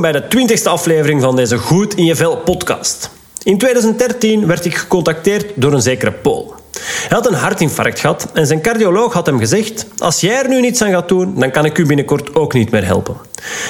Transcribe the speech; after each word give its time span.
Bij 0.00 0.12
de 0.12 0.28
20 0.28 0.64
aflevering 0.64 1.22
van 1.22 1.36
deze 1.36 1.58
Goed 1.58 1.94
in 1.94 2.04
je 2.04 2.16
Vel 2.16 2.36
podcast. 2.36 3.10
In 3.42 3.58
2013 3.58 4.46
werd 4.46 4.64
ik 4.64 4.74
gecontacteerd 4.76 5.52
door 5.54 5.72
een 5.72 5.82
zekere 5.82 6.12
Paul. 6.12 6.54
Hij 6.80 7.16
had 7.16 7.26
een 7.26 7.34
hartinfarct 7.34 8.00
gehad 8.00 8.26
en 8.32 8.46
zijn 8.46 8.62
cardioloog 8.62 9.12
had 9.12 9.26
hem 9.26 9.38
gezegd: 9.38 9.86
Als 9.98 10.20
jij 10.20 10.42
er 10.42 10.48
nu 10.48 10.60
niets 10.60 10.82
aan 10.82 10.90
gaat 10.90 11.08
doen, 11.08 11.34
dan 11.40 11.50
kan 11.50 11.64
ik 11.64 11.78
u 11.78 11.86
binnenkort 11.86 12.34
ook 12.34 12.52
niet 12.52 12.70
meer 12.70 12.84
helpen. 12.84 13.16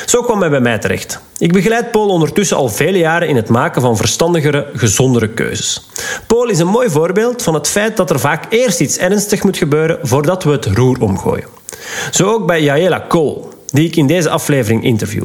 Zo 0.06 0.22
kwam 0.22 0.40
hij 0.40 0.50
bij 0.50 0.60
mij 0.60 0.78
terecht. 0.78 1.20
Ik 1.38 1.52
begeleid 1.52 1.90
Paul 1.90 2.08
ondertussen 2.08 2.56
al 2.56 2.68
vele 2.68 2.98
jaren 2.98 3.28
in 3.28 3.36
het 3.36 3.48
maken 3.48 3.82
van 3.82 3.96
verstandigere, 3.96 4.66
gezondere 4.74 5.28
keuzes. 5.28 5.88
Paul 6.26 6.48
is 6.48 6.58
een 6.58 6.66
mooi 6.66 6.90
voorbeeld 6.90 7.42
van 7.42 7.54
het 7.54 7.68
feit 7.68 7.96
dat 7.96 8.10
er 8.10 8.20
vaak 8.20 8.44
eerst 8.48 8.80
iets 8.80 8.98
ernstig 8.98 9.42
moet 9.42 9.56
gebeuren 9.56 9.98
voordat 10.02 10.44
we 10.44 10.50
het 10.50 10.66
roer 10.66 11.00
omgooien. 11.00 11.48
Zo 12.10 12.32
ook 12.32 12.46
bij 12.46 12.62
Jaela 12.62 13.04
Cole 13.08 13.58
die 13.72 13.86
ik 13.86 13.96
in 13.96 14.06
deze 14.06 14.30
aflevering 14.30 14.84
interview. 14.84 15.22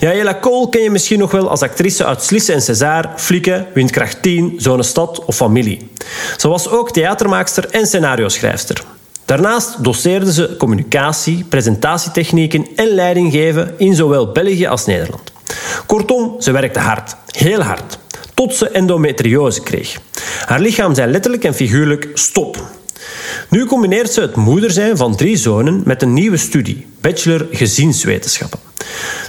Jaela 0.00 0.38
Cole 0.40 0.68
ken 0.68 0.82
je 0.82 0.90
misschien 0.90 1.18
nog 1.18 1.30
wel 1.30 1.50
als 1.50 1.62
actrice 1.62 2.04
uit 2.04 2.22
Slisse 2.22 2.52
en 2.52 2.62
César, 2.62 3.10
Flikken, 3.16 3.66
Windkracht 3.74 4.22
10, 4.22 4.54
Zone 4.56 4.82
Stad 4.82 5.24
of 5.24 5.36
Familie. 5.36 5.88
Ze 6.36 6.48
was 6.48 6.68
ook 6.68 6.90
theatermaakster 6.90 7.68
en 7.70 7.86
scenario-schrijfster. 7.86 8.84
Daarnaast 9.24 9.84
doseerde 9.84 10.32
ze 10.32 10.54
communicatie, 10.58 11.44
presentatietechnieken 11.48 12.66
en 12.76 12.88
leidinggeven 12.88 13.74
in 13.76 13.94
zowel 13.94 14.32
België 14.32 14.66
als 14.66 14.86
Nederland. 14.86 15.32
Kortom, 15.86 16.34
ze 16.38 16.50
werkte 16.50 16.78
hard, 16.78 17.16
heel 17.26 17.60
hard, 17.60 17.98
tot 18.34 18.54
ze 18.54 18.68
endometriose 18.68 19.62
kreeg. 19.62 20.00
Haar 20.46 20.60
lichaam 20.60 20.94
zei 20.94 21.10
letterlijk 21.10 21.44
en 21.44 21.54
figuurlijk 21.54 22.08
stop. 22.14 22.77
Nu 23.48 23.66
combineert 23.66 24.12
ze 24.12 24.20
het 24.20 24.36
moeder 24.36 24.70
zijn 24.70 24.96
van 24.96 25.16
drie 25.16 25.36
zonen 25.36 25.82
met 25.84 26.02
een 26.02 26.12
nieuwe 26.12 26.36
studie, 26.36 26.86
Bachelor 27.00 27.46
Gezinswetenschappen. 27.50 28.58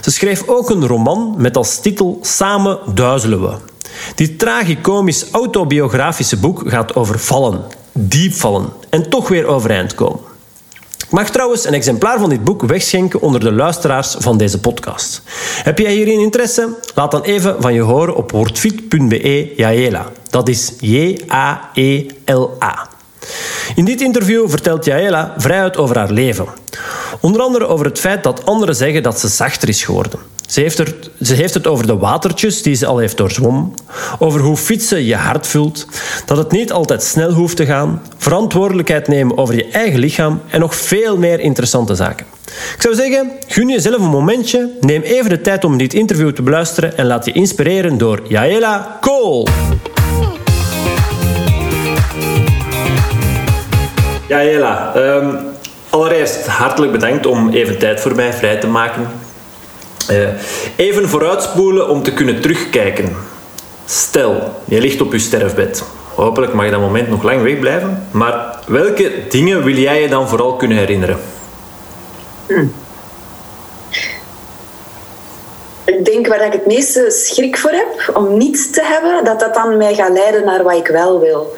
Ze 0.00 0.10
schreef 0.10 0.48
ook 0.48 0.70
een 0.70 0.86
roman 0.86 1.34
met 1.38 1.56
als 1.56 1.80
titel 1.80 2.18
Samen 2.22 2.78
duizelen 2.94 3.42
we. 3.42 3.54
Dit 4.14 4.38
tragicomisch 4.38 5.30
autobiografische 5.30 6.36
boek 6.36 6.62
gaat 6.66 6.94
over 6.94 7.18
vallen, 7.18 7.64
diep 7.92 8.32
vallen 8.32 8.68
en 8.90 9.10
toch 9.10 9.28
weer 9.28 9.46
overeind 9.46 9.94
komen. 9.94 10.20
Ik 10.98 11.10
mag 11.10 11.30
trouwens 11.30 11.64
een 11.66 11.74
exemplaar 11.74 12.18
van 12.18 12.28
dit 12.28 12.44
boek 12.44 12.62
wegschenken 12.62 13.20
onder 13.20 13.40
de 13.40 13.52
luisteraars 13.52 14.16
van 14.18 14.38
deze 14.38 14.60
podcast. 14.60 15.22
Heb 15.62 15.78
jij 15.78 15.92
hierin 15.92 16.20
interesse? 16.20 16.78
Laat 16.94 17.10
dan 17.10 17.22
even 17.22 17.56
van 17.58 17.74
je 17.74 17.80
horen 17.80 18.16
op 18.16 18.30
wordfit.be 18.30 19.52
Jaela. 19.56 20.12
Dat 20.28 20.48
is 20.48 20.72
J-A-E-L-A. 20.80 21.78
In 23.74 23.84
dit 23.84 24.00
interview 24.00 24.48
vertelt 24.48 24.84
Jaela 24.84 25.34
vrijuit 25.36 25.76
over 25.76 25.98
haar 25.98 26.10
leven. 26.10 26.46
Onder 27.20 27.40
andere 27.40 27.66
over 27.66 27.86
het 27.86 27.98
feit 27.98 28.22
dat 28.22 28.46
anderen 28.46 28.74
zeggen 28.74 29.02
dat 29.02 29.20
ze 29.20 29.28
zachter 29.28 29.68
is 29.68 29.84
geworden. 29.84 30.20
Ze 30.46 30.60
heeft, 30.60 30.78
er, 30.78 30.94
ze 31.22 31.34
heeft 31.34 31.54
het 31.54 31.66
over 31.66 31.86
de 31.86 31.96
watertjes 31.96 32.62
die 32.62 32.74
ze 32.74 32.86
al 32.86 32.98
heeft 32.98 33.16
doorzwommen, 33.16 33.74
over 34.18 34.40
hoe 34.40 34.56
fietsen 34.56 35.04
je 35.04 35.16
hart 35.16 35.46
vult, 35.46 35.86
dat 36.26 36.36
het 36.36 36.50
niet 36.50 36.72
altijd 36.72 37.02
snel 37.02 37.32
hoeft 37.32 37.56
te 37.56 37.66
gaan, 37.66 38.02
verantwoordelijkheid 38.18 39.08
nemen 39.08 39.38
over 39.38 39.54
je 39.54 39.68
eigen 39.68 39.98
lichaam 39.98 40.40
en 40.48 40.60
nog 40.60 40.74
veel 40.74 41.18
meer 41.18 41.40
interessante 41.40 41.94
zaken. 41.94 42.26
Ik 42.74 42.82
zou 42.82 42.94
zeggen, 42.94 43.30
gun 43.46 43.68
jezelf 43.68 44.00
een 44.00 44.08
momentje, 44.08 44.70
neem 44.80 45.02
even 45.02 45.30
de 45.30 45.40
tijd 45.40 45.64
om 45.64 45.78
dit 45.78 45.94
interview 45.94 46.30
te 46.30 46.42
beluisteren 46.42 46.96
en 46.96 47.06
laat 47.06 47.24
je 47.24 47.32
inspireren 47.32 47.98
door 47.98 48.20
Jaela 48.28 48.98
Kool. 49.00 49.48
Ja, 54.30 54.44
Jela. 54.44 54.92
Um, 54.96 55.38
allereerst 55.88 56.46
hartelijk 56.46 56.92
bedankt 56.92 57.26
om 57.26 57.52
even 57.52 57.78
tijd 57.78 58.00
voor 58.00 58.14
mij 58.14 58.32
vrij 58.32 58.56
te 58.56 58.66
maken. 58.66 59.08
Uh, 60.10 60.28
even 60.76 61.08
vooruitspoelen 61.08 61.88
om 61.88 62.02
te 62.02 62.12
kunnen 62.12 62.40
terugkijken. 62.40 63.16
Stel, 63.86 64.54
je 64.64 64.80
ligt 64.80 65.00
op 65.00 65.12
je 65.12 65.18
sterfbed. 65.18 65.84
Hopelijk 66.14 66.52
mag 66.52 66.64
je 66.64 66.70
dat 66.70 66.80
moment 66.80 67.08
nog 67.08 67.22
lang 67.22 67.42
wegblijven. 67.42 68.06
Maar 68.10 68.58
welke 68.66 69.12
dingen 69.28 69.64
wil 69.64 69.76
jij 69.76 70.02
je 70.02 70.08
dan 70.08 70.28
vooral 70.28 70.56
kunnen 70.56 70.78
herinneren? 70.78 71.18
Ik 75.84 76.04
denk 76.04 76.26
waar 76.26 76.46
ik 76.46 76.52
het 76.52 76.66
meeste 76.66 77.10
schrik 77.10 77.58
voor 77.58 77.70
heb 77.70 78.16
om 78.16 78.36
niet 78.36 78.72
te 78.74 78.82
hebben, 78.84 79.24
dat 79.24 79.40
dat 79.40 79.54
dan 79.54 79.76
mij 79.76 79.94
gaat 79.94 80.12
leiden 80.12 80.44
naar 80.44 80.62
wat 80.62 80.76
ik 80.76 80.86
wel 80.86 81.20
wil 81.20 81.56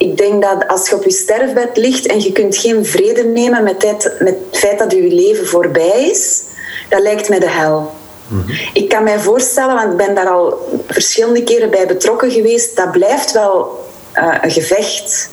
ik 0.00 0.16
denk 0.16 0.42
dat 0.42 0.68
als 0.68 0.88
je 0.88 0.94
op 0.94 1.04
je 1.04 1.10
sterfbed 1.10 1.76
ligt 1.76 2.06
en 2.06 2.20
je 2.20 2.32
kunt 2.32 2.56
geen 2.56 2.86
vrede 2.86 3.24
nemen 3.24 3.62
met 3.62 3.82
het, 3.82 4.14
met 4.18 4.36
het 4.50 4.58
feit 4.58 4.78
dat 4.78 4.92
je 4.92 5.02
leven 5.02 5.46
voorbij 5.46 6.10
is, 6.10 6.42
dat 6.88 7.00
lijkt 7.00 7.28
mij 7.28 7.38
de 7.38 7.48
hel. 7.48 7.90
Mhm. 8.28 8.50
Ik 8.72 8.88
kan 8.88 9.04
mij 9.04 9.18
voorstellen, 9.18 9.74
want 9.74 9.90
ik 9.90 10.06
ben 10.06 10.14
daar 10.14 10.28
al 10.28 10.68
verschillende 10.86 11.44
keren 11.44 11.70
bij 11.70 11.86
betrokken 11.86 12.30
geweest, 12.30 12.76
dat 12.76 12.92
blijft 12.92 13.32
wel 13.32 13.84
uh, 14.14 14.34
een 14.40 14.50
gevecht, 14.50 15.30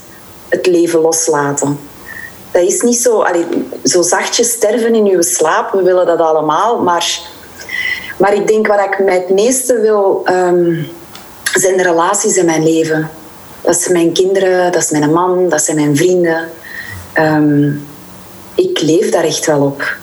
het 0.48 0.66
leven 0.66 1.00
loslaten. 1.00 1.78
Dat 2.50 2.62
is 2.62 2.80
niet 2.80 2.98
zo, 2.98 3.22
allee, 3.22 3.46
zo 3.84 4.02
zachtjes 4.02 4.50
sterven 4.50 4.94
in 4.94 5.04
je 5.04 5.22
slaap, 5.22 5.72
we 5.72 5.82
willen 5.82 6.06
dat 6.06 6.18
allemaal, 6.18 6.82
maar, 6.82 7.20
maar 8.18 8.34
ik 8.34 8.46
denk 8.46 8.66
wat 8.66 8.80
ik 8.80 8.98
mij 8.98 9.14
het 9.14 9.30
meeste 9.30 9.80
wil, 9.80 10.22
um, 10.26 10.88
zijn 11.54 11.76
de 11.76 11.82
relaties 11.82 12.36
in 12.36 12.46
mijn 12.46 12.62
leven. 12.62 13.10
Dat 13.68 13.80
zijn 13.80 13.92
mijn 13.92 14.12
kinderen, 14.12 14.72
dat 14.72 14.82
is 14.82 14.90
mijn 14.90 15.12
man, 15.12 15.48
dat 15.48 15.62
zijn 15.62 15.76
mijn 15.76 15.96
vrienden. 15.96 16.48
Ehm, 17.12 17.70
ik 18.54 18.80
leef 18.80 19.10
daar 19.10 19.24
echt 19.24 19.46
wel 19.46 19.62
op. 19.62 19.96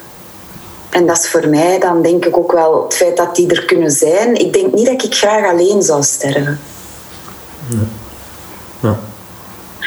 En 0.89 1.05
dat 1.05 1.17
is 1.17 1.29
voor 1.29 1.47
mij 1.47 1.79
dan 1.79 2.01
denk 2.01 2.25
ik 2.25 2.37
ook 2.37 2.51
wel 2.51 2.83
het 2.83 2.95
feit 2.95 3.17
dat 3.17 3.35
die 3.35 3.49
er 3.49 3.65
kunnen 3.65 3.91
zijn. 3.91 4.35
Ik 4.35 4.53
denk 4.53 4.73
niet 4.73 4.85
dat 4.85 5.03
ik 5.03 5.13
graag 5.13 5.51
alleen 5.51 5.81
zou 5.81 6.03
sterven. 6.03 6.59
Ja. 8.81 8.99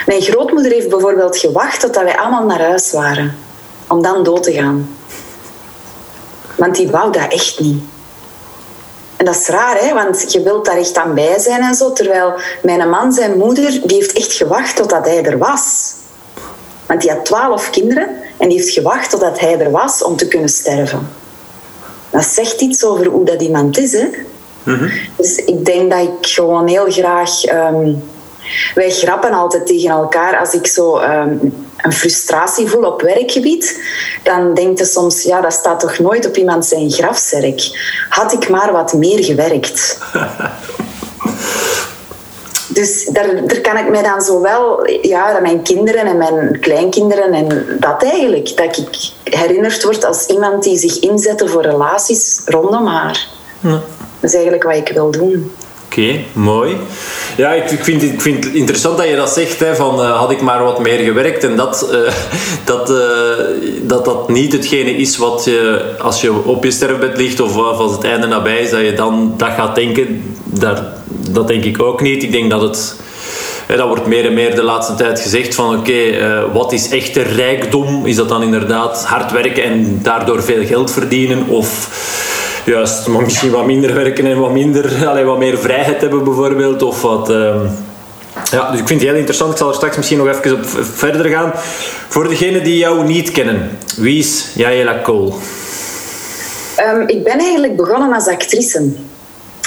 Mijn 0.06 0.22
grootmoeder 0.22 0.72
heeft 0.72 0.88
bijvoorbeeld 0.88 1.37
gewacht 1.37 1.81
tot 1.81 1.97
wij 1.97 2.19
allemaal 2.19 2.44
naar 2.44 2.62
huis 2.62 2.93
waren. 2.93 3.37
Om 3.87 4.03
dan 4.03 4.25
dood 4.25 4.43
te 4.43 4.53
gaan. 4.53 4.97
Want 6.56 6.77
die 6.77 6.91
wou 6.91 7.12
dat 7.12 7.33
echt 7.33 7.61
niet. 7.61 7.83
En 9.19 9.25
dat 9.25 9.34
is 9.34 9.49
raar, 9.49 9.79
hè? 9.79 9.95
want 9.95 10.33
je 10.33 10.43
wilt 10.43 10.65
daar 10.65 10.77
echt 10.77 10.97
aan 10.97 11.15
bij 11.15 11.39
zijn 11.39 11.62
en 11.62 11.75
zo. 11.75 11.93
Terwijl 11.93 12.33
mijn 12.62 12.89
man, 12.89 13.12
zijn 13.12 13.39
moeder, 13.39 13.81
die 13.84 13.97
heeft 13.97 14.12
echt 14.12 14.33
gewacht 14.33 14.77
totdat 14.77 15.05
hij 15.05 15.25
er 15.25 15.39
was. 15.39 15.95
Want 16.87 17.01
die 17.01 17.11
had 17.11 17.25
twaalf 17.25 17.71
kinderen 17.71 18.09
en 18.37 18.49
die 18.49 18.59
heeft 18.59 18.73
gewacht 18.73 19.11
totdat 19.11 19.41
hij 19.41 19.59
er 19.59 19.71
was 19.71 20.03
om 20.03 20.17
te 20.17 20.29
kunnen 20.29 20.49
sterven. 20.49 21.09
Dat 22.11 22.25
zegt 22.25 22.61
iets 22.61 22.84
over 22.84 23.06
hoe 23.06 23.25
dat 23.25 23.43
iemand 23.43 23.79
is. 23.79 23.93
Hè? 23.93 24.09
Mhm. 24.62 24.89
Dus 25.17 25.37
ik 25.37 25.65
denk 25.65 25.91
dat 25.91 26.00
ik 26.00 26.27
gewoon 26.27 26.67
heel 26.67 26.91
graag... 26.91 27.45
Ehm, 27.45 27.93
wij 28.75 28.91
grappen 28.91 29.33
altijd 29.33 29.67
tegen 29.67 29.91
elkaar 29.91 30.39
als 30.39 30.53
ik 30.53 30.67
zo 30.67 30.97
ehm, 30.97 31.37
een 31.83 31.93
frustratie 31.93 32.69
voel 32.69 32.84
op 32.84 33.03
werkgebied, 33.03 33.83
dan 34.22 34.55
denk 34.55 34.78
je 34.78 34.84
soms, 34.84 35.22
ja, 35.22 35.41
dat 35.41 35.53
staat 35.53 35.81
toch 35.81 35.99
nooit 35.99 36.27
op 36.27 36.37
iemand 36.37 36.67
zijn 36.67 36.91
grafzerk. 36.91 37.61
Had 38.08 38.32
ik 38.32 38.49
maar 38.49 38.73
wat 38.73 38.93
meer 38.93 39.25
gewerkt. 39.25 39.99
dus 42.79 43.05
daar, 43.05 43.47
daar 43.47 43.61
kan 43.61 43.76
ik 43.76 43.91
mij 43.91 44.02
dan 44.02 44.23
zo 44.23 44.41
wel, 44.41 44.88
ja, 45.02 45.38
mijn 45.43 45.62
kinderen 45.62 46.06
en 46.06 46.17
mijn 46.17 46.61
kleinkinderen 46.61 47.32
en 47.32 47.76
dat 47.81 48.02
eigenlijk, 48.02 48.56
dat 48.56 48.76
ik 48.76 49.11
herinnerd 49.35 49.85
word 49.85 50.05
als 50.05 50.26
iemand 50.26 50.62
die 50.62 50.79
zich 50.79 50.99
inzette 50.99 51.49
voor 51.49 51.62
relaties 51.62 52.41
rondom 52.44 52.87
haar. 52.87 53.26
Ja. 53.61 53.81
Dat 54.20 54.31
is 54.31 54.35
eigenlijk 54.35 54.62
wat 54.62 54.76
ik 54.76 54.88
wil 54.88 55.11
doen. 55.11 55.52
Oké, 55.99 56.19
mooi. 56.33 56.77
Ja, 57.37 57.53
ik, 57.53 57.71
ik, 57.71 57.85
vind, 57.85 58.03
ik 58.03 58.21
vind 58.21 58.45
het 58.45 58.55
interessant 58.55 58.99
dat 58.99 59.09
je 59.09 59.17
dat 59.17 59.31
zegt, 59.31 59.61
hè, 59.61 59.77
van 59.77 60.00
uh, 60.00 60.19
had 60.19 60.31
ik 60.31 60.41
maar 60.41 60.65
wat 60.65 60.81
meer 60.81 60.99
gewerkt 60.99 61.45
en 61.45 61.56
dat, 61.56 61.89
uh, 61.93 62.12
dat, 62.65 62.91
uh, 62.91 62.97
dat 63.83 64.05
dat 64.05 64.29
niet 64.29 64.53
hetgene 64.53 64.91
is 64.91 65.17
wat 65.17 65.45
je, 65.45 65.83
als 65.99 66.21
je 66.21 66.33
op 66.45 66.65
je 66.65 66.71
sterfbed 66.71 67.17
ligt 67.17 67.41
of, 67.41 67.56
of 67.56 67.79
als 67.79 67.93
het 67.93 68.05
einde 68.05 68.27
nabij 68.27 68.59
is, 68.59 68.71
dat 68.71 68.81
je 68.81 68.93
dan 68.93 69.35
dat 69.37 69.50
gaat 69.50 69.75
denken. 69.75 70.37
Dat 71.31 71.49
denk 71.49 71.65
ik 71.65 71.83
ook 71.83 72.00
niet. 72.00 72.23
Ik 72.23 72.33
denk 72.33 72.50
dat 72.50 72.61
het... 72.61 72.97
Dat 73.77 73.89
wordt 73.89 74.06
meer 74.06 74.25
en 74.25 74.35
meer 74.35 74.55
de 74.55 74.62
laatste 74.62 74.95
tijd 74.95 75.21
gezegd 75.21 75.55
van 75.55 75.79
oké, 75.79 75.93
wat 76.53 76.73
is 76.73 76.89
echte 76.89 77.23
rijkdom? 77.23 78.06
Is 78.06 78.17
dat 78.17 78.29
dan 78.29 78.43
inderdaad 78.43 79.05
hard 79.05 79.33
werken 79.33 79.62
en 79.62 79.99
daardoor 80.03 80.43
veel 80.43 80.67
geld 80.67 80.91
verdienen? 80.91 81.49
Of 81.49 81.89
juist 82.69 83.06
maar 83.06 83.23
misschien 83.23 83.50
wat 83.50 83.67
minder 83.67 83.94
werken 83.94 84.26
en 84.26 84.38
wat, 84.38 84.50
minder, 84.50 85.06
allee, 85.09 85.25
wat 85.25 85.38
meer 85.38 85.59
vrijheid 85.59 86.00
hebben 86.00 86.25
bijvoorbeeld. 86.25 86.82
Of 86.82 87.03
wat, 87.03 87.31
ehm, 87.31 87.67
ja, 88.50 88.70
dus 88.70 88.81
ik 88.81 88.87
vind 88.87 89.00
het 89.00 89.09
heel 89.09 89.19
interessant. 89.19 89.53
Ik 89.53 89.59
zal 89.59 89.69
er 89.69 89.75
straks 89.75 89.97
misschien 89.97 90.19
nog 90.19 90.29
even 90.29 90.53
op 90.53 90.67
verder 90.81 91.26
gaan. 91.26 91.53
Voor 92.09 92.29
degenen 92.29 92.65
die 92.65 92.76
jou 92.76 93.05
niet 93.05 93.31
kennen, 93.31 93.79
wie 93.97 94.19
is 94.19 94.49
Jaela 94.55 95.00
Cole? 95.03 95.32
Um, 96.87 97.09
ik 97.09 97.25
ben 97.25 97.38
eigenlijk 97.38 97.76
begonnen 97.76 98.12
als 98.12 98.26
actrice. 98.26 98.93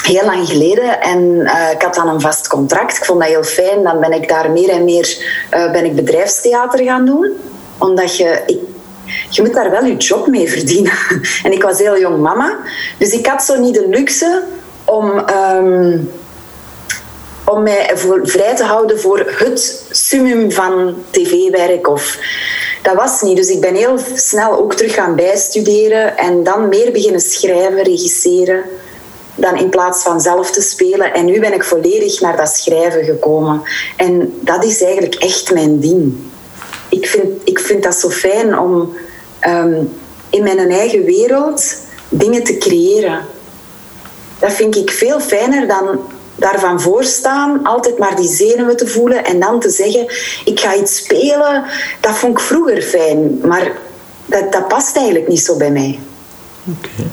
Heel 0.02 0.24
lang 0.24 0.48
geleden. 0.48 1.00
En 1.00 1.20
uh, 1.20 1.70
ik 1.72 1.82
had 1.82 1.94
dan 1.94 2.08
een 2.08 2.20
vast 2.20 2.48
contract. 2.48 2.96
Ik 2.96 3.04
vond 3.04 3.20
dat 3.20 3.28
heel 3.28 3.42
fijn. 3.42 3.82
Dan 3.82 4.00
ben 4.00 4.12
ik 4.12 4.28
daar 4.28 4.50
meer 4.50 4.68
en 4.68 4.84
meer 4.84 5.16
uh, 5.54 5.72
ben 5.72 5.84
ik 5.84 5.94
bedrijfstheater 5.94 6.84
gaan 6.84 7.06
doen. 7.06 7.32
Omdat 7.78 8.16
je... 8.16 8.60
je 9.30 9.42
moet 9.42 9.54
daar 9.54 9.70
wel 9.70 9.84
je 9.84 9.96
job 9.96 10.26
mee 10.26 10.50
verdienen. 10.50 10.92
En 11.44 11.52
ik 11.52 11.62
was 11.62 11.78
heel 11.78 11.98
jong 11.98 12.18
mama, 12.18 12.58
dus 12.98 13.12
ik 13.12 13.26
had 13.26 13.44
zo 13.44 13.60
niet 13.60 13.74
de 13.74 13.88
luxe 13.88 14.42
om, 14.84 15.18
ehm, 15.18 15.98
om 17.44 17.62
mij 17.62 17.90
voor, 17.94 18.20
vrij 18.22 18.56
te 18.56 18.64
houden 18.64 19.00
voor 19.00 19.32
het 19.36 19.84
summum 19.90 20.52
van 20.52 20.94
tv-werk. 21.10 21.88
Of, 21.88 22.18
dat 22.82 22.94
was 22.94 23.22
niet. 23.22 23.36
Dus 23.36 23.48
ik 23.48 23.60
ben 23.60 23.74
heel 23.74 23.98
snel 24.14 24.58
ook 24.58 24.74
terug 24.74 24.94
gaan 24.94 25.16
bijstuderen 25.16 26.16
en 26.16 26.42
dan 26.44 26.68
meer 26.68 26.92
beginnen 26.92 27.20
schrijven, 27.20 27.82
regisseren 27.82 28.64
dan 29.34 29.56
in 29.56 29.68
plaats 29.68 30.02
van 30.02 30.20
zelf 30.20 30.50
te 30.50 30.60
spelen. 30.60 31.14
En 31.14 31.24
nu 31.24 31.40
ben 31.40 31.52
ik 31.52 31.64
volledig 31.64 32.20
naar 32.20 32.36
dat 32.36 32.48
schrijven 32.48 33.04
gekomen. 33.04 33.62
En 33.96 34.38
dat 34.40 34.64
is 34.64 34.82
eigenlijk 34.82 35.14
echt 35.14 35.52
mijn 35.52 35.80
ding. 35.80 36.30
Ik 36.92 37.06
vind, 37.06 37.24
ik 37.44 37.58
vind 37.58 37.82
dat 37.82 37.94
zo 37.94 38.10
fijn 38.10 38.58
om 38.58 38.96
um, 39.48 39.92
in 40.30 40.42
mijn 40.42 40.70
eigen 40.70 41.04
wereld 41.04 41.76
dingen 42.08 42.44
te 42.44 42.58
creëren. 42.58 43.20
Dat 44.38 44.52
vind 44.52 44.76
ik 44.76 44.90
veel 44.90 45.20
fijner 45.20 45.66
dan 45.66 46.00
daarvan 46.34 46.80
voorstaan, 46.80 47.64
altijd 47.64 47.98
maar 47.98 48.16
die 48.16 48.28
zenuwen 48.28 48.76
te 48.76 48.86
voelen 48.86 49.24
en 49.24 49.40
dan 49.40 49.60
te 49.60 49.70
zeggen: 49.70 50.06
Ik 50.44 50.60
ga 50.60 50.74
iets 50.74 50.96
spelen. 50.96 51.64
Dat 52.00 52.14
vond 52.14 52.38
ik 52.38 52.44
vroeger 52.44 52.82
fijn, 52.82 53.38
maar 53.42 53.72
dat, 54.26 54.52
dat 54.52 54.68
past 54.68 54.96
eigenlijk 54.96 55.28
niet 55.28 55.40
zo 55.40 55.56
bij 55.56 55.70
mij. 55.70 55.98
Okay. 56.64 57.06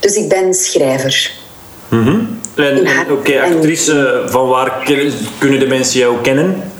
Dus 0.00 0.14
ik 0.14 0.28
ben 0.28 0.54
schrijver. 0.54 1.32
Mm 1.88 2.38
En, 2.54 2.88
oké, 3.10 3.40
actrice, 3.40 4.22
van 4.26 4.48
waar 4.48 4.82
kunnen 5.38 5.58
de 5.58 5.66
mensen 5.66 5.98
jou 5.98 6.20
kennen? 6.20 6.72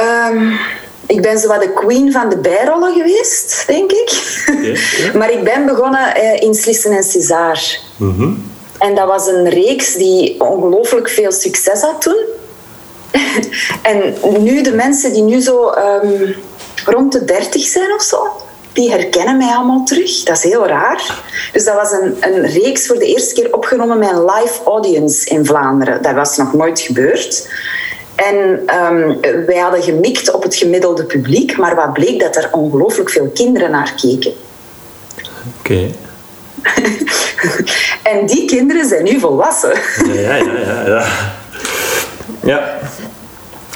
Um, 0.00 0.58
ik 1.06 1.22
ben 1.22 1.38
zo 1.38 1.48
wat 1.48 1.62
de 1.62 1.72
queen 1.72 2.12
van 2.12 2.28
de 2.28 2.38
bijrollen 2.38 2.94
geweest, 2.94 3.64
denk 3.66 3.92
ik. 3.92 4.10
maar 5.18 5.30
ik 5.30 5.44
ben 5.44 5.66
begonnen 5.66 6.16
uh, 6.16 6.40
in 6.40 6.54
Slissen 6.54 6.92
en 6.92 7.04
César. 7.04 7.60
Mm 7.96 8.46
En 8.78 8.94
dat 8.94 9.06
was 9.06 9.26
een 9.26 9.48
reeks 9.48 9.94
die 9.94 10.40
ongelooflijk 10.40 11.08
veel 11.08 11.32
succes 11.32 11.80
had 11.80 12.00
toen. 12.00 12.24
en 13.90 14.14
nu 14.42 14.62
de 14.62 14.72
mensen 14.72 15.12
die 15.12 15.22
nu 15.22 15.40
zo 15.40 15.72
um, 16.02 16.34
rond 16.84 17.12
de 17.12 17.24
dertig 17.24 17.62
zijn 17.62 17.94
of 17.94 18.02
zo, 18.02 18.26
die 18.72 18.90
herkennen 18.90 19.36
mij 19.36 19.54
allemaal 19.54 19.84
terug. 19.84 20.22
Dat 20.22 20.36
is 20.36 20.42
heel 20.42 20.66
raar. 20.66 21.22
Dus 21.52 21.64
dat 21.64 21.74
was 21.74 21.92
een, 21.92 22.16
een 22.20 22.46
reeks 22.46 22.86
voor 22.86 22.98
de 22.98 23.06
eerste 23.06 23.34
keer 23.34 23.54
opgenomen 23.54 23.98
met 23.98 24.10
een 24.10 24.24
live 24.24 24.62
audience 24.64 25.28
in 25.30 25.46
Vlaanderen. 25.46 26.02
Dat 26.02 26.14
was 26.14 26.36
nog 26.36 26.52
nooit 26.52 26.80
gebeurd. 26.80 27.48
En 28.18 28.36
um, 28.92 29.20
wij 29.46 29.56
hadden 29.56 29.82
gemikt 29.82 30.30
op 30.30 30.42
het 30.42 30.54
gemiddelde 30.54 31.04
publiek, 31.04 31.56
maar 31.56 31.74
wat 31.74 31.92
bleek 31.92 32.20
dat 32.20 32.36
er 32.36 32.48
ongelooflijk 32.52 33.10
veel 33.10 33.30
kinderen 33.34 33.70
naar 33.70 33.94
keken. 34.00 34.32
Oké. 35.58 35.90
en 38.12 38.26
die 38.26 38.44
kinderen 38.44 38.88
zijn 38.88 39.04
nu 39.04 39.20
volwassen. 39.20 39.72
ja, 40.12 40.34
ja, 40.36 40.58
ja. 40.66 40.86
ja. 40.86 41.06
ja. 42.44 42.78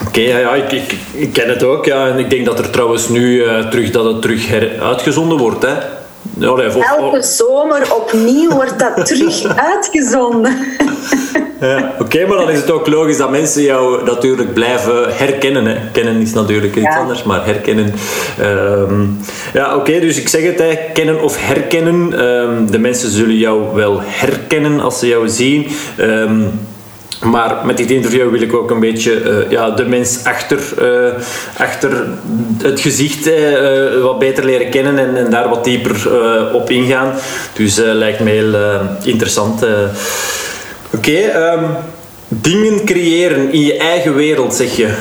Oké, 0.07 0.21
ja, 0.21 0.55
ik, 0.55 0.73
ik, 0.73 0.97
ik, 1.13 1.33
ken 1.33 1.49
het 1.49 1.63
ook. 1.63 1.85
Ja. 1.85 2.09
En 2.09 2.19
ik 2.19 2.31
denk 2.31 2.47
dat 2.47 2.59
er 2.59 2.71
trouwens 2.71 3.09
nu 3.09 3.45
uh, 3.45 3.69
terug, 3.69 3.91
dat 3.91 4.05
het 4.05 4.23
terug 4.23 4.49
her, 4.49 4.81
uitgezonden 4.81 5.39
wordt. 5.39 5.63
Hè. 5.63 5.75
Elke 6.41 7.23
zomer 7.23 7.95
opnieuw 7.95 8.51
wordt 8.51 8.79
dat 8.79 9.07
terug 9.07 9.57
uitgezonden. 9.73 10.57
Ja, 11.63 11.95
Oké, 11.99 12.27
maar 12.27 12.37
dan 12.37 12.51
is 12.51 12.59
het 12.59 12.71
ook 12.71 12.87
logisch 12.87 13.17
dat 13.17 13.31
mensen 13.31 13.63
jou 13.63 14.05
natuurlijk 14.05 14.55
blijven 14.55 15.17
herkennen. 15.17 15.67
Hè. 15.67 15.77
Kennen 15.93 16.21
is 16.21 16.33
natuurlijk 16.33 16.77
iets 16.77 16.97
anders, 16.97 17.23
maar 17.23 17.47
herkennen. 17.47 17.95
Um, 18.41 19.19
ja, 19.53 19.77
oké, 19.77 20.01
dus 20.01 20.19
ik 20.19 20.29
zeg 20.29 20.43
het, 20.43 20.59
hè, 20.59 20.79
kennen 20.93 21.23
of 21.23 21.47
herkennen. 21.47 22.27
Um, 22.27 22.71
de 22.71 22.79
mensen 22.79 23.11
zullen 23.11 23.37
jou 23.37 23.75
wel 23.75 24.01
herkennen 24.03 24.81
als 24.81 24.99
ze 24.99 25.07
jou 25.07 25.29
zien. 25.29 25.67
Um, 26.01 26.51
maar 27.25 27.57
met 27.65 27.77
dit 27.77 27.91
interview 27.91 28.31
wil 28.31 28.41
ik 28.41 28.55
ook 28.55 28.71
een 28.71 28.81
beetje 28.81 29.23
uh, 29.23 29.51
ja, 29.51 29.71
de 29.71 29.85
mens 29.85 30.25
achter, 30.25 30.59
uh, 30.81 31.13
achter 31.59 32.07
het 32.63 32.81
gezicht 32.81 33.27
uh, 33.27 34.03
wat 34.03 34.19
beter 34.19 34.45
leren 34.45 34.71
kennen 34.71 34.99
en, 34.99 35.17
en 35.17 35.31
daar 35.31 35.49
wat 35.49 35.65
dieper 35.65 36.11
op 36.53 36.71
ingaan. 36.71 37.13
Dus 37.53 37.77
lijkt 37.77 38.21
me 38.21 38.31
heel 38.31 38.81
interessant. 39.03 39.67
Oké, 40.97 41.53
um, 41.53 41.77
dingen 42.29 42.85
creëren 42.85 43.53
in 43.53 43.61
je 43.61 43.77
eigen 43.77 44.15
wereld, 44.15 44.55
zeg 44.55 44.77
je. 44.77 44.95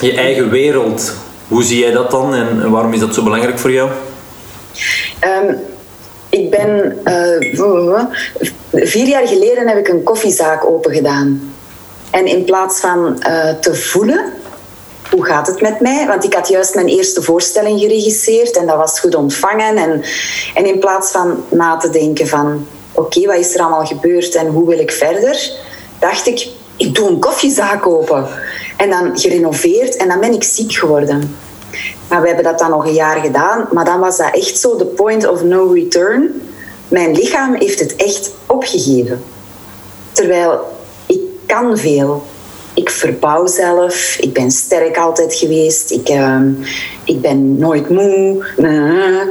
Je 0.00 0.14
eigen 0.14 0.50
wereld. 0.50 1.14
Hoe 1.48 1.62
zie 1.62 1.78
jij 1.78 1.90
dat 1.90 2.10
dan 2.10 2.34
en 2.34 2.70
waarom 2.70 2.92
is 2.92 3.00
dat 3.00 3.14
zo 3.14 3.22
belangrijk 3.22 3.58
voor 3.58 3.72
jou? 3.72 3.90
Um, 5.48 5.56
ik 6.28 6.50
ben 6.50 6.98
vier 8.72 9.06
jaar 9.06 9.26
geleden 9.26 9.68
heb 9.68 9.78
ik 9.78 9.88
een 9.88 10.02
koffiezaak 10.02 10.64
opengedaan. 10.64 11.54
En 12.10 12.26
in 12.26 12.44
plaats 12.44 12.80
van 12.80 13.22
uh, 13.26 13.50
te 13.60 13.74
voelen, 13.74 14.32
hoe 15.10 15.24
gaat 15.24 15.46
het 15.46 15.60
met 15.60 15.80
mij? 15.80 16.06
Want 16.06 16.24
ik 16.24 16.34
had 16.34 16.48
juist 16.48 16.74
mijn 16.74 16.88
eerste 16.88 17.22
voorstelling 17.22 17.80
geregisseerd 17.80 18.56
en 18.56 18.66
dat 18.66 18.76
was 18.76 19.00
goed 19.00 19.14
ontvangen. 19.14 19.76
En, 19.76 20.02
en 20.54 20.66
in 20.66 20.78
plaats 20.78 21.10
van 21.10 21.44
na 21.48 21.76
te 21.76 21.90
denken 21.90 22.26
van, 22.26 22.66
oké, 22.92 23.26
wat 23.26 23.36
is 23.36 23.54
er 23.54 23.60
allemaal 23.60 23.86
gebeurd 23.86 24.34
en 24.34 24.46
hoe 24.46 24.68
wil 24.68 24.78
ik 24.78 24.92
verder? 24.92 25.50
Dacht 25.98 26.26
ik, 26.26 26.48
ik 26.76 26.94
doe 26.94 27.08
een 27.08 27.18
koffiezaak 27.18 27.86
open. 27.86 28.26
En 28.76 28.90
dan 28.90 29.18
gerenoveerd 29.18 29.96
en 29.96 30.08
dan 30.08 30.20
ben 30.20 30.32
ik 30.32 30.44
ziek 30.44 30.72
geworden. 30.72 31.36
Maar 32.08 32.20
we 32.20 32.26
hebben 32.26 32.44
dat 32.44 32.58
dan 32.58 32.70
nog 32.70 32.86
een 32.86 32.94
jaar 32.94 33.20
gedaan, 33.20 33.68
maar 33.72 33.84
dan 33.84 34.00
was 34.00 34.16
dat 34.16 34.34
echt 34.34 34.58
zo 34.58 34.76
de 34.76 34.84
point 34.84 35.28
of 35.28 35.42
no 35.42 35.72
return 35.72 36.42
mijn 36.92 37.12
lichaam 37.12 37.54
heeft 37.54 37.78
het 37.78 37.96
echt 37.96 38.30
opgegeven. 38.46 39.22
Terwijl 40.12 40.60
ik 41.06 41.20
kan 41.46 41.78
veel. 41.78 42.22
Ik 42.74 42.90
verbouw 42.90 43.46
zelf. 43.46 44.16
Ik 44.20 44.32
ben 44.32 44.50
sterk 44.50 44.96
altijd 44.96 45.34
geweest. 45.34 45.90
Ik, 45.90 46.08
uh, 46.10 46.40
ik 47.04 47.20
ben 47.20 47.58
nooit 47.58 47.88
moe. 47.90 48.44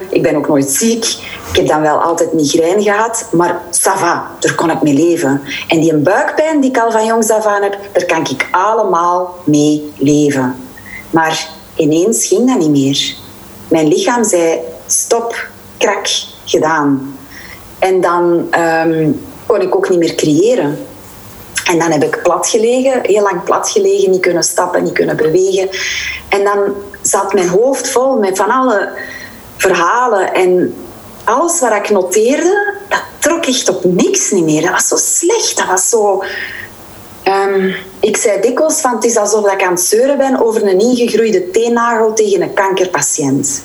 ik 0.09 0.21
ben 0.21 0.35
ook 0.35 0.47
nooit 0.47 0.69
ziek. 0.69 1.05
Ik 1.49 1.55
heb 1.55 1.67
dan 1.67 1.81
wel 1.81 1.97
altijd 1.97 2.33
migraine 2.33 2.81
gehad. 2.81 3.27
Maar 3.31 3.61
ça 3.71 3.97
va, 3.97 4.31
daar 4.39 4.55
kon 4.55 4.69
ik 4.69 4.81
mee 4.81 4.93
leven. 4.93 5.41
En 5.67 5.79
die 5.79 5.95
buikpijn 5.95 6.59
die 6.59 6.69
ik 6.69 6.77
al 6.77 6.91
van 6.91 7.05
jongs 7.05 7.29
af 7.29 7.45
aan 7.45 7.63
heb, 7.63 7.77
daar 7.91 8.05
kan 8.05 8.21
ik 8.29 8.47
allemaal 8.51 9.35
mee 9.43 9.91
leven. 9.97 10.55
Maar 11.09 11.49
ineens 11.75 12.25
ging 12.25 12.47
dat 12.47 12.59
niet 12.59 12.69
meer. 12.69 13.15
Mijn 13.67 13.87
lichaam 13.87 14.23
zei, 14.23 14.59
stop, 14.87 15.47
krak, 15.77 16.07
gedaan. 16.45 17.15
En 17.79 18.01
dan 18.01 18.47
um, 18.85 19.21
kon 19.45 19.61
ik 19.61 19.75
ook 19.75 19.89
niet 19.89 19.99
meer 19.99 20.15
creëren. 20.15 20.77
En 21.65 21.79
dan 21.79 21.91
heb 21.91 22.03
ik 22.03 22.19
plat 22.23 22.47
gelegen, 22.47 22.99
heel 23.03 23.21
lang 23.21 23.43
plat 23.43 23.69
gelegen, 23.69 24.11
niet 24.11 24.21
kunnen 24.21 24.43
stappen, 24.43 24.83
niet 24.83 24.93
kunnen 24.93 25.17
bewegen. 25.17 25.69
En 26.29 26.43
dan 26.43 26.73
zat 27.01 27.33
mijn 27.33 27.47
hoofd 27.47 27.89
vol 27.89 28.17
met 28.17 28.37
van 28.37 28.49
alle 28.49 28.89
verhalen. 29.57 30.33
En 30.33 30.75
alles 31.23 31.59
wat 31.59 31.73
ik 31.73 31.89
noteerde, 31.89 32.73
dat 32.89 33.03
trok 33.19 33.45
echt 33.45 33.69
op 33.69 33.83
niks 33.83 34.31
niet 34.31 34.43
meer. 34.43 34.61
Dat 34.61 34.71
was 34.71 34.87
zo 34.87 34.95
slecht. 34.95 35.57
Dat 35.57 35.67
was 35.67 35.89
zo... 35.89 36.23
Um, 37.27 37.75
ik 37.99 38.17
zei 38.17 38.41
dikwijls 38.41 38.81
van 38.81 38.95
het 38.95 39.03
is 39.03 39.17
alsof 39.17 39.51
ik 39.51 39.63
aan 39.63 39.71
het 39.71 39.81
zeuren 39.81 40.17
ben 40.17 40.45
over 40.45 40.67
een 40.67 40.79
ingegroeide 40.79 41.49
teennagel 41.49 42.13
tegen 42.13 42.41
een 42.41 42.53
kankerpatiënt. 42.53 43.63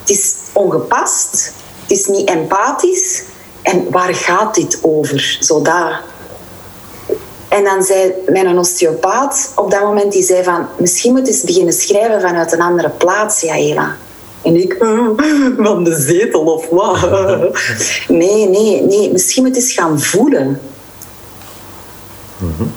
Het 0.00 0.10
is 0.10 0.34
ongepast, 0.52 1.52
het 1.82 1.90
is 1.90 2.06
niet 2.06 2.28
empathisch 2.28 3.22
en 3.62 3.90
waar 3.90 4.14
gaat 4.14 4.54
dit 4.54 4.78
over? 4.82 5.38
Zo 5.40 5.62
daar. 5.62 6.02
En 7.52 7.64
dan 7.64 7.82
zei 7.82 8.12
mijn 8.26 8.58
osteopaat 8.58 9.52
op 9.54 9.70
dat 9.70 9.82
moment, 9.82 10.12
die 10.12 10.22
zei 10.22 10.44
van... 10.44 10.66
Misschien 10.78 11.12
moet 11.12 11.26
je 11.26 11.32
eens 11.32 11.42
beginnen 11.42 11.72
schrijven 11.72 12.20
vanuit 12.20 12.52
een 12.52 12.60
andere 12.60 12.90
plaats, 12.90 13.40
Jaela. 13.40 13.96
En 14.42 14.56
ik, 14.56 14.76
van 15.58 15.84
de 15.84 15.94
zetel 15.94 16.40
of 16.40 16.68
wat? 16.68 17.08
Nee, 18.08 18.48
nee, 18.48 18.82
nee. 18.82 19.12
Misschien 19.12 19.42
moet 19.42 19.54
je 19.54 19.62
eens 19.62 19.72
gaan 19.72 20.00
voelen. 20.00 20.60
Mhm. 22.38 22.68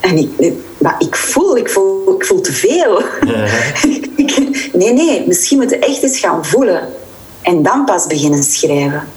En 0.00 0.16
ik, 0.16 0.52
maar 0.78 0.96
ik 0.98 1.16
voel, 1.16 1.56
ik 1.56 1.70
voel, 1.70 2.14
ik 2.14 2.24
voel 2.24 2.40
te 2.40 2.52
veel. 2.52 3.02
nee, 4.80 4.92
nee, 4.92 5.24
misschien 5.26 5.58
moet 5.58 5.70
je 5.70 5.78
echt 5.78 6.02
eens 6.02 6.18
gaan 6.18 6.44
voelen. 6.44 6.88
En 7.42 7.62
dan 7.62 7.84
pas 7.84 8.06
beginnen 8.06 8.42
schrijven. 8.42 9.08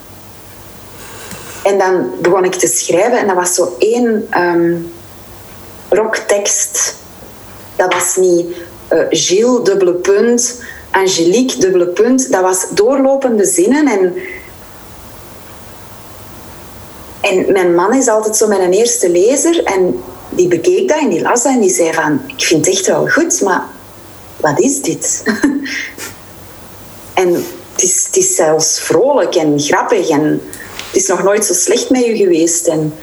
En 1.63 1.77
dan 1.77 2.11
begon 2.21 2.43
ik 2.43 2.55
te 2.55 2.67
schrijven 2.67 3.19
en 3.19 3.27
dat 3.27 3.35
was 3.35 3.53
zo 3.53 3.75
één 3.79 4.27
um, 4.37 4.91
rocktekst. 5.89 6.95
Dat 7.75 7.93
was 7.93 8.15
niet 8.15 8.47
uh, 8.93 8.99
Gilles, 9.09 9.63
dubbele 9.63 9.93
punt, 9.93 10.61
Angelique, 10.91 11.57
dubbele 11.59 11.87
punt. 11.87 12.31
Dat 12.31 12.41
was 12.41 12.65
doorlopende 12.69 13.45
zinnen 13.45 13.87
en... 13.87 14.15
En 17.21 17.51
mijn 17.51 17.75
man 17.75 17.93
is 17.93 18.07
altijd 18.07 18.35
zo 18.35 18.47
mijn 18.47 18.73
eerste 18.73 19.09
lezer 19.09 19.63
en 19.63 20.03
die 20.29 20.47
bekeek 20.47 20.87
dat 20.87 20.97
en 20.97 21.09
die 21.09 21.21
las 21.21 21.43
dat 21.43 21.53
en 21.53 21.59
die 21.59 21.73
zei 21.73 21.93
van... 21.93 22.21
Ik 22.27 22.43
vind 22.43 22.65
het 22.65 22.75
echt 22.75 22.87
wel 22.87 23.07
goed, 23.07 23.41
maar 23.41 23.63
wat 24.37 24.59
is 24.59 24.81
dit? 24.81 25.23
En 27.13 27.33
het 27.33 27.83
is, 27.83 28.05
het 28.05 28.15
is 28.15 28.35
zelfs 28.35 28.79
vrolijk 28.79 29.35
en 29.35 29.59
grappig 29.59 30.09
en 30.09 30.41
het 30.91 31.01
is 31.01 31.07
nog 31.07 31.23
nooit 31.23 31.45
zo 31.45 31.53
slecht 31.53 31.89
met 31.89 32.05
je 32.05 32.15
geweest. 32.15 32.67
En, 32.67 32.93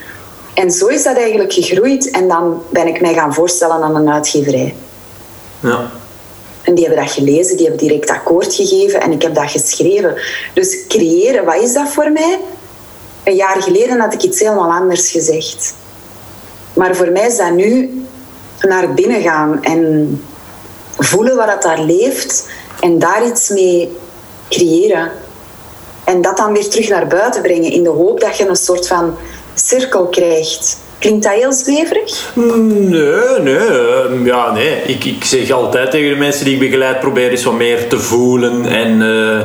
en 0.54 0.71
zo 0.71 0.87
is 0.87 1.02
dat 1.02 1.16
eigenlijk 1.16 1.52
gegroeid 1.52 2.11
en 2.11 2.28
dan 2.28 2.62
ben 2.71 2.87
ik 2.87 3.00
mij 3.00 3.14
gaan 3.14 3.35
voorstellen 3.35 3.83
aan 3.83 3.97
een 3.97 4.11
uitgeverij. 4.11 4.75
Ja. 5.61 5.90
En 6.62 6.75
die 6.75 6.87
hebben 6.87 7.04
dat 7.04 7.12
gelezen, 7.12 7.57
die 7.57 7.66
hebben 7.66 7.87
direct 7.87 8.11
akkoord 8.11 8.54
gegeven 8.54 9.00
en 9.00 9.12
ik 9.12 9.23
heb 9.23 9.35
dat 9.35 9.50
geschreven. 9.50 10.14
Dus 10.54 10.87
creëren, 10.88 11.45
wat 11.45 11.62
is 11.62 11.73
dat 11.73 11.88
voor 11.88 12.11
mij? 12.12 12.38
Een 13.25 13.35
jaar 13.35 13.62
geleden 13.62 14.00
had 14.00 14.12
ik 14.12 14.23
iets 14.23 14.40
helemaal 14.40 14.73
anders 14.73 15.11
gezegd. 15.11 15.75
Maar 16.73 16.97
voor 16.97 17.11
mij 17.11 17.26
is 17.26 17.37
dat 17.37 17.52
nu 17.52 18.02
naar 18.61 18.95
binnen 18.95 19.23
gaan 19.23 19.62
en 19.62 20.23
voelen 20.99 21.37
wat 21.37 21.47
dat 21.47 21.62
daar 21.62 21.80
leeft 21.80 22.49
en 22.80 22.99
daar 22.99 23.26
iets 23.26 23.49
mee 23.49 23.97
creëren. 24.49 25.11
En 26.08 26.22
dat 26.22 26.36
dan 26.36 26.52
weer 26.52 26.68
terug 26.68 26.88
naar 26.88 27.06
buiten 27.06 27.42
brengen 27.42 27.72
in 27.72 27.82
de 27.82 27.88
hoop 27.88 28.20
dat 28.20 28.36
je 28.36 28.48
een 28.48 28.56
soort 28.56 28.86
van 28.86 29.16
cirkel 29.54 30.06
krijgt. 30.06 30.78
Klinkt 30.98 31.22
dat 31.22 31.32
heel 31.32 31.52
zweverig? 31.52 32.32
Nee, 32.34 33.40
nee. 33.40 33.56
Ehm, 33.56 34.26
ja, 34.26 34.52
nee. 34.52 34.82
Ik, 34.82 35.04
ik 35.04 35.24
zeg 35.24 35.50
altijd 35.50 35.90
tegen 35.90 36.10
de 36.10 36.16
mensen 36.16 36.44
die 36.44 36.54
ik 36.54 36.60
begeleid, 36.60 37.00
probeer 37.00 37.30
eens 37.30 37.44
wat 37.44 37.54
meer 37.54 37.88
te 37.88 37.98
voelen 37.98 38.66
en... 38.66 39.00
Uh, 39.00 39.40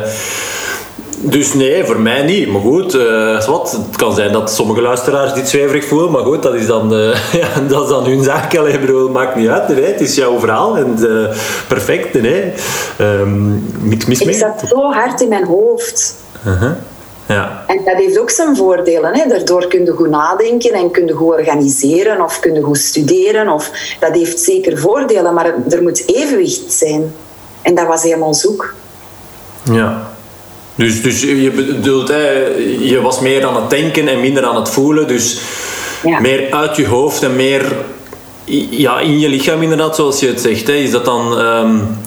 dus 1.26 1.54
nee, 1.54 1.84
voor 1.84 2.00
mij 2.00 2.24
niet. 2.24 2.48
Maar 2.48 2.62
goed, 2.62 2.96
uh, 2.96 3.46
wat, 3.46 3.72
het 3.72 3.96
kan 3.96 4.16
zijn 4.16 4.32
dat 4.32 4.52
sommige 4.52 4.82
luisteraars 4.82 5.34
dit 5.34 5.50
zweverig 5.50 5.86
voelen. 5.86 6.12
Maar 6.12 6.24
goed, 6.24 6.44
dat 6.44 6.54
is 6.54 6.68
dan, 6.68 6.94
uh, 6.94 7.34
ja, 7.42 7.48
dat 7.68 7.84
is 7.84 7.90
dan 7.90 8.06
hun 8.06 8.24
zaak. 8.24 8.58
Allee, 8.58 8.80
bedoel, 8.80 9.10
maakt 9.10 9.36
niet 9.36 9.48
uit. 9.48 9.68
Nee, 9.68 9.86
het 9.86 10.02
is 10.02 10.16
jouw 10.16 10.40
verhaal. 10.40 10.78
En 10.78 10.98
perfect. 11.68 12.22
Nee. 12.22 12.54
Um, 13.02 13.68
niks 13.82 14.06
mis 14.06 14.24
mee. 14.24 14.36
Ik 14.36 14.40
zat 14.42 14.64
zo 14.70 14.92
hard 14.92 15.22
in 15.22 15.30
mijn 15.30 15.46
hoofd. 15.46 16.22
-huh. 16.44 16.72
Ja. 17.28 17.64
En 17.68 17.82
dat 17.86 17.96
heeft 17.96 18.20
ook 18.20 18.30
zijn 18.30 18.56
voordelen. 18.56 19.16
Hè. 19.16 19.28
Daardoor 19.28 19.68
kun 19.68 19.86
je 19.86 19.92
goed 19.92 20.10
nadenken 20.10 20.74
en 20.74 20.92
kun 20.92 21.08
je 21.08 21.14
goed 21.14 21.34
organiseren 21.34 22.22
of 22.22 22.40
kun 22.40 22.54
je 22.54 22.62
goed 22.62 22.78
studeren. 22.78 23.50
Of, 23.50 23.72
dat 24.00 24.14
heeft 24.14 24.40
zeker 24.40 24.78
voordelen, 24.78 25.34
maar 25.34 25.54
er 25.70 25.82
moet 25.82 26.04
evenwicht 26.08 26.74
zijn. 26.74 27.14
En 27.62 27.76
dat 27.76 27.88
was 27.88 28.04
helemaal 28.04 28.34
zoek. 28.34 28.74
Ja. 29.64 30.12
Dus, 30.76 31.02
dus 31.02 31.22
je 31.22 31.52
bedoelt, 31.52 32.08
hè, 32.08 32.32
je 32.80 33.02
was 33.02 33.20
meer 33.20 33.46
aan 33.46 33.56
het 33.56 33.70
denken 33.70 34.08
en 34.08 34.20
minder 34.20 34.46
aan 34.46 34.56
het 34.56 34.70
voelen. 34.70 35.08
Dus 35.08 35.42
ja. 36.04 36.20
meer 36.20 36.54
uit 36.54 36.76
je 36.76 36.88
hoofd 36.88 37.24
en 37.24 37.36
meer 37.36 37.76
ja, 38.70 39.00
in 39.00 39.20
je 39.20 39.30
lichaam 39.30 39.62
inderdaad, 39.62 39.96
zoals 39.96 40.20
je 40.20 40.28
het 40.28 40.42
zegt. 40.42 40.68
Hè. 40.68 40.74
Is 40.74 40.92
dat 40.92 41.06
dan... 41.06 41.40
Um, 41.40 42.02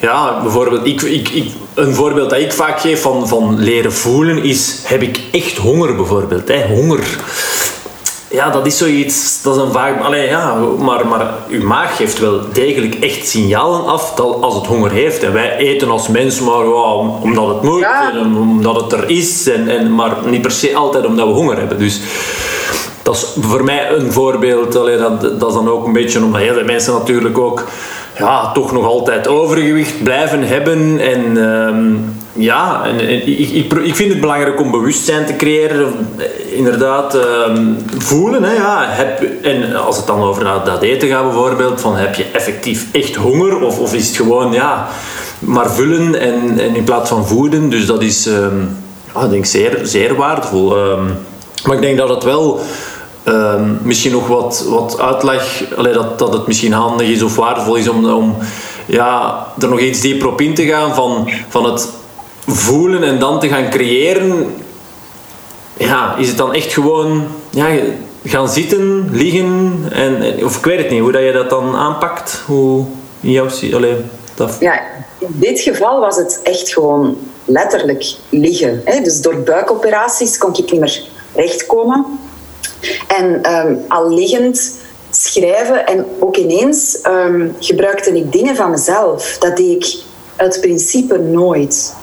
ja, 0.00 0.40
bijvoorbeeld, 0.42 0.86
ik, 0.86 1.02
ik, 1.02 1.28
ik, 1.28 1.52
een 1.74 1.94
voorbeeld 1.94 2.30
dat 2.30 2.38
ik 2.38 2.52
vaak 2.52 2.80
geef 2.80 3.02
van, 3.02 3.28
van 3.28 3.58
leren 3.58 3.92
voelen 3.92 4.44
is: 4.44 4.80
heb 4.84 5.02
ik 5.02 5.20
echt 5.32 5.56
honger 5.56 5.96
bijvoorbeeld? 5.96 6.48
Hè? 6.48 6.66
Honger. 6.66 7.18
Ja, 8.30 8.50
dat 8.50 8.66
is 8.66 8.78
zoiets, 8.78 9.42
dat 9.42 9.56
is 9.56 9.62
een 9.62 9.72
vaak. 9.72 10.00
Allee, 10.00 10.28
ja, 10.28 10.54
maar, 10.78 11.06
maar 11.06 11.34
uw 11.48 11.66
maag 11.66 11.96
geeft 11.96 12.18
wel 12.18 12.40
degelijk 12.52 12.94
echt 12.94 13.28
signalen 13.28 13.86
af 13.86 14.14
dat 14.14 14.40
als 14.40 14.54
het 14.54 14.66
honger 14.66 14.90
heeft. 14.90 15.22
En 15.22 15.32
wij 15.32 15.56
eten 15.56 15.90
als 15.90 16.08
mens 16.08 16.40
maar 16.40 16.66
omdat 17.20 17.48
het 17.48 17.62
moet 17.62 17.80
ja. 17.80 18.12
en 18.12 18.36
omdat 18.36 18.80
het 18.80 18.92
er 18.92 19.10
is, 19.10 19.48
en, 19.48 19.68
en, 19.68 19.94
maar 19.94 20.16
niet 20.24 20.42
per 20.42 20.50
se 20.50 20.76
altijd 20.76 21.06
omdat 21.06 21.26
we 21.26 21.32
honger 21.32 21.58
hebben. 21.58 21.78
Dus 21.78 22.00
dat 23.02 23.14
is 23.14 23.26
voor 23.40 23.64
mij 23.64 23.90
een 23.90 24.12
voorbeeld. 24.12 24.76
Allee, 24.76 24.98
dat, 24.98 25.20
dat 25.20 25.48
is 25.48 25.54
dan 25.54 25.68
ook 25.68 25.86
een 25.86 25.92
beetje 25.92 26.24
omdat 26.24 26.40
heel 26.40 26.64
mensen 26.64 26.92
natuurlijk 26.92 27.38
ook 27.38 27.64
ja, 28.18 28.52
toch 28.52 28.72
nog 28.72 28.84
altijd 28.84 29.28
overgewicht 29.28 30.02
blijven 30.02 30.42
hebben. 30.42 31.00
En 31.00 31.36
um, 31.36 32.16
ja, 32.32 32.84
ik, 32.84 33.26
ik, 33.26 33.72
ik, 33.72 33.94
vind 33.94 34.10
het 34.10 34.20
belangrijk 34.20 34.60
om 34.60 34.70
bewustzijn 34.70 35.26
te 35.26 35.36
creëren. 35.36 35.92
Inderdaad, 36.50 37.14
um, 37.14 37.76
voelen. 37.98 38.42
Hè, 38.42 38.52
ja, 38.52 38.84
heb, 38.88 39.22
en 39.42 39.76
als 39.76 39.96
het 39.96 40.06
dan 40.06 40.20
over 40.20 40.44
dat 40.64 40.82
eten 40.82 41.08
gaat 41.08 41.24
bijvoorbeeld, 41.24 41.80
van 41.80 41.96
heb 41.96 42.14
je 42.14 42.26
effectief 42.32 42.86
echt 42.92 43.14
honger? 43.14 43.60
Of, 43.60 43.78
of 43.78 43.94
is 43.94 44.06
het 44.06 44.16
gewoon, 44.16 44.52
ja, 44.52 44.88
maar 45.38 45.70
vullen 45.70 46.20
en, 46.20 46.58
in 46.58 46.84
plaats 46.84 47.08
van 47.08 47.26
voeden. 47.26 47.70
Dus 47.70 47.86
dat 47.86 48.02
is, 48.02 48.28
ja, 49.14 49.24
ik 49.24 49.30
denk 49.30 49.46
zeer, 49.46 49.78
zeer 49.82 50.14
waardevol. 50.14 50.76
maar 51.64 51.76
ik 51.76 51.82
denk 51.82 51.98
dat 51.98 52.08
het 52.08 52.24
wel 52.24 52.60
Uh, 53.28 53.60
misschien 53.82 54.12
nog 54.12 54.26
wat, 54.26 54.64
wat 54.68 55.00
uitleg, 55.00 55.64
allee, 55.76 55.92
dat, 55.92 56.18
dat 56.18 56.32
het 56.32 56.46
misschien 56.46 56.72
handig 56.72 57.08
is 57.08 57.22
of 57.22 57.36
waardevol 57.36 57.74
is 57.74 57.88
om, 57.88 58.10
om 58.10 58.36
ja, 58.86 59.46
er 59.58 59.68
nog 59.68 59.80
iets 59.80 60.00
dieper 60.00 60.28
op 60.28 60.40
in 60.40 60.54
te 60.54 60.66
gaan 60.66 60.94
van, 60.94 61.30
van 61.48 61.64
het 61.64 61.88
voelen 62.46 63.02
en 63.02 63.18
dan 63.18 63.40
te 63.40 63.48
gaan 63.48 63.70
creëren. 63.70 64.54
Ja, 65.76 66.16
is 66.16 66.28
het 66.28 66.36
dan 66.36 66.54
echt 66.54 66.72
gewoon 66.72 67.26
ja, 67.50 67.66
gaan 68.24 68.48
zitten, 68.48 69.08
liggen? 69.12 69.82
En, 69.90 70.44
of 70.44 70.56
ik 70.56 70.64
weet 70.64 70.78
het 70.78 70.90
niet, 70.90 71.00
hoe 71.00 71.12
dat 71.12 71.22
je 71.22 71.32
dat 71.32 71.50
dan 71.50 71.76
aanpakt? 71.76 72.42
Hoe 72.46 72.84
in 73.20 73.30
jouw... 73.30 73.48
Allee, 73.72 73.96
dat... 74.34 74.56
Ja, 74.60 74.80
in 75.18 75.34
dit 75.34 75.60
geval 75.60 76.00
was 76.00 76.16
het 76.16 76.40
echt 76.42 76.68
gewoon 76.68 77.16
letterlijk 77.44 78.14
liggen. 78.28 78.82
Hè? 78.84 79.00
Dus 79.00 79.20
door 79.20 79.36
buikoperaties 79.36 80.38
kon 80.38 80.50
ik 80.50 80.70
niet 80.70 80.80
meer 80.80 81.02
rechtkomen. 81.34 82.06
En 83.08 83.54
um, 83.54 83.84
al 83.88 84.08
liggend 84.14 84.72
schrijven 85.10 85.86
en 85.86 86.06
ook 86.18 86.36
ineens 86.36 86.98
um, 87.06 87.56
gebruikte 87.60 88.16
ik 88.16 88.32
dingen 88.32 88.56
van 88.56 88.70
mezelf. 88.70 89.36
Dat 89.38 89.56
deed 89.56 89.84
ik 89.84 90.02
uit 90.36 90.60
principe 90.60 91.18
nooit. 91.18 91.94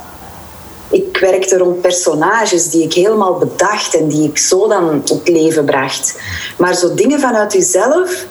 Ik 0.89 1.17
werkte 1.17 1.57
rond 1.57 1.81
personages 1.81 2.69
die 2.69 2.83
ik 2.83 2.93
helemaal 2.93 3.37
bedacht 3.37 3.95
en 3.95 4.07
die 4.07 4.29
ik 4.29 4.37
zo 4.37 4.67
dan 4.67 5.03
tot 5.03 5.27
leven 5.27 5.65
bracht. 5.65 6.19
Maar 6.57 6.75
zo 6.75 6.93
dingen 6.93 7.19
vanuit 7.19 7.53
jezelf, 7.53 8.25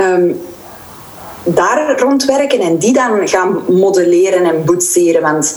um, 0.00 0.40
daar 1.44 2.00
rondwerken 2.00 2.60
en 2.60 2.78
die 2.78 2.92
dan 2.92 3.28
gaan 3.28 3.62
modelleren 3.68 4.44
en 4.44 4.64
boetseren. 4.64 5.22
Want 5.22 5.56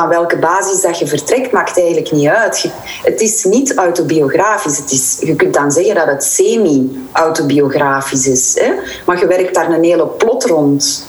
van 0.00 0.08
welke 0.08 0.36
basis 0.36 0.80
dat 0.80 0.98
je 0.98 1.06
vertrekt, 1.06 1.52
maakt 1.52 1.78
eigenlijk 1.78 2.12
niet 2.12 2.28
uit. 2.28 2.70
het 3.02 3.20
is 3.20 3.44
niet 3.44 3.74
autobiografisch. 3.74 4.76
Het 4.76 4.90
is, 4.90 5.16
je 5.20 5.36
kunt 5.36 5.54
dan 5.54 5.72
zeggen 5.72 5.94
dat 5.94 6.06
het 6.06 6.24
semi-autobiografisch 6.24 8.26
is. 8.26 8.56
Hè? 8.60 8.72
Maar 9.06 9.18
je 9.18 9.26
werkt 9.26 9.54
daar 9.54 9.70
een 9.70 9.84
hele 9.84 10.06
plot 10.06 10.44
rond. 10.44 11.06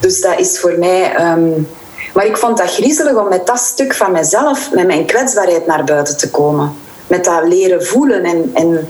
Dus 0.00 0.20
dat 0.20 0.38
is 0.38 0.60
voor 0.60 0.74
mij... 0.78 1.30
Um... 1.32 1.68
maar 2.14 2.26
ik 2.26 2.36
vond 2.36 2.58
dat 2.58 2.70
griezelig 2.70 3.14
om 3.14 3.28
met 3.28 3.46
dat 3.46 3.58
stuk 3.58 3.94
van 3.94 4.12
mezelf, 4.12 4.72
met 4.72 4.86
mijn 4.86 5.06
kwetsbaarheid 5.06 5.66
naar 5.66 5.84
buiten 5.84 6.16
te 6.16 6.30
komen. 6.30 6.72
Met 7.06 7.24
dat 7.24 7.46
leren 7.46 7.86
voelen 7.86 8.24
en, 8.24 8.50
en 8.54 8.88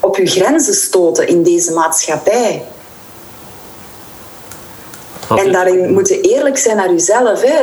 op 0.00 0.16
je 0.16 0.26
grenzen 0.26 0.74
stoten 0.74 1.26
in 1.26 1.42
deze 1.42 1.72
maatschappij. 1.72 2.62
En 5.28 5.52
daarin 5.52 5.92
moeten 5.92 6.20
eerlijk 6.20 6.58
zijn 6.58 6.76
naar 6.76 6.90
jezelf. 6.90 7.42
Hè. 7.42 7.62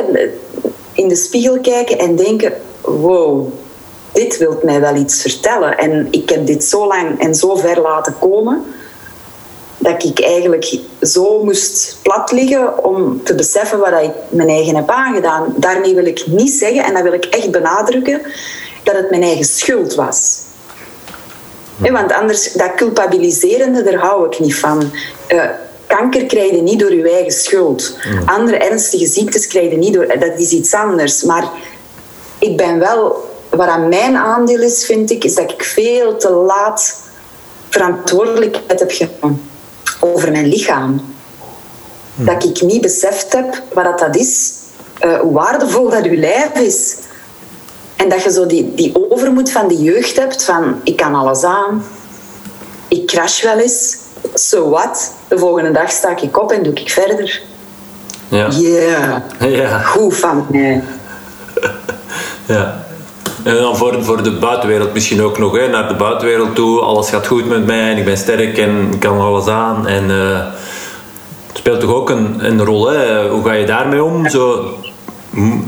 In 0.92 1.08
de 1.08 1.16
spiegel 1.16 1.60
kijken 1.60 1.98
en 1.98 2.16
denken: 2.16 2.52
wow, 2.80 3.52
dit 4.12 4.38
wilt 4.38 4.62
mij 4.62 4.80
wel 4.80 4.94
iets 4.94 5.22
vertellen. 5.22 5.78
En 5.78 6.08
ik 6.10 6.28
heb 6.28 6.46
dit 6.46 6.64
zo 6.64 6.86
lang 6.86 7.20
en 7.20 7.34
zo 7.34 7.56
ver 7.56 7.80
laten 7.80 8.14
komen 8.18 8.64
dat 9.80 10.04
ik 10.04 10.20
eigenlijk 10.20 10.78
zo 11.02 11.44
moest 11.44 11.98
plat 12.02 12.32
liggen 12.32 12.84
om 12.84 13.22
te 13.24 13.34
beseffen 13.34 13.78
wat 13.78 14.02
ik 14.02 14.10
mijn 14.28 14.48
eigen 14.48 14.76
heb 14.76 14.90
aangedaan. 14.90 15.54
Daarmee 15.56 15.94
wil 15.94 16.06
ik 16.06 16.26
niet 16.26 16.50
zeggen, 16.50 16.84
en 16.84 16.94
dat 16.94 17.02
wil 17.02 17.12
ik 17.12 17.24
echt 17.24 17.50
benadrukken, 17.50 18.20
dat 18.82 18.94
het 18.94 19.10
mijn 19.10 19.22
eigen 19.22 19.44
schuld 19.44 19.94
was. 19.94 20.38
want 21.76 22.12
anders, 22.12 22.52
dat 22.52 22.74
culpabiliserende, 22.74 23.82
daar 23.82 23.98
hou 23.98 24.26
ik 24.26 24.38
niet 24.38 24.56
van. 24.56 24.90
Uh, 25.28 25.44
kanker 25.96 26.26
krijg 26.26 26.50
je 26.50 26.62
niet 26.62 26.80
door 26.80 26.94
je 26.94 27.10
eigen 27.10 27.32
schuld. 27.32 27.96
Andere 28.26 28.56
ernstige 28.56 29.06
ziektes 29.06 29.46
krijg 29.46 29.70
je 29.70 29.76
niet 29.76 29.94
door... 29.94 30.06
Dat 30.06 30.38
is 30.38 30.50
iets 30.50 30.74
anders. 30.74 31.22
Maar 31.22 31.50
ik 32.38 32.56
ben 32.56 32.78
wel... 32.78 33.28
Wat 33.50 33.68
aan 33.68 33.88
mijn 33.88 34.16
aandeel 34.16 34.60
is, 34.60 34.84
vind 34.84 35.10
ik, 35.10 35.24
is 35.24 35.34
dat 35.34 35.50
ik 35.50 35.62
veel 35.62 36.16
te 36.16 36.30
laat 36.30 37.00
verantwoordelijkheid 37.68 38.80
heb 38.80 38.90
genomen 38.90 39.42
over 40.00 40.30
mijn 40.30 40.46
lichaam. 40.46 41.14
Dat 42.14 42.44
ik 42.44 42.62
niet 42.62 42.80
beseft 42.80 43.32
heb 43.32 43.62
wat 43.72 43.98
dat 43.98 44.16
is, 44.16 44.52
uh, 45.04 45.20
hoe 45.20 45.32
waardevol 45.32 45.90
dat 45.90 46.04
je 46.04 46.16
lijf 46.16 46.54
is. 46.54 46.96
En 47.96 48.08
dat 48.08 48.22
je 48.22 48.32
zo 48.32 48.46
die, 48.46 48.74
die 48.74 49.10
overmoed 49.10 49.50
van 49.50 49.68
die 49.68 49.82
jeugd 49.82 50.16
hebt 50.16 50.44
van 50.44 50.80
ik 50.84 50.96
kan 50.96 51.14
alles 51.14 51.42
aan, 51.42 51.84
ik 52.88 53.06
crash 53.06 53.42
wel 53.42 53.58
eens, 53.58 53.96
so 54.34 54.68
what? 54.68 55.12
De 55.28 55.38
volgende 55.38 55.70
dag 55.70 55.90
sta 55.90 56.16
ik 56.16 56.38
op 56.38 56.52
en 56.52 56.62
doe 56.62 56.74
ik 56.74 56.90
verder. 56.90 57.40
Ja. 58.28 58.48
Yeah. 58.48 59.22
ja. 59.38 59.78
Goed 59.78 60.16
van 60.16 60.46
mij. 60.50 60.82
ja. 62.46 62.84
En 63.42 63.56
dan 63.56 63.76
voor, 63.76 64.04
voor 64.04 64.22
de 64.22 64.32
buitenwereld 64.32 64.92
misschien 64.92 65.22
ook 65.22 65.38
nog, 65.38 65.56
hè, 65.56 65.68
naar 65.68 65.88
de 65.88 65.94
buitenwereld 65.94 66.54
toe. 66.54 66.80
Alles 66.80 67.08
gaat 67.08 67.26
goed 67.26 67.48
met 67.48 67.66
mij 67.66 67.90
en 67.90 67.96
ik 67.96 68.04
ben 68.04 68.16
sterk 68.16 68.58
en 68.58 68.88
ik 68.92 69.00
kan 69.00 69.20
alles 69.20 69.46
aan. 69.46 69.86
En 69.86 70.10
uh, 70.10 70.40
speelt 71.52 71.80
toch 71.80 71.94
ook 71.94 72.10
een, 72.10 72.36
een 72.38 72.64
rol. 72.64 72.90
Hè? 72.90 73.28
Hoe 73.28 73.44
ga 73.44 73.52
je 73.52 73.66
daarmee 73.66 74.04
om? 74.04 74.28
Zo, 74.28 74.74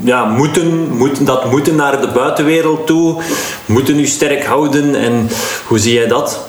ja, 0.04 0.24
moeten, 0.24 0.96
moeten, 0.96 1.24
dat 1.24 1.50
moeten 1.50 1.76
naar 1.76 2.00
de 2.00 2.08
buitenwereld 2.08 2.86
toe, 2.86 3.22
moeten 3.66 3.98
u 3.98 4.06
sterk 4.06 4.44
houden. 4.44 4.94
En 4.94 5.28
hoe 5.66 5.78
zie 5.78 5.94
jij 5.94 6.06
dat? 6.06 6.46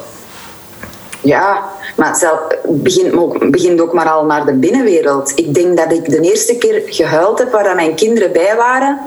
Ja, 1.22 1.64
maar 1.96 2.20
het 2.20 2.84
begint, 2.84 3.52
begint 3.52 3.82
ook 3.82 3.94
maar 3.94 4.10
al 4.10 4.26
naar 4.26 4.46
de 4.46 4.54
binnenwereld. 4.54 5.32
Ik 5.36 5.54
denk 5.54 5.78
dat 5.78 5.92
ik 5.92 6.10
de 6.10 6.20
eerste 6.20 6.58
keer 6.58 6.82
gehuild 6.86 7.40
heb 7.40 7.52
waar 7.52 7.76
mijn 7.76 7.96
kinderen 7.96 8.32
bij 8.32 8.56
waren, 8.56 9.00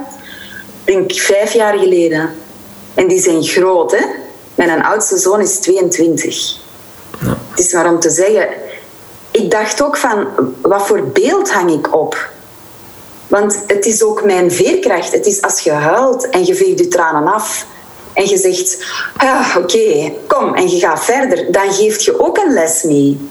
denk 0.83 1.11
ik 1.11 1.21
vijf 1.21 1.53
jaar 1.53 1.77
geleden. 1.77 2.29
En 2.93 3.07
die 3.07 3.19
zijn 3.19 3.43
groot, 3.43 3.91
hè? 3.91 4.05
Mijn 4.55 4.83
oudste 4.83 5.17
zoon 5.17 5.41
is 5.41 5.59
22. 5.59 6.59
Ja. 7.19 7.37
Het 7.49 7.59
is 7.59 7.73
maar 7.73 7.89
om 7.89 7.99
te 7.99 8.09
zeggen, 8.09 8.47
ik 9.31 9.51
dacht 9.51 9.83
ook 9.83 9.97
van, 9.97 10.27
wat 10.61 10.87
voor 10.87 11.03
beeld 11.03 11.51
hang 11.51 11.71
ik 11.71 11.95
op? 11.95 12.29
Want 13.27 13.63
het 13.67 13.85
is 13.85 14.03
ook 14.03 14.23
mijn 14.23 14.51
veerkracht. 14.51 15.11
Het 15.11 15.25
is 15.25 15.41
als 15.41 15.59
je 15.59 15.71
huilt 15.71 16.29
en 16.29 16.45
je 16.45 16.55
veegt 16.55 16.79
je 16.79 16.87
tranen 16.87 17.33
af 17.33 17.65
en 18.17 18.27
je 18.27 18.37
zegt, 18.37 18.83
ah, 19.17 19.55
oké, 19.57 20.11
kom, 20.27 20.53
en 20.53 20.69
je 20.69 20.79
gaat 20.79 21.03
verder, 21.03 21.51
dan 21.51 21.73
geef 21.73 21.99
je 21.99 22.19
ook 22.19 22.37
een 22.37 22.53
les 22.53 22.83
mee. 22.83 23.29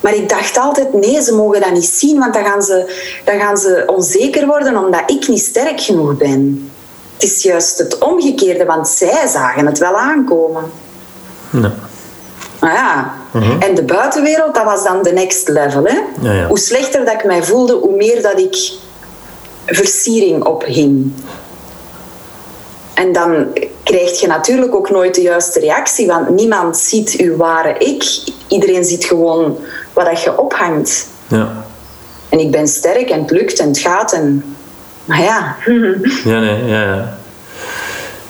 Maar 0.00 0.14
ik 0.14 0.28
dacht 0.28 0.58
altijd, 0.58 0.92
nee, 0.92 1.22
ze 1.22 1.34
mogen 1.34 1.60
dat 1.60 1.72
niet 1.72 1.84
zien, 1.94 2.18
want 2.18 2.34
dan 2.34 2.44
gaan, 2.44 2.62
ze, 2.62 2.94
dan 3.24 3.38
gaan 3.38 3.56
ze 3.56 3.82
onzeker 3.86 4.46
worden 4.46 4.76
omdat 4.84 5.10
ik 5.10 5.28
niet 5.28 5.42
sterk 5.42 5.80
genoeg 5.80 6.16
ben. 6.16 6.70
Het 7.12 7.22
is 7.22 7.42
juist 7.42 7.78
het 7.78 7.98
omgekeerde, 7.98 8.64
want 8.64 8.88
zij 8.88 9.26
zagen 9.26 9.66
het 9.66 9.78
wel 9.78 9.96
aankomen. 9.96 10.64
Nee. 11.50 11.70
Ah 12.58 12.72
ja. 12.72 13.14
Mhm. 13.32 13.60
En 13.60 13.74
de 13.74 13.82
buitenwereld, 13.82 14.54
dat 14.54 14.64
was 14.64 14.84
dan 14.84 15.02
de 15.02 15.12
next 15.12 15.48
level. 15.48 15.84
Hè? 15.84 15.98
Ja, 16.20 16.32
ja. 16.32 16.46
Hoe 16.46 16.58
slechter 16.58 17.04
dat 17.04 17.14
ik 17.14 17.24
mij 17.24 17.42
voelde, 17.42 17.74
hoe 17.74 17.96
meer 17.96 18.22
dat 18.22 18.38
ik 18.38 18.72
versiering 19.66 20.44
ophing. 20.44 21.12
En 22.96 23.12
dan 23.12 23.46
krijg 23.82 24.20
je 24.20 24.26
natuurlijk 24.26 24.74
ook 24.74 24.90
nooit 24.90 25.14
de 25.14 25.22
juiste 25.22 25.60
reactie, 25.60 26.06
want 26.06 26.28
niemand 26.28 26.76
ziet 26.76 27.14
uw 27.18 27.36
ware 27.36 27.74
ik. 27.78 28.04
Iedereen 28.48 28.84
ziet 28.84 29.04
gewoon 29.04 29.58
wat 29.92 30.22
je 30.22 30.38
ophangt. 30.38 31.08
Ja. 31.28 31.64
En 32.28 32.38
ik 32.38 32.50
ben 32.50 32.68
sterk 32.68 33.10
en 33.10 33.20
het 33.20 33.30
lukt 33.30 33.58
en 33.58 33.68
het 33.68 33.78
gaat. 33.78 34.12
En... 34.12 34.56
Maar 35.04 35.22
ja. 35.22 35.56
Ja, 36.24 36.40
nee, 36.40 36.64
ja, 36.64 36.82
ja. 36.82 37.18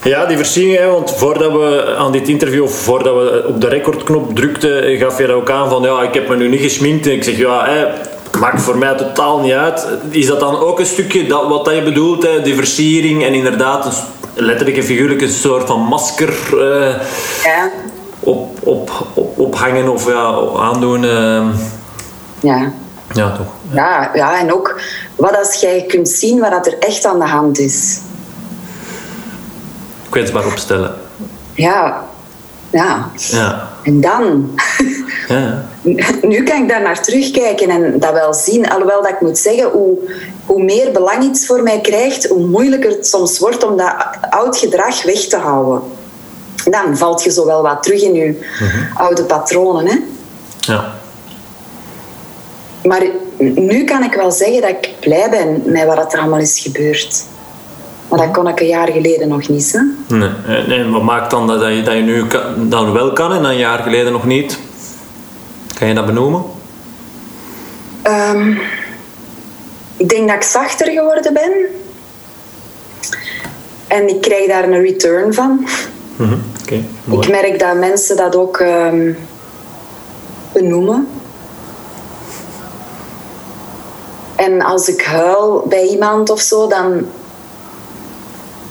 Ja, 0.03 0.27
die 0.27 0.37
versieringen, 0.37 0.91
want 0.91 1.11
voordat 1.11 1.53
we 1.53 1.95
aan 1.99 2.13
dit 2.13 2.29
interview, 2.29 2.63
of 2.63 2.75
voordat 2.75 3.15
we 3.15 3.45
op 3.49 3.61
de 3.61 3.69
recordknop 3.69 4.35
drukten, 4.35 4.97
gaf 4.97 5.19
je 5.19 5.33
ook 5.33 5.51
aan 5.51 5.69
van 5.69 5.83
ja, 5.83 6.03
ik 6.03 6.15
heb 6.15 6.29
me 6.29 6.37
nu 6.37 6.49
niet 6.49 6.61
gesminkt. 6.61 7.07
En 7.07 7.13
ik 7.13 7.25
zeg 7.25 7.37
ja, 7.37 7.65
hè, 7.65 7.87
maakt 8.39 8.63
voor 8.63 8.79
mij 8.79 8.95
totaal 8.95 9.41
niet 9.41 9.53
uit. 9.53 9.87
Is 10.11 10.27
dat 10.27 10.41
dan 10.41 10.59
ook 10.59 10.79
een 10.79 10.87
stukje 10.87 11.27
dat, 11.27 11.49
wat 11.49 11.65
dat 11.65 11.75
je 11.75 11.83
bedoelt, 11.83 12.23
hè, 12.23 12.43
die 12.43 12.55
versiering 12.55 13.25
en 13.25 13.35
inderdaad 13.35 14.07
letterlijk 14.37 14.77
en 14.77 14.83
figuurlijk 14.83 15.21
een 15.21 15.29
soort 15.29 15.67
van 15.67 15.81
masker 15.81 16.35
uh, 16.55 16.95
ja. 17.45 17.71
op, 18.21 18.67
op, 18.67 18.91
op, 19.15 19.39
ophangen 19.39 19.89
of 19.89 20.07
ja, 20.07 20.39
aandoen? 20.57 21.03
Uh. 21.03 21.49
Ja. 22.41 22.73
Ja, 23.13 23.37
toch? 23.37 23.47
Ja, 23.71 24.11
ja, 24.15 24.41
en 24.41 24.53
ook 24.53 24.81
wat 25.17 25.37
als 25.37 25.55
jij 25.55 25.85
kunt 25.89 26.09
zien 26.09 26.41
wat 26.41 26.67
er 26.67 26.79
echt 26.79 27.05
aan 27.05 27.19
de 27.19 27.27
hand 27.27 27.59
is 27.59 28.01
kwetsbaar 30.17 30.47
opstellen. 30.47 30.95
Ja, 31.55 32.05
ja. 32.71 33.11
ja. 33.15 33.69
En 33.83 34.01
dan? 34.01 34.59
Ja. 35.29 35.65
nu 36.33 36.43
kan 36.43 36.63
ik 36.63 36.69
daar 36.69 36.83
naar 36.83 37.03
terugkijken 37.03 37.71
en 37.71 37.99
dat 37.99 38.13
wel 38.13 38.35
zien. 38.35 38.69
Alhoewel 38.69 39.03
dat 39.03 39.11
ik 39.11 39.21
moet 39.21 39.39
zeggen, 39.39 39.71
hoe, 39.71 39.99
hoe 40.47 40.63
meer 40.63 40.93
belang 40.93 41.23
iets 41.23 41.47
voor 41.47 41.63
mij 41.63 41.81
krijgt, 41.81 42.27
hoe 42.27 42.47
moeilijker 42.47 42.91
het 42.91 43.07
soms 43.07 43.39
wordt 43.39 43.65
om 43.65 43.77
dat 43.77 43.95
oud 44.31 44.59
gedrag 44.59 45.03
weg 45.03 45.21
te 45.21 45.37
houden. 45.37 45.83
Dan 46.65 46.97
valt 46.97 47.23
je 47.23 47.31
zo 47.31 47.47
wel 47.47 47.63
wat 47.63 47.83
terug 47.83 48.03
in 48.03 48.15
je 48.15 48.47
mhm. 48.61 49.03
oude 49.03 49.25
patronen. 49.25 49.87
Hè? 49.87 49.97
Ja. 50.73 50.95
Maar 52.83 53.03
nu 53.39 53.85
kan 53.85 54.03
ik 54.03 54.15
wel 54.15 54.31
zeggen 54.31 54.61
dat 54.61 54.71
ik 54.71 54.91
blij 55.01 55.31
ben 55.31 55.63
met 55.65 55.85
wat 55.87 56.13
er 56.13 56.19
allemaal 56.19 56.39
is 56.39 56.61
gebeurd. 56.61 57.25
Maar 58.09 58.19
dat 58.19 58.31
kon 58.31 58.49
ik 58.49 58.61
een 58.61 58.67
jaar 58.67 58.93
geleden 58.93 59.29
nog 59.29 59.49
niet. 59.49 59.73
Hè? 59.73 60.17
Nee. 60.17 60.79
En 60.79 60.91
wat 60.91 61.03
maakt 61.03 61.31
dan 61.31 61.47
dat 61.47 61.75
je, 61.75 61.83
dat 61.83 61.95
je 61.95 62.01
nu 62.01 62.27
dan 62.57 62.93
wel 62.93 63.13
kan 63.13 63.33
en 63.33 63.45
een 63.45 63.57
jaar 63.57 63.79
geleden 63.79 64.13
nog 64.13 64.25
niet? 64.25 64.59
Kan 65.79 65.89
je 65.89 65.95
dat 65.95 66.07
benoemen? 66.07 66.43
Um, 68.05 68.59
ik 69.97 70.09
denk 70.09 70.29
dat 70.29 70.37
ik 70.37 70.43
zachter 70.43 70.91
geworden 70.91 71.33
ben. 71.33 71.53
En 73.87 74.09
ik 74.09 74.21
krijg 74.21 74.49
daar 74.49 74.65
een 74.65 74.83
return 74.83 75.35
van. 75.35 75.67
Mm 76.17 76.43
ik 77.11 77.29
merk 77.29 77.59
dat 77.59 77.77
mensen 77.77 78.17
dat 78.17 78.37
ook 78.37 78.61
um, 78.61 79.19
benoemen. 80.53 81.09
En 84.37 84.63
als 84.63 84.89
ik 84.89 85.03
huil 85.03 85.65
bij 85.69 85.87
iemand 85.87 86.31
of 86.31 86.41
zo, 86.41 86.67
dan 86.67 87.09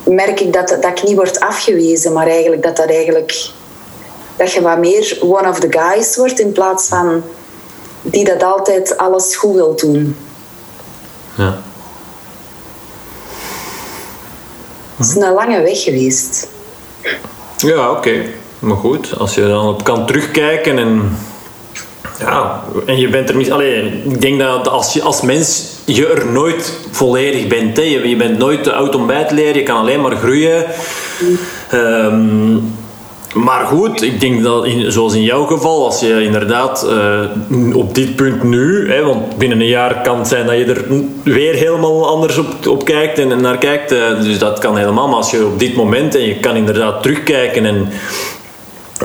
merk 0.04 0.40
ik 0.40 0.54
dat, 0.54 0.68
dat 0.68 0.86
ik 0.86 1.04
niet 1.04 1.16
word 1.16 1.40
afgewezen, 1.40 2.14
maar 2.14 2.28
eigenlijk 2.28 2.64
dat 2.64 2.76
dat 2.76 2.90
eigenlijk 2.90 3.52
dat 4.36 4.52
je 4.52 4.62
wat 4.62 4.78
meer 4.78 5.18
one 5.22 5.50
of 5.50 5.60
the 5.60 5.72
guys 5.72 6.16
wordt 6.16 6.40
in 6.40 6.52
plaats 6.52 6.88
van 6.88 7.24
die 8.02 8.26
dat 8.26 8.44
altijd 8.44 8.98
alles 8.98 9.36
goed 9.36 9.54
wil 9.54 9.76
doen. 9.76 10.18
Ja. 11.36 11.58
Het 14.96 15.08
is 15.08 15.16
een 15.16 15.34
lange 15.34 15.62
weg 15.62 15.84
geweest. 15.84 16.48
Ja, 17.58 17.92
oké. 17.92 18.22
Maar 18.60 18.78
goed, 18.78 19.18
als 19.18 19.36
je 19.36 19.42
dan 19.42 19.68
op 19.68 19.84
kan 19.84 20.06
terugkijken 20.06 20.78
en 20.78 21.18
ja, 22.20 22.64
en 22.86 22.98
je 22.98 23.10
bent 23.10 23.30
er 23.30 23.36
niet 23.36 23.52
alleen. 23.52 24.02
Ik 24.12 24.22
denk 24.22 24.40
dat 24.40 24.68
als 24.68 24.94
je 24.94 25.02
als 25.02 25.22
mens 25.22 25.64
je 25.86 26.08
er 26.08 26.32
nooit 26.32 26.74
volledig 26.92 27.48
bent. 27.48 27.78
Hè. 27.78 27.84
Je, 27.84 28.10
je 28.10 28.16
bent 28.16 28.38
nooit 28.38 28.64
te 28.64 28.74
oud 28.74 28.96
om 28.96 29.08
bij 29.08 29.24
te 29.24 29.34
leren. 29.34 29.56
Je 29.56 29.64
kan 29.64 29.78
alleen 29.78 30.02
maar 30.02 30.16
groeien. 30.16 30.66
Ehm, 31.70 32.58
maar 33.36 33.66
goed, 33.66 34.02
ik 34.02 34.20
denk 34.20 34.44
dat 34.44 34.66
in, 34.66 34.92
zoals 34.92 35.14
in 35.14 35.24
jouw 35.24 35.46
geval, 35.46 35.86
als 35.86 36.00
je 36.00 36.24
inderdaad 36.24 36.88
uh, 37.50 37.76
op 37.76 37.96
dit 37.96 38.16
punt 38.16 38.44
nu, 38.44 38.92
hè, 38.92 39.04
want 39.04 39.38
binnen 39.38 39.60
een 39.60 39.68
jaar 39.68 40.02
kan 40.02 40.18
het 40.18 40.28
zijn 40.28 40.46
dat 40.46 40.58
je 40.58 40.66
er 40.66 40.86
weer 41.24 41.54
helemaal 41.54 42.08
anders 42.08 42.38
op, 42.38 42.68
op 42.68 42.86
kijkt 42.86 43.20
en, 43.20 43.42
naar 43.42 43.58
kijkt. 43.58 43.92
Uh, 43.92 44.22
dus 44.22 44.40
dat 44.40 44.60
kan 44.60 44.78
helemaal. 44.78 45.08
Maar 45.08 45.18
als 45.18 45.32
je 45.32 45.46
op 45.46 45.60
dit 45.60 45.76
moment 45.76 46.16
en 46.16 46.22
je 46.28 46.40
kan 46.40 46.56
inderdaad 46.56 47.02
terugkijken 47.02 47.66
en, 47.66 47.90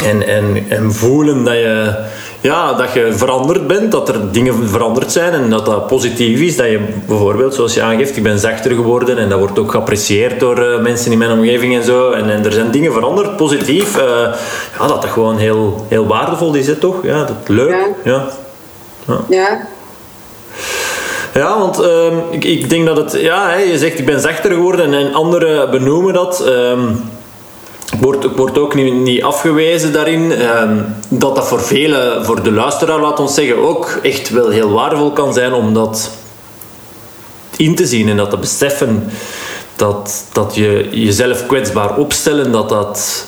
en, 0.04 0.26
en, 0.26 0.64
en 0.68 0.92
voelen 0.92 1.44
dat 1.44 1.54
je 1.54 1.94
ja, 2.40 2.72
dat 2.72 2.92
je 2.92 3.12
veranderd 3.12 3.66
bent, 3.66 3.92
dat 3.92 4.08
er 4.08 4.32
dingen 4.32 4.68
veranderd 4.68 5.12
zijn 5.12 5.32
en 5.32 5.50
dat 5.50 5.66
dat 5.66 5.86
positief 5.86 6.40
is. 6.40 6.56
Dat 6.56 6.66
je 6.66 6.80
bijvoorbeeld, 7.06 7.54
zoals 7.54 7.74
je 7.74 7.82
aangeeft, 7.82 8.16
ik 8.16 8.22
ben 8.22 8.38
zachter 8.38 8.70
geworden 8.70 9.18
en 9.18 9.28
dat 9.28 9.38
wordt 9.38 9.58
ook 9.58 9.70
geapprecieerd 9.70 10.40
door 10.40 10.58
uh, 10.58 10.80
mensen 10.80 11.12
in 11.12 11.18
mijn 11.18 11.30
omgeving 11.30 11.76
en 11.76 11.84
zo. 11.84 12.10
En, 12.10 12.30
en 12.30 12.44
er 12.44 12.52
zijn 12.52 12.70
dingen 12.70 12.92
veranderd, 12.92 13.36
positief. 13.36 13.96
Uh, 13.96 14.02
ja, 14.78 14.86
dat 14.86 15.02
dat 15.02 15.10
gewoon 15.10 15.38
heel, 15.38 15.86
heel 15.88 16.06
waardevol 16.06 16.54
is, 16.54 16.66
hè, 16.66 16.74
toch? 16.74 17.02
Ja, 17.02 17.24
dat 17.24 17.36
leuk. 17.46 17.88
Ja. 18.04 18.26
Ja. 19.06 19.20
ja. 19.28 19.66
ja. 21.34 21.58
want 21.58 21.80
uh, 21.80 22.06
ik, 22.30 22.44
ik 22.44 22.70
denk 22.70 22.86
dat 22.86 22.96
het... 22.96 23.12
Ja, 23.20 23.48
hè, 23.48 23.58
je 23.58 23.78
zegt 23.78 23.98
ik 23.98 24.06
ben 24.06 24.20
zachter 24.20 24.50
geworden 24.50 24.94
en 24.94 25.14
anderen 25.14 25.70
benoemen 25.70 26.12
dat... 26.12 26.40
Ehm, 26.46 26.80
wordt, 27.98 28.36
wordt 28.36 28.58
ook 28.58 28.74
niet, 28.74 28.94
niet 28.94 29.22
afgewezen 29.22 29.92
daarin 29.92 30.32
ehm, 30.32 30.82
dat 31.08 31.34
dat 31.34 31.48
voor 31.48 31.60
velen, 31.60 32.24
voor 32.24 32.42
de 32.42 32.52
luisteraar, 32.52 33.00
laat 33.00 33.20
ons 33.20 33.34
zeggen, 33.34 33.56
ook 33.56 33.98
echt 34.02 34.30
wel 34.30 34.48
heel 34.48 34.70
waardevol 34.70 35.12
kan 35.12 35.34
zijn 35.34 35.52
om 35.52 35.74
dat 35.74 36.10
in 37.56 37.74
te 37.74 37.86
zien 37.86 38.08
en 38.08 38.16
dat 38.16 38.30
te 38.30 38.38
beseffen. 38.38 39.10
Dat, 39.76 40.24
dat 40.32 40.54
je 40.54 40.88
jezelf 40.90 41.46
kwetsbaar 41.46 41.96
opstellen, 41.96 42.52
dat 42.52 42.68
dat 42.68 43.26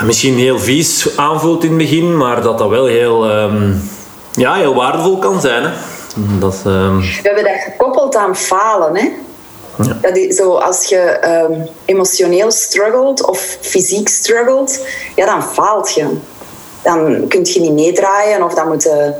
misschien 0.00 0.38
heel 0.38 0.58
vies 0.58 1.16
aanvoelt 1.16 1.62
in 1.64 1.68
het 1.68 1.78
begin, 1.78 2.16
maar 2.16 2.42
dat 2.42 2.58
dat 2.58 2.68
wel 2.68 2.84
heel, 2.86 3.30
ehm, 3.30 3.72
ja, 4.32 4.54
heel 4.54 4.74
waardevol 4.74 5.18
kan 5.18 5.40
zijn. 5.40 5.62
Hè? 5.62 5.70
Dat, 6.38 6.62
ehm, 6.66 6.98
We 6.98 7.20
hebben 7.22 7.44
dat 7.44 7.62
gekoppeld 7.62 8.16
aan 8.16 8.36
falen. 8.36 8.96
Hè? 8.96 9.08
Ja. 9.76 9.98
Dat 10.02 10.16
is 10.16 10.36
zo, 10.36 10.54
als 10.54 10.84
je 10.84 10.98
ehm, 10.98 11.60
emotioneel 11.84 12.50
struggelt 12.50 13.26
of 13.26 13.56
fysiek 13.60 14.08
struggelt, 14.08 14.86
ja, 15.14 15.26
dan 15.26 15.42
faalt 15.42 15.94
je. 15.94 16.06
Dan 16.82 17.28
kun 17.28 17.44
je 17.44 17.60
niet 17.60 17.72
meedraaien 17.72 18.42
of 18.42 18.54
dan 18.54 18.68
moet 18.68 18.82
je 18.82 19.14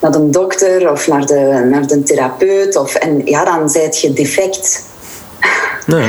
naar 0.00 0.12
de 0.12 0.30
dokter 0.30 0.90
of 0.90 1.06
naar 1.06 1.26
de, 1.26 1.66
naar 1.70 1.86
de 1.86 2.02
therapeut. 2.02 2.76
Of, 2.76 2.94
en 2.94 3.22
ja, 3.24 3.44
dan 3.44 3.70
zijt 3.70 4.00
je 4.00 4.12
defect. 4.12 4.84
Ja. 5.86 6.08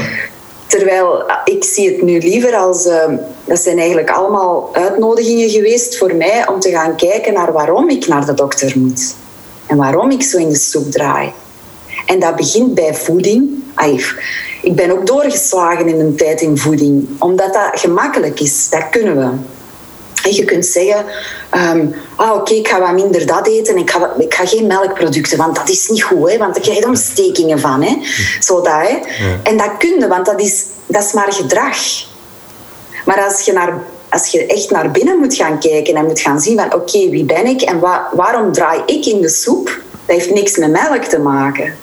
Terwijl 0.67 1.23
ik 1.43 1.63
zie 1.63 1.91
het 1.91 2.01
nu 2.01 2.19
liever 2.19 2.55
als... 2.55 2.85
Uh, 2.85 3.03
dat 3.45 3.59
zijn 3.59 3.77
eigenlijk 3.77 4.09
allemaal 4.09 4.69
uitnodigingen 4.71 5.49
geweest 5.49 5.97
voor 5.97 6.15
mij 6.15 6.47
om 6.47 6.59
te 6.59 6.69
gaan 6.69 6.95
kijken 6.95 7.33
naar 7.33 7.51
waarom 7.51 7.89
ik 7.89 8.07
naar 8.07 8.25
de 8.25 8.33
dokter 8.33 8.73
moet. 8.75 9.15
En 9.65 9.77
waarom 9.77 10.11
ik 10.11 10.23
zo 10.23 10.37
in 10.37 10.49
de 10.49 10.57
soep 10.57 10.91
draai. 10.91 11.31
En 12.05 12.19
dat 12.19 12.35
begint 12.35 12.73
bij 12.73 12.93
voeding. 12.93 13.63
Ik 14.61 14.75
ben 14.75 14.91
ook 14.91 15.07
doorgeslagen 15.07 15.87
in 15.87 15.99
een 15.99 16.15
tijd 16.15 16.41
in 16.41 16.57
voeding. 16.57 17.07
Omdat 17.19 17.53
dat 17.53 17.79
gemakkelijk 17.79 18.39
is. 18.39 18.69
Dat 18.69 18.89
kunnen 18.89 19.17
we. 19.17 19.29
En 20.23 20.35
je 20.35 20.45
kunt 20.45 20.65
zeggen, 20.65 21.05
um, 21.75 21.95
ah, 22.15 22.33
oké, 22.33 22.53
ik 22.53 22.67
ga 22.67 22.79
wat 22.79 22.93
minder 22.93 23.25
dat 23.25 23.47
eten. 23.47 23.77
Ik 23.77 23.91
ga, 23.91 24.13
ik 24.17 24.33
ga 24.33 24.45
geen 24.45 24.67
melkproducten, 24.67 25.37
want 25.37 25.55
dat 25.55 25.69
is 25.69 25.87
niet 25.87 26.03
goed. 26.03 26.31
Hè, 26.31 26.37
want 26.37 26.53
daar 26.53 26.63
krijg 26.63 26.79
je 26.79 26.87
ontstekingen 26.87 27.59
van. 27.59 27.81
Hè. 27.81 27.97
Zo 28.39 28.61
dat, 28.61 28.73
hè. 28.73 28.99
En 29.43 29.57
dat 29.57 29.71
kun 29.77 29.99
je, 29.99 30.07
want 30.07 30.25
dat 30.25 30.41
is, 30.41 30.63
dat 30.85 31.03
is 31.03 31.13
maar 31.13 31.33
gedrag. 31.33 31.77
Maar 33.05 33.23
als 33.23 33.41
je, 33.41 33.53
naar, 33.53 33.81
als 34.09 34.27
je 34.27 34.45
echt 34.45 34.71
naar 34.71 34.91
binnen 34.91 35.17
moet 35.17 35.35
gaan 35.35 35.59
kijken 35.59 35.95
en 35.95 36.05
moet 36.05 36.19
gaan 36.19 36.39
zien 36.39 36.57
van 36.57 36.73
oké, 36.73 37.09
wie 37.09 37.25
ben 37.25 37.45
ik 37.45 37.61
en 37.61 37.79
wa 37.79 38.09
waarom 38.11 38.51
draai 38.51 38.81
ik 38.85 39.05
in 39.05 39.21
de 39.21 39.29
soep? 39.29 39.65
Dat 40.05 40.15
heeft 40.15 40.33
niks 40.33 40.57
met 40.57 40.71
melk 40.71 41.03
te 41.03 41.19
maken. 41.19 41.73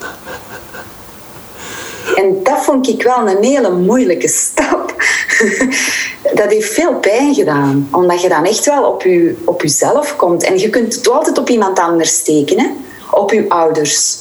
En 2.14 2.42
dat 2.42 2.64
vond 2.64 2.88
ik 2.88 3.02
wel 3.02 3.28
een 3.28 3.44
hele 3.44 3.70
moeilijke 3.70 4.28
stap. 4.28 4.94
dat 6.34 6.50
heeft 6.50 6.72
veel 6.72 6.94
pijn 6.94 7.34
gedaan, 7.34 7.88
omdat 7.92 8.22
je 8.22 8.28
dan 8.28 8.44
echt 8.44 8.64
wel 8.64 8.84
op, 8.84 9.02
je, 9.02 9.42
op 9.44 9.62
jezelf 9.62 10.16
komt. 10.16 10.42
En 10.42 10.58
je 10.58 10.70
kunt 10.70 10.94
het 10.94 11.08
altijd 11.08 11.38
op 11.38 11.48
iemand 11.48 11.78
anders 11.78 12.16
steken. 12.16 12.58
Hè? 12.58 12.66
Op 13.10 13.32
je 13.32 13.48
ouders, 13.48 14.18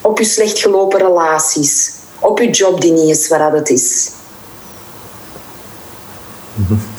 op 0.00 0.18
je 0.18 0.24
slecht 0.24 0.58
gelopen 0.58 0.98
relaties, 0.98 1.92
op 2.18 2.38
je 2.38 2.50
job 2.50 2.80
die 2.80 2.92
niet 2.92 3.16
is 3.16 3.28
waar 3.28 3.52
het 3.52 3.70
is. 3.70 4.10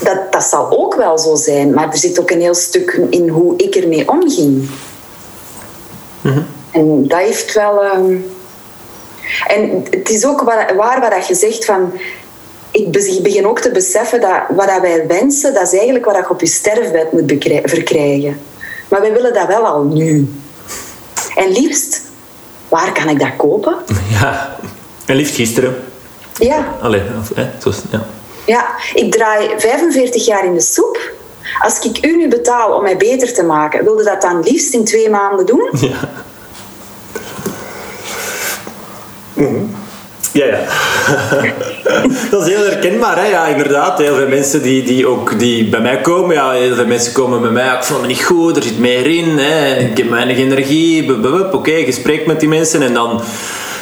Dat, 0.04 0.32
dat 0.32 0.44
zal 0.44 0.78
ook 0.80 0.96
wel 0.96 1.18
zo 1.18 1.36
zijn, 1.36 1.74
maar 1.74 1.92
er 1.92 1.98
zit 1.98 2.20
ook 2.20 2.32
een 2.32 2.42
heel 2.42 2.54
stuk 2.54 3.02
in 3.10 3.28
hoe 3.28 3.54
ik 3.58 3.76
ermee 3.76 4.10
omging. 4.10 4.70
En 6.72 7.08
dat 7.08 7.20
heeft 7.20 7.54
wel. 7.54 7.84
Ehm, 7.84 8.16
en 9.48 9.86
het 9.90 10.10
is 10.10 10.26
ook 10.26 10.42
waar, 10.76 11.10
wat 11.10 11.28
je 11.28 11.36
zegt 11.36 11.66
van. 11.66 11.94
Ik 12.72 12.92
begin 13.22 13.48
ook 13.48 13.60
te 13.60 13.72
beseffen 13.72 14.22
dat 14.22 14.42
wat 14.50 14.80
wij 14.82 15.08
wensen, 15.08 15.54
dat 15.54 15.64
is 15.64 15.74
eigenlijk 15.74 16.06
wat 16.06 16.16
je 16.16 16.30
op 16.30 16.40
je 16.40 16.48
sterfbed 16.48 17.12
moet 17.12 17.34
verkrijgen. 17.66 18.40
Maar 18.88 19.02
wij 19.02 19.14
willen 19.14 19.34
dat 19.34 19.48
wel 19.48 19.66
al 19.66 19.84
nu. 19.84 20.30
En 21.36 21.52
liefst, 21.52 22.02
waar 22.70 22.92
kan 22.92 23.10
ik 23.10 23.20
dat 23.20 23.36
kopen? 23.38 23.76
Ja, 24.10 24.56
en 25.06 25.16
liefst 25.16 25.36
gisteren. 25.36 25.76
Ja. 26.40 26.78
Allee, 26.82 27.02
hè, 27.36 27.44
ja. 27.92 28.06
Ja, 28.46 28.68
ik 28.94 29.12
draai 29.12 29.50
45 29.58 30.26
jaar 30.26 30.46
in 30.46 30.54
de 30.54 30.62
soep. 30.62 31.12
Als 31.60 31.80
ik 31.80 32.06
u 32.06 32.16
nu 32.16 32.28
betaal 32.28 32.74
om 32.74 32.84
mij 32.84 32.98
beter 32.98 33.34
te 33.34 33.44
maken, 33.44 33.84
wilde 33.84 34.04
dat 34.04 34.22
dan 34.22 34.40
liefst 34.40 34.74
in 34.74 34.86
twee 34.86 35.10
maanden 35.10 35.46
doen? 35.46 35.70
Ja. 35.72 36.10
Ja, 40.34 40.46
ja. 40.46 40.60
dat 42.32 42.48
is 42.48 42.54
heel 42.54 42.64
herkenbaar, 42.64 43.18
hè? 43.18 43.28
Ja, 43.28 43.46
inderdaad. 43.48 43.98
Heel 43.98 44.16
veel 44.16 44.28
mensen 44.28 44.62
die, 44.62 44.84
die 44.84 45.08
ook 45.08 45.40
die 45.40 45.70
bij 45.70 45.82
mij 45.82 46.02
komen, 46.02 46.36
ja, 46.36 46.52
heel 46.52 46.76
veel 46.76 46.86
mensen 46.86 47.14
komen 47.14 47.42
bij 47.42 47.52
mij, 47.52 47.76
ik 47.76 47.84
voel 47.84 48.00
me 48.00 48.08
niet 48.08 48.24
goed, 48.24 48.58
er 48.58 48.64
zit 48.64 48.80
meer 48.80 49.06
in, 49.06 49.38
hè? 49.38 49.76
ik 49.76 49.98
heb 49.98 50.10
weinig 50.10 50.38
energie, 50.38 51.14
oké, 51.26 51.56
okay, 51.56 52.24
met 52.26 52.40
die 52.40 52.50
mensen 52.50 52.82
en 52.82 52.94
dan 52.94 53.22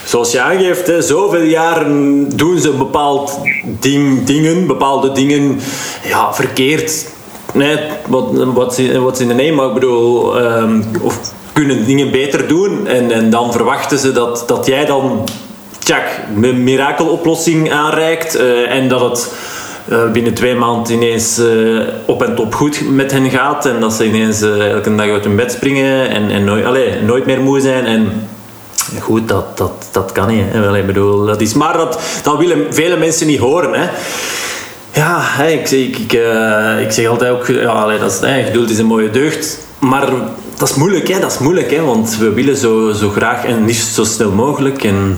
zoals 0.05 0.31
je 0.31 0.41
aangeeft, 0.41 0.87
hè, 0.87 1.01
zoveel 1.01 1.41
jaren 1.41 2.25
doen 2.37 2.59
ze 2.59 2.71
bepaald 2.71 3.39
ding, 3.79 4.23
dingen, 4.23 4.67
bepaalde 4.67 5.11
dingen 5.11 5.59
ja, 6.03 6.33
verkeerd. 6.33 7.05
Nee, 7.53 7.77
wat, 8.07 8.25
wat, 8.33 8.81
wat 8.99 9.19
in 9.19 9.27
de 9.27 9.33
neem, 9.33 9.55
maar 9.55 9.67
ik 9.67 9.73
bedoel, 9.73 10.41
um, 10.41 10.83
of 11.01 11.19
kunnen 11.53 11.85
dingen 11.85 12.11
beter 12.11 12.47
doen 12.47 12.87
en, 12.87 13.11
en 13.11 13.29
dan 13.29 13.51
verwachten 13.51 13.97
ze 13.97 14.11
dat, 14.11 14.43
dat 14.47 14.65
jij 14.65 14.85
dan 14.85 15.27
tjak, 15.89 16.05
mirakeloplossing 16.55 17.71
aanreikt 17.71 18.39
uh, 18.39 18.71
en 18.71 18.87
dat 18.87 19.01
het 19.01 19.33
uh, 19.91 20.11
binnen 20.11 20.33
twee 20.33 20.55
maanden 20.55 20.93
ineens 20.93 21.39
uh, 21.39 21.87
op 22.05 22.23
en 22.23 22.35
top 22.35 22.53
goed 22.53 22.89
met 22.89 23.11
hen 23.11 23.29
gaat 23.29 23.65
en 23.65 23.79
dat 23.79 23.93
ze 23.93 24.05
ineens 24.05 24.41
elke 24.41 24.95
dag 24.95 25.09
uit 25.09 25.23
hun 25.23 25.35
bed 25.35 25.51
springen 25.51 26.09
en, 26.09 26.29
en 26.29 26.43
nooit, 26.43 26.65
allez, 26.65 27.01
nooit 27.05 27.25
meer 27.25 27.41
moe 27.41 27.59
zijn 27.59 27.85
en 27.85 28.27
Goed, 28.99 29.27
dat, 29.27 29.57
dat, 29.57 29.87
dat 29.91 30.11
kan 30.11 30.27
niet. 30.27 30.85
Bedoel, 30.85 31.25
dat 31.25 31.41
is, 31.41 31.53
maar 31.53 31.77
dat, 31.77 32.01
dat 32.23 32.37
willen 32.37 32.73
vele 32.73 32.97
mensen 32.97 33.27
niet 33.27 33.39
horen. 33.39 33.73
Hè. 33.73 33.89
Ja, 34.91 35.43
ik, 35.43 35.69
ik, 35.71 36.13
ik, 36.81 36.91
zeg 36.91 37.07
altijd 37.07 37.31
ook, 37.31 37.47
ja, 37.47 37.97
dat 37.97 38.11
is, 38.11 38.19
hè, 38.19 38.43
geduld 38.43 38.69
is 38.69 38.77
een 38.77 38.85
mooie 38.85 39.09
deugd. 39.09 39.59
Maar 39.79 40.09
dat 40.57 40.69
is 40.69 40.75
moeilijk, 40.75 41.07
hè, 41.07 41.19
dat 41.19 41.31
is 41.31 41.37
moeilijk 41.37 41.71
hè, 41.71 41.81
want 41.81 42.17
we 42.17 42.33
willen 42.33 42.57
zo, 42.57 42.91
zo 42.91 43.09
graag 43.09 43.45
en 43.45 43.65
niet 43.65 43.75
zo 43.75 44.03
snel 44.03 44.31
mogelijk. 44.31 44.83
En... 44.83 45.17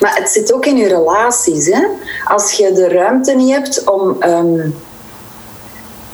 Maar 0.00 0.16
het 0.16 0.28
zit 0.28 0.52
ook 0.52 0.66
in 0.66 0.76
je 0.76 0.88
relaties. 0.88 1.66
Hè? 1.66 1.86
Als 2.24 2.52
je 2.52 2.72
de 2.72 2.88
ruimte 2.88 3.32
niet 3.32 3.52
hebt 3.52 3.84
om, 3.84 4.22
um, 4.22 4.74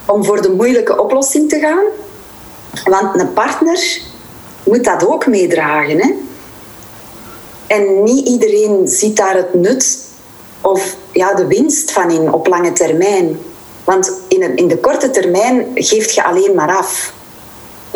om 0.06 0.24
voor 0.24 0.42
de 0.42 0.50
moeilijke 0.50 1.00
oplossing 1.00 1.48
te 1.48 1.58
gaan. 1.58 1.84
Want 2.84 3.20
een 3.20 3.32
partner 3.32 4.00
moet 4.62 4.84
dat 4.84 5.06
ook 5.06 5.26
meedragen. 5.26 5.98
Hè? 5.98 6.14
En 7.66 8.02
niet 8.02 8.28
iedereen 8.28 8.88
ziet 8.88 9.16
daar 9.16 9.34
het 9.34 9.54
nut 9.54 9.98
of 10.60 10.96
ja, 11.12 11.34
de 11.34 11.46
winst 11.46 11.92
van 11.92 12.10
in 12.10 12.32
op 12.32 12.46
lange 12.46 12.72
termijn. 12.72 13.38
Want 13.84 14.20
in, 14.28 14.56
in 14.56 14.68
de 14.68 14.78
korte 14.78 15.10
termijn 15.10 15.66
geeft 15.74 16.14
je 16.14 16.24
alleen 16.24 16.54
maar 16.54 16.76
af. 16.76 17.12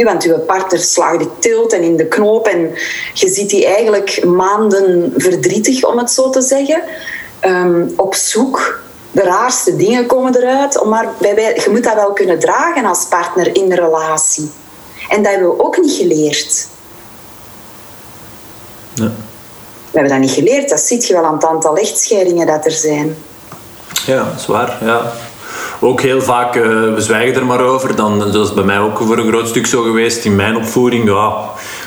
Want 0.05 0.23
je 0.23 0.33
partner 0.33 0.81
slaagt 0.81 1.19
de 1.19 1.29
tilt 1.39 1.73
en 1.73 1.83
in 1.83 1.97
de 1.97 2.07
knoop 2.07 2.47
en 2.47 2.75
je 3.15 3.29
ziet 3.29 3.51
die 3.51 3.67
eigenlijk 3.67 4.25
maanden 4.25 5.13
verdrietig, 5.17 5.85
om 5.85 5.99
het 5.99 6.11
zo 6.11 6.31
te 6.31 6.41
zeggen. 6.41 6.83
Um, 7.45 7.93
op 7.97 8.15
zoek. 8.15 8.85
De 9.11 9.23
raarste 9.23 9.77
dingen 9.77 10.07
komen 10.07 10.37
eruit. 10.37 10.85
Maar 10.85 11.09
bij, 11.19 11.61
je 11.65 11.71
moet 11.71 11.85
dat 11.85 11.95
wel 11.95 12.13
kunnen 12.13 12.39
dragen 12.39 12.85
als 12.85 13.07
partner 13.09 13.57
in 13.57 13.69
de 13.69 13.75
relatie. 13.75 14.51
En 15.09 15.23
dat 15.23 15.33
hebben 15.33 15.57
we 15.57 15.65
ook 15.65 15.79
niet 15.79 15.93
geleerd. 15.93 16.67
Ja. 18.95 19.13
We 19.91 19.99
hebben 20.03 20.11
dat 20.11 20.21
niet 20.21 20.31
geleerd. 20.31 20.69
Dat 20.69 20.81
ziet 20.81 21.07
je 21.07 21.13
wel 21.13 21.25
aan 21.25 21.35
het 21.35 21.45
aantal 21.45 21.77
echtscheidingen 21.77 22.47
dat 22.47 22.65
er 22.65 22.71
zijn. 22.71 23.17
Ja, 24.07 24.39
zwaar. 24.39 24.79
Ja. 24.81 25.13
Ook 25.81 26.01
heel 26.01 26.23
vaak, 26.23 26.57
uh, 26.57 26.63
we 26.95 27.01
zwijgen 27.01 27.35
er 27.35 27.47
maar 27.47 27.61
over. 27.61 27.97
Dan, 27.97 28.19
dat 28.19 28.47
is 28.47 28.55
bij 28.55 28.65
mij 28.65 28.79
ook 28.79 28.99
voor 28.99 29.19
een 29.19 29.29
groot 29.29 29.49
stuk 29.49 29.67
zo 29.67 29.83
geweest 29.83 30.25
in 30.25 30.37
mijn 30.37 30.57
opvoeding. 30.57 31.09
Ja, 31.09 31.35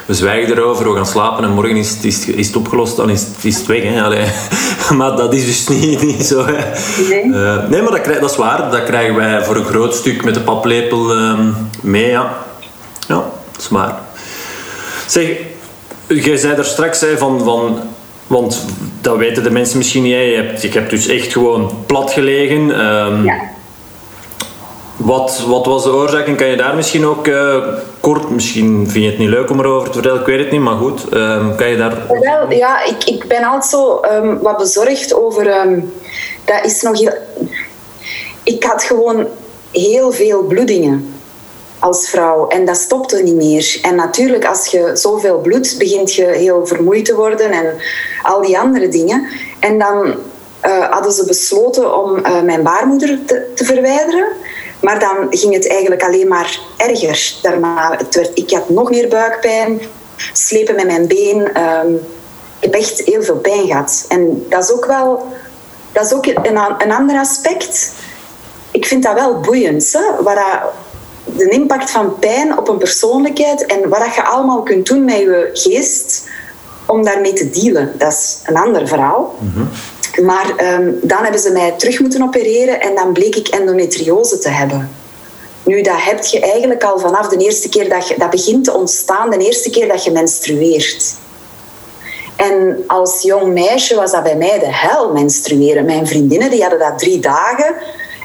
we 0.06 0.14
zwijgen 0.14 0.58
erover, 0.58 0.90
we 0.90 0.96
gaan 0.96 1.06
slapen 1.06 1.44
en 1.44 1.52
morgen 1.52 1.76
is, 1.76 1.98
is, 2.02 2.28
is 2.28 2.48
het 2.48 2.56
opgelost, 2.56 2.96
dan 2.96 3.10
is, 3.10 3.26
is 3.42 3.58
het 3.58 3.66
weg. 3.66 3.84
Hè. 3.84 4.26
maar 4.98 5.16
dat 5.16 5.34
is 5.34 5.46
dus 5.46 5.68
niet, 5.68 6.02
niet 6.18 6.26
zo. 6.26 6.46
Hè. 6.46 6.58
Nee. 7.10 7.24
Uh, 7.24 7.68
nee, 7.68 7.82
maar 7.82 7.92
dat, 7.92 8.20
dat 8.22 8.32
is 8.32 8.38
waar. 8.38 8.72
Dat 8.72 8.84
krijgen 8.84 9.16
wij 9.16 9.44
voor 9.44 9.56
een 9.56 9.66
groot 9.66 9.96
stuk 9.96 10.24
met 10.24 10.34
de 10.34 10.42
paplepel 10.42 11.18
uh, 11.18 11.40
mee. 11.82 12.10
Ja, 12.10 12.38
ja 13.08 13.24
dat 13.52 13.62
is 13.62 13.70
waar. 13.70 14.00
Zeg, 15.08 15.38
jij 16.08 16.38
zei 16.38 16.56
er 16.56 16.66
straks 16.66 17.02
hè, 17.02 17.18
van, 17.18 17.44
van 17.44 17.80
want 18.28 18.66
dat 19.02 19.18
weten 19.18 19.44
de 19.44 19.52
mensen 19.52 19.78
misschien 19.78 20.04
niet. 20.04 20.14
Je 20.14 20.44
hebt, 20.46 20.62
je 20.62 20.70
hebt 20.70 20.90
dus 20.90 21.08
echt 21.08 21.32
gewoon 21.32 21.72
plat 21.86 22.12
gelegen. 22.12 22.86
Um, 22.86 23.26
ja. 23.26 23.58
Wat, 25.00 25.44
wat 25.48 25.66
was 25.66 25.84
de 25.84 25.94
oorzaak 25.94 26.28
en 26.28 26.36
kan 26.36 26.48
je 26.48 26.58
daar 26.58 26.76
misschien 26.76 27.06
ook 27.06 27.28
uh, 27.28 27.68
kort, 28.00 28.30
misschien 28.30 28.90
vind 28.90 29.04
je 29.04 29.10
het 29.10 29.20
niet 29.20 29.30
leuk 29.30 29.50
om 29.50 29.60
erover 29.60 29.88
te 29.88 29.94
vertellen, 29.94 30.20
ik 30.20 30.26
weet 30.26 30.40
het 30.40 30.52
niet, 30.52 30.62
maar 30.62 30.76
goed, 30.76 31.14
um, 31.14 31.56
kan 31.56 31.70
je 31.70 31.78
daar... 31.78 31.94
Wel, 32.08 32.52
ja, 32.52 32.84
ik, 32.84 33.04
ik 33.04 33.28
ben 33.28 33.44
altijd 33.44 33.72
zo 33.72 34.02
um, 34.12 34.40
wat 34.42 34.58
bezorgd 34.58 35.14
over, 35.14 35.44
dat 36.46 36.66
is 36.66 36.82
nog. 36.82 37.02
Ik 38.44 38.64
had 38.64 38.84
gewoon 38.84 39.28
heel 39.72 40.12
veel 40.12 40.44
bloedingen 40.44 41.14
als 41.80 42.10
vrouw. 42.10 42.48
En 42.48 42.66
dat 42.66 42.78
stopte 42.78 43.24
niet 43.24 43.36
meer. 43.36 43.80
En 43.82 43.96
natuurlijk, 43.96 44.46
als 44.46 44.68
je 44.68 44.92
zoveel 44.94 45.40
bloedt, 45.40 45.78
begint 45.78 46.14
je 46.14 46.26
heel 46.26 46.68
vermoeid 46.68 47.06
te 47.06 47.16
worden 47.16 47.52
en 47.52 47.76
al 48.24 48.42
die 48.42 48.60
andere 48.60 48.88
dingen. 48.88 49.28
En 49.60 49.80
dan 49.80 50.16
uh, 50.66 50.90
hadden 50.90 51.12
ze 51.12 51.26
besloten 51.26 51.98
om 51.98 52.18
uh, 52.18 52.42
mijn 52.42 52.64
baarmoeder 52.64 53.20
te, 53.26 53.46
verwijderen. 53.56 54.28
Maar 54.80 55.00
dan 55.00 55.28
ging 55.30 55.54
het 55.54 55.70
eigenlijk 55.70 56.04
alleen 56.04 56.28
maar 56.28 56.60
erger. 56.78 57.34
Daarna, 57.42 57.96
het 57.98 58.16
werd, 58.16 58.32
ik 58.34 58.52
had 58.52 58.70
nog 58.70 58.90
meer 58.90 59.08
buikpijn, 59.08 59.82
slepen 60.34 60.76
met 60.76 60.86
mijn 60.86 61.08
been. 61.08 61.64
Um, 61.64 61.96
ik 62.60 62.66
heb 62.66 62.74
echt 62.74 63.00
heel 63.00 63.24
veel 63.24 63.38
pijn 63.38 63.68
gehad. 63.68 64.06
En 64.08 64.46
dat 64.50 64.64
is 64.64 64.72
ook 64.72 64.86
wel 64.86 65.28
dat 65.92 66.06
is 66.06 66.14
ook 66.14 66.26
een, 66.26 66.58
een 66.78 66.92
ander 66.92 67.18
aspect. 67.18 67.92
Ik 68.72 68.86
vind 68.86 69.04
dat 69.04 69.14
wel 69.14 69.40
boeiend. 69.40 69.92
Hè? 69.92 70.24
Waar 70.24 70.36
dat, 70.36 70.72
de 71.38 71.50
impact 71.50 71.92
van 71.92 72.20
pijn 72.20 72.58
op 72.58 72.68
een 72.68 72.78
persoonlijkheid 72.78 73.66
en 73.66 73.90
wat 73.90 74.16
je 74.16 74.24
allemaal 74.24 74.64
kunt 74.64 74.88
doen 74.88 75.06
met 75.06 75.18
je 75.18 75.50
geest 75.54 76.28
om 76.86 77.04
daarmee 77.04 77.34
te 77.34 77.50
dealen. 77.50 77.94
Dat 77.98 78.12
is 78.12 78.40
een 78.46 78.58
ander 78.58 78.88
verhaal. 78.88 79.36
Mhm. 79.40 79.66
Maar 80.24 80.56
ehm, 80.56 80.92
dan 81.02 81.24
hebben 81.24 81.42
ze 81.42 81.52
mij 81.52 81.74
terug 81.78 82.00
moeten 82.00 82.24
opereren 82.24 82.82
en 82.82 82.96
dan 82.96 83.14
bleek 83.14 83.36
ik 83.36 83.48
endometriose 83.48 84.38
te 84.38 84.50
hebben. 84.50 84.90
Nu, 85.64 85.82
dat 85.82 85.96
heb 85.98 86.24
je 86.24 86.40
eigenlijk 86.40 86.84
al 86.84 87.00
vanaf 87.00 87.28
de 87.28 87.38
eerste 87.38 87.70
keer 87.70 87.90
dat 87.90 88.08
je... 88.08 88.16
Dat 88.18 88.30
begint 88.30 88.64
te 88.64 88.74
ontstaan 88.74 89.30
de 89.30 89.38
eerste 89.38 89.70
keer 89.70 89.88
dat 89.88 90.04
je 90.04 90.12
menstrueert. 90.12 91.14
En 92.36 92.84
als 92.88 93.22
jong 93.22 93.54
meisje 93.54 93.96
was 93.96 94.12
dat 94.12 94.24
bij 94.24 94.36
mij 94.36 94.60
de 94.60 94.74
hel, 94.74 95.14
menstrueren. 95.14 95.86
Mijn 95.86 96.08
vriendinnen 96.08 96.50
die 96.50 96.62
hadden 96.62 96.80
dat 96.80 97.00
drie 97.00 97.20
dagen. 97.20 97.76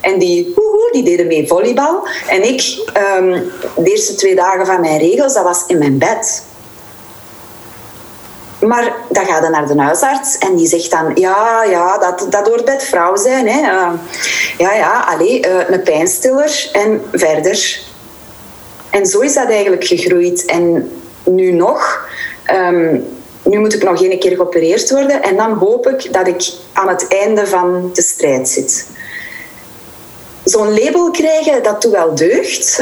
En 0.01 0.19
die, 0.19 0.53
woehoe, 0.55 0.89
die 0.93 1.03
deden 1.03 1.27
mee 1.27 1.49
volleybal. 1.49 2.07
En 2.29 2.49
ik, 2.49 2.91
ehm, 2.93 3.41
de 3.77 3.91
eerste 3.91 4.15
twee 4.15 4.35
dagen 4.35 4.67
van 4.67 4.81
mijn 4.81 4.99
regels, 4.99 5.35
dat 5.35 5.45
was 5.45 5.65
in 5.67 5.79
mijn 5.79 5.99
bed. 5.99 6.43
Maar 8.67 8.95
dan 9.09 9.25
gaat 9.25 9.45
je 9.45 9.51
naar 9.51 9.67
de 9.67 9.81
huisarts 9.81 10.39
en 10.39 10.57
die 10.57 10.67
zegt 10.67 10.91
dan... 10.91 11.11
Ja, 11.15 11.65
ja, 11.65 11.99
dat, 11.99 12.27
dat 12.31 12.49
hoort 12.49 12.65
bij 12.65 12.75
het 12.75 12.85
vrouw 12.85 13.17
zijn. 13.17 13.49
Hè. 13.49 13.61
Uh, 13.61 13.89
ja, 14.59 14.75
ja, 14.75 15.05
allee, 15.09 15.47
uh, 15.47 15.69
een 15.69 15.83
pijnstiller 15.83 16.71
en 16.73 17.03
verder. 17.13 17.81
En 18.91 19.07
zo 19.07 19.21
is 19.21 19.35
dat 19.35 19.49
eigenlijk 19.49 19.85
gegroeid. 19.85 20.45
En 20.45 20.93
nu 21.25 21.53
nog... 21.53 22.09
Um, 22.53 23.07
nu 23.45 23.59
moet 23.59 23.75
ik 23.75 23.83
nog 23.83 24.03
één 24.03 24.19
keer 24.19 24.37
geopereerd 24.37 24.91
worden 24.91 25.23
en 25.23 25.37
dan 25.37 25.53
hoop 25.53 25.89
ik 25.89 26.13
dat 26.13 26.27
ik 26.27 26.53
aan 26.73 26.89
het 26.89 27.07
einde 27.09 27.47
van 27.47 27.91
de 27.93 28.03
strijd 28.03 28.49
zit. 28.49 28.87
Zo'n 30.45 30.79
label 30.85 31.11
krijgen, 31.11 31.63
dat 31.63 31.83
doet 31.83 31.93
wel 31.93 32.15
deugd. 32.15 32.81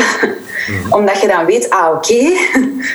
Mhm. 0.68 0.92
Omdat 0.92 1.20
je 1.20 1.28
dan 1.28 1.44
weet, 1.44 1.70
ah 1.70 1.94
oké, 1.94 2.32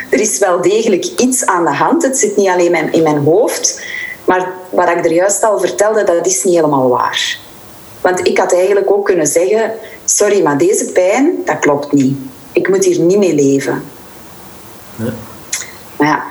er 0.10 0.20
is 0.20 0.38
wel 0.38 0.62
degelijk 0.62 1.06
iets 1.06 1.46
aan 1.46 1.64
de 1.66 1.74
hand. 1.74 2.04
Het 2.04 2.18
zit 2.18 2.38
niet 2.38 2.48
alleen 2.48 2.92
in 2.92 3.04
mijn 3.04 3.24
hoofd. 3.24 3.82
Maar 4.26 4.52
wat 4.70 4.90
ik 4.90 5.06
er 5.06 5.14
juist 5.14 5.44
al 5.44 5.60
vertelde, 5.60 6.04
dat 6.04 6.26
is 6.26 6.44
niet 6.44 6.56
helemaal 6.56 6.90
waar. 6.90 7.38
Want 8.02 8.28
ik 8.28 8.38
had 8.38 8.54
eigenlijk 8.54 8.92
ook 8.92 9.06
kunnen 9.06 9.28
zeggen, 9.28 9.72
sorry, 10.06 10.44
maar 10.44 10.58
deze 10.58 10.86
pijn, 10.92 11.42
dat 11.46 11.60
klopt 11.60 11.92
niet. 11.92 12.18
Ik 12.52 12.70
moet 12.70 12.86
hier 12.86 13.00
niet 13.00 13.18
mee 13.18 13.36
leven. 13.36 13.84
Ja. 14.96 15.14
Maar 15.98 16.08
ja, 16.08 16.24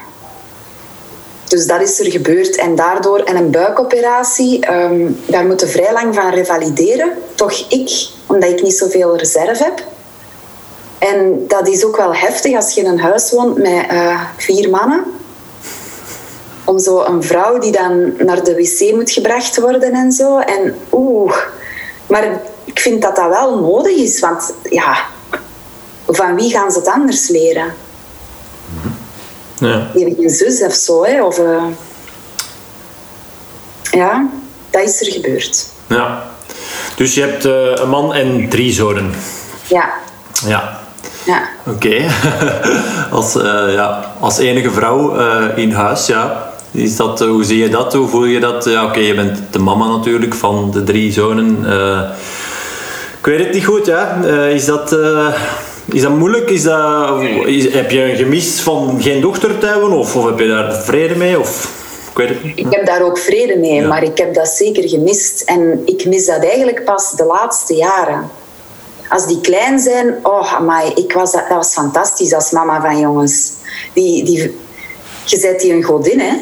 dus 1.48 1.66
dat 1.66 1.80
is 1.80 2.00
er 2.00 2.10
gebeurd. 2.10 2.56
En 2.56 2.74
daardoor, 2.74 3.18
en 3.18 3.36
een 3.36 3.50
buikoperatie, 3.50 4.72
um, 4.72 5.20
daar 5.26 5.46
moeten 5.46 5.68
vrij 5.68 5.92
lang 5.92 6.14
van 6.14 6.30
revalideren. 6.30 7.12
Toch 7.34 7.64
ik, 7.68 8.08
omdat 8.26 8.50
ik 8.50 8.62
niet 8.62 8.76
zoveel 8.76 9.16
reserve 9.16 9.64
heb. 9.64 9.84
En 10.98 11.44
dat 11.48 11.68
is 11.68 11.84
ook 11.84 11.96
wel 11.96 12.14
heftig 12.14 12.56
als 12.56 12.74
je 12.74 12.80
in 12.80 12.86
een 12.86 13.00
huis 13.00 13.30
woont 13.30 13.56
met 13.56 13.92
uh, 13.92 14.20
vier 14.36 14.70
mannen. 14.70 15.04
Om 16.64 16.78
zo 16.78 17.00
een 17.00 17.22
vrouw 17.22 17.58
die 17.58 17.72
dan 17.72 18.12
naar 18.18 18.44
de 18.44 18.54
wc 18.54 18.94
moet 18.94 19.10
gebracht 19.10 19.60
worden 19.60 19.92
en 19.92 20.12
zo. 20.12 20.38
En 20.38 20.74
oeh, 20.92 21.36
maar 22.06 22.40
ik 22.64 22.78
vind 22.78 23.02
dat 23.02 23.16
dat 23.16 23.28
wel 23.28 23.58
nodig 23.60 23.96
is. 23.96 24.20
Want 24.20 24.54
ja, 24.70 24.96
van 26.06 26.34
wie 26.36 26.50
gaan 26.50 26.70
ze 26.70 26.78
het 26.78 26.88
anders 26.88 27.28
leren? 27.28 27.74
Ja. 29.58 29.86
Geen 29.94 30.30
zus 30.30 30.62
of 30.62 30.74
zo. 30.74 31.04
Hè, 31.04 31.22
of, 31.22 31.38
uh... 31.38 31.62
Ja, 33.82 34.26
dat 34.70 34.82
is 34.82 35.00
er 35.00 35.12
gebeurd. 35.12 35.68
Ja. 35.86 36.22
Dus 36.96 37.14
je 37.14 37.20
hebt 37.20 37.46
uh, 37.46 37.52
een 37.74 37.88
man 37.88 38.14
en 38.14 38.48
drie 38.48 38.72
zonen. 38.72 39.10
Ja. 39.68 39.90
Ja. 40.46 40.80
Ja. 41.24 41.42
Oké. 41.66 42.04
als, 43.10 43.36
uh, 43.36 43.42
ja, 43.72 44.12
als 44.20 44.38
enige 44.38 44.70
vrouw 44.70 45.16
in 45.54 45.72
huis, 45.72 46.06
ja. 46.06 46.52
Is 46.70 46.96
dat, 46.96 47.20
hoe 47.20 47.44
zie 47.44 47.58
je 47.58 47.68
dat? 47.68 47.94
Hoe 47.94 48.08
voel 48.08 48.24
je 48.24 48.40
dat? 48.40 48.64
Ja, 48.64 48.84
Oké, 48.84 48.98
je 48.98 49.14
bent 49.14 49.38
de 49.50 49.58
mama 49.58 49.86
natuurlijk 49.86 50.34
van 50.34 50.70
de 50.70 50.84
drie 50.84 51.12
zonen. 51.12 51.58
ik 53.18 53.26
weet 53.26 53.38
het 53.38 53.52
niet 53.52 53.64
goed, 53.64 53.86
ja. 53.86 54.14
is 54.48 54.64
dat 54.64 54.96
is 55.92 56.02
dat 56.02 56.16
moeilijk? 56.16 56.50
Is 56.50 56.62
dat, 56.62 57.20
is, 57.46 57.72
heb 57.72 57.90
je 57.90 58.02
een 58.02 58.16
gemis 58.16 58.60
van 58.60 59.02
geen 59.02 59.20
dochter 59.20 59.58
te 59.58 59.66
hebben? 59.66 59.90
Of, 59.92 60.16
of 60.16 60.24
heb 60.24 60.38
je 60.38 60.46
daar 60.46 60.74
vrede 60.74 61.16
mee? 61.16 61.40
Of, 61.40 61.64
ik, 62.10 62.16
weet 62.16 62.28
het 62.28 62.44
niet. 62.44 62.58
ik 62.58 62.66
heb 62.70 62.86
daar 62.86 63.02
ook 63.02 63.18
vrede 63.18 63.56
mee, 63.56 63.86
maar 63.86 64.02
ik 64.02 64.18
heb 64.18 64.34
dat 64.34 64.48
zeker 64.48 64.88
gemist. 64.88 65.42
En 65.42 65.82
ik 65.84 66.04
mis 66.04 66.26
dat 66.26 66.44
eigenlijk 66.44 66.84
pas 66.84 67.12
de 67.12 67.24
laatste 67.24 67.74
jaren. 67.74 68.30
Als 69.08 69.26
die 69.26 69.40
klein 69.40 69.78
zijn, 69.78 70.18
oh 70.22 70.54
amai, 70.54 70.92
ik 70.94 71.12
was, 71.12 71.32
dat 71.32 71.48
was 71.48 71.72
fantastisch 71.72 72.32
als 72.32 72.50
mama 72.50 72.80
van 72.80 72.98
jongens. 72.98 73.52
Die, 73.92 74.24
die, 74.24 74.56
je 75.30 75.36
zet 75.36 75.60
die 75.60 75.72
een 75.72 75.82
godin, 75.82 76.20
hè? 76.20 76.34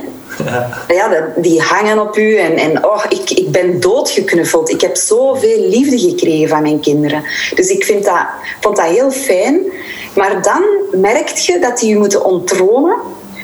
Ja. 0.45 0.85
ja, 0.89 1.33
die 1.37 1.61
hangen 1.61 1.99
op 1.99 2.17
u. 2.17 2.37
En, 2.37 2.57
en 2.57 2.85
oh, 2.85 3.05
ik, 3.09 3.31
ik 3.31 3.51
ben 3.51 3.81
doodgeknuffeld. 3.81 4.71
Ik 4.71 4.81
heb 4.81 4.97
zoveel 4.97 5.69
liefde 5.69 5.99
gekregen 5.99 6.49
van 6.49 6.63
mijn 6.63 6.81
kinderen. 6.81 7.25
Dus 7.55 7.69
ik 7.69 7.85
vind 7.85 8.05
dat, 8.05 8.27
vond 8.61 8.77
dat 8.77 8.87
heel 8.87 9.11
fijn. 9.11 9.61
Maar 10.15 10.43
dan 10.43 10.63
merk 11.01 11.29
je 11.29 11.59
dat 11.59 11.79
die 11.79 11.89
je 11.89 11.99
moeten 11.99 12.25
onttronen. 12.25 12.97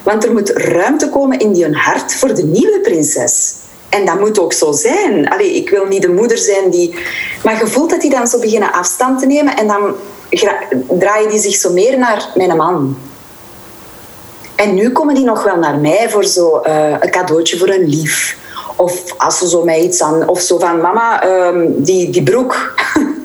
Want 0.05 0.25
er 0.25 0.33
moet 0.33 0.51
ruimte 0.51 1.09
komen 1.09 1.39
in 1.39 1.53
die 1.53 1.77
hart 1.77 2.15
voor 2.15 2.35
de 2.35 2.45
nieuwe 2.45 2.81
prinses. 2.81 3.55
En 3.89 4.07
dat 4.07 4.21
moet 4.21 4.41
ook 4.41 4.53
zo 4.53 4.73
zijn. 4.73 5.29
Allee, 5.29 5.55
ik 5.55 5.71
wil 5.71 5.87
niet 5.87 6.03
de 6.03 6.13
moeder 6.13 6.39
zijn 6.39 6.71
die... 6.71 6.95
Maar 7.45 7.59
je 7.59 7.67
voelt 7.67 7.91
dat 7.91 8.01
die 8.01 8.11
dan 8.11 8.27
zo 8.29 8.39
beginnen 8.39 8.73
afstand 8.73 9.21
te 9.21 9.27
nemen. 9.27 9.57
En 9.57 9.67
dan 9.67 9.95
draaien 10.99 11.31
die 11.31 11.41
zich 11.41 11.55
zo 11.55 11.73
meer 11.73 11.99
naar 11.99 12.29
mijn 12.35 12.57
man. 12.57 12.97
En 14.61 14.75
nu 14.75 14.91
komen 14.91 15.15
die 15.15 15.25
nog 15.25 15.43
wel 15.43 15.57
naar 15.57 15.79
mij 15.79 16.07
voor 16.11 16.25
zo 16.25 16.63
uh, 16.67 16.91
een 17.01 17.11
cadeautje 17.11 17.59
voor 17.59 17.69
een 17.69 17.89
lief. 17.89 18.37
Of 18.77 19.15
als 19.17 19.39
ze 19.39 19.49
zo 19.49 19.65
mij 19.65 19.81
iets 19.81 20.03
aan... 20.03 20.29
Of 20.29 20.41
zo 20.41 20.59
van, 20.59 20.81
mama, 20.81 21.25
um, 21.27 21.83
die, 21.83 22.11
die 22.11 22.23
broek. 22.23 22.75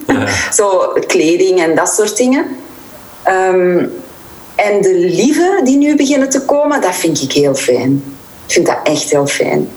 Ja. 0.06 0.26
zo 0.58 0.92
kleding 1.06 1.60
en 1.60 1.74
dat 1.74 1.88
soort 1.88 2.16
dingen. 2.16 2.46
Um, 3.28 3.92
en 4.54 4.82
de 4.82 4.94
lieve 4.94 5.60
die 5.64 5.76
nu 5.76 5.96
beginnen 5.96 6.28
te 6.28 6.44
komen, 6.44 6.80
dat 6.80 6.94
vind 6.94 7.22
ik 7.22 7.32
heel 7.32 7.54
fijn. 7.54 8.02
Ik 8.46 8.52
vind 8.52 8.66
dat 8.66 8.78
echt 8.82 9.10
heel 9.10 9.26
fijn. 9.26 9.68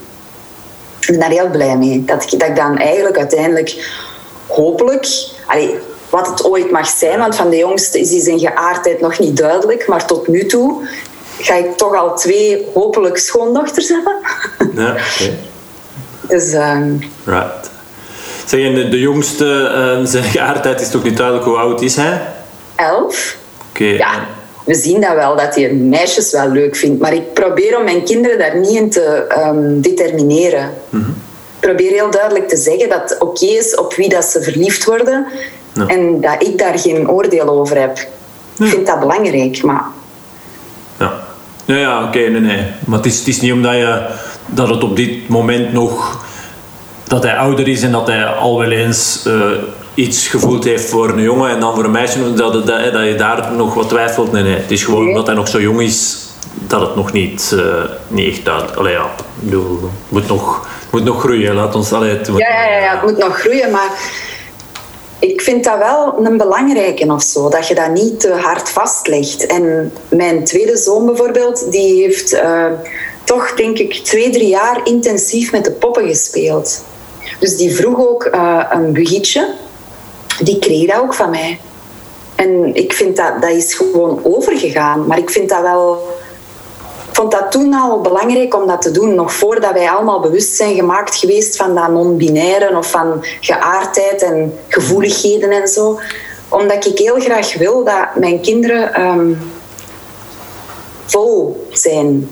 Ik 0.99 1.07
ben 1.07 1.19
daar 1.19 1.29
heel 1.29 1.49
blij 1.49 1.77
mee. 1.77 2.05
Dat 2.05 2.23
ik, 2.23 2.39
dat 2.39 2.49
ik 2.49 2.55
dan 2.55 2.77
eigenlijk 2.77 3.17
uiteindelijk 3.17 3.91
hopelijk... 4.47 5.07
Allee, 5.45 5.75
wat 6.09 6.27
het 6.27 6.45
ooit 6.45 6.71
mag 6.71 6.87
zijn, 6.87 7.19
want 7.19 7.35
van 7.35 7.49
de 7.49 7.57
jongste 7.57 7.99
is 7.99 8.09
die 8.09 8.21
zijn 8.21 8.39
geaardheid 8.39 9.01
nog 9.01 9.19
niet 9.19 9.37
duidelijk, 9.37 9.87
maar 9.87 10.05
tot 10.05 10.27
nu 10.27 10.45
toe 10.45 10.87
ga 11.39 11.53
ik 11.53 11.77
toch 11.77 11.95
al 11.95 12.15
twee 12.15 12.65
hopelijk 12.73 13.17
schoondochters 13.17 13.87
hebben. 13.87 14.15
Ja, 14.75 14.91
oké. 15.13 15.33
Dus... 16.21 16.53
Um... 16.53 16.99
Right. 17.25 17.69
Zeg, 18.45 18.73
de, 18.73 18.89
de 18.89 18.99
jongste, 18.99 19.45
uh, 19.99 20.05
zijn 20.05 20.23
geaardheid 20.23 20.81
is 20.81 20.89
toch 20.89 21.03
niet 21.03 21.17
duidelijk 21.17 21.45
hoe 21.45 21.57
oud 21.57 21.81
is 21.81 21.95
hij? 21.95 22.21
Elf. 22.75 23.37
Oké. 23.69 23.83
Ja, 23.83 24.27
we 24.63 24.75
zien 24.75 25.01
dat 25.01 25.13
wel, 25.13 25.35
dat 25.35 25.55
hij 25.55 25.73
meisjes 25.73 26.31
wel 26.31 26.49
leuk 26.49 26.75
vindt. 26.75 27.01
Maar 27.01 27.13
ik 27.13 27.33
probeer 27.33 27.77
om 27.77 27.83
mijn 27.83 28.03
kinderen 28.03 28.37
daar 28.37 28.57
niet 28.57 28.77
in 28.77 28.89
te 28.89 29.25
um, 29.37 29.81
determineren. 29.81 30.73
Mm 30.89 31.03
-hmm. 31.03 31.15
Ik 31.59 31.67
probeer 31.67 31.91
heel 31.91 32.11
duidelijk 32.11 32.47
te 32.47 32.57
zeggen 32.57 32.89
dat 32.89 33.09
het 33.09 33.19
oké 33.19 33.45
is 33.45 33.75
op 33.75 33.93
wie 33.93 34.09
dat 34.09 34.25
ze 34.25 34.41
verliefd 34.41 34.85
worden. 34.85 35.25
En 35.87 36.21
dat 36.21 36.43
ik 36.43 36.57
daar 36.57 36.79
geen 36.79 37.09
oordeel 37.09 37.49
over 37.49 37.79
heb. 37.79 37.97
Ik 38.59 38.67
vind 38.67 38.87
dat 38.87 38.99
belangrijk, 38.99 39.63
maar... 39.63 39.85
Ja. 41.73 41.77
Ja, 41.77 42.03
oké, 42.03 42.19
nee, 42.19 42.41
nee. 42.41 42.65
Maar 42.85 42.97
het 42.97 43.05
is, 43.05 43.17
het 43.17 43.27
is 43.27 43.41
niet 43.41 43.51
omdat 43.51 43.73
je, 43.73 44.01
dat 44.45 44.69
het 44.69 44.83
op 44.83 44.95
dit 44.95 45.27
moment 45.27 45.73
nog... 45.73 46.25
Dat 47.03 47.23
hij 47.23 47.37
ouder 47.37 47.67
is 47.67 47.81
en 47.81 47.91
dat 47.91 48.07
hij 48.07 48.25
al 48.25 48.59
wel 48.59 48.71
eens 48.71 49.23
uh, 49.27 49.51
iets 49.93 50.27
gevoeld 50.27 50.63
heeft 50.63 50.89
voor 50.89 51.09
een 51.09 51.21
jongen 51.21 51.49
en 51.49 51.59
dan 51.59 51.75
voor 51.75 51.83
een 51.83 51.91
meisje, 51.91 52.33
dat, 52.33 52.53
dat, 52.53 52.67
dat, 52.67 52.93
dat 52.93 53.05
je 53.05 53.15
daar 53.15 53.51
nog 53.55 53.73
wat 53.73 53.89
twijfelt. 53.89 54.31
Nee, 54.31 54.43
nee. 54.43 54.55
Het 54.55 54.71
is 54.71 54.83
gewoon 54.83 55.07
omdat 55.07 55.25
hij 55.25 55.35
nog 55.35 55.47
zo 55.47 55.61
jong 55.61 55.81
is, 55.81 56.17
dat 56.67 56.81
het 56.81 56.95
nog 56.95 57.11
niet, 57.11 57.51
uh, 57.55 57.63
niet 58.07 58.37
echt 58.37 58.49
uit... 58.49 58.77
Allee, 58.77 58.93
ja, 58.93 59.09
het 59.49 59.55
moet 60.09 60.27
nog, 60.27 60.67
moet 60.89 61.03
nog 61.03 61.19
groeien. 61.19 61.55
Laat 61.55 61.75
ons... 61.75 61.93
Allee, 61.93 62.17
moet, 62.29 62.39
ja, 62.39 62.63
ja, 62.63 62.77
ja, 62.77 62.91
het 62.91 63.01
moet 63.01 63.17
nog 63.17 63.39
groeien, 63.39 63.71
maar 63.71 63.89
ik 65.19 65.41
vind 65.41 65.63
dat 65.63 65.77
wel 65.77 66.25
een 66.25 66.37
belangrijke 66.37 67.13
of 67.13 67.23
zo, 67.23 67.49
dat 67.49 67.67
je 67.67 67.75
dat 67.75 67.91
niet 67.91 68.19
te 68.19 68.31
hard 68.31 68.69
vastlegt. 68.69 69.45
En 69.45 69.93
mijn 70.09 70.43
tweede 70.43 70.77
zoon 70.77 71.05
bijvoorbeeld, 71.05 71.71
die 71.71 72.01
heeft 72.03 72.33
uh, 72.33 72.65
toch 73.23 73.53
denk 73.53 73.77
ik 73.77 73.93
twee, 73.93 74.29
drie 74.29 74.47
jaar 74.47 74.81
intensief 74.83 75.51
met 75.51 75.65
de 75.65 75.71
poppen 75.71 76.07
gespeeld. 76.07 76.83
Dus 77.39 77.57
die 77.57 77.75
vroeg 77.75 78.07
ook 78.07 78.25
uh, 78.25 78.65
een 78.69 78.93
bugietje. 78.93 79.53
Die 80.39 80.59
kreeg 80.59 80.87
dat 80.91 81.01
ook 81.01 81.13
van 81.13 81.29
mij. 81.29 81.59
En 82.35 82.75
ik 82.75 82.93
vind 82.93 83.15
dat, 83.15 83.41
dat 83.41 83.49
is 83.49 83.73
gewoon 83.73 84.19
overgegaan. 84.23 85.07
Maar 85.07 85.17
ik 85.17 85.29
vind 85.29 85.49
dat 85.49 85.61
wel 85.61 86.07
vond 87.11 87.31
dat 87.31 87.51
toen 87.51 87.73
al 87.73 88.01
belangrijk 88.01 88.55
om 88.55 88.67
dat 88.67 88.81
te 88.81 88.91
doen, 88.91 89.15
nog 89.15 89.33
voordat 89.33 89.73
wij 89.73 89.89
allemaal 89.89 90.19
bewust 90.19 90.55
zijn 90.55 90.75
gemaakt 90.75 91.15
geweest 91.15 91.55
van 91.55 91.75
dat 91.75 91.89
non-binaire 91.89 92.77
of 92.77 92.89
van 92.89 93.25
geaardheid 93.39 94.21
en 94.21 94.59
gevoeligheden 94.67 95.51
en 95.51 95.67
zo. 95.67 95.99
Omdat 96.49 96.85
ik 96.85 96.97
heel 96.97 97.19
graag 97.19 97.57
wil 97.57 97.83
dat 97.83 98.15
mijn 98.15 98.41
kinderen 98.41 99.01
um, 99.01 99.51
vol 101.05 101.67
zijn. 101.71 102.29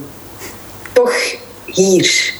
Toch 0.94 1.36
hier. 1.66 2.34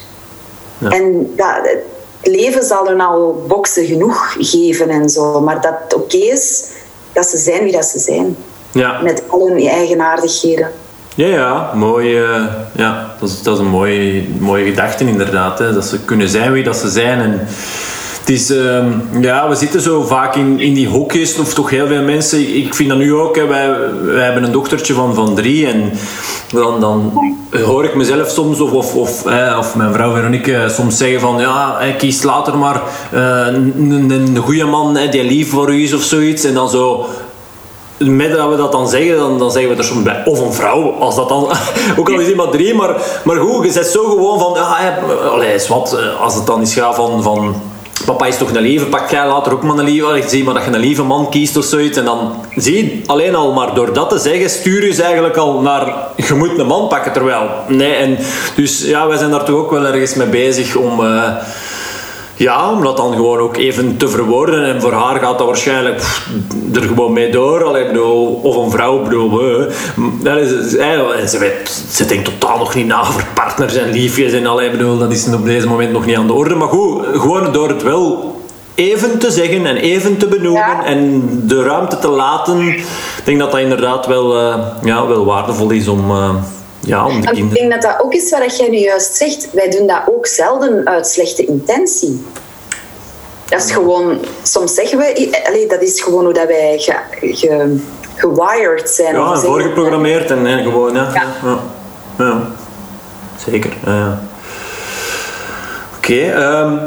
Ja. 0.78 0.90
En 0.90 1.34
dat, 1.36 1.56
het 1.62 1.84
leven 2.22 2.64
zal 2.64 2.88
hun 2.88 3.02
al 3.02 3.44
boksen 3.48 3.86
genoeg 3.86 4.36
geven 4.40 4.90
en 4.90 5.10
zo. 5.10 5.42
Maar 5.42 5.62
dat 5.62 5.74
het 5.84 5.94
oké 5.94 6.18
is 6.18 6.64
dat 7.14 7.26
ze 7.26 7.38
zijn 7.38 7.64
wie 7.64 7.72
dat 7.72 7.86
ze 7.86 8.00
zijn. 8.00 8.38
Ja. 8.72 9.02
Met 9.02 9.24
al 9.28 9.48
hun 9.48 9.68
eigenaardigheden. 9.68 10.72
Ja, 11.18 11.28
ja, 11.28 11.72
mooi. 11.74 12.18
eh, 12.18 12.44
ja, 12.76 13.16
dat, 13.20 13.30
is, 13.30 13.42
dat 13.42 13.54
is 13.54 13.60
een 13.64 13.70
mooie, 13.70 14.24
mooie 14.40 14.66
gedachte 14.66 15.08
inderdaad. 15.08 15.60
Hè, 15.60 15.74
dat 15.74 15.86
ze 15.86 16.00
kunnen 16.00 16.30
zijn 16.30 16.52
wie 16.52 16.64
dat 16.64 16.78
ze 16.78 16.90
zijn. 16.90 17.20
En 17.20 17.40
het 18.20 18.30
is, 18.30 18.50
ehm, 18.50 18.92
ja, 19.22 19.50
we 19.50 19.56
zitten 19.56 19.82
zo 19.82 20.04
vaak 20.04 20.36
in, 20.36 20.60
in 20.60 20.74
die 20.74 20.88
hokjes, 20.88 21.38
of 21.38 21.54
toch 21.54 21.70
heel 21.70 21.88
veel 21.88 22.02
mensen. 22.02 22.56
Ik 22.56 22.74
vind 22.74 22.90
dat 22.90 22.98
nu 22.98 23.14
ook. 23.14 23.36
Hè, 23.36 23.48
wij, 23.48 23.70
wij 24.04 24.24
hebben 24.24 24.44
een 24.44 24.52
dochtertje 24.52 24.94
van, 24.94 25.16
van 25.16 25.36
drie. 25.36 25.68
En 25.68 25.92
dan, 26.52 26.80
dan 26.80 27.14
hoor 27.66 27.84
ik 27.84 27.96
mezelf 27.96 28.30
soms, 28.30 28.60
of, 28.60 28.72
of, 28.74 28.96
of, 28.96 29.26
of 29.58 29.76
mijn 29.76 29.94
vrouw 29.94 30.14
Veronique, 30.14 30.70
soms 30.70 30.98
zeggen 30.98 31.20
van... 31.20 31.40
Ja, 31.40 31.76
hè, 31.80 31.96
kies 31.96 32.24
later 32.24 32.58
maar 32.58 32.82
eh, 33.12 33.48
een, 33.48 34.10
een, 34.10 34.38
goede 34.38 34.66
man 34.66 34.98
die 35.12 35.24
lief 35.24 35.50
voor 35.50 35.74
u 35.74 35.84
is 35.84 35.94
of 35.94 36.02
zoiets. 36.02 36.44
En 36.44 36.54
dan 36.54 36.70
zo 36.70 37.06
met 37.98 38.32
dat 38.32 38.50
we 38.50 38.56
dat 38.56 38.72
dan 38.72 38.90
zeggen, 38.90 39.18
dan, 39.18 39.40
dan 39.40 39.52
zeggen 39.52 39.72
we 39.72 39.78
er 39.78 39.84
soms 39.84 40.04
bij. 40.04 40.22
Of 40.26 40.40
een 40.40 40.54
vrouw, 40.54 40.92
als 41.00 41.16
dat 41.16 41.30
dan... 41.30 41.48
ook 41.98 42.10
al 42.10 42.20
is 42.20 42.28
iemand 42.28 42.52
drie, 42.52 42.74
maar, 42.74 42.96
maar 43.24 43.38
goed, 43.38 43.66
je 43.66 43.72
zet 43.72 43.88
zo 43.88 44.10
gewoon 44.10 44.40
van... 44.40 44.54
Ja, 44.54 44.76
hè, 44.78 45.16
allee, 45.30 45.60
wat, 45.68 45.98
eh, 46.00 46.22
als 46.22 46.36
het 46.36 46.46
dan 46.46 46.62
is 46.62 46.74
gaat 46.74 46.96
van... 46.96 47.24
van 47.24 47.62
Papa 48.06 48.26
is 48.26 48.38
toch 48.38 48.52
een 48.54 48.62
lieve, 48.62 48.86
pak 48.86 49.10
jij 49.10 49.28
later 49.28 49.54
ook 49.54 49.64
maar 49.64 49.78
een 49.78 49.86
lieve. 49.86 50.24
Zie 50.28 50.44
maar 50.44 50.54
dat 50.54 50.64
je 50.64 50.72
een 50.72 50.80
lieve 50.80 51.04
man 51.04 51.30
kiest 51.30 51.58
of 51.58 51.64
zoiets. 51.64 51.98
En 51.98 52.06
dan 52.06 52.34
zie 52.56 52.76
je 52.76 53.02
alleen 53.06 53.36
al 53.36 53.54
maar 53.54 53.74
door 53.74 53.94
dat 53.94 54.10
te 54.10 54.18
zeggen, 54.18 54.50
stuur 54.50 54.86
je 54.86 54.94
ze 54.94 55.04
eigenlijk 55.04 55.38
al 55.38 55.62
naar 55.62 55.94
je 56.16 56.34
moet 56.34 56.60
een 56.60 56.68
man 56.68 56.88
pakken. 56.88 57.14
Terwijl, 57.14 57.50
nee. 57.68 57.94
En 57.94 58.18
dus 58.56 58.84
ja, 58.86 59.08
wij 59.08 59.18
zijn 59.18 59.32
daar 59.32 59.44
toch 59.44 59.56
ook 59.56 59.72
wel 59.72 59.86
ergens 59.86 60.14
mee 60.14 60.28
bezig 60.28 60.76
om. 60.76 61.06
eh, 61.06 61.36
ja, 62.38 62.72
om 62.72 62.84
dat 62.84 62.98
dan 62.98 63.14
gewoon 63.14 63.40
ook 63.40 63.58
even 63.58 63.98
te 63.98 64.10
verwoorden. 64.10 64.66
En 64.66 64.82
voor 64.82 64.92
haar 64.92 65.20
gaat 65.20 65.38
dat 65.38 65.48
waarschijnlijk 65.48 65.96
pff, 65.96 66.28
er 66.74 66.82
gewoon 66.82 67.14
mee 67.14 67.32
door. 67.32 67.64
Allee, 67.64 67.88
bedoel, 67.88 68.40
of 68.44 68.56
een 68.56 68.72
vrouw, 68.72 69.02
bedoel, 69.04 69.42
dat 70.22 70.38
is, 70.38 70.76
eh, 70.76 71.26
ze, 71.28 71.38
weet, 71.40 71.84
ze 71.92 72.06
denkt 72.06 72.26
totaal 72.26 72.58
nog 72.58 72.76
niet 72.76 72.88
na 72.88 73.00
over 73.00 73.26
partners 73.34 73.76
en 73.76 73.92
liefjes. 73.92 74.34
En 74.34 74.46
allee, 74.46 74.72
bedoel, 74.72 74.98
dat 74.98 75.12
is 75.12 75.34
op 75.34 75.46
deze 75.46 75.68
moment 75.68 75.92
nog 75.92 76.06
niet 76.06 76.18
aan 76.18 76.28
de 76.28 76.34
orde. 76.34 76.56
Maar 76.56 76.68
goed, 76.68 77.06
gewoon 77.14 77.52
door 77.52 77.68
het 77.68 77.84
wel 77.84 78.36
even 78.76 79.20
te 79.20 79.32
zeggen 79.32 79.66
en 79.66 79.76
even 79.76 80.18
te 80.18 80.28
benoemen 80.28 80.62
Ja. 80.62 80.86
en 80.86 81.24
de 81.44 81.64
ruimte 81.64 82.00
te 82.00 82.08
laten. 82.10 82.68
Ik 82.68 82.86
denk 83.24 83.40
dat 83.40 83.52
dat 83.52 83.60
inderdaad 83.60 84.06
wel, 84.06 84.38
eh, 84.38 84.56
ja, 84.84 85.08
wel 85.08 85.26
waardevol 85.26 85.70
is 85.70 85.88
om, 85.88 86.12
eh, 86.12 86.30
ja, 86.88 87.06
om 87.06 87.22
de 87.22 87.32
ik 87.32 87.54
denk 87.54 87.72
dat 87.72 87.82
dat 87.82 87.96
ook 88.02 88.14
is 88.14 88.30
wat 88.30 88.58
jij 88.58 88.70
nu 88.70 88.78
juist 88.78 89.16
zegt. 89.16 89.48
Wij 89.54 89.70
doen 89.70 89.88
dat 89.88 90.02
ook 90.06 90.28
zelden 90.28 90.88
uit 90.88 91.08
slechte 91.08 91.46
intentie. 91.46 92.26
Dat 93.46 93.64
is 93.64 93.72
gewoon... 93.72 94.20
Soms 94.44 94.74
zeggen 94.74 94.98
we... 94.98 95.42
Allee, 95.48 95.68
dat 95.68 95.82
is 95.82 96.02
gewoon 96.02 96.24
hoe 96.24 96.34
dat 96.34 96.48
wij 96.48 96.78
ge, 96.80 96.96
ge- 97.20 97.78
gewired 98.16 98.90
zijn. 98.90 99.16
Ja, 99.16 99.32
en 99.32 99.40
voorgeprogrammeerd 99.40 100.32
en, 100.32 100.46
en 100.46 100.64
gewoon, 100.64 100.94
ja. 100.94 101.12
Ja. 101.14 101.24
ja. 101.44 101.60
ja. 102.18 102.42
Zeker, 103.46 103.74
ja, 103.86 103.96
ja. 103.96 104.20
Oké, 105.98 106.20
ehm, 106.32 106.78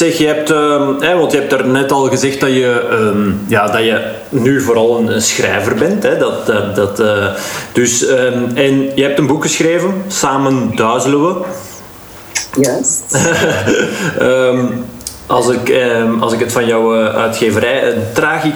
zeg, 0.00 0.18
je 0.18 0.26
hebt, 0.26 0.50
ehm, 0.50 1.00
hè, 1.00 1.16
want 1.16 1.32
je 1.32 1.38
hebt 1.38 1.52
er 1.52 1.66
net 1.66 1.92
al 1.92 2.08
gezegd 2.08 2.40
dat 2.40 2.52
je, 2.52 2.86
ehm, 2.90 3.32
ja, 3.46 3.66
dat 3.66 3.84
je 3.84 4.10
nu 4.28 4.60
vooral 4.60 4.98
een, 4.98 5.14
een 5.14 5.22
schrijver 5.22 5.74
bent. 5.74 6.02
Hè, 6.02 6.18
dat, 6.18 6.46
dat, 6.46 6.76
dat, 6.76 7.00
eh, 7.00 7.26
dus, 7.72 8.06
ehm, 8.06 8.44
en 8.54 8.90
je 8.94 9.02
hebt 9.02 9.18
een 9.18 9.26
boek 9.26 9.42
geschreven, 9.42 10.02
Samen 10.08 10.76
duizelen 10.76 11.26
we. 11.26 11.34
Juist. 12.60 13.04
Ehm, 14.18 14.66
als, 15.26 15.48
ik, 15.48 15.74
als 16.20 16.32
ik 16.32 16.40
het 16.40 16.52
van 16.52 16.66
jouw 16.66 16.94
eh, 16.94 17.14
uitgeverij, 17.14 17.92
een, 17.92 18.02
tragi, 18.12 18.54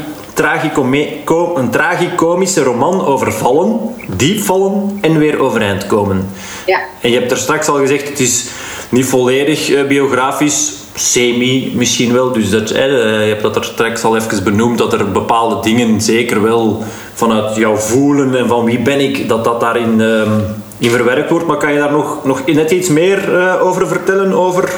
een 1.55 1.71
tragicomische 1.71 2.63
roman 2.63 3.07
over 3.07 3.33
vallen, 3.33 3.79
diep 4.17 4.41
vallen 4.41 4.99
en 5.01 5.19
weer 5.19 5.39
overeind 5.39 5.87
komen. 5.87 6.29
Ja. 6.67 6.81
En 7.01 7.11
je 7.11 7.19
hebt 7.19 7.31
er 7.31 7.37
straks 7.37 7.69
al 7.69 7.79
gezegd, 7.79 8.09
het 8.09 8.21
is 8.21 8.47
niet 8.89 9.07
volledig 9.07 9.71
eh, 9.71 9.87
biografisch, 9.87 10.73
semi 10.95 11.73
misschien 11.75 12.13
wel. 12.13 12.33
Dus 12.33 12.51
dat, 12.51 12.71
eh, 12.71 12.87
je 13.23 13.29
hebt 13.29 13.43
dat 13.43 13.57
er 13.57 13.65
straks 13.65 14.05
al 14.05 14.17
even 14.17 14.45
benoemd, 14.45 14.79
dat 14.79 14.93
er 14.93 15.11
bepaalde 15.11 15.63
dingen 15.63 16.01
zeker 16.01 16.43
wel 16.43 16.83
vanuit 17.15 17.57
jouw 17.57 17.77
voelen 17.77 18.37
en 18.37 18.49
van 18.49 18.65
wie 18.65 18.79
ben 18.79 19.01
ik, 19.01 19.29
dat 19.29 19.45
dat 19.45 19.61
daarin 19.61 20.01
ehm, 20.01 20.33
in 20.79 20.91
verwerkt 20.91 21.31
wordt. 21.31 21.47
Maar 21.47 21.57
kan 21.57 21.73
je 21.73 21.79
daar 21.79 21.93
nog, 21.93 22.25
nog 22.25 22.47
net 22.47 22.71
iets 22.71 22.89
meer 22.89 23.37
eh, 23.37 23.67
over 23.67 23.89
vertellen, 23.89 24.33
over, 24.33 24.73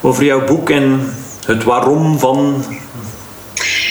over 0.00 0.24
jouw 0.24 0.44
boek 0.44 0.70
en 0.70 1.14
het 1.46 1.64
waarom 1.64 2.18
van... 2.18 2.64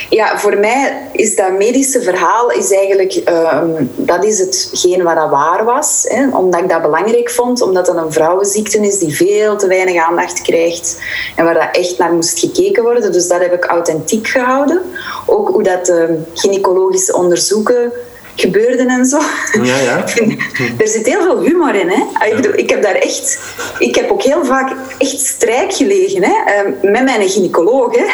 Ja, 0.10 0.39
voor 0.39 0.58
mij 0.58 1.08
is 1.12 1.36
dat 1.36 1.58
medische 1.58 2.02
verhaal 2.02 2.52
is 2.52 2.72
eigenlijk, 2.72 3.13
ehm, 3.13 3.86
dat 3.95 4.24
is 4.24 4.39
hetgeen 4.39 5.04
wat 5.04 5.15
dat 5.15 5.30
waar 5.30 5.65
was. 5.65 6.06
Hè, 6.08 6.38
omdat 6.38 6.62
ik 6.62 6.69
dat 6.69 6.82
belangrijk 6.82 7.30
vond, 7.30 7.62
omdat 7.62 7.88
het 7.88 7.98
een 7.98 8.12
vrouwenziekte 8.12 8.80
is 8.80 9.00
die 9.00 9.15
veel 9.15 9.58
te 9.58 9.67
weinig 9.67 10.04
aandacht 10.04 10.41
krijgt 10.41 10.98
en 11.36 11.45
waar 11.45 11.54
dat 11.54 11.67
echt 11.72 11.98
naar 11.98 12.13
moest 12.13 12.39
gekeken 12.39 12.84
worden. 12.84 13.12
Dus 13.12 13.28
dat 13.28 13.41
heb 13.41 13.54
ik 13.54 13.65
authentiek 13.65 14.28
gehouden. 14.28 14.82
Ook 15.26 15.50
hoe 15.50 15.63
dat 15.63 15.89
ehm, 15.89 16.13
gynaecologische 16.34 17.15
onderzoeken 17.15 17.91
gebeurden 18.39 18.88
en 18.88 19.06
zo. 19.06 19.19
Ja, 19.63 19.78
ja. 19.78 20.06
Ik 20.15 20.82
er 20.82 20.88
zit 20.88 21.06
heel 21.06 21.21
veel 21.21 21.41
humor 21.41 21.75
in. 21.75 21.89
Hè? 21.89 22.28
Ik, 22.28 22.36
bedoel, 22.36 22.54
ik 22.54 22.69
heb 22.69 22.84
daar 22.84 22.95
echt... 22.95 23.39
Ik 23.80 23.95
heb 23.95 24.12
ook 24.12 24.21
heel 24.21 24.45
vaak 24.45 24.71
echt 24.97 25.19
strijk 25.19 25.73
gelegen 25.73 26.23
hè? 26.23 26.34
eh, 26.45 26.91
met 26.91 27.04
mijn 27.04 27.30
gynaecoloog. 27.30 27.95
Hè? 27.95 28.06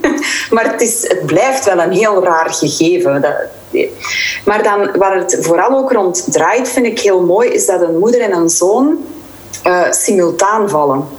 maar 0.54 0.72
het, 0.72 0.80
is, 0.80 1.08
het 1.08 1.26
blijft 1.26 1.64
wel 1.64 1.80
een 1.80 1.92
heel 1.92 2.24
raar 2.24 2.50
gegeven. 2.50 3.20
Dat, 3.20 3.34
maar 4.44 4.62
dan, 4.62 4.90
waar 4.96 5.16
het 5.16 5.38
vooral 5.40 5.78
ook 5.78 5.92
rond 5.92 6.32
draait, 6.32 6.68
vind 6.68 6.86
ik 6.86 7.00
heel 7.00 7.20
mooi, 7.20 7.48
is 7.48 7.66
dat 7.66 7.80
een 7.80 7.98
moeder 7.98 8.20
en 8.20 8.32
een 8.32 8.48
zoon 8.50 8.98
eh, 9.62 9.90
simultaan 9.90 10.68
vallen. 10.68 11.17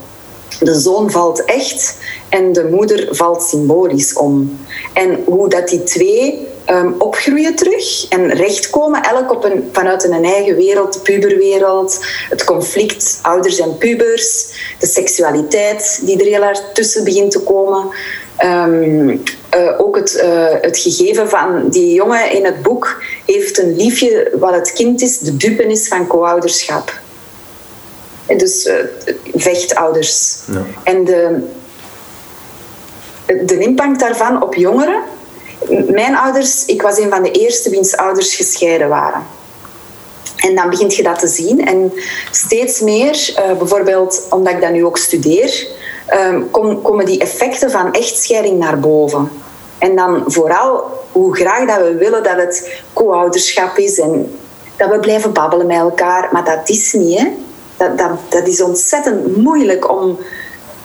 De 0.58 0.80
zoon 0.80 1.10
valt 1.10 1.44
echt 1.44 1.96
en 2.28 2.52
de 2.52 2.64
moeder 2.64 3.08
valt 3.10 3.42
symbolisch 3.42 4.12
om. 4.12 4.58
En 4.92 5.22
hoe 5.24 5.48
dat 5.48 5.68
die 5.68 5.82
twee 5.82 6.46
ehm, 6.64 6.92
opgroeien 6.98 7.54
terug 7.54 8.08
en 8.08 8.32
rechtkomen, 8.32 9.02
elk 9.02 9.32
op 9.32 9.44
een, 9.44 9.68
vanuit 9.72 10.04
een 10.04 10.24
eigen 10.24 10.56
wereld, 10.56 10.92
de 10.92 11.00
puberwereld, 11.00 12.04
het 12.28 12.44
conflict 12.44 13.18
ouders 13.22 13.58
en 13.58 13.78
pubers, 13.78 14.52
de 14.78 14.86
seksualiteit 14.86 16.00
die 16.04 16.18
er 16.18 16.40
heel 16.40 16.60
tussen 16.72 17.04
begint 17.04 17.30
te 17.30 17.40
komen. 17.40 17.88
Ehm, 18.36 19.16
eh, 19.48 19.80
ook 19.80 19.96
het, 19.96 20.16
eh, 20.16 20.46
het 20.60 20.78
gegeven 20.78 21.28
van 21.28 21.68
die 21.68 21.94
jongen 21.94 22.32
in 22.32 22.44
het 22.44 22.62
boek 22.62 23.02
heeft 23.26 23.58
een 23.58 23.76
liefje 23.76 24.30
wat 24.38 24.54
het 24.54 24.72
kind 24.72 25.02
is, 25.02 25.18
de 25.18 25.36
dupe 25.36 25.66
is 25.66 25.88
van 25.88 26.06
co-ouderschap. 26.06 27.00
Dus 28.36 28.66
eh, 28.66 28.74
vechtouders. 29.34 30.38
Ja. 30.52 30.62
En 30.82 31.04
de, 31.04 31.48
de 33.44 33.58
impact 33.58 34.00
daarvan 34.00 34.42
op 34.42 34.54
jongeren. 34.54 35.02
Mijn 35.88 36.16
ouders, 36.16 36.64
ik 36.64 36.82
was 36.82 36.98
een 36.98 37.10
van 37.10 37.22
de 37.22 37.30
eerste 37.30 37.70
wiens 37.70 37.96
ouders 37.96 38.34
gescheiden 38.36 38.88
waren. 38.88 39.22
En 40.36 40.54
dan 40.54 40.70
begint 40.70 40.94
je 40.94 41.02
dat 41.02 41.18
te 41.18 41.28
zien. 41.28 41.66
En 41.66 41.92
steeds 42.30 42.80
meer, 42.80 43.32
eh, 43.36 43.56
bijvoorbeeld 43.58 44.26
omdat 44.30 44.52
ik 44.52 44.60
dat 44.60 44.70
nu 44.70 44.84
ook 44.84 44.98
studeer, 44.98 45.66
ehm, 46.06 46.42
kom- 46.50 46.82
komen 46.82 47.04
die 47.06 47.20
effecten 47.20 47.70
van 47.70 47.92
echtscheiding 47.92 48.58
naar 48.58 48.80
boven. 48.80 49.30
En 49.78 49.96
dan 49.96 50.22
vooral 50.26 50.98
hoe 51.12 51.36
graag 51.36 51.66
dat 51.66 51.78
we 51.86 51.94
willen 51.94 52.22
dat 52.22 52.36
het 52.36 52.80
co-ouderschap 52.92 53.78
is 53.78 53.98
en 53.98 54.38
dat 54.76 54.90
we 54.90 54.98
blijven 55.00 55.32
babbelen 55.32 55.66
met 55.66 55.76
elkaar. 55.76 56.28
Maar 56.32 56.44
dat 56.44 56.68
is 56.68 56.92
niet, 56.92 57.18
hè. 57.18 57.26
Dat, 57.80 57.98
dat, 57.98 58.10
dat 58.28 58.46
is 58.46 58.62
ontzettend 58.62 59.36
moeilijk 59.36 59.90
om, 59.90 60.18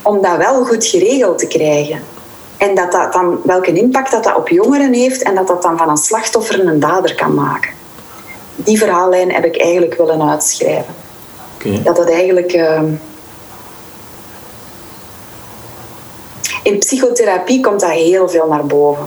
om 0.01 0.21
dat 0.21 0.37
wel 0.37 0.65
goed 0.65 0.85
geregeld 0.85 1.37
te 1.37 1.47
krijgen. 1.47 1.99
En 2.57 2.75
dat 2.75 2.91
dat 2.91 3.13
dan, 3.13 3.39
welke 3.43 3.73
impact 3.73 4.11
dat, 4.11 4.23
dat 4.23 4.35
op 4.35 4.49
jongeren 4.49 4.93
heeft 4.93 5.23
en 5.23 5.35
dat 5.35 5.47
dat 5.47 5.61
dan 5.61 5.77
van 5.77 5.89
een 5.89 5.97
slachtoffer 5.97 6.67
een 6.67 6.79
dader 6.79 7.15
kan 7.15 7.33
maken. 7.33 7.71
Die 8.55 8.77
verhaallijn 8.77 9.31
heb 9.31 9.45
ik 9.45 9.57
eigenlijk 9.57 9.95
willen 9.95 10.29
uitschrijven. 10.29 10.93
Dat 11.83 11.95
dat 11.95 12.09
eigenlijk... 12.09 12.51
ehm, 12.51 12.85
In 16.63 16.79
psychotherapie 16.79 17.61
komt 17.61 17.79
dat 17.79 17.89
heel 17.89 18.29
veel 18.29 18.47
naar 18.47 18.65
boven. 18.65 19.05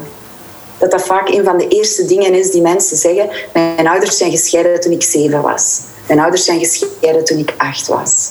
Dat 0.78 0.91
dat 0.91 1.03
vaak 1.07 1.28
een 1.28 1.45
van 1.45 1.59
de 1.59 1.68
eerste 1.68 2.05
dingen 2.05 2.34
is 2.34 2.51
die 2.51 2.62
mensen 2.62 2.97
zeggen. 2.97 3.30
Mijn 3.53 3.89
ouders 3.89 4.16
zijn 4.16 4.30
gescheiden 4.30 4.80
toen 4.80 4.93
ik 4.93 5.03
zeven 5.03 5.43
was. 5.43 5.80
Mijn 6.09 6.20
ouders 6.20 6.44
zijn 6.44 6.59
gescheiden 6.59 7.24
toen 7.24 7.38
ik 7.38 7.54
acht 7.56 7.86
was. 7.86 8.30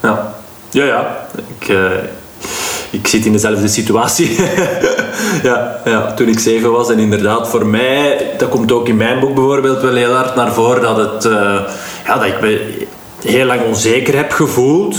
Ja, 0.00 0.34
ja, 0.70 0.84
ja. 0.84 1.26
Ik, 1.58 1.68
eh, 1.68 1.90
ik 2.90 3.06
zit 3.06 3.24
in 3.24 3.32
dezelfde 3.32 3.68
situatie. 3.68 4.36
ja, 5.48 5.80
ja, 5.84 6.14
toen 6.14 6.28
ik 6.28 6.38
zeven 6.38 6.72
was. 6.72 6.90
En 6.90 6.98
inderdaad, 6.98 7.48
voor 7.48 7.66
mij, 7.66 8.34
dat 8.38 8.48
komt 8.48 8.72
ook 8.72 8.88
in 8.88 8.96
mijn 8.96 9.20
boek 9.20 9.34
bijvoorbeeld 9.34 9.80
wel 9.80 9.94
heel 9.94 10.12
hard 10.12 10.34
naar 10.34 10.52
voren, 10.52 10.82
dat, 10.82 10.96
het, 10.96 11.24
eh, 11.24 11.60
ja, 12.06 12.14
dat 12.14 12.24
ik 12.24 12.40
me 12.40 12.86
heel 13.24 13.46
lang 13.46 13.64
onzeker 13.64 14.16
heb 14.16 14.32
gevoeld. 14.32 14.96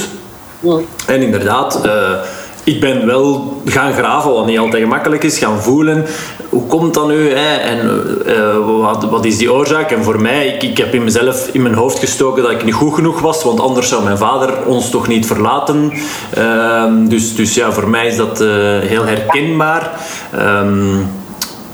En 1.05 1.21
inderdaad, 1.21 1.85
uh, 1.85 2.19
ik 2.63 2.79
ben 2.79 3.05
wel 3.05 3.61
gaan 3.65 3.93
graven, 3.93 4.31
wat 4.31 4.45
niet 4.45 4.59
altijd 4.59 4.83
gemakkelijk 4.83 5.23
is, 5.23 5.37
gaan 5.37 5.61
voelen. 5.61 6.05
Hoe 6.49 6.65
komt 6.67 6.93
dat 6.93 7.07
nu? 7.07 7.29
Hè? 7.29 7.55
En 7.55 7.79
uh, 8.27 8.81
wat, 8.81 9.03
wat, 9.03 9.25
is 9.25 9.37
die 9.37 9.53
oorzaak? 9.53 9.91
En 9.91 10.03
voor 10.03 10.21
mij, 10.21 10.47
ik, 10.47 10.63
ik 10.63 10.77
heb 10.77 10.93
in 10.93 11.03
mezelf 11.03 11.49
in 11.51 11.61
mijn 11.61 11.73
hoofd 11.73 11.99
gestoken 11.99 12.43
dat 12.43 12.51
ik 12.51 12.63
niet 12.63 12.73
goed 12.73 12.93
genoeg 12.93 13.19
was, 13.19 13.43
want 13.43 13.59
anders 13.59 13.89
zou 13.89 14.03
mijn 14.03 14.17
vader 14.17 14.65
ons 14.65 14.89
toch 14.89 15.07
niet 15.07 15.25
verlaten. 15.25 15.93
Uh, 16.37 16.83
dus, 17.07 17.35
dus 17.35 17.53
ja, 17.53 17.71
voor 17.71 17.89
mij 17.89 18.07
is 18.07 18.15
dat 18.15 18.41
uh, 18.41 18.47
heel 18.79 19.05
herkenbaar. 19.05 19.91
Um, 20.39 21.07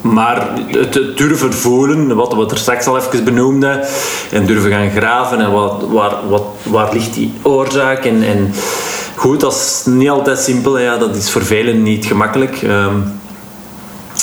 maar 0.02 0.48
het, 0.68 1.18
durven 1.18 1.54
voelen, 1.54 2.16
wat 2.16 2.34
we 2.34 2.48
er 2.50 2.58
straks 2.58 2.88
al 2.88 2.98
even 2.98 3.24
benoemden, 3.24 3.86
en 4.32 4.46
durven 4.46 4.72
gaan 4.72 4.90
graven 4.90 5.40
en 5.40 5.52
wat, 5.52 5.84
waar, 5.90 6.14
wat, 6.30 6.44
waar 6.64 6.94
ligt 6.94 7.14
die 7.14 7.34
oorzaak 7.42 8.06
en, 8.06 8.24
en 8.24 8.54
goed, 9.20 9.40
dat 9.40 9.54
is 9.54 9.82
niet 9.86 10.10
altijd 10.10 10.40
simpel. 10.40 10.80
Ja, 10.80 10.98
dat 10.98 11.16
is 11.16 11.30
voor 11.30 11.44
velen 11.44 11.84
niet 11.84 12.06
gemakkelijk. 12.06 12.62
Um, 12.62 13.20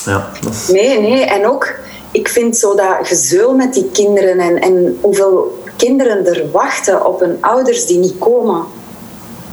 ja, 0.05 0.31
dat. 0.41 0.69
Nee, 0.73 1.01
nee. 1.01 1.25
En 1.25 1.47
ook, 1.47 1.75
ik 2.11 2.29
vind 2.29 2.57
zo 2.57 2.75
dat 2.75 2.97
gezeul 3.03 3.55
met 3.55 3.75
die 3.75 3.91
kinderen 3.93 4.39
en, 4.39 4.61
en 4.61 4.99
hoeveel 5.01 5.63
kinderen 5.77 6.27
er 6.27 6.51
wachten 6.51 7.07
op 7.07 7.21
hun 7.21 7.37
ouders 7.41 7.87
die 7.87 7.99
niet 7.99 8.19
komen. 8.19 8.65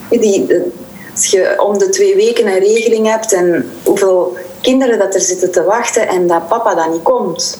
Die, 0.09 0.47
als 1.13 1.25
je 1.25 1.55
om 1.57 1.77
de 1.77 1.89
twee 1.89 2.15
weken 2.15 2.47
een 2.47 2.59
regeling 2.59 3.07
hebt 3.07 3.33
en 3.33 3.69
hoeveel 3.83 4.37
kinderen 4.61 4.99
dat 4.99 5.13
er 5.13 5.21
zitten 5.21 5.51
te 5.51 5.63
wachten 5.63 6.07
en 6.07 6.27
dat 6.27 6.47
papa 6.47 6.75
dan 6.75 6.91
niet 6.91 7.03
komt. 7.03 7.59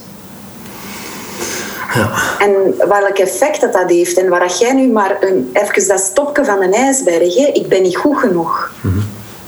Ja. 1.94 2.12
En 2.40 2.76
welk 2.78 3.18
effect 3.18 3.62
dat, 3.62 3.74
dat 3.74 3.90
heeft. 3.90 4.18
En 4.18 4.30
waar 4.30 4.52
jij 4.52 4.74
nu 4.74 4.88
maar 4.88 5.18
een, 5.20 5.50
even 5.54 5.88
dat 5.88 6.00
stopje 6.00 6.46
van 6.46 6.62
een 6.62 6.74
ijsberg, 6.74 7.36
hè, 7.36 7.46
ik 7.46 7.68
ben 7.68 7.82
niet 7.82 7.98
goed 7.98 8.18
genoeg. 8.18 8.72
Mhm. 8.82 9.00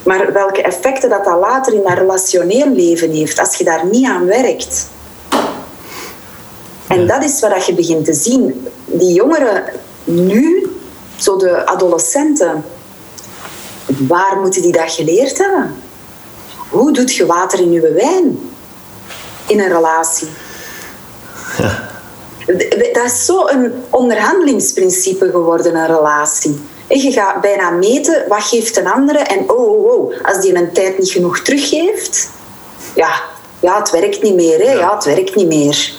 Maar 0.03 0.33
welke 0.33 0.61
effecten 0.61 1.09
dat, 1.09 1.25
dat 1.25 1.39
later 1.39 1.73
in 1.73 1.83
dat 1.83 1.97
relationeel 1.97 2.69
leven 2.69 3.11
heeft, 3.11 3.39
als 3.39 3.55
je 3.55 3.63
daar 3.63 3.85
niet 3.85 4.07
aan 4.07 4.25
werkt. 4.25 4.87
En 6.87 7.07
dat 7.07 7.23
is 7.23 7.39
wat 7.39 7.65
je 7.65 7.73
begint 7.73 8.05
te 8.05 8.13
zien. 8.13 8.67
Die 8.85 9.13
jongeren 9.13 9.63
nu, 10.03 10.71
zo 11.15 11.37
de 11.37 11.65
adolescenten, 11.65 12.65
waar 13.85 14.37
moeten 14.41 14.61
die 14.61 14.71
dat 14.71 14.91
geleerd 14.91 15.37
hebben? 15.37 15.75
Hoe 16.69 16.93
doet 16.93 17.15
je 17.15 17.25
water 17.25 17.59
in 17.59 17.71
je 17.71 17.91
wijn? 17.91 18.39
In 19.47 19.59
een 19.59 19.71
relatie. 19.71 20.27
Ja. 21.57 21.93
Dat 22.93 23.05
is 23.05 23.25
zo'n 23.25 23.73
onderhandelingsprincipe 23.89 25.29
geworden, 25.29 25.75
een 25.75 25.87
relatie. 25.87 26.59
Je 26.87 27.11
gaat 27.11 27.41
bijna 27.41 27.69
meten 27.69 28.23
wat 28.27 28.43
geeft 28.43 28.77
een 28.77 28.87
andere 28.87 29.19
en 29.19 29.49
oh, 29.49 29.69
oh, 29.69 29.93
oh, 29.93 30.13
als 30.23 30.39
die 30.39 30.55
een 30.55 30.71
tijd 30.71 30.97
niet 30.97 31.11
genoeg 31.11 31.39
teruggeeft, 31.39 32.29
ja, 32.95 33.21
ja 33.59 33.79
het 33.79 33.89
werkt 33.89 34.21
niet 34.21 34.35
meer, 34.35 34.59
hè? 34.59 34.71
ja, 34.71 34.95
het 34.95 35.05
werkt 35.05 35.35
niet 35.35 35.47
meer. 35.47 35.93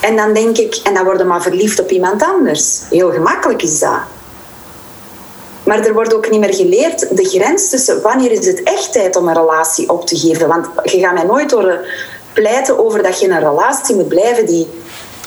En 0.00 0.16
dan 0.16 0.34
denk 0.34 0.58
ik, 0.58 0.80
en 0.84 0.94
dan 0.94 1.04
worden 1.04 1.26
maar 1.26 1.42
verliefd 1.42 1.80
op 1.80 1.90
iemand 1.90 2.22
anders. 2.22 2.80
Heel 2.90 3.12
gemakkelijk 3.12 3.62
is 3.62 3.78
dat. 3.78 3.98
Maar 5.64 5.86
er 5.86 5.92
wordt 5.92 6.14
ook 6.14 6.30
niet 6.30 6.40
meer 6.40 6.54
geleerd 6.54 7.16
de 7.16 7.24
grens 7.24 7.70
tussen 7.70 8.02
wanneer 8.02 8.30
is 8.30 8.46
het 8.46 8.62
echt 8.62 8.92
tijd 8.92 9.16
om 9.16 9.28
een 9.28 9.34
relatie 9.34 9.88
op 9.88 10.06
te 10.06 10.16
geven. 10.16 10.48
Want 10.48 10.66
je 10.82 10.98
gaat 10.98 11.14
mij 11.14 11.24
nooit 11.24 11.50
horen 11.50 11.80
pleiten 12.32 12.84
over 12.84 13.02
dat 13.02 13.20
je 13.20 13.26
in 13.26 13.32
een 13.32 13.48
relatie 13.48 13.94
moet 13.94 14.08
blijven 14.08 14.46
die 14.46 14.68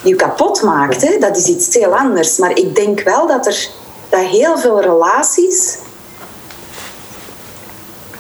je 0.03 0.15
kapot 0.15 0.61
maakt. 0.61 1.01
Hè? 1.01 1.17
Dat 1.19 1.37
is 1.37 1.45
iets 1.45 1.75
heel 1.75 1.97
anders. 1.97 2.37
Maar 2.37 2.57
ik 2.57 2.75
denk 2.75 3.01
wel 3.01 3.27
dat 3.27 3.45
er 3.47 3.69
dat 4.09 4.25
heel 4.25 4.57
veel 4.57 4.81
relaties 4.81 5.77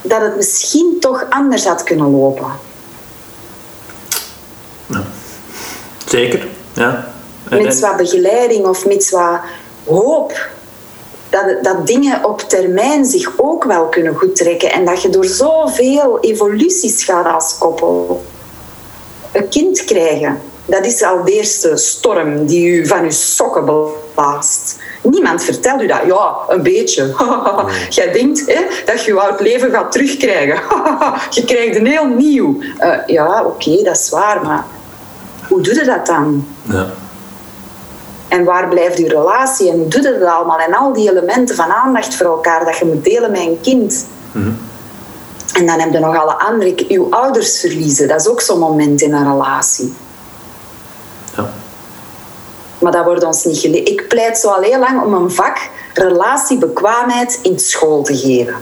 dat 0.01 0.21
het 0.21 0.35
misschien 0.35 0.97
toch 0.99 1.25
anders 1.29 1.65
had 1.65 1.83
kunnen 1.83 2.11
lopen. 2.11 2.51
Zeker, 6.05 6.47
ja. 6.73 7.13
En, 7.49 7.63
met 7.63 7.79
wat 7.79 7.97
begeleiding 7.97 8.65
of 8.65 8.85
met 8.85 9.09
wat 9.09 9.39
hoop. 9.85 10.49
Dat, 11.29 11.63
dat 11.63 11.87
dingen 11.87 12.25
op 12.25 12.39
termijn 12.41 13.05
zich 13.05 13.31
ook 13.37 13.63
wel 13.63 13.85
kunnen 13.85 14.15
goed 14.15 14.35
trekken. 14.35 14.71
En 14.71 14.85
dat 14.85 15.01
je 15.01 15.09
door 15.09 15.25
zoveel 15.25 16.19
evoluties 16.19 17.03
gaat 17.03 17.33
als 17.33 17.57
koppel. 17.57 18.25
Een 19.31 19.49
kind 19.49 19.83
krijgen 19.83 20.41
dat 20.67 20.85
is 20.85 21.03
al 21.03 21.23
de 21.23 21.31
eerste 21.31 21.77
storm 21.77 22.45
die 22.45 22.67
u 22.67 22.87
van 22.87 23.03
uw 23.03 23.11
sokken 23.11 23.91
blaast. 24.13 24.77
Niemand 25.01 25.43
vertelt 25.43 25.81
u 25.81 25.87
dat. 25.87 26.01
Ja, 26.05 26.35
een 26.47 26.63
beetje. 26.63 27.15
Jij 27.89 28.11
denkt 28.11 28.43
hè, 28.45 28.61
dat 28.85 29.03
je 29.03 29.13
je 29.13 29.19
oud 29.19 29.39
leven 29.39 29.71
gaat 29.71 29.91
terugkrijgen. 29.91 30.59
je 31.35 31.43
krijgt 31.45 31.75
een 31.75 31.85
heel 31.85 32.07
nieuw. 32.07 32.57
Uh, 32.79 32.97
ja, 33.05 33.43
oké, 33.43 33.83
dat 33.83 33.97
is 33.97 34.09
waar, 34.09 34.41
maar 34.43 34.65
hoe 35.47 35.61
doe 35.61 35.73
je 35.73 35.83
dat 35.83 36.05
dan? 36.05 36.47
Ja. 36.61 36.85
En 38.27 38.43
waar 38.43 38.67
blijft 38.67 38.97
uw 38.97 39.07
relatie 39.07 39.71
en 39.71 39.77
hoe 39.77 39.87
doe 39.87 40.01
je 40.01 40.17
dat 40.19 40.29
allemaal? 40.29 40.59
En 40.59 40.73
al 40.73 40.93
die 40.93 41.11
elementen 41.11 41.55
van 41.55 41.71
aandacht 41.71 42.15
voor 42.15 42.25
elkaar 42.25 42.65
dat 42.65 42.77
je 42.77 42.85
moet 42.85 43.03
delen 43.03 43.31
met 43.31 43.41
een 43.41 43.59
kind. 43.61 44.05
Mhm. 44.31 44.51
En 45.53 45.65
dan 45.65 45.79
heb 45.79 45.91
je 45.91 45.99
nog 45.99 46.17
alle 46.17 46.39
andere, 46.39 46.75
uw 46.87 47.07
ouders 47.09 47.59
verliezen. 47.59 48.07
Dat 48.07 48.21
is 48.21 48.27
ook 48.27 48.41
zo'n 48.41 48.59
moment 48.59 49.01
in 49.01 49.13
een 49.13 49.31
relatie. 49.31 49.93
Maar 52.79 52.91
dat 52.91 53.05
wordt 53.05 53.23
ons 53.23 53.43
niet 53.43 53.57
geleerd. 53.57 53.89
Ik 53.89 54.07
pleit 54.07 54.37
zo 54.37 54.49
al 54.49 54.61
heel 54.61 54.79
lang 54.79 55.03
om 55.03 55.13
een 55.13 55.31
vak 55.31 55.69
relatiebekwaamheid 55.93 57.39
in 57.41 57.59
school 57.59 58.03
te 58.03 58.17
geven. 58.17 58.55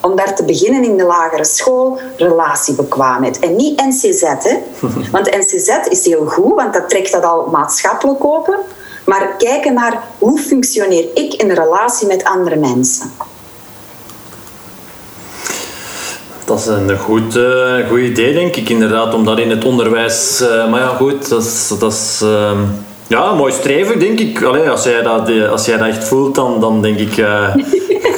Om 0.00 0.16
daar 0.16 0.34
te 0.34 0.44
beginnen 0.44 0.84
in 0.84 0.96
de 0.96 1.04
lagere 1.04 1.44
school, 1.44 2.00
relatiebekwaamheid. 2.16 3.38
En 3.38 3.56
niet 3.56 3.80
NCZ, 3.80 4.20
hè. 4.22 4.58
Want 5.12 5.36
NCZ 5.36 5.68
is 5.88 6.04
heel 6.04 6.26
goed, 6.26 6.54
want 6.54 6.72
dat 6.72 6.88
trekt 6.88 7.12
dat 7.12 7.24
al 7.24 7.46
maatschappelijk 7.46 8.24
open. 8.24 8.58
Maar 9.04 9.34
kijken 9.38 9.74
naar 9.74 10.02
hoe 10.18 10.38
functioneer 10.38 11.08
ik 11.14 11.34
in 11.34 11.50
relatie 11.50 12.06
met 12.06 12.24
andere 12.24 12.56
mensen. 12.56 13.12
Dat 16.50 16.58
is 16.58 16.66
een 16.66 16.98
goed, 16.98 17.36
uh, 17.36 17.88
goed 17.88 17.98
idee, 17.98 18.32
denk 18.32 18.56
ik, 18.56 18.68
inderdaad, 18.68 19.14
om 19.14 19.24
dat 19.24 19.38
in 19.38 19.50
het 19.50 19.64
onderwijs... 19.64 20.40
Uh, 20.42 20.70
maar 20.70 20.80
ja, 20.80 20.86
goed, 20.86 21.28
dat 21.28 21.42
is... 21.42 21.72
Dat 21.78 21.92
is 21.92 22.20
uh, 22.24 22.50
ja, 23.06 23.34
mooi 23.34 23.52
streven, 23.52 23.98
denk 23.98 24.20
ik. 24.20 24.42
Allee, 24.42 24.70
als, 24.70 24.84
jij 24.84 25.02
dat, 25.02 25.28
eh, 25.28 25.50
als 25.50 25.66
jij 25.66 25.78
dat 25.78 25.86
echt 25.86 26.04
voelt, 26.04 26.34
dan, 26.34 26.60
dan 26.60 26.82
denk 26.82 26.98
ik... 26.98 27.12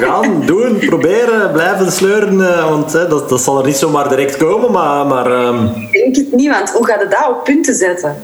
gaan, 0.01 0.43
doen, 0.47 0.79
proberen, 0.79 1.53
blijven 1.53 1.93
sleuren. 1.93 2.37
want 2.69 2.93
dat, 2.93 3.29
dat 3.29 3.41
zal 3.41 3.59
er 3.59 3.67
niet 3.67 3.77
zomaar 3.77 4.09
direct 4.09 4.37
komen, 4.37 4.71
maar... 4.73 5.07
maar 5.07 5.33
ehm, 5.33 5.67
Ik 5.67 5.93
denk 5.93 6.17
het 6.17 6.33
niet, 6.33 6.51
want 6.51 6.71
hoe 6.71 6.87
gaat 6.87 7.01
het 7.01 7.11
daar 7.11 7.29
op 7.31 7.45
punten 7.45 7.75
zetten? 7.75 8.17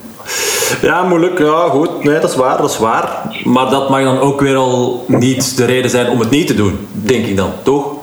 Ja, 0.82 1.02
moeilijk. 1.02 1.38
Ja, 1.38 1.68
goed. 1.68 2.04
Nee, 2.04 2.18
dat 2.18 2.30
is 2.30 2.36
waar, 2.36 2.56
dat 2.56 2.70
is 2.70 2.78
waar. 2.78 3.22
Maar 3.44 3.70
dat 3.70 3.88
mag 3.88 4.02
dan 4.02 4.18
ook 4.18 4.40
weer 4.40 4.56
al 4.56 5.04
niet 5.06 5.56
de 5.56 5.64
reden 5.64 5.90
zijn 5.90 6.09
om 6.09 6.20
het 6.20 6.30
niet 6.30 6.46
te 6.46 6.54
doen, 6.54 6.88
denk 6.92 7.26
ik 7.26 7.36
dan, 7.36 7.50
toch? 7.62 7.97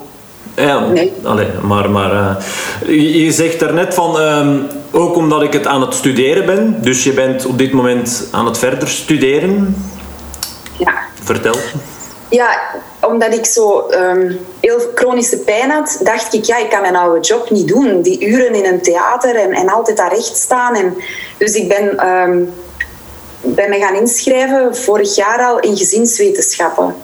Ja, 0.56 0.80
nee. 0.80 1.14
Allee, 1.24 1.47
maar, 1.64 1.89
maar 1.89 2.14
uh, 2.14 3.24
je 3.24 3.32
zegt 3.32 3.60
daarnet 3.60 3.93
van, 3.93 4.20
um, 4.20 4.68
ook 4.91 5.16
omdat 5.16 5.41
ik 5.41 5.53
het 5.53 5.68
aan 5.68 5.82
het 5.82 5.93
studeren 5.93 6.45
ben, 6.45 6.78
dus 6.82 7.03
je 7.03 7.14
bent 7.14 7.45
op 7.45 7.58
dit 7.58 7.72
moment 7.72 8.28
aan 8.32 8.45
het 8.45 8.58
verder 8.58 8.88
studeren. 8.88 9.76
Ja. 10.78 10.93
Vertel. 11.24 11.56
Ja, 12.30 12.60
omdat 13.01 13.34
ik 13.34 13.45
zo 13.45 13.88
um, 13.91 14.39
heel 14.60 14.80
chronische 14.95 15.38
pijn 15.38 15.70
had, 15.70 15.99
dacht 16.03 16.34
ik, 16.34 16.45
ja, 16.45 16.58
ik 16.58 16.70
kan 16.70 16.82
mijn 16.82 16.95
oude 16.95 17.20
job 17.20 17.49
niet 17.49 17.68
doen. 17.68 18.01
Die 18.01 18.26
uren 18.26 18.53
in 18.53 18.66
een 18.66 18.82
theater 18.82 19.36
en, 19.36 19.51
en 19.51 19.70
altijd 19.70 19.97
daar 19.97 20.14
recht 20.14 20.38
staan. 20.38 20.76
En, 20.76 20.93
dus 21.38 21.53
ik 21.53 21.68
ben, 21.68 22.08
um, 22.08 22.53
ben 23.41 23.70
me 23.70 23.78
gaan 23.78 23.95
inschrijven 23.95 24.76
vorig 24.76 25.16
jaar 25.16 25.39
al 25.39 25.60
in 25.60 25.78
gezinswetenschappen. 25.78 26.95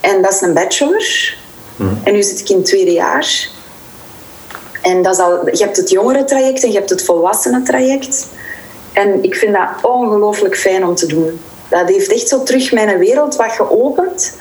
En 0.00 0.22
dat 0.22 0.32
is 0.32 0.40
een 0.40 0.54
bachelor. 0.54 1.36
Mhm. 1.78 1.94
En 2.02 2.12
nu 2.12 2.22
zit 2.22 2.40
ik 2.40 2.48
in 2.48 2.56
het 2.56 2.64
tweede 2.64 2.92
jaar. 2.92 3.48
En 4.82 5.02
dat 5.02 5.14
is 5.14 5.20
al, 5.20 5.48
je 5.52 5.64
hebt 5.64 5.76
het 5.76 5.90
jongerentraject 5.90 6.62
en 6.62 6.70
je 6.70 6.78
hebt 6.78 6.90
het 6.90 7.04
volwassenentraject. 7.04 8.26
En 8.92 9.22
ik 9.22 9.34
vind 9.34 9.54
dat 9.54 9.90
ongelooflijk 9.90 10.56
fijn 10.56 10.86
om 10.86 10.94
te 10.94 11.06
doen. 11.06 11.40
Dat 11.68 11.88
heeft 11.88 12.12
echt 12.12 12.28
zo 12.28 12.42
terug 12.42 12.72
mijn 12.72 12.98
wereld 12.98 13.36
wat 13.36 13.52
geopend. 13.52 14.32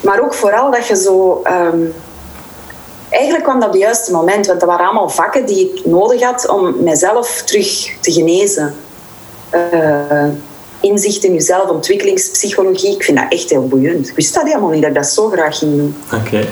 Maar 0.00 0.22
ook 0.22 0.34
vooral 0.34 0.70
dat 0.70 0.86
je 0.86 0.96
zo... 0.96 1.42
Um, 1.46 1.94
eigenlijk 3.10 3.44
kwam 3.44 3.58
dat 3.58 3.68
op 3.68 3.74
het 3.74 3.82
juiste 3.82 4.12
moment. 4.12 4.46
Want 4.46 4.60
dat 4.60 4.68
waren 4.68 4.86
allemaal 4.86 5.08
vakken 5.08 5.46
die 5.46 5.72
ik 5.74 5.84
nodig 5.84 6.22
had 6.22 6.48
om 6.48 6.82
mezelf 6.82 7.42
terug 7.42 7.96
te 8.00 8.12
genezen. 8.12 8.74
Uh, 9.72 10.24
inzicht 10.80 11.24
in 11.24 11.32
jezelf, 11.32 11.68
ontwikkelingspsychologie. 11.68 12.94
Ik 12.94 13.04
vind 13.04 13.18
dat 13.18 13.26
echt 13.28 13.50
heel 13.50 13.68
boeiend. 13.68 14.08
Ik 14.08 14.14
wist 14.14 14.34
dat 14.34 14.44
helemaal 14.44 14.70
niet, 14.70 14.80
dat 14.80 14.90
ik 14.90 14.96
dat 14.96 15.06
zo 15.06 15.28
graag 15.28 15.58
ging 15.58 15.76
doen. 15.76 15.96
Oké. 16.12 16.46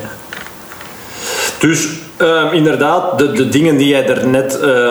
Dus 1.63 1.89
uh, 2.21 2.53
inderdaad, 2.53 3.19
de, 3.19 3.33
de 3.33 3.49
dingen 3.49 3.77
die 3.77 3.89
jij 3.89 4.07
er 4.07 4.27
net 4.27 4.59
uh, 4.65 4.91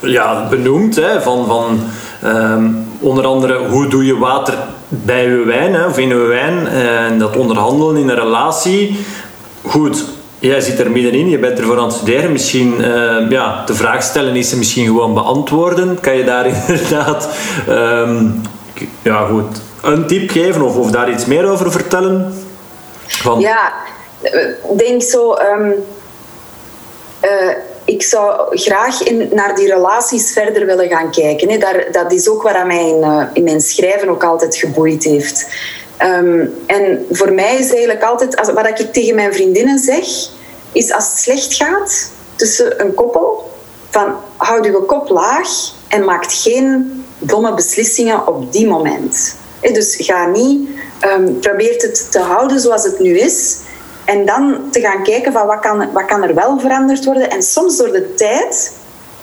ja, 0.00 0.48
benoemt, 0.48 0.96
hè, 0.96 1.22
van, 1.22 1.46
van 1.46 1.80
um, 2.24 2.86
onder 3.00 3.26
andere 3.26 3.58
hoe 3.68 3.88
doe 3.88 4.06
je 4.06 4.18
water 4.18 4.54
bij 4.88 5.26
uw 5.26 5.44
wijn 5.44 5.86
of 5.86 5.98
in 5.98 6.10
uw 6.10 6.26
wijn 6.26 6.66
en 6.66 7.18
dat 7.18 7.36
onderhandelen 7.36 7.96
in 7.96 8.08
een 8.08 8.14
relatie, 8.14 8.98
goed, 9.62 10.04
jij 10.38 10.60
zit 10.60 10.78
er 10.78 10.90
middenin, 10.90 11.28
je 11.28 11.38
bent 11.38 11.58
ervoor 11.58 11.78
aan 11.78 11.84
het 11.84 11.94
studeren. 11.94 12.32
Misschien 12.32 12.74
uh, 12.80 13.30
ja, 13.30 13.62
de 13.66 13.74
vraag 13.74 14.02
stellen 14.02 14.36
is 14.36 14.48
ze 14.48 14.58
misschien 14.58 14.86
gewoon 14.86 15.14
beantwoorden. 15.14 16.00
Kan 16.00 16.16
je 16.16 16.24
daar 16.24 16.46
inderdaad 16.68 17.28
um, 17.68 18.40
ja, 19.02 19.26
goed, 19.26 19.60
een 19.82 20.06
tip 20.06 20.30
geven 20.30 20.62
of, 20.62 20.76
of 20.76 20.90
daar 20.90 21.10
iets 21.10 21.26
meer 21.26 21.50
over 21.50 21.72
vertellen? 21.72 22.34
Van... 23.06 23.40
Ja, 23.40 23.72
denk 24.76 25.02
zo. 25.02 25.34
Um, 25.34 25.84
uh, 27.22 27.54
ik 27.84 28.02
zou 28.02 28.56
graag 28.58 29.02
in, 29.02 29.28
naar 29.32 29.54
die 29.54 29.74
relaties 29.74 30.32
verder 30.32 30.66
willen 30.66 30.88
gaan 30.88 31.10
kijken. 31.10 31.60
Daar, 31.60 31.86
dat 31.92 32.12
is 32.12 32.28
ook 32.28 32.42
wat 32.42 32.66
mij 32.66 32.88
in, 32.88 33.00
uh, 33.00 33.24
in 33.32 33.42
mijn 33.42 33.60
schrijven 33.60 34.08
ook 34.08 34.24
altijd 34.24 34.56
geboeid 34.56 35.04
heeft. 35.04 35.46
Um, 36.02 36.54
en 36.66 37.06
voor 37.10 37.32
mij 37.32 37.56
is 37.56 37.70
eigenlijk 37.70 38.02
altijd, 38.02 38.52
wat 38.52 38.78
ik 38.78 38.92
tegen 38.92 39.14
mijn 39.14 39.34
vriendinnen 39.34 39.78
zeg, 39.78 40.06
is 40.72 40.92
als 40.92 41.08
het 41.08 41.18
slecht 41.18 41.54
gaat 41.54 42.10
tussen 42.36 42.80
een 42.80 42.94
koppel, 42.94 43.50
van 43.90 44.14
houd 44.36 44.64
je 44.64 44.84
kop 44.86 45.08
laag 45.08 45.48
en 45.88 46.04
maak 46.04 46.24
geen 46.28 47.04
domme 47.18 47.54
beslissingen 47.54 48.26
op 48.26 48.52
die 48.52 48.66
moment. 48.66 49.36
dus 49.60 49.96
ga 49.98 50.26
niet, 50.26 50.68
um, 51.06 51.38
probeer 51.40 51.74
het 51.78 52.10
te 52.10 52.18
houden 52.18 52.60
zoals 52.60 52.84
het 52.84 52.98
nu 52.98 53.18
is. 53.18 53.56
En 54.04 54.26
dan 54.26 54.70
te 54.70 54.80
gaan 54.80 55.02
kijken 55.02 55.32
van 55.32 55.46
wat 55.46 55.60
kan, 55.60 55.92
wat 55.92 56.04
kan 56.04 56.22
er 56.22 56.34
wel 56.34 56.58
veranderd 56.58 57.04
worden. 57.04 57.30
En 57.30 57.42
soms 57.42 57.76
door 57.76 57.92
de 57.92 58.14
tijd 58.14 58.72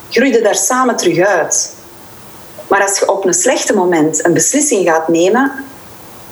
groeide 0.10 0.42
daar 0.42 0.56
samen 0.56 0.96
terug 0.96 1.26
uit. 1.28 1.74
Maar 2.68 2.82
als 2.82 3.00
je 3.00 3.12
op 3.12 3.26
een 3.26 3.34
slechte 3.34 3.74
moment 3.74 4.26
een 4.26 4.34
beslissing 4.34 4.90
gaat 4.90 5.08
nemen, 5.08 5.52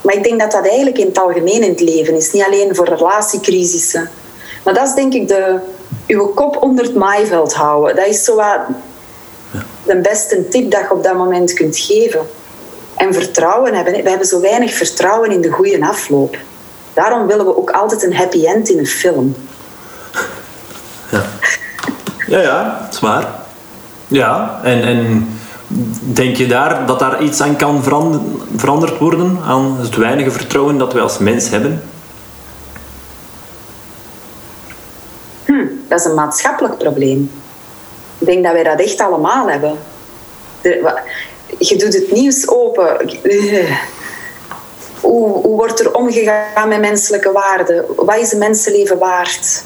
maar 0.02 0.16
ik 0.16 0.24
denk 0.24 0.40
dat 0.40 0.52
dat 0.52 0.68
eigenlijk 0.68 0.98
in 0.98 1.06
het 1.06 1.20
algemeen 1.20 1.64
in 1.64 1.70
het 1.70 1.80
leven 1.80 2.16
is, 2.16 2.32
niet 2.32 2.44
alleen 2.44 2.76
voor 2.76 2.88
relatiecrisissen. 2.88 4.10
Maar 4.64 4.74
dat 4.74 4.88
is 4.88 4.94
denk 4.94 5.14
ik 5.14 5.28
de, 5.28 5.60
uw 6.08 6.28
kop 6.28 6.64
onder 6.64 6.86
het 6.86 6.96
maaiveld 6.96 7.54
houden. 7.54 7.96
Dat 7.96 8.08
is 8.08 8.24
zo 8.24 8.36
wat 8.36 8.60
de 9.86 9.96
beste 9.96 10.48
tip 10.48 10.72
dat 10.72 10.82
je 10.82 10.92
op 10.92 11.04
dat 11.04 11.16
moment 11.16 11.54
kunt 11.54 11.78
geven. 11.78 12.28
En 12.96 13.14
vertrouwen 13.14 13.74
hebben. 13.74 14.04
We 14.04 14.10
hebben 14.10 14.28
zo 14.28 14.40
weinig 14.42 14.74
vertrouwen 14.74 15.32
in 15.32 15.42
de 15.42 15.50
goede 15.50 15.82
afloop. 15.82 16.38
Daarom 16.98 17.28
willen 17.28 17.46
we 17.46 17.58
ook 17.58 17.72
altijd 17.72 18.04
een 18.04 18.16
happy 18.16 18.46
end 18.46 18.70
in 18.70 18.78
een 18.80 18.88
film. 18.88 19.36
Ja, 21.10 21.24
ja, 22.28 22.42
ja 22.42 22.88
zwaar. 22.92 23.28
Ja, 24.08 24.60
en, 24.64 24.82
en 24.82 25.30
denk 26.14 26.36
je 26.36 26.48
daar 26.48 26.86
dat 26.86 27.00
daar 27.00 27.24
iets 27.24 27.42
aan 27.42 27.56
kan 27.56 27.84
veranderd 28.56 28.98
worden? 28.98 29.40
Aan 29.46 29.78
het 29.80 29.96
weinige 29.96 30.32
vertrouwen 30.32 30.78
dat 30.78 30.94
wij 30.94 31.02
als 31.02 31.18
mens 31.18 31.50
hebben? 31.50 31.84
Hm, 35.46 35.66
dat 35.88 36.00
is 36.00 36.06
een 36.06 36.16
maatschappelijk 36.16 36.78
probleem. 36.78 37.32
Ik 38.18 38.28
denk 38.28 38.44
dat 38.44 38.54
wij 38.54 38.64
dat 38.64 38.80
echt 38.80 39.00
allemaal 39.00 39.50
hebben. 39.50 39.78
je 41.60 41.78
doet 41.78 41.94
het 41.94 42.12
nieuws 42.12 42.48
open. 42.48 43.10
Hoe, 45.02 45.42
hoe 45.42 45.56
wordt 45.56 45.80
er 45.80 45.94
omgegaan 45.94 46.68
met 46.68 46.80
menselijke 46.80 47.32
waarden? 47.32 47.86
Wat 47.96 48.18
is 48.18 48.32
een 48.32 48.40
mensenleven 48.40 48.98
waard? 48.98 49.64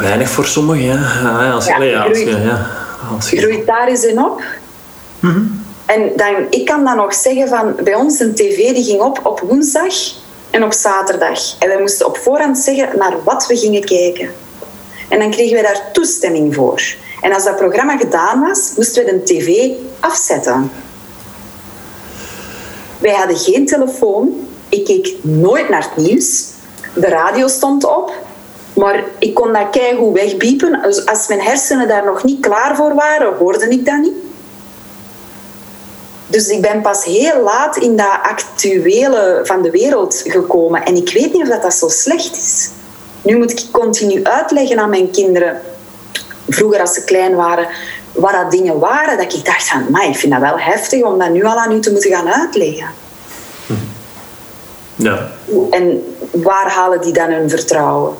Weinig 0.00 0.28
voor 0.28 0.46
sommigen, 0.46 0.84
ja. 0.84 0.94
ja 1.22 1.50
als, 1.50 1.66
ja, 1.66 1.82
ja, 1.82 2.02
als, 2.02 2.18
ja, 2.18 2.66
als 3.14 3.30
je... 3.30 3.36
Groeit 3.36 3.66
daar 3.66 3.88
eens 3.88 4.04
in 4.04 4.24
op. 4.24 4.42
Mm 5.20 5.62
En 5.86 6.12
dan, 6.16 6.46
ik 6.50 6.64
kan 6.64 6.84
dan 6.84 6.96
nog 6.96 7.14
zeggen 7.14 7.48
van... 7.48 7.74
Bij 7.84 7.94
ons 7.94 8.20
een 8.20 8.34
tv 8.34 8.56
die 8.56 8.84
ging 8.84 9.00
op 9.00 9.20
op 9.22 9.40
woensdag 9.40 9.94
en 10.50 10.64
op 10.64 10.72
zaterdag. 10.72 11.58
En 11.58 11.68
wij 11.68 11.80
moesten 11.80 12.06
op 12.06 12.16
voorhand 12.16 12.58
zeggen 12.58 12.88
naar 12.98 13.22
wat 13.24 13.46
we 13.46 13.56
gingen 13.56 13.84
kijken. 13.84 14.28
En 15.08 15.18
dan 15.18 15.30
kregen 15.30 15.56
we 15.56 15.62
daar 15.62 15.82
toestemming 15.92 16.54
voor. 16.54 16.82
En 17.20 17.32
als 17.32 17.44
dat 17.44 17.56
programma 17.56 17.96
gedaan 17.96 18.40
was, 18.40 18.72
moesten 18.76 19.04
we 19.04 19.10
de 19.10 19.22
tv 19.22 19.70
afzetten. 20.00 20.70
Wij 23.04 23.14
hadden 23.14 23.36
geen 23.36 23.66
telefoon. 23.66 24.48
Ik 24.68 24.84
keek 24.84 25.14
nooit 25.22 25.68
naar 25.68 25.82
het 25.82 26.04
nieuws. 26.06 26.44
De 26.94 27.06
radio 27.06 27.48
stond 27.48 27.84
op. 27.84 28.12
Maar 28.74 29.04
ik 29.18 29.34
kon 29.34 29.52
dat 29.52 29.70
keigoed 29.70 30.12
wegbiepen. 30.12 30.80
Dus 30.82 31.06
als 31.06 31.26
mijn 31.26 31.40
hersenen 31.40 31.88
daar 31.88 32.04
nog 32.04 32.24
niet 32.24 32.40
klaar 32.40 32.76
voor 32.76 32.94
waren, 32.94 33.36
hoorde 33.36 33.68
ik 33.68 33.84
dat 33.84 33.98
niet. 34.00 34.14
Dus 36.26 36.48
ik 36.48 36.60
ben 36.60 36.80
pas 36.80 37.04
heel 37.04 37.42
laat 37.42 37.76
in 37.76 37.96
dat 37.96 38.18
actuele 38.22 39.40
van 39.42 39.62
de 39.62 39.70
wereld 39.70 40.22
gekomen. 40.26 40.84
En 40.84 40.96
ik 40.96 41.12
weet 41.12 41.32
niet 41.32 41.42
of 41.42 41.48
dat, 41.48 41.62
dat 41.62 41.74
zo 41.74 41.88
slecht 41.88 42.36
is. 42.36 42.70
Nu 43.22 43.36
moet 43.36 43.50
ik 43.50 43.64
continu 43.70 44.24
uitleggen 44.24 44.78
aan 44.78 44.90
mijn 44.90 45.10
kinderen, 45.10 45.60
vroeger 46.48 46.80
als 46.80 46.94
ze 46.94 47.04
klein 47.04 47.34
waren, 47.34 47.68
wat 48.14 48.32
dat 48.32 48.50
dingen 48.50 48.78
waren, 48.78 49.16
dat 49.16 49.32
ik 49.32 49.44
dacht 49.44 49.68
van, 49.68 49.86
maar 49.90 50.06
ik 50.06 50.16
vind 50.16 50.32
dat 50.32 50.40
wel 50.40 50.58
heftig 50.58 51.02
om 51.02 51.18
dat 51.18 51.30
nu 51.30 51.44
al 51.44 51.58
aan 51.58 51.72
u 51.72 51.80
te 51.80 51.90
moeten 51.90 52.10
gaan 52.10 52.28
uitleggen. 52.28 52.88
Ja. 54.96 55.30
En 55.70 56.14
waar 56.30 56.70
halen 56.70 57.00
die 57.00 57.12
dan 57.12 57.30
hun 57.30 57.50
vertrouwen? 57.50 58.14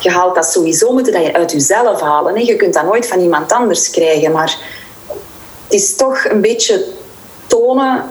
Je 0.00 0.10
haalt 0.10 0.34
dat 0.34 0.46
sowieso, 0.46 0.92
moeten 0.92 1.12
dat 1.12 1.22
je 1.22 1.34
uit 1.34 1.52
jezelf 1.52 2.00
halen. 2.00 2.34
Hè? 2.34 2.40
Je 2.40 2.56
kunt 2.56 2.74
dat 2.74 2.84
nooit 2.84 3.08
van 3.08 3.20
iemand 3.20 3.52
anders 3.52 3.90
krijgen, 3.90 4.32
maar 4.32 4.56
het 5.64 5.72
is 5.80 5.96
toch 5.96 6.24
een 6.24 6.40
beetje 6.40 6.84
tonen 7.46 8.04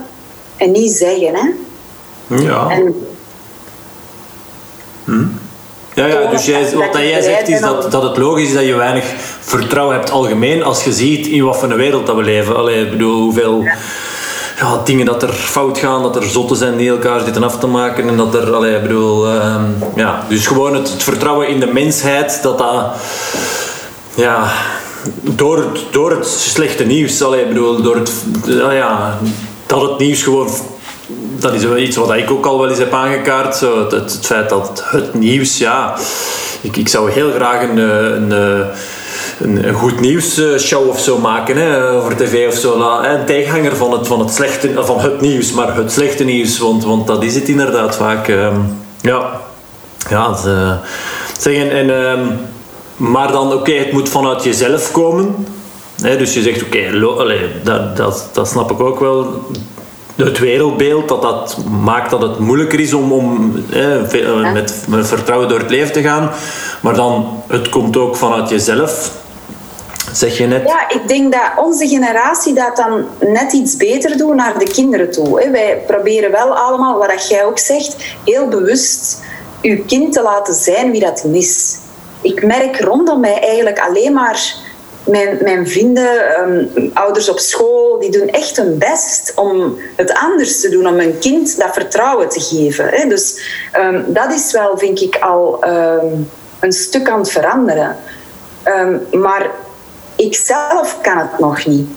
en 0.58 0.72
niet 0.72 0.92
zeggen. 0.92 1.36
Hè? 1.36 1.50
Ja. 2.36 2.70
En, 2.70 3.06
hm? 5.06 5.26
Ja, 5.94 6.06
ja, 6.06 6.30
dus 6.30 6.46
jij, 6.46 6.76
wat 6.76 6.98
jij 6.98 7.22
zegt 7.22 7.48
is 7.48 7.60
dat, 7.60 7.92
dat 7.92 8.04
het 8.04 8.18
logisch 8.18 8.48
is 8.48 8.54
dat 8.54 8.66
je 8.66 8.76
weinig 8.76 9.14
vertrouwen 9.42 9.96
hebt 9.96 10.12
algemeen 10.12 10.64
als 10.64 10.84
je 10.84 10.94
ziet 10.94 11.28
in 11.28 11.44
wat 11.44 11.58
voor 11.58 11.70
een 11.70 11.78
wereld 11.78 12.06
dat 12.06 12.16
we 12.16 12.24
leven. 12.24 12.58
Allee, 12.58 12.84
ik 12.86 12.92
bedoel, 12.92 13.22
hoeveel 13.22 13.64
ja, 14.58 14.82
dingen 14.84 15.06
dat 15.06 15.24
er 15.24 15.34
fout 15.34 15.78
gaan, 15.78 16.04
dat 16.04 16.16
er 16.16 16.24
zotten 16.24 16.58
zijn 16.58 16.78
die 16.78 16.90
elkaar 16.90 17.20
zitten 17.20 17.44
af 17.44 17.60
te 17.60 17.68
maken 17.68 18.08
en 18.08 18.18
dat 18.18 18.36
er, 18.36 18.54
allee, 18.54 18.76
ik 18.76 18.82
bedoel, 18.82 19.34
uh, 19.34 19.56
ja, 19.96 20.26
dus 20.30 20.48
gewoon 20.48 20.76
het, 20.76 20.92
het, 20.92 21.04
vertrouwen 21.04 21.48
in 21.48 21.60
de 21.60 21.68
mensheid, 21.68 22.40
dat 22.42 22.58
dat, 22.58 22.96
ja, 24.16 24.52
door 25.22 25.58
het, 25.58 25.80
door 25.92 26.12
het 26.12 26.28
slechte 26.28 26.84
nieuws, 26.84 27.22
allee, 27.22 27.42
ik 27.42 27.48
bedoel, 27.48 27.82
door 27.82 27.96
het, 27.96 28.12
ja, 28.72 29.18
dat 29.66 29.82
het 29.82 29.98
nieuws 29.98 30.24
gewoon 30.24 30.50
dat 31.40 31.54
is 31.54 31.86
iets 31.86 31.98
wat 31.98 32.14
ik 32.14 32.32
ook 32.32 32.46
al 32.46 32.60
wel 32.60 32.70
eens 32.70 32.80
heb 32.80 32.94
aangekaart. 32.94 33.56
Zo, 33.56 33.80
het, 33.84 33.92
het, 33.92 34.20
feit 34.22 34.50
dat 34.50 34.84
het 34.86 35.14
nieuws, 35.14 35.58
ja. 35.58 35.98
Ik, 36.62 36.78
ik 36.78 36.88
zou 36.88 37.12
heel 37.12 37.32
graag 37.32 37.62
een, 37.62 37.80
eh, 37.80 38.06
een, 38.06 38.32
een, 39.40 39.74
goed 39.74 40.00
nieuwsshow 40.00 40.90
of 40.90 41.00
zo 41.00 41.18
maken 41.18 41.58
hè, 41.58 41.90
over 41.90 42.16
tv 42.16 42.48
of 42.48 42.54
zo. 42.54 42.82
Een 43.02 43.26
tegenhanger 43.26 43.76
van 43.76 43.92
het, 43.92 44.08
van, 44.08 44.20
het 44.20 44.34
slechte, 44.34 44.72
van 44.76 45.00
het 45.00 45.22
nieuws, 45.22 45.52
maar 45.52 45.76
het 45.76 45.92
slechte 45.92 46.24
nieuws. 46.24 46.58
Want, 46.58 46.84
want 46.84 47.08
dat 47.08 47.24
is 47.24 47.36
het 47.36 47.48
inderdaad 47.48 47.96
vaak. 47.96 48.28
Ehm, 48.28 48.60
ja, 49.02 49.42
ja 50.10 50.32
het, 50.32 50.48
zeggen. 51.40 51.72
En, 51.72 52.06
ehm, 52.06 52.26
maar 52.96 53.32
dan, 53.32 53.54
oké, 53.54 53.72
het 53.72 53.92
moet 53.92 54.10
vanuit 54.10 54.44
jezelf 54.44 54.92
komen. 54.92 55.48
dus 55.96 56.34
je 56.34 56.42
zegt, 56.42 56.64
oké, 56.64 57.00
dat, 57.64 57.98
dat, 57.98 58.30
dat 58.34 58.48
snap 58.48 58.72
ik 58.72 58.80
ook 58.80 59.00
wel 59.00 59.46
het 60.16 60.40
wereldbeeld, 60.40 61.08
dat 61.08 61.22
dat 61.22 61.58
maakt 61.84 62.10
dat 62.10 62.22
het 62.22 62.40
moeilijker 62.40 62.80
is 62.80 62.94
om, 62.94 63.12
om 63.12 63.56
eh, 63.74 64.52
met, 64.54 64.86
met 64.88 65.08
vertrouwen 65.08 65.50
door 65.50 65.60
het 65.60 65.70
leven 65.70 65.94
te 65.94 66.02
gaan. 66.02 66.32
Maar 66.82 66.96
dan, 66.96 67.44
het 67.48 67.70
komt 67.70 67.98
ook 67.98 68.16
vanuit 68.16 68.50
jezelf. 68.50 69.20
Zeg 70.14 70.38
je 70.38 70.46
net? 70.46 70.68
Ja, 70.68 70.90
ik 70.90 71.08
denk 71.08 71.32
dat 71.32 71.66
onze 71.66 71.88
generatie 71.88 72.54
dat 72.54 72.76
dan 72.76 73.06
net 73.20 73.54
iets 73.54 73.78
beter 73.78 74.18
doet 74.18 74.36
naar 74.36 74.60
de 74.60 74.72
kinderen 74.72 75.12
toe. 75.12 75.50
Wij 75.52 75.84
proberen 75.88 76.32
wel 76.32 76.56
allemaal, 76.56 76.98
wat 76.98 77.28
jij 77.28 77.46
ook 77.46 77.60
zegt, 77.60 77.96
heel 78.24 78.48
bewust 78.48 79.20
uw 79.62 79.84
kind 79.88 80.14
te 80.14 80.22
laten 80.22 80.54
zijn 80.54 80.92
wie 80.92 81.02
dat 81.02 81.26
is. 81.32 81.78
Ik 82.22 82.46
merk 82.46 82.80
rondom 82.80 83.20
mij 83.20 83.40
eigenlijk 83.40 83.80
alleen 83.80 84.14
maar 84.14 84.56
mijn, 85.04 85.38
mijn 85.42 85.68
vrienden, 85.68 86.36
ehm, 86.36 86.90
ouders 86.94 87.30
op 87.30 87.40
school, 87.40 88.00
die 88.00 88.12
doen 88.12 88.30
echt 88.30 88.58
hun 88.58 88.78
best 88.78 89.32
om 89.36 89.78
het 89.96 90.14
anders 90.14 90.62
te 90.62 90.70
doen, 90.70 90.88
om 90.88 91.00
hun 91.00 91.20
kind 91.20 91.58
dat 91.58 91.74
vertrouwen 91.74 92.30
te 92.30 92.40
geven. 92.40 92.88
Hè. 92.90 93.08
Dus 93.08 93.42
ehm, 93.72 94.04
dat 94.08 94.34
is 94.34 94.52
wel, 94.52 94.78
vind 94.78 95.02
ik, 95.02 95.16
al 95.16 95.64
ehm, 95.64 96.16
een 96.60 96.72
stuk 96.72 97.10
aan 97.10 97.20
het 97.20 97.32
veranderen. 97.32 97.96
maar 99.12 99.50
ik 100.16 100.36
zelf 100.36 100.98
kan 101.02 101.18
het 101.18 101.40
nog 101.40 101.66
niet. 101.66 101.90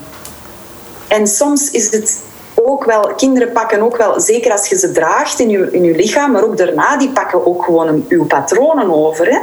En 1.09 1.27
soms 1.27 1.71
is 1.71 1.91
het 1.91 2.19
ook 2.67 2.85
wel, 2.85 3.13
kinderen 3.17 3.53
pakken 3.53 3.83
ook 3.83 3.97
wel, 3.97 4.21
zeker 4.21 4.53
als 4.53 4.69
je 4.69 4.79
ze 4.79 4.93
draagt 4.93 5.39
in 5.39 5.49
je, 5.49 5.69
in 5.71 5.83
je 5.83 5.95
lichaam, 5.95 6.33
maar 6.33 6.45
ook 6.45 6.57
daarna, 6.57 6.97
die 6.97 7.11
pakken 7.11 7.47
ook 7.47 7.65
gewoon 7.65 8.05
uw 8.09 8.25
patronen 8.25 8.95
over. 8.95 9.27
Hè? 9.27 9.39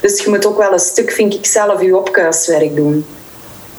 Dus 0.00 0.24
je 0.24 0.30
moet 0.30 0.46
ook 0.46 0.58
wel 0.58 0.72
een 0.72 0.78
stuk, 0.78 1.10
vind 1.10 1.34
ik 1.34 1.46
zelf, 1.46 1.82
je 1.82 1.96
opkuiswerk 1.96 2.76
doen. 2.76 3.06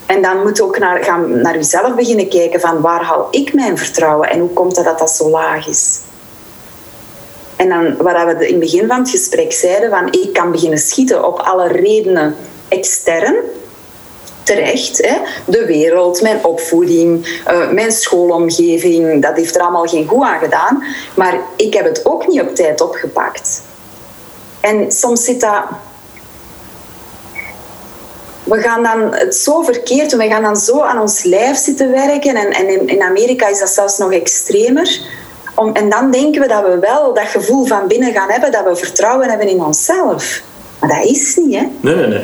En 0.05 0.21
dan 0.21 0.41
moet 0.41 0.57
je 0.57 0.63
ook 0.63 0.79
naar, 0.79 1.03
gaan 1.03 1.41
naar 1.41 1.55
jezelf 1.55 1.95
beginnen 1.95 2.29
kijken 2.29 2.59
van 2.59 2.81
waar 2.81 3.03
haal 3.03 3.27
ik 3.31 3.53
mijn 3.53 3.77
vertrouwen 3.77 4.29
en 4.29 4.39
hoe 4.39 4.49
komt 4.49 4.75
het 4.75 4.85
dat 4.85 4.99
dat 4.99 5.11
zo 5.11 5.29
laag 5.29 5.67
is. 5.67 5.99
En 7.55 7.69
dan, 7.69 7.97
waar 7.97 8.25
we 8.25 8.47
in 8.47 8.51
het 8.51 8.59
begin 8.59 8.87
van 8.87 8.99
het 8.99 9.09
gesprek 9.09 9.53
zeiden, 9.53 9.89
van 9.89 10.07
ik 10.11 10.33
kan 10.33 10.51
beginnen 10.51 10.79
schieten 10.79 11.27
op 11.27 11.39
alle 11.39 11.67
redenen 11.67 12.35
extern, 12.67 13.35
terecht. 14.45 14.97
Hè? 15.05 15.17
De 15.45 15.65
wereld, 15.65 16.21
mijn 16.21 16.45
opvoeding, 16.45 17.41
uh, 17.47 17.69
mijn 17.69 17.91
schoolomgeving, 17.91 19.21
dat 19.21 19.35
heeft 19.35 19.55
er 19.55 19.61
allemaal 19.61 19.85
geen 19.85 20.07
goed 20.07 20.23
aan 20.23 20.39
gedaan. 20.39 20.83
Maar 21.15 21.39
ik 21.55 21.73
heb 21.73 21.85
het 21.85 22.05
ook 22.05 22.27
niet 22.27 22.41
op 22.41 22.55
tijd 22.55 22.81
opgepakt. 22.81 23.61
En 24.59 24.91
soms 24.91 25.23
zit 25.23 25.41
dat 25.41 25.63
we 28.43 28.61
gaan 28.61 28.83
dan 28.83 29.13
het 29.13 29.35
zo 29.35 29.61
verkeerd 29.61 30.09
doen. 30.09 30.19
We 30.19 30.27
gaan 30.27 30.41
dan 30.41 30.57
zo 30.57 30.81
aan 30.81 30.99
ons 31.01 31.23
lijf 31.23 31.57
zitten 31.57 31.91
werken. 31.91 32.35
En, 32.35 32.51
en 32.51 32.69
in, 32.69 32.87
in, 32.87 33.01
Amerika 33.01 33.47
is 33.47 33.59
dat 33.59 33.69
zelfs 33.69 33.97
nog 33.97 34.11
extremer. 34.11 34.99
Om, 35.55 35.73
en 35.73 35.89
dan 35.89 36.11
denken 36.11 36.41
we 36.41 36.47
dat 36.47 36.63
we 36.63 36.79
wel 36.79 37.13
dat 37.13 37.27
gevoel 37.27 37.65
van 37.65 37.87
binnen 37.87 38.13
gaan 38.13 38.29
hebben, 38.29 38.51
dat 38.51 38.63
we 38.63 38.75
vertrouwen 38.75 39.29
hebben 39.29 39.47
in 39.47 39.63
onszelf. 39.63 40.41
Maar 40.87 40.97
dat 40.97 41.09
is 41.09 41.35
niet, 41.35 41.55
hè? 41.55 41.65
Nee, 41.81 41.95
nee, 41.95 42.07
nee. 42.07 42.19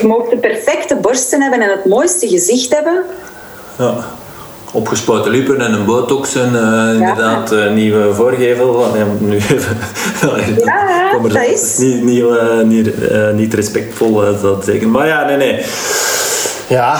Je 0.00 0.06
mag 0.06 0.28
de 0.28 0.36
perfecte 0.36 0.96
borsten 0.96 1.42
hebben 1.42 1.60
en 1.60 1.70
het 1.70 1.84
mooiste 1.84 2.28
gezicht 2.28 2.74
hebben. 2.74 3.02
Ja 3.78 3.94
opgespoten 4.76 5.30
lippen 5.30 5.60
en 5.60 5.72
een 5.72 5.84
botox 5.84 6.34
en 6.34 6.52
uh, 6.52 6.92
inderdaad 6.92 7.52
uh, 7.52 7.72
nieuwe 7.72 8.14
voorgevel. 8.14 8.74
Ja, 8.96 9.04
nu 9.18 9.36
even. 9.36 9.76
ja, 10.64 11.12
dat, 11.12 11.32
dat 11.32 11.44
is. 11.44 11.78
Niet, 11.78 12.02
niet, 12.02 12.22
uh, 12.22 12.62
niet, 12.62 12.92
niet 13.34 13.54
respectvol, 13.54 14.14
dat 14.42 14.64
zeggen. 14.64 14.90
Maar 14.90 15.06
ja, 15.06 15.26
nee, 15.26 15.36
nee. 15.36 15.64
Ja, 16.66 16.96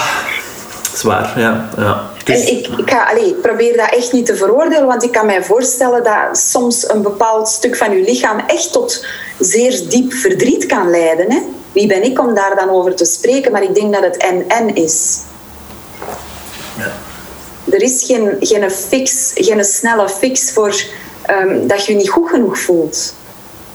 zwaar, 0.95 1.33
ja. 1.37 1.69
ja. 1.77 2.03
Dus... 2.27 2.41
En 2.41 2.57
ik, 2.57 2.67
ik 2.67 2.91
ga, 2.91 3.11
allez, 3.11 3.33
probeer 3.43 3.77
dat 3.77 3.91
echt 3.91 4.13
niet 4.13 4.27
te 4.27 4.37
veroordelen, 4.37 4.87
want 4.87 5.03
ik 5.03 5.13
kan 5.13 5.27
mij 5.27 5.45
voorstellen 5.45 6.05
dat 6.05 6.39
soms 6.39 6.89
een 6.89 7.03
bepaald 7.03 7.49
stuk 7.49 7.77
van 7.77 7.97
je 7.97 8.05
lichaam 8.05 8.39
echt 8.47 8.73
tot 8.73 9.07
zeer 9.39 9.89
diep 9.89 10.13
verdriet 10.13 10.67
kan 10.67 10.91
leiden. 10.91 11.33
Hè? 11.33 11.41
Wie 11.73 11.87
ben 11.87 12.03
ik 12.03 12.21
om 12.21 12.35
daar 12.35 12.57
dan 12.57 12.71
over 12.71 12.95
te 12.95 13.05
spreken? 13.05 13.53
Maar 13.53 13.63
ik 13.63 13.75
denk 13.75 13.93
dat 13.93 14.03
het 14.03 14.17
en-en 14.17 14.75
is. 14.75 15.19
Ja 16.79 16.93
er 17.71 17.83
is 17.83 18.05
geen, 18.05 18.37
geen, 18.41 18.71
fix, 18.71 19.31
geen 19.35 19.65
snelle 19.65 20.09
fix 20.09 20.53
voor 20.53 20.75
um, 21.31 21.67
dat 21.67 21.87
je 21.87 21.93
je 21.93 21.99
niet 21.99 22.11
goed 22.11 22.29
genoeg 22.29 22.59
voelt. 22.59 23.15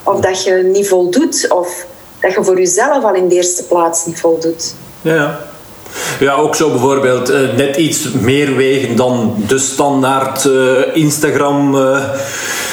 Of 0.03 0.19
dat 0.19 0.43
je 0.43 0.53
niet 0.53 0.87
voldoet. 0.87 1.45
Of 1.49 1.85
dat 2.19 2.33
je 2.33 2.43
voor 2.43 2.57
jezelf 2.57 3.03
al 3.03 3.15
in 3.15 3.27
de 3.27 3.35
eerste 3.35 3.63
plaats 3.63 4.05
niet 4.05 4.19
voldoet. 4.19 4.73
Ja, 5.01 5.13
ja, 5.13 5.50
ook 6.37 6.55
zo 6.55 6.69
bijvoorbeeld 6.69 7.31
uh, 7.31 7.37
net 7.55 7.75
iets 7.75 8.11
meer 8.11 8.55
wegen 8.55 8.95
dan 8.95 9.35
de 9.47 9.57
standaard 9.57 10.45
uh, 10.45 10.71
Instagram 10.93 11.75
uh, 11.75 11.97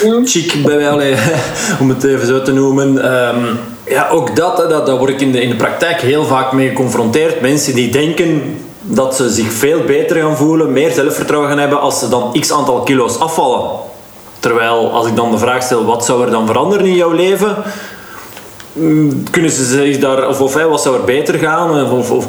mm. 0.05 0.27
chic, 0.27 0.65
bij, 0.65 0.91
allee, 0.91 1.15
om 1.81 1.89
het 1.89 2.05
even 2.05 2.27
zo 2.27 2.43
te 2.43 2.53
noemen. 2.53 3.13
Um, 3.15 3.59
ja, 3.85 4.09
ook 4.09 4.37
dat, 4.37 4.57
dat, 4.57 4.87
daar 4.87 4.97
word 4.99 5.11
ik 5.11 5.21
in 5.21 5.33
de, 5.33 5.41
in 5.41 5.49
de 5.49 5.57
praktijk 5.57 6.01
heel 6.01 6.25
vaak 6.25 6.53
mee 6.53 6.69
geconfronteerd. 6.69 7.41
Mensen 7.41 7.75
die 7.75 7.91
denken 7.91 8.59
dat 8.81 9.17
ze 9.17 9.29
zich 9.29 9.53
veel 9.53 9.81
beter 9.81 10.17
gaan 10.17 10.37
voelen, 10.37 10.73
meer 10.73 10.93
zelfvertrouwen 10.93 11.51
gaan 11.51 11.59
hebben 11.59 11.81
als 11.81 11.99
ze 11.99 12.09
dan 12.09 12.37
x 12.41 12.53
aantal 12.53 12.83
kilo's 12.83 13.19
afvallen. 13.19 13.71
Terwijl 14.41 14.91
als 14.91 15.07
ik 15.07 15.17
dan 15.17 15.31
de 15.31 15.39
vraag 15.39 15.63
stel, 15.63 15.85
wat 15.85 16.05
zou 16.05 16.25
er 16.25 16.31
dan 16.31 16.47
veranderen 16.47 16.87
in 16.87 16.95
jouw 16.95 17.13
leven? 17.13 17.57
Mm, 18.73 19.23
kunnen 19.31 19.51
ze 19.51 19.65
zich 19.65 19.99
daar, 19.99 20.29
of, 20.29 20.41
of 20.41 20.55
wat 20.55 20.83
zou 20.83 20.97
er 20.97 21.05
beter 21.05 21.39
gaan? 21.39 21.93
Of, 21.93 22.11
of 22.11 22.27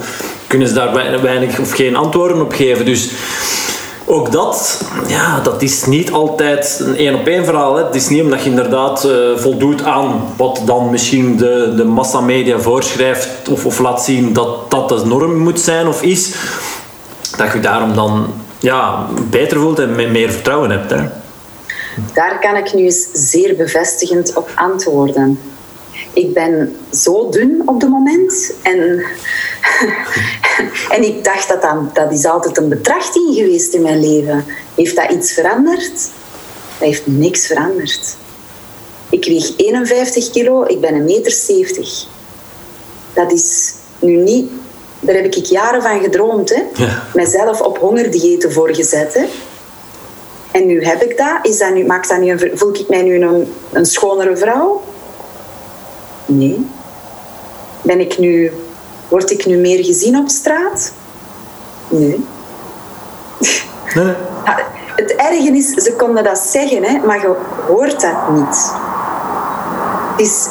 kunnen 0.50 0.68
ze 0.68 0.74
daar 0.74 1.22
weinig 1.22 1.60
of 1.60 1.72
geen 1.72 1.96
antwoorden 1.96 2.42
op 2.42 2.54
geven? 2.54 2.86
Dus 2.86 3.12
ook 4.06 4.32
dat, 4.32 4.82
ja, 5.08 5.40
dat 5.40 5.62
is 5.62 5.86
niet 5.86 6.12
altijd 6.12 6.82
een 6.86 6.98
één 6.98 7.16
op 7.16 7.28
één 7.28 7.46
verhaal. 7.46 7.76
Hè. 7.76 7.86
Het 7.86 7.96
is 7.96 8.10
niet 8.10 8.22
omdat 8.22 8.44
je 8.44 8.50
inderdaad 8.50 9.06
uh, 9.06 9.38
voldoet 9.38 9.84
aan 9.84 10.34
wat 10.38 10.62
dan 10.66 10.90
misschien 10.90 11.38
de, 11.38 11.74
de 11.76 11.84
massamedia 11.84 12.60
voorschrijft 12.60 13.50
of, 13.50 13.66
of 13.66 13.80
laat 13.80 14.04
zien 14.04 14.34
dat 14.34 14.72
dat 14.72 14.90
de 14.90 15.06
norm 15.06 15.38
moet 15.38 15.60
zijn 15.60 15.88
of 15.88 16.02
is, 16.02 16.34
dat 17.38 17.54
je 17.54 17.60
daarom 17.60 17.96
dan 17.96 18.34
ja, 18.60 19.08
beter 19.30 19.60
voelt 19.60 19.80
en 19.80 20.12
meer 20.12 20.32
vertrouwen 20.32 20.72
hebt. 20.72 20.90
Hè. 20.90 21.02
Daar 22.14 22.40
kan 22.40 22.56
ik 22.56 22.74
nu 22.74 22.84
eens 22.84 23.08
zeer 23.14 23.56
bevestigend 23.56 24.34
op 24.36 24.50
antwoorden. 24.56 25.40
Ik 26.14 26.34
ben 26.34 26.76
zo 26.94 27.30
dun 27.30 27.62
op 27.66 27.82
het 27.82 27.90
moment 27.90 28.54
en 28.62 29.04
en 30.96 31.04
ik 31.04 31.24
dacht 31.24 31.48
dat, 31.48 31.62
dat 31.62 31.96
dat 31.96 32.12
is 32.12 32.26
altijd 32.26 32.58
een 32.58 32.70
betrachting 32.70 33.36
geweest 33.36 33.74
in 33.74 33.82
mijn 33.82 34.00
leven. 34.00 34.46
Heeft 34.76 34.96
dat 34.96 35.12
iets 35.12 35.34
veranderd? 35.34 35.94
Dat 36.80 36.88
heeft 36.88 37.08
niks 37.08 37.48
veranderd. 37.48 38.16
Ik 39.10 39.26
weeg 39.26 39.54
51 39.58 40.32
kilo, 40.32 40.64
ik 40.64 40.82
ben 40.82 40.94
een 40.94 41.04
meter 41.04 41.32
70. 41.32 42.06
Dat 43.14 43.32
is 43.32 43.74
nu 44.00 44.16
niet... 44.16 44.52
Daar 45.00 45.16
heb 45.16 45.26
ik 45.26 45.46
jaren 45.46 45.82
van 45.82 46.02
gedroomd. 46.02 46.50
Hè? 46.50 46.62
Ja. 46.74 47.04
Mijzelf 47.14 47.62
op 47.62 47.78
hongerdiëten 47.78 48.52
voorgezet. 48.52 49.14
Hè? 49.14 49.26
En 50.52 50.66
nu 50.66 50.84
heb 50.86 51.04
ik 51.04 51.18
dat. 51.18 51.38
Is 51.42 51.58
dat 51.58 51.74
nu, 51.74 51.86
maakt 51.86 52.10
dat 52.10 52.20
nu 52.20 52.30
een, 52.32 52.52
voel 52.54 52.74
ik 52.74 52.90
mij 52.90 53.02
nu 53.02 53.22
een, 53.22 53.54
een 53.72 53.86
schonere 53.86 54.38
vrouw? 54.38 54.82
Nee. 56.30 56.66
Ben 57.82 58.00
ik 58.00 58.18
nu 58.18 58.52
Word 59.10 59.32
ik 59.32 59.46
nu 59.46 59.58
meer 59.58 59.84
gezien 59.84 60.18
op 60.18 60.30
straat? 60.30 60.92
Nee. 61.88 62.26
nee. 63.96 64.14
Het 64.96 65.16
erge 65.16 65.52
is, 65.52 65.70
ze 65.74 65.94
konden 65.94 66.24
dat 66.24 66.38
zeggen, 66.38 66.84
hè, 66.84 67.06
maar 67.06 67.22
je 67.22 67.36
hoort 67.68 68.02
dat 68.02 68.30
niet. 68.32 68.72
Het, 70.12 70.28
is, 70.28 70.48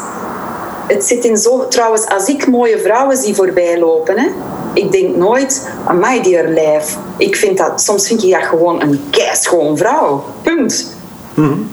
het 0.87 1.05
zit 1.05 1.25
in 1.25 1.37
zo... 1.37 1.69
Trouwens, 1.69 2.07
als 2.07 2.29
ik 2.29 2.47
mooie 2.47 2.79
vrouwen 2.79 3.17
zie 3.17 3.35
voorbij 3.35 3.79
lopen, 3.79 4.19
hè, 4.19 4.29
ik 4.73 4.93
denk 4.93 5.17
nooit, 5.17 5.69
amai, 5.85 6.23
die 6.23 6.37
er 6.37 6.49
lijf. 6.49 6.97
Ik 7.17 7.37
vind 7.37 7.59
dat, 7.59 7.81
soms 7.81 8.07
vind 8.07 8.23
je 8.23 8.31
dat 8.31 8.43
gewoon 8.43 8.83
een 8.83 9.01
keischoon 9.11 9.77
vrouw. 9.77 10.25
Punt. 10.43 10.95
Mm 11.35 11.71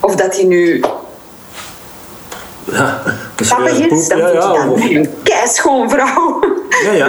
Of 0.00 0.14
dat 0.14 0.36
hij 0.36 0.44
nu 0.44 0.84
ja, 2.72 3.02
is, 3.36 4.08
dan 4.08 4.18
ja, 4.18 4.28
ja, 4.28 4.66
een 4.78 5.08
keischoon 5.22 5.90
vrouw. 5.90 6.40
Ja, 6.84 6.92
ja. 6.92 7.08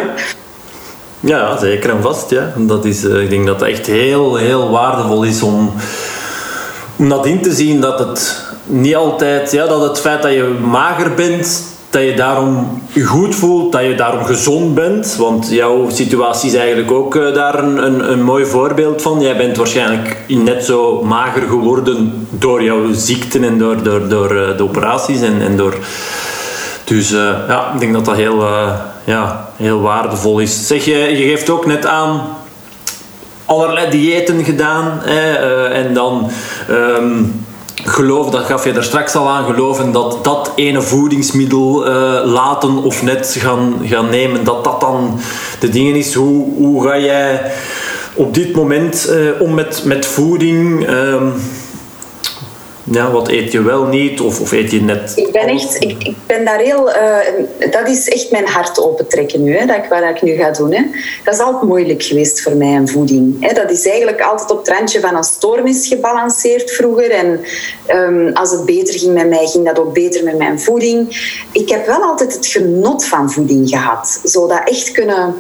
Ja, 1.19 1.57
zeker 1.57 1.89
en 1.89 2.01
vast. 2.01 2.29
Ja. 2.29 2.53
Dat 2.57 2.85
is, 2.85 3.03
uh, 3.03 3.21
ik 3.21 3.29
denk 3.29 3.45
dat 3.45 3.59
het 3.59 3.69
echt 3.69 3.85
heel, 3.85 4.35
heel 4.35 4.69
waardevol 4.69 5.23
is 5.23 5.41
om, 5.41 5.73
om 6.95 7.09
dat 7.09 7.25
in 7.25 7.41
te 7.41 7.53
zien 7.53 7.81
dat 7.81 7.99
het 7.99 8.47
niet 8.65 8.95
altijd, 8.95 9.51
ja, 9.51 9.67
dat 9.67 9.81
het 9.81 9.99
feit 9.99 10.21
dat 10.21 10.31
je 10.31 10.57
mager 10.61 11.13
bent, 11.13 11.63
dat 11.89 12.01
je 12.01 12.13
daarom 12.13 12.81
goed 13.05 13.35
voelt, 13.35 13.71
dat 13.71 13.81
je 13.81 13.95
daarom 13.95 14.23
gezond 14.23 14.75
bent. 14.75 15.15
Want 15.15 15.49
jouw 15.49 15.89
situatie 15.89 16.49
is 16.49 16.55
eigenlijk 16.55 16.91
ook 16.91 17.15
uh, 17.15 17.33
daar 17.33 17.63
een, 17.63 17.85
een, 17.85 18.11
een, 18.11 18.23
mooi 18.23 18.45
voorbeeld 18.45 19.01
van. 19.01 19.21
Jij 19.21 19.37
bent 19.37 19.57
waarschijnlijk 19.57 20.17
net 20.27 20.65
zo 20.65 21.03
mager 21.03 21.41
geworden 21.41 22.27
door 22.29 22.63
jouw 22.63 22.93
ziekten 22.93 23.43
en 23.43 23.57
door, 23.57 23.83
door, 23.83 24.07
door 24.07 24.35
uh, 24.35 24.57
de 24.57 24.63
operaties 24.63 25.21
en, 25.21 25.41
en 25.41 25.57
door... 25.57 25.77
Dus 26.83 27.11
uh, 27.11 27.35
ja, 27.47 27.71
ik 27.73 27.79
denk 27.79 27.93
dat 27.93 28.05
dat 28.05 28.15
heel, 28.15 28.45
ja, 29.03 29.49
heel 29.55 29.81
waardevol 29.81 30.39
is. 30.39 30.67
Zeg, 30.67 30.85
je, 30.85 30.97
je 30.97 31.23
geeft 31.23 31.49
ook 31.49 31.65
net 31.65 31.85
aan 31.85 32.21
allerlei 33.45 33.89
diëten 33.89 34.43
gedaan 34.43 34.99
hè, 35.03 35.33
en 35.67 35.93
dan... 35.93 36.31
Um, 36.69 37.47
geloof, 37.83 38.29
dat 38.29 38.45
gaf 38.45 38.63
je 38.63 38.71
er 38.71 38.83
straks 38.83 39.15
al 39.15 39.29
aan, 39.29 39.45
geloven 39.45 39.91
dat 39.91 40.23
dat 40.23 40.51
ene 40.55 40.81
voedingsmiddel 40.81 41.87
uh, 41.87 42.21
laten 42.25 42.77
of 42.77 43.03
net 43.03 43.35
gaan, 43.39 43.73
gaan 43.83 44.09
nemen, 44.09 44.43
dat 44.43 44.63
dat 44.63 44.79
dan 44.79 45.19
de 45.59 45.69
dingen 45.69 45.95
is. 45.95 46.13
Hoe, 46.13 46.53
hoe 46.55 46.87
ga 46.87 46.97
jij 46.99 47.51
op 48.13 48.33
dit 48.33 48.55
moment 48.55 49.09
uh, 49.09 49.41
om 49.41 49.53
met, 49.53 49.81
met 49.85 50.05
voeding? 50.05 50.89
Uh, 50.89 51.23
ja, 52.91 53.11
wat 53.11 53.27
eet 53.27 53.51
je 53.51 53.61
wel 53.61 53.85
niet 53.85 54.21
of, 54.21 54.41
of 54.41 54.51
eet 54.51 54.71
je 54.71 54.81
net? 54.81 55.13
Ik 55.15 55.31
ben 55.31 55.47
echt, 55.47 55.75
ik, 55.83 56.03
ik 56.03 56.15
ben 56.25 56.45
daar 56.45 56.59
heel, 56.59 56.89
uh, 56.89 57.71
dat 57.71 57.87
is 57.87 58.07
echt 58.07 58.31
mijn 58.31 58.47
hart 58.47 58.79
opentrekken 58.79 59.43
nu, 59.43 59.57
hè, 59.57 59.65
dat 59.65 59.75
ik, 59.75 59.85
wat 59.89 60.03
ik 60.03 60.21
nu 60.21 60.35
ga 60.35 60.51
doen. 60.51 60.73
Hè. 60.73 60.83
Dat 61.23 61.33
is 61.33 61.39
altijd 61.39 61.63
moeilijk 61.63 62.03
geweest 62.03 62.41
voor 62.41 62.55
mij, 62.55 62.75
een 62.75 62.87
voeding. 62.87 63.35
Hè. 63.39 63.53
Dat 63.53 63.71
is 63.71 63.87
eigenlijk 63.87 64.21
altijd 64.21 64.51
op 64.51 64.57
het 64.57 64.69
randje 64.69 64.99
van 64.99 65.15
een 65.15 65.23
storm 65.23 65.73
gebalanceerd 65.73 66.71
vroeger. 66.71 67.11
En 67.11 67.39
um, 67.87 68.33
als 68.33 68.51
het 68.51 68.65
beter 68.65 68.99
ging 68.99 69.13
met 69.13 69.29
mij, 69.29 69.47
ging 69.47 69.65
dat 69.65 69.79
ook 69.79 69.93
beter 69.93 70.23
met 70.23 70.37
mijn 70.37 70.59
voeding. 70.59 71.07
Ik 71.51 71.69
heb 71.69 71.85
wel 71.85 72.01
altijd 72.01 72.33
het 72.33 72.45
genot 72.45 73.05
van 73.05 73.31
voeding 73.31 73.69
gehad. 73.69 74.21
Zo 74.23 74.47
dat 74.47 74.61
echt 74.65 74.91
kunnen 74.91 75.35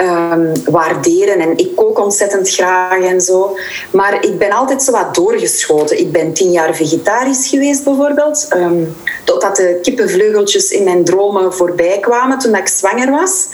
ehm, 0.00 0.54
waarderen. 0.64 1.40
En 1.40 1.56
ik 1.56 1.76
kook 1.76 1.98
ontzettend 1.98 2.50
graag 2.50 3.02
en 3.02 3.20
zo. 3.20 3.56
Maar 3.90 4.24
ik 4.24 4.38
ben 4.38 4.50
altijd 4.50 4.82
zo 4.82 4.92
wat 4.92 5.14
doorgeschoten. 5.14 5.98
Ik 5.98 6.12
ben 6.12 6.32
tien 6.32 6.50
jaar 6.50 6.74
vegetarisch 6.74 7.48
geweest 7.48 7.84
bijvoorbeeld. 7.84 8.48
Um, 8.56 8.96
totdat 9.24 9.56
de 9.56 9.78
kippenvleugeltjes 9.82 10.70
in 10.70 10.84
mijn 10.84 11.04
dromen 11.04 11.54
voorbij 11.54 11.98
kwamen 12.00 12.38
toen 12.38 12.54
ik 12.54 12.68
zwanger 12.68 13.10
was. 13.10 13.46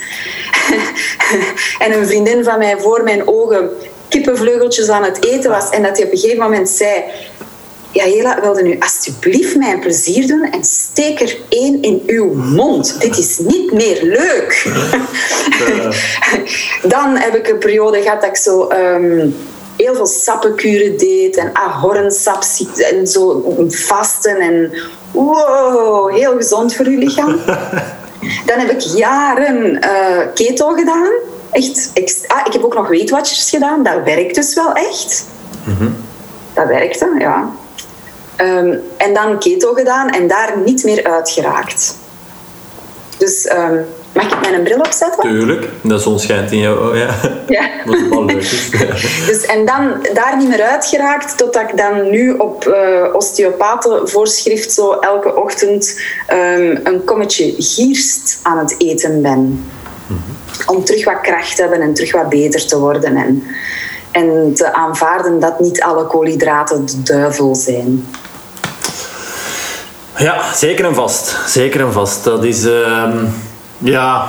en 1.85 1.93
een 1.93 2.07
vriendin 2.07 2.45
van 2.45 2.59
mij 2.59 2.79
voor 2.79 3.03
mijn 3.03 3.29
ogen 3.29 3.71
kippenvleugeltjes 4.09 4.89
aan 4.89 5.05
het 5.05 5.25
eten 5.25 5.51
was. 5.51 5.71
En 5.71 5.83
dat 5.83 5.97
hij 5.97 6.07
op 6.07 6.13
een 6.13 6.19
gegeven 6.19 6.43
moment 6.43 6.69
zei... 6.69 7.05
Ja, 7.97 8.05
Hela, 8.05 8.41
wilde 8.41 8.63
nu 8.63 8.77
alsjeblieft 8.79 9.57
mij 9.57 9.73
een 9.73 9.81
plezier 9.81 10.27
doen 10.27 10.43
en 10.43 10.65
steek 10.65 11.21
er 11.21 11.37
één 11.49 11.83
in 11.83 12.03
uw 12.07 12.35
mond. 12.35 13.01
Dit 13.01 13.19
is 13.19 13.39
niet 13.39 13.73
meer 13.73 14.03
leuk. 14.03 14.67
Dan 16.95 17.17
heb 17.17 17.35
ik 17.35 17.49
een 17.49 17.59
periode 17.59 18.03
gehad 18.03 18.21
dat 18.21 18.31
ik 18.31 18.37
zo... 18.37 18.71
Um, 18.71 19.37
heel 19.77 19.95
veel 19.95 20.07
sappenkuren 20.07 20.99
deed 20.99 21.37
en 21.37 21.51
ahornsap 21.53 22.43
en 22.91 23.07
zo 23.07 23.55
vasten 23.69 24.37
en 24.37 24.73
wow, 25.11 26.11
heel 26.11 26.37
gezond 26.37 26.75
voor 26.75 26.87
uw 26.87 26.99
lichaam. 26.99 27.41
Dan 28.47 28.59
heb 28.59 28.71
ik 28.71 28.81
jaren 28.81 29.85
uh, 29.85 30.33
keto 30.35 30.69
gedaan. 30.69 31.11
Echt, 31.51 31.91
ah, 32.27 32.47
ik 32.47 32.53
heb 32.53 32.65
ook 32.65 32.75
nog 32.75 32.89
Weight 32.89 33.11
Watchers 33.11 33.51
gedaan. 33.51 33.83
Dat 33.83 34.03
werkt 34.05 34.35
dus 34.35 34.55
wel 34.55 34.73
echt. 34.73 35.27
Mm 35.65 35.97
Dat 36.55 36.67
werkte, 36.67 37.15
ja. 37.19 37.51
Um, 38.41 38.81
en 38.97 39.15
dan 39.15 39.39
keto 39.39 39.73
gedaan 39.73 40.11
en 40.11 40.27
daar 40.27 40.53
niet 40.65 40.85
meer 40.85 41.05
uitgeraakt. 41.05 41.97
Dus 43.19 43.53
um, 43.53 43.85
mag 44.13 44.33
ik 44.33 44.51
mijn 44.51 44.63
bril 44.63 44.79
opzetten? 44.79 45.23
Tuurlijk, 45.23 45.69
de 45.83 45.99
zon 45.99 46.19
schijnt 46.19 46.53
in 46.53 46.59
jou. 46.59 46.89
Oh, 46.89 46.97
ja. 46.97 47.15
ja. 47.59 47.69
Dat 47.85 47.95
is 47.95 48.09
wel 48.09 48.25
leuk. 48.25 48.41
dus, 49.31 49.45
en 49.45 49.67
dan 49.67 50.07
daar 50.15 50.37
niet 50.39 50.49
meer 50.49 50.63
uitgeraakt 50.63 51.39
totdat 51.39 51.63
ik 51.71 51.77
dan 51.77 52.11
nu 52.11 52.33
op 52.33 52.67
uh, 52.67 53.15
osteopatenvoorschrift 53.15 54.73
zo 54.73 54.93
elke 54.93 55.37
ochtend 55.37 56.01
um, 56.33 56.81
een 56.83 57.05
kommetje 57.05 57.55
gierst 57.59 58.39
aan 58.43 58.59
het 58.59 58.75
eten 58.79 59.23
ben. 59.23 59.39
Mm 59.39 59.65
-hmm. 60.07 60.77
Om 60.77 60.85
terug 60.85 61.05
wat 61.05 61.21
kracht 61.21 61.57
te 61.57 61.63
hebben 61.63 61.81
en 61.81 61.95
terug 61.95 62.13
wat 62.13 62.29
beter 62.29 62.67
te 62.67 62.79
worden. 62.79 63.17
En, 63.17 63.43
en 64.17 64.55
te 64.55 64.75
aanvaarden 64.75 65.41
dat 65.41 65.61
niet 65.61 65.83
alle 65.83 66.05
koolhydraten 66.05 66.87
de 66.87 67.03
duivel 67.03 67.55
zijn. 67.55 68.07
Ja, 70.17 70.55
zeker 70.55 70.85
en 70.85 70.95
vast. 70.95 71.37
Zeker 71.47 71.81
en 71.81 71.93
vast. 71.93 72.25
Dat 72.25 72.45
is, 72.45 72.65
uh, 72.65 73.03
ja, 73.79 74.29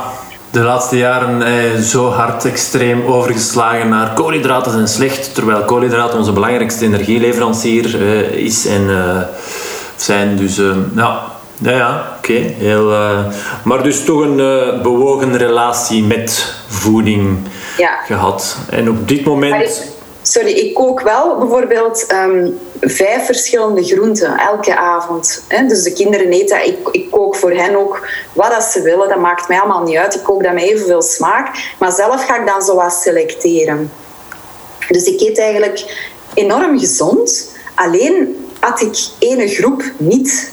de 0.50 0.60
laatste 0.60 0.96
jaren 0.96 1.42
eh, 1.42 1.80
zo 1.80 2.10
hard 2.10 2.44
extreem 2.44 3.06
overgeslagen 3.06 3.88
naar 3.88 4.12
koolhydraten 4.12 4.72
zijn 4.72 4.88
slecht, 4.88 5.34
terwijl 5.34 5.64
koolhydraten 5.64 6.18
onze 6.18 6.32
belangrijkste 6.32 6.84
energieleverancier 6.84 8.00
uh, 8.00 8.20
is 8.32 8.66
en 8.66 8.82
uh, 8.82 9.20
zijn. 9.96 10.36
Dus 10.36 10.58
ehm, 10.58 10.78
ja, 10.94 11.22
ja, 11.58 11.70
ja 11.70 12.16
oké. 12.18 12.32
Okay. 12.32 12.54
Heel, 12.58 12.92
uh, 12.92 13.26
maar 13.64 13.82
dus 13.82 14.04
toch 14.04 14.20
een 14.20 14.36
bewogen 14.82 15.36
relatie 15.36 16.04
met 16.04 16.54
voeding 16.66 17.38
ja. 17.76 17.98
gehad. 18.04 18.56
En 18.70 18.90
op 18.90 19.08
dit 19.08 19.24
moment 19.24 19.96
sorry, 20.28 20.50
ik 20.50 20.74
kook 20.74 21.00
wel 21.00 21.38
bijvoorbeeld 21.38 22.12
um, 22.12 22.58
vijf 22.80 23.26
verschillende 23.26 23.84
groenten 23.84 24.38
elke 24.38 24.76
avond. 24.76 25.44
Hè? 25.48 25.66
Dus 25.66 25.82
de 25.82 25.92
kinderen 25.92 26.30
eten 26.30 26.66
Ik, 26.66 26.88
ik 26.90 27.10
kook 27.10 27.36
voor 27.36 27.50
hen 27.50 27.76
ook 27.76 28.08
wat 28.32 28.50
dat 28.50 28.62
ze 28.62 28.82
willen. 28.82 29.08
Dat 29.08 29.18
maakt 29.18 29.48
mij 29.48 29.60
allemaal 29.60 29.82
niet 29.82 29.96
uit. 29.96 30.14
Ik 30.14 30.22
kook 30.22 30.42
dat 30.42 30.52
met 30.52 30.62
evenveel 30.62 31.02
smaak. 31.02 31.74
Maar 31.78 31.92
zelf 31.92 32.24
ga 32.24 32.40
ik 32.40 32.46
dan 32.46 32.62
zo 32.62 32.74
wat 32.74 32.92
selecteren. 32.92 33.90
Dus 34.88 35.04
ik 35.04 35.20
eet 35.20 35.38
eigenlijk 35.38 36.08
enorm 36.34 36.78
gezond. 36.78 37.56
Alleen 37.74 38.46
had 38.60 38.80
ik 38.80 38.98
ene 39.18 39.48
groep 39.48 39.82
niet. 39.96 40.52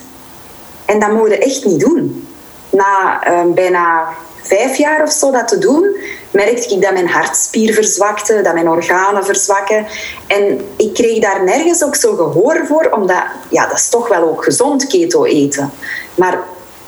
En 0.86 1.00
dat 1.00 1.12
moet 1.12 1.30
je 1.30 1.38
echt 1.38 1.66
niet 1.66 1.80
doen. 1.80 2.28
Na 2.70 3.22
um, 3.28 3.54
bijna 3.54 4.08
vijf 4.42 4.78
jaar 4.78 5.04
of 5.04 5.12
zo 5.12 5.32
dat 5.32 5.48
te 5.48 5.58
doen, 5.58 5.96
merkte 6.32 6.76
ik 6.76 6.82
dat 6.82 6.94
mijn 6.94 7.10
hartspier 7.10 7.74
verzwakte, 7.74 8.42
dat 8.42 8.54
mijn 8.54 8.70
organen 8.70 9.26
verzwakken. 9.26 9.86
En 10.28 10.68
ik 10.76 10.94
kreeg 10.94 11.20
daar 11.20 11.44
nergens 11.44 11.84
ook 11.84 11.96
zo 11.96 12.16
gehoor 12.16 12.66
voor, 12.68 12.90
omdat 12.92 13.24
ja, 13.50 13.68
dat 13.68 13.78
is 13.78 13.90
toch 13.90 14.08
wel 14.08 14.30
ook 14.30 14.44
gezond 14.44 14.88
keto 14.88 15.24
eten. 15.24 15.72
Maar 16.16 16.40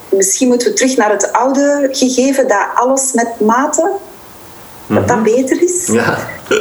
misschien 0.09 0.47
moeten 0.47 0.67
we 0.67 0.73
terug 0.73 0.97
naar 0.97 1.11
het 1.11 1.31
oude 1.31 1.89
gegeven 1.91 2.47
dat 2.47 2.67
alles 2.73 3.11
met 3.13 3.39
mate, 3.39 3.91
dat 4.87 5.07
dat 5.07 5.17
mhm. 5.17 5.23
beter 5.23 5.63
is. 5.63 5.89
Ja. 5.91 6.17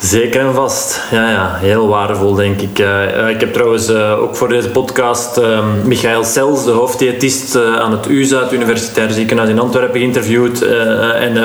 Zeker 0.00 0.40
en 0.40 0.54
vast. 0.54 1.00
Ja, 1.10 1.30
ja, 1.30 1.56
heel 1.60 1.88
waardevol, 1.88 2.34
denk 2.34 2.60
ik. 2.60 2.78
Uh, 2.78 3.28
ik 3.28 3.40
heb 3.40 3.52
trouwens 3.52 3.90
uh, 3.90 4.22
ook 4.22 4.36
voor 4.36 4.48
deze 4.48 4.68
podcast 4.68 5.38
uh, 5.38 5.64
Michael 5.84 6.24
Sels, 6.24 6.64
de 6.64 6.70
hoofddiëtist 6.70 7.56
aan 7.56 7.92
het 7.92 8.06
UZA, 8.06 8.42
het 8.42 8.52
Universitair 8.52 9.10
Ziekenhuis 9.10 9.48
in 9.50 9.58
Antwerpen, 9.58 10.00
geïnterviewd. 10.00 10.62
en 10.62 11.36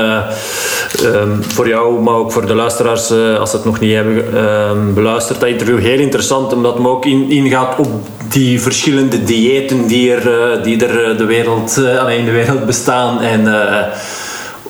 um, 1.03 1.43
voor 1.43 1.67
jou, 1.67 2.01
maar 2.01 2.13
ook 2.13 2.32
voor 2.32 2.45
de 2.45 2.55
luisteraars, 2.55 3.11
als 3.11 3.49
ze 3.49 3.55
het 3.55 3.65
nog 3.65 3.80
niet 3.80 3.93
hebben 3.93 4.36
ehm, 4.36 4.93
beluisterd, 4.93 5.39
dat 5.39 5.49
interview 5.49 5.80
heel 5.80 5.99
interessant, 5.99 6.53
omdat 6.53 6.78
het 6.78 6.86
ook 6.86 7.05
in, 7.05 7.30
ingaat 7.30 7.80
op 7.80 7.88
die 8.30 8.61
verschillende 8.61 9.24
diëten 9.24 9.88
die 9.88 10.13
er, 10.13 10.63
die 10.63 10.86
er 10.86 11.17
de 11.17 11.26
wereld, 11.26 11.82
alleen 11.99 12.19
in 12.19 12.26
de 12.26 12.32
wereld 12.32 12.65
bestaan. 12.65 13.22
En 13.22 13.47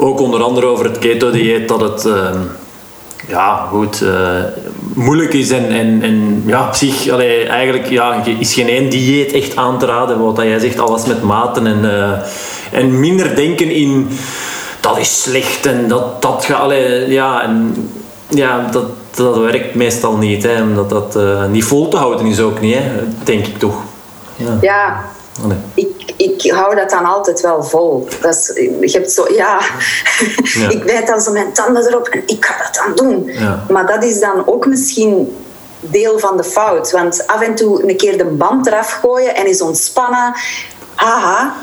ook 0.01 0.19
onder 0.19 0.43
andere 0.43 0.65
over 0.65 0.85
het 0.85 0.97
keto-dieet, 0.97 1.67
dat 1.67 1.81
het 1.81 2.05
ehm, 2.05 2.37
ja, 3.27 3.67
goed, 3.69 4.01
uh, 4.01 4.43
moeilijk 4.93 5.33
is 5.33 5.49
en, 5.49 5.69
en, 5.69 6.01
en 6.01 6.43
ja, 6.45 6.67
op 6.67 6.73
zich 6.73 7.07
eigenlijk 7.47 7.89
ja, 7.89 8.23
is 8.39 8.53
geen 8.53 8.67
één 8.67 8.89
dieet 8.89 9.31
echt 9.31 9.55
aan 9.55 9.79
te 9.79 9.85
raden. 9.85 10.19
Wat 10.19 10.37
jij 10.37 10.59
zegt, 10.59 10.79
alles 10.79 11.05
met 11.05 11.23
maten 11.23 11.67
en, 11.67 11.79
uh, 11.83 12.11
en 12.71 12.99
minder 12.99 13.35
denken 13.35 13.71
in 13.71 14.09
dat 14.79 14.97
is 14.97 15.21
slecht 15.21 15.65
en 15.65 15.87
dat, 15.87 16.21
dat 16.21 16.45
gaat, 16.45 16.71
ja, 17.07 17.43
en, 17.43 17.75
ja, 18.27 18.67
dat, 18.71 18.85
dat 19.15 19.37
werkt 19.37 19.75
meestal 19.75 20.17
niet. 20.17 20.43
Hè, 20.43 20.61
omdat 20.61 20.89
dat 20.89 21.15
uh, 21.15 21.45
niet 21.45 21.63
vol 21.63 21.87
te 21.87 21.97
houden 21.97 22.25
is 22.25 22.39
ook 22.39 22.61
niet, 22.61 22.75
hè, 22.75 22.83
denk 23.23 23.47
ik 23.47 23.59
toch. 23.59 23.75
Ja, 24.35 24.57
ja 24.61 25.05
ik, 25.73 26.13
ik 26.17 26.51
hou 26.51 26.75
dat 26.75 26.89
dan 26.89 27.05
altijd 27.05 27.41
wel 27.41 27.63
vol. 27.63 28.07
Dat 28.21 28.33
is, 28.33 28.51
je 28.79 28.97
hebt 28.97 29.11
zo, 29.11 29.33
ja, 29.33 29.59
ik 30.75 30.83
bijt 30.85 31.07
dan 31.07 31.21
zo 31.21 31.31
mijn 31.31 31.53
tanden 31.53 31.87
erop 31.87 32.07
en 32.07 32.23
ik 32.25 32.45
ga 32.45 32.63
dat 32.63 32.83
dan 32.83 33.07
doen. 33.07 33.23
Ja. 33.25 33.65
Maar 33.69 33.87
dat 33.87 34.03
is 34.03 34.19
dan 34.19 34.47
ook 34.47 34.65
misschien 34.65 35.35
deel 35.79 36.19
van 36.19 36.37
de 36.37 36.43
fout. 36.43 36.91
Want 36.91 37.27
af 37.27 37.41
en 37.41 37.55
toe 37.55 37.89
een 37.89 37.97
keer 37.97 38.17
de 38.17 38.25
band 38.25 38.67
eraf 38.67 38.91
gooien 38.91 39.35
en 39.35 39.47
is 39.47 39.61
ontspannen. 39.61 40.33
Haha. 41.01 41.53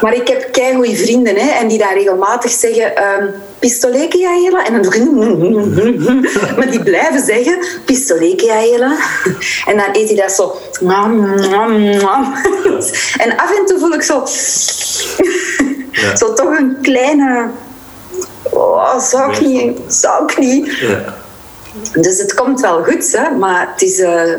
Maar 0.00 0.14
ik 0.14 0.28
heb 0.28 0.48
keigoeie 0.52 0.96
vrienden 0.96 1.36
hè, 1.36 1.50
en 1.50 1.68
die 1.68 1.78
daar 1.78 1.94
regelmatig 1.94 2.50
zeggen... 2.50 2.92
Um, 3.22 3.30
pistoleke 3.58 4.18
Jaela? 4.18 4.66
En 4.66 4.82
dan. 4.82 4.92
Maar 6.56 6.70
die 6.70 6.82
blijven 6.82 7.24
zeggen, 7.24 7.58
pistoleke 7.84 8.44
Jaela. 8.44 8.96
En 9.66 9.76
dan 9.76 9.86
eet 9.92 10.08
hij 10.08 10.16
dat 10.16 10.32
zo... 10.32 10.58
En 13.24 13.36
af 13.36 13.58
en 13.58 13.66
toe 13.66 13.78
voel 13.78 13.92
ik 13.92 14.02
zo... 14.02 14.22
Zo 16.16 16.32
toch 16.32 16.58
een 16.58 16.76
kleine... 16.82 17.48
Oh, 18.42 19.00
zou 19.00 19.32
ik 19.32 19.40
niet, 19.40 19.78
zou 19.86 20.24
ik 20.24 20.38
niet. 20.38 20.76
Ja. 20.76 21.14
Dus 22.00 22.18
het 22.18 22.34
komt 22.34 22.60
wel 22.60 22.84
goed, 22.84 23.12
hè, 23.12 23.30
maar 23.30 23.68
het 23.72 23.82
is... 23.82 23.98
Uh, 23.98 24.32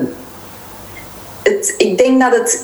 het, 1.50 1.74
ik 1.78 1.98
denk 1.98 2.22
dat 2.22 2.36
het 2.36 2.64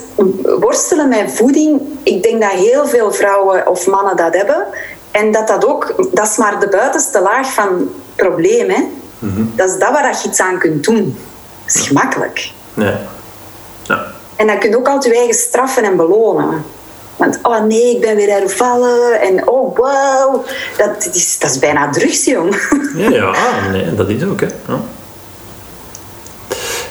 worstelen 0.60 1.08
met 1.08 1.32
voeding, 1.32 1.82
ik 2.04 2.24
denk 2.24 2.42
dat 2.42 2.52
heel 2.52 2.88
veel 2.88 3.14
vrouwen 3.14 3.68
of 3.68 3.88
mannen 3.88 4.18
dat 4.18 4.36
hebben. 4.36 4.68
En 5.12 5.32
dat 5.32 5.48
dat 5.48 5.66
ook, 5.66 6.10
dat 6.12 6.28
is 6.28 6.38
maar 6.38 6.60
de 6.60 6.68
buitenste 6.68 7.22
laag 7.22 7.54
van 7.54 7.68
het 7.68 7.88
probleem. 8.16 8.70
Hè? 8.70 8.84
Mhm. 9.20 9.44
Dat 9.56 9.70
is 9.70 9.80
dat 9.80 9.92
waar 9.92 10.20
je 10.22 10.28
iets 10.30 10.40
aan 10.40 10.60
kunt 10.60 10.84
doen. 10.84 11.18
Dat 11.66 11.76
is 11.76 11.88
gemakkelijk. 11.88 12.52
Ja. 12.74 13.00
ja. 13.84 14.06
En 14.36 14.48
dan 14.48 14.60
kun 14.60 14.70
je 14.70 14.78
ook 14.78 14.88
altijd 14.88 15.14
je 15.14 15.20
eigen 15.20 15.36
straffen 15.36 15.84
en 15.84 15.96
belonen. 15.96 16.64
Want, 17.16 17.40
oh 17.42 17.64
nee, 17.64 17.96
ik 17.96 18.02
ben 18.02 18.16
weer 18.16 18.30
hervallen. 18.30 19.22
En 19.22 19.48
oh, 19.48 19.78
wow. 19.78 20.46
Dat, 20.78 21.10
is, 21.14 21.40
dat 21.40 21.52
is 21.52 21.60
bijna 21.60 21.90
drugs, 21.90 22.26
jong. 22.26 22.56
Ja, 22.96 23.10
ja 23.10 23.34
nee, 23.72 23.96
dat 23.96 24.10
is 24.10 24.24
ook, 24.24 24.40
hè. 24.40 24.48
Ja. 24.68 24.80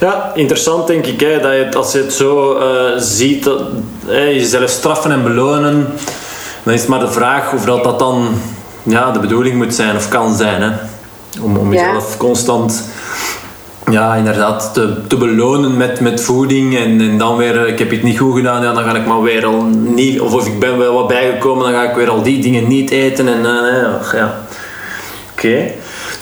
Ja, 0.04 0.30
interessant 0.34 0.86
denk 0.86 1.06
ik, 1.06 1.20
hè, 1.20 1.40
dat 1.40 1.52
je, 1.52 1.68
als 1.76 1.92
je 1.92 1.98
het 1.98 2.12
zo 2.12 2.58
uh, 2.58 2.92
ziet, 2.96 3.44
dat, 3.44 3.60
jezelf 4.06 4.70
straffen 4.70 5.10
en 5.10 5.22
belonen, 5.22 5.86
dan 6.62 6.74
is 6.74 6.80
het 6.80 6.88
maar 6.88 7.00
de 7.00 7.10
vraag 7.10 7.52
of 7.52 7.64
dat, 7.64 7.84
dat 7.84 7.98
dan 7.98 8.28
ja, 8.82 9.10
de 9.10 9.18
bedoeling 9.18 9.56
moet 9.56 9.74
zijn 9.74 9.96
of 9.96 10.08
kan 10.08 10.34
zijn. 10.34 10.62
Hè? 10.62 10.70
Om, 11.42 11.56
om 11.56 11.72
jezelf 11.72 12.16
constant 12.16 12.88
ja, 13.90 14.14
inderdaad, 14.14 14.70
te, 14.74 15.06
te 15.06 15.16
belonen 15.16 15.76
met, 15.76 16.00
met 16.00 16.20
voeding 16.20 16.76
en, 16.76 17.00
en 17.00 17.18
dan 17.18 17.36
weer, 17.36 17.68
ik 17.68 17.78
heb 17.78 17.90
het 17.90 18.02
niet 18.02 18.18
goed 18.18 18.36
gedaan, 18.36 18.62
ja, 18.62 18.72
dan 18.72 18.84
ga 18.84 18.94
ik 18.94 19.06
maar 19.06 19.22
weer 19.22 19.46
al 19.46 19.62
niet, 19.72 20.20
of, 20.20 20.32
of 20.32 20.46
ik 20.46 20.58
ben 20.58 20.78
wel 20.78 20.94
wat 20.94 21.08
bijgekomen, 21.08 21.64
dan 21.64 21.72
ga 21.72 21.90
ik 21.90 21.96
weer 21.96 22.10
al 22.10 22.22
die 22.22 22.42
dingen 22.42 22.68
niet 22.68 22.90
eten 22.90 23.28
en 23.28 23.40
uh, 23.40 24.12
ja. 24.12 24.40
Oké. 25.32 25.72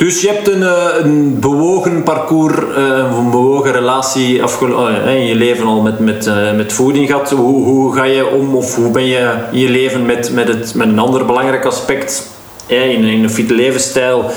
Dus 0.03 0.21
je 0.21 0.29
hebt 0.29 0.49
een, 0.49 0.63
eh, 0.63 0.95
een 0.99 1.41
bewogen 1.41 2.03
parcours, 2.03 2.55
uh, 2.55 3.17
een 3.19 3.31
bewogen 3.31 3.73
relatie 3.73 4.43
afgelopen 4.43 5.05
in 5.05 5.27
je 5.27 5.35
leven 5.35 5.67
al 5.67 5.81
met, 5.81 5.99
met, 5.99 6.27
uh, 6.27 6.55
met 6.55 6.73
voeding 6.73 7.07
gehad. 7.07 7.31
Hoe, 7.31 7.65
hoe 7.65 7.95
ga 7.95 8.05
je 8.05 8.27
om 8.27 8.57
of 8.57 8.77
hoe 8.77 8.91
ben 8.91 9.07
je 9.07 9.35
in 9.53 9.59
je 9.59 9.69
leven 9.69 10.07
met, 10.07 10.33
met, 10.33 10.49
het, 10.49 10.75
met 10.75 10.89
een 10.89 10.99
ander 10.99 11.27
belangrijk 11.27 11.65
aspect 11.65 12.27
in, 12.67 13.05
in 13.05 13.23
een 13.23 13.31
fitte 13.31 13.55
levensstijl, 13.55 14.31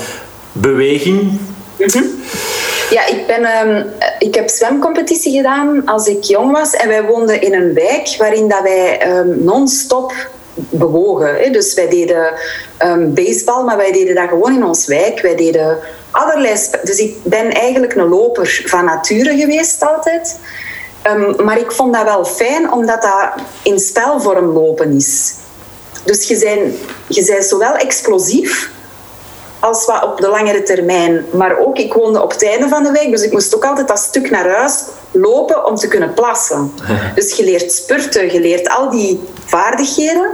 beweging? 0.52 1.20
Mm 1.76 2.04
Ja, 2.90 3.06
ik, 3.06 3.26
ben, 3.26 3.68
um, 3.68 3.86
ik 4.18 4.34
heb 4.34 4.48
zwemcompetitie 4.48 5.36
gedaan 5.36 5.82
als 5.84 6.06
ik 6.06 6.22
jong 6.22 6.52
was. 6.52 6.74
En 6.74 6.88
wij 6.88 7.02
woonden 7.02 7.40
in 7.40 7.54
een 7.54 7.74
wijk 7.74 8.14
waarin 8.18 8.48
dat 8.48 8.62
wij 8.62 9.18
um, 9.18 9.44
non-stop 9.44 10.12
bewogen. 10.56 11.36
Hè. 11.36 11.50
Dus 11.50 11.74
wij 11.74 11.88
deden 11.88 12.32
um, 12.82 13.14
baseball, 13.14 13.64
maar 13.64 13.76
wij 13.76 13.92
deden 13.92 14.14
dat 14.14 14.28
gewoon 14.28 14.54
in 14.54 14.64
ons 14.64 14.86
wijk. 14.86 15.20
Wij 15.20 15.36
deden 15.36 15.78
allerlei... 16.10 16.54
Dus 16.82 16.98
ik 16.98 17.16
ben 17.22 17.50
eigenlijk 17.50 17.94
een 17.94 18.08
loper 18.08 18.62
van 18.66 18.84
nature 18.84 19.36
geweest 19.36 19.82
altijd. 19.82 20.38
Um, 21.06 21.44
maar 21.44 21.58
ik 21.58 21.72
vond 21.72 21.94
dat 21.94 22.04
wel 22.04 22.24
fijn, 22.24 22.72
omdat 22.72 23.02
dat 23.02 23.30
in 23.62 23.78
spelvorm 23.78 24.46
lopen 24.46 24.92
is. 24.92 25.34
Dus 26.04 26.28
je 26.28 26.38
bent, 26.38 26.74
je 27.06 27.24
bent 27.24 27.44
zowel 27.44 27.74
explosief 27.74 28.70
als 29.60 29.86
wat 29.86 30.02
op 30.02 30.20
de 30.20 30.28
langere 30.28 30.62
termijn. 30.62 31.24
Maar 31.32 31.58
ook, 31.58 31.78
ik 31.78 31.92
woonde 31.92 32.22
op 32.22 32.30
het 32.30 32.44
einde 32.44 32.68
van 32.68 32.82
de 32.82 32.90
week, 32.90 33.10
dus 33.10 33.22
ik 33.22 33.32
moest 33.32 33.54
ook 33.54 33.64
altijd 33.64 33.88
dat 33.88 33.98
stuk 33.98 34.30
naar 34.30 34.48
huis 34.48 34.84
lopen 35.10 35.66
om 35.66 35.74
te 35.74 35.88
kunnen 35.88 36.14
plassen. 36.14 36.72
Dus 37.14 37.32
je 37.36 37.44
leert 37.44 37.72
spurten, 37.72 38.32
je 38.32 38.40
leert 38.40 38.68
al 38.68 38.90
die 38.90 39.20
vaardigheden. 39.44 40.30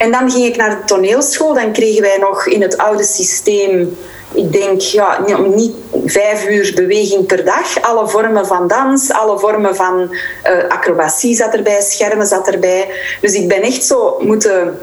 En 0.00 0.10
dan 0.10 0.30
ging 0.30 0.44
ik 0.44 0.56
naar 0.56 0.70
de 0.70 0.84
toneelschool. 0.84 1.54
Dan 1.54 1.72
kregen 1.72 2.02
wij 2.02 2.16
nog 2.16 2.46
in 2.46 2.62
het 2.62 2.78
oude 2.78 3.04
systeem, 3.04 3.96
ik 4.32 4.52
denk, 4.52 4.80
ja, 4.80 5.24
niet 5.54 5.74
vijf 6.04 6.48
uur 6.48 6.72
beweging 6.74 7.26
per 7.26 7.44
dag. 7.44 7.82
Alle 7.82 8.08
vormen 8.08 8.46
van 8.46 8.68
dans, 8.68 9.12
alle 9.12 9.38
vormen 9.38 9.76
van 9.76 10.10
uh, 10.10 10.68
acrobatie 10.68 11.34
zat 11.34 11.54
erbij, 11.54 11.80
schermen 11.80 12.26
zat 12.26 12.48
erbij. 12.48 12.88
Dus 13.20 13.34
ik 13.34 13.48
ben 13.48 13.62
echt 13.62 13.84
zo 13.84 14.16
moeten 14.20 14.78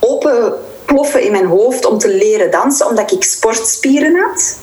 open 0.00 0.54
ploffen 0.84 1.22
in 1.22 1.32
mijn 1.32 1.46
hoofd 1.46 1.86
om 1.86 1.98
te 1.98 2.08
leren 2.08 2.50
dansen, 2.50 2.86
omdat 2.86 3.12
ik 3.12 3.24
sportspieren 3.24 4.16
had. 4.16 4.56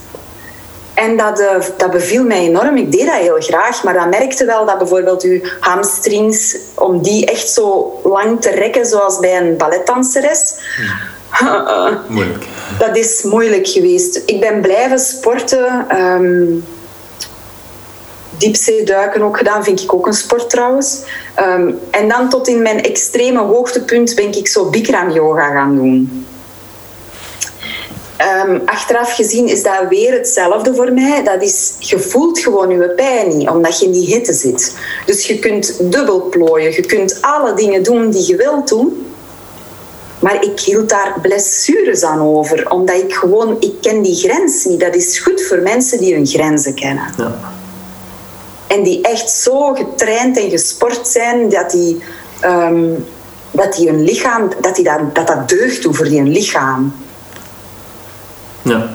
En 0.94 1.18
dat, 1.18 1.39
uh, 1.39 1.56
dat 1.78 1.91
beviel 1.91 2.24
mij 2.24 2.39
enorm. 2.39 2.78
Ik 2.78 2.91
deed 2.91 3.06
dat 3.06 3.16
heel 3.16 3.39
graag, 3.39 3.84
maar 3.84 3.94
dan 3.94 4.10
merkte 4.10 4.46
wel 4.46 4.66
dat 4.66 4.78
bijvoorbeeld 4.78 5.24
uw 5.24 5.39
hamstrings, 5.60 6.58
om 6.76 7.02
die 7.02 7.26
echt 7.26 7.50
zo 7.50 8.00
lang 8.04 8.41
te 8.41 8.50
rekken 8.50 8.86
zoals 8.86 9.20
bij 9.20 9.38
een 9.38 9.58
balletdanseres, 9.58 10.54
moeilijk. 12.08 12.46
Dat 12.80 12.98
is 12.98 13.24
moeilijk 13.24 13.68
geweest. 13.68 14.22
Ik 14.26 14.39
ben 14.39 14.62
blijven 14.62 15.00
sporten. 15.00 15.98
Um, 16.02 16.66
diepzeeduiken 18.38 19.22
ook 19.22 19.38
gedaan, 19.38 19.64
vind 19.64 19.82
ik 19.82 19.94
ook 19.94 20.08
een 20.08 20.14
sport 20.14 20.50
trouwens. 20.50 21.02
Um, 21.39 21.80
en 21.91 22.08
dan 22.10 22.30
tot 22.30 22.48
in 22.48 22.62
mijn 22.62 22.84
extreme 22.84 23.39
hoogtepunt 23.39 24.16
ben 24.16 24.38
ik 24.38 24.48
zo 24.48 24.70
Bikram 24.70 25.10
yoga 25.10 25.52
gaan 25.52 25.76
doen. 25.76 26.26
Um, 28.22 28.61
achteraf 28.66 29.16
gezien 29.16 29.47
is 29.47 29.64
dat 29.64 29.80
weer 29.89 30.14
hetzelfde 30.14 30.76
voor 30.76 30.91
mij. 30.91 31.24
Dat 31.24 31.41
is, 31.41 31.74
je 31.80 31.99
voelt 31.99 32.39
gewoon 32.39 32.70
je 32.70 32.89
pijn 32.89 33.38
niet, 33.38 33.49
omdat 33.49 33.80
je 33.80 33.86
in 33.86 33.91
die 33.91 34.05
hitte 34.05 34.34
zit. 34.34 34.76
Dus 35.05 35.28
je 35.28 35.39
kunt 35.39 35.91
dubbel 35.91 36.22
plooien. 36.22 36.72
Je 36.72 36.86
kunt 36.86 37.18
alle 37.22 37.53
dingen 37.53 37.84
doen 37.84 38.09
die 38.09 38.28
je 38.28 38.36
wilt 38.36 38.68
doen. 38.68 39.05
Maar 40.20 40.43
ik 40.43 40.59
hield 40.59 40.89
daar 40.89 41.14
blessures 41.22 42.03
aan 42.03 42.22
over, 42.22 42.70
omdat 42.70 42.95
ik 42.95 43.14
gewoon, 43.14 43.57
ik 43.59 43.74
ken 43.82 44.01
die 44.01 44.16
grens 44.16 44.66
niet. 44.66 44.80
Dat 44.80 44.95
is 44.95 45.20
goed 45.20 45.41
voor 45.41 45.57
mensen 45.57 45.99
die 45.99 46.14
hun 46.14 46.28
grenzen 46.28 46.74
kennen. 46.74 47.14
Ja. 47.18 47.39
En 48.68 48.84
die 48.84 49.01
echt 49.01 49.30
zo 49.30 49.74
getraind 49.74 50.38
en 50.38 50.49
gesport 50.49 51.07
zijn 51.07 51.49
dat 51.49 51.72
die, 51.72 52.01
um, 52.45 53.05
dat 53.51 53.76
die 53.76 53.88
hun 53.89 54.03
lichaam, 54.03 54.49
dat, 54.61 54.76
die 54.76 54.84
dat, 54.84 55.16
dat 55.16 55.28
dat 55.28 55.49
deugt 55.49 55.82
doen 55.82 55.95
voor 55.95 56.09
die 56.09 56.24
lichaam. 56.24 56.93
Ja. 58.64 58.89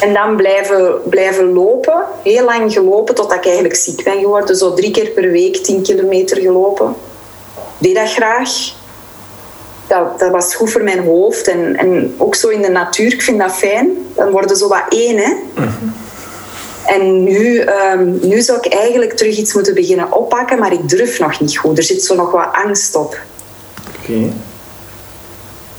En 0.00 0.14
dan 0.14 0.36
blijven, 0.36 1.00
blijven 1.04 1.52
lopen. 1.52 2.04
Heel 2.22 2.44
lang 2.44 2.72
gelopen 2.72 3.14
totdat 3.14 3.36
ik 3.36 3.44
eigenlijk 3.44 3.76
ziek 3.76 4.04
ben 4.04 4.20
geworden. 4.20 4.56
Zo 4.56 4.74
drie 4.74 4.90
keer 4.90 5.08
per 5.08 5.30
week, 5.30 5.56
tien 5.56 5.82
kilometer 5.82 6.40
gelopen. 6.40 6.94
Deed 7.78 7.94
dat 7.94 8.12
graag. 8.12 8.50
Dat, 9.86 10.18
dat 10.18 10.30
was 10.30 10.54
goed 10.54 10.70
voor 10.70 10.82
mijn 10.82 11.04
hoofd. 11.04 11.48
En, 11.48 11.76
en 11.76 12.14
ook 12.18 12.34
zo 12.34 12.48
in 12.48 12.62
de 12.62 12.68
natuur, 12.68 13.12
ik 13.12 13.22
vind 13.22 13.38
dat 13.38 13.52
fijn. 13.52 14.06
Dan 14.14 14.30
worden 14.30 14.56
zo 14.56 14.68
wat 14.68 14.84
één, 14.88 15.16
hè. 15.16 15.32
En 16.86 17.22
nu, 17.22 17.60
um, 17.60 18.18
nu 18.22 18.40
zou 18.40 18.58
ik 18.62 18.72
eigenlijk 18.72 19.12
terug 19.12 19.36
iets 19.36 19.54
moeten 19.54 19.74
beginnen 19.74 20.12
oppakken, 20.12 20.58
maar 20.58 20.72
ik 20.72 20.88
durf 20.88 21.18
nog 21.18 21.40
niet 21.40 21.58
goed. 21.58 21.78
Er 21.78 21.84
zit 21.84 22.04
zo 22.04 22.14
nog 22.14 22.30
wat 22.30 22.48
angst 22.52 22.94
op. 22.94 23.18
Oké. 24.00 24.12
Okay. 24.12 24.32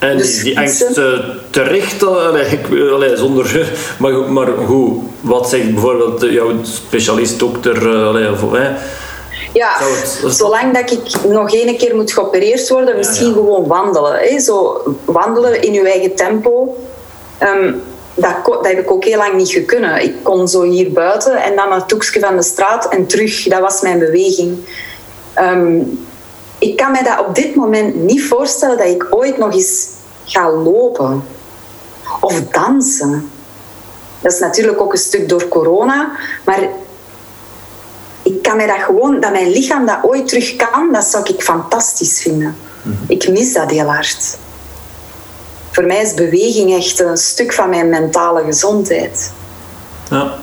En 0.10 0.18
dus 0.18 0.44
die 0.44 0.60
angst 0.60 0.98
uh, 0.98 1.20
terecht, 1.50 2.04
allee, 2.04 2.46
ik, 2.46 2.92
allee, 2.92 3.18
zonder, 3.18 3.70
maar, 4.00 4.14
maar 4.14 4.48
hoe, 4.48 5.02
wat 5.22 5.50
zegt 5.50 5.74
bijvoorbeeld 5.74 6.22
jouw 6.22 6.52
specialist, 6.62 7.40
dokter, 7.40 7.88
allee, 7.88 8.32
of, 8.32 8.52
hè? 8.52 8.70
Ja, 9.54 9.78
zolang 10.28 10.74
dat 10.74 10.92
ik 10.92 11.24
nog 11.28 11.54
één 11.54 11.78
keer 11.78 11.96
moet 11.96 12.12
geopereerd 12.12 12.70
worden, 12.70 12.98
misschien 12.98 13.28
ja, 13.28 13.32
ja. 13.32 13.38
gewoon 13.38 13.68
wandelen. 13.68 14.20
Hè? 14.20 14.40
Zo 14.40 14.82
wandelen 15.06 15.62
in 15.62 15.74
je 15.74 15.90
eigen 15.90 16.16
tempo. 16.16 16.78
Um, 17.44 17.82
dat, 18.14 18.36
dat, 18.46 18.68
heb 18.68 18.80
ik 18.80 18.92
ook 18.92 19.04
heel 19.04 19.18
lang 19.18 19.34
niet 19.34 19.50
gekunnen. 19.50 20.04
Ik 20.04 20.14
kon 20.24 20.48
zo 20.48 20.62
hier 20.62 20.92
buiten 20.92 21.36
en 21.36 21.56
dan 21.56 21.72
het 21.72 21.92
hoekje 21.92 22.20
van 22.20 22.36
de 22.36 22.44
straat 22.44 22.90
en 22.90 23.06
terug. 23.06 23.44
Dat 23.44 23.60
was 23.60 23.82
mijn 23.82 24.00
beweging. 24.00 24.58
Um, 25.40 26.06
ik 26.60 26.76
kan 26.76 26.92
me 26.92 27.04
dat 27.04 27.26
op 27.28 27.36
dit 27.36 27.56
moment 27.56 27.96
niet 27.96 28.24
voorstellen 28.24 28.78
dat 28.78 28.88
ik 28.88 29.08
ooit 29.10 29.38
nog 29.38 29.54
eens 29.54 29.88
ga 30.26 30.52
lopen 30.52 31.24
of 32.20 32.42
dansen. 32.52 33.30
Dat 34.20 34.34
is 34.34 34.40
natuurlijk 34.40 34.82
ook 34.82 34.92
een 34.92 35.00
stuk 35.00 35.30
door 35.30 35.48
corona, 35.48 36.12
maar 36.44 36.60
ik 38.22 38.42
kan 38.42 38.58
me 38.58 38.68
dat 38.68 38.80
gewoon, 38.80 39.20
dat 39.20 39.32
mijn 39.32 39.52
lichaam 39.52 39.86
dat 39.86 39.98
ooit 40.02 40.28
terug 40.28 40.56
kan, 40.56 40.92
dat 40.92 41.06
zou 41.06 41.24
ik 41.34 41.42
fantastisch 41.42 42.22
vinden. 42.22 42.56
Ik 43.08 43.30
mis 43.30 43.54
dat 43.54 43.72
heel 43.72 43.86
hard. 43.86 44.38
Voor 45.72 45.84
mij 45.84 46.02
is 46.02 46.14
beweging 46.14 46.76
echt 46.76 47.00
een 47.00 47.18
stuk 47.18 47.54
van 47.54 47.70
mijn 47.70 47.90
mentale 47.90 48.44
gezondheid. 48.44 49.32
Ja. 50.10 50.34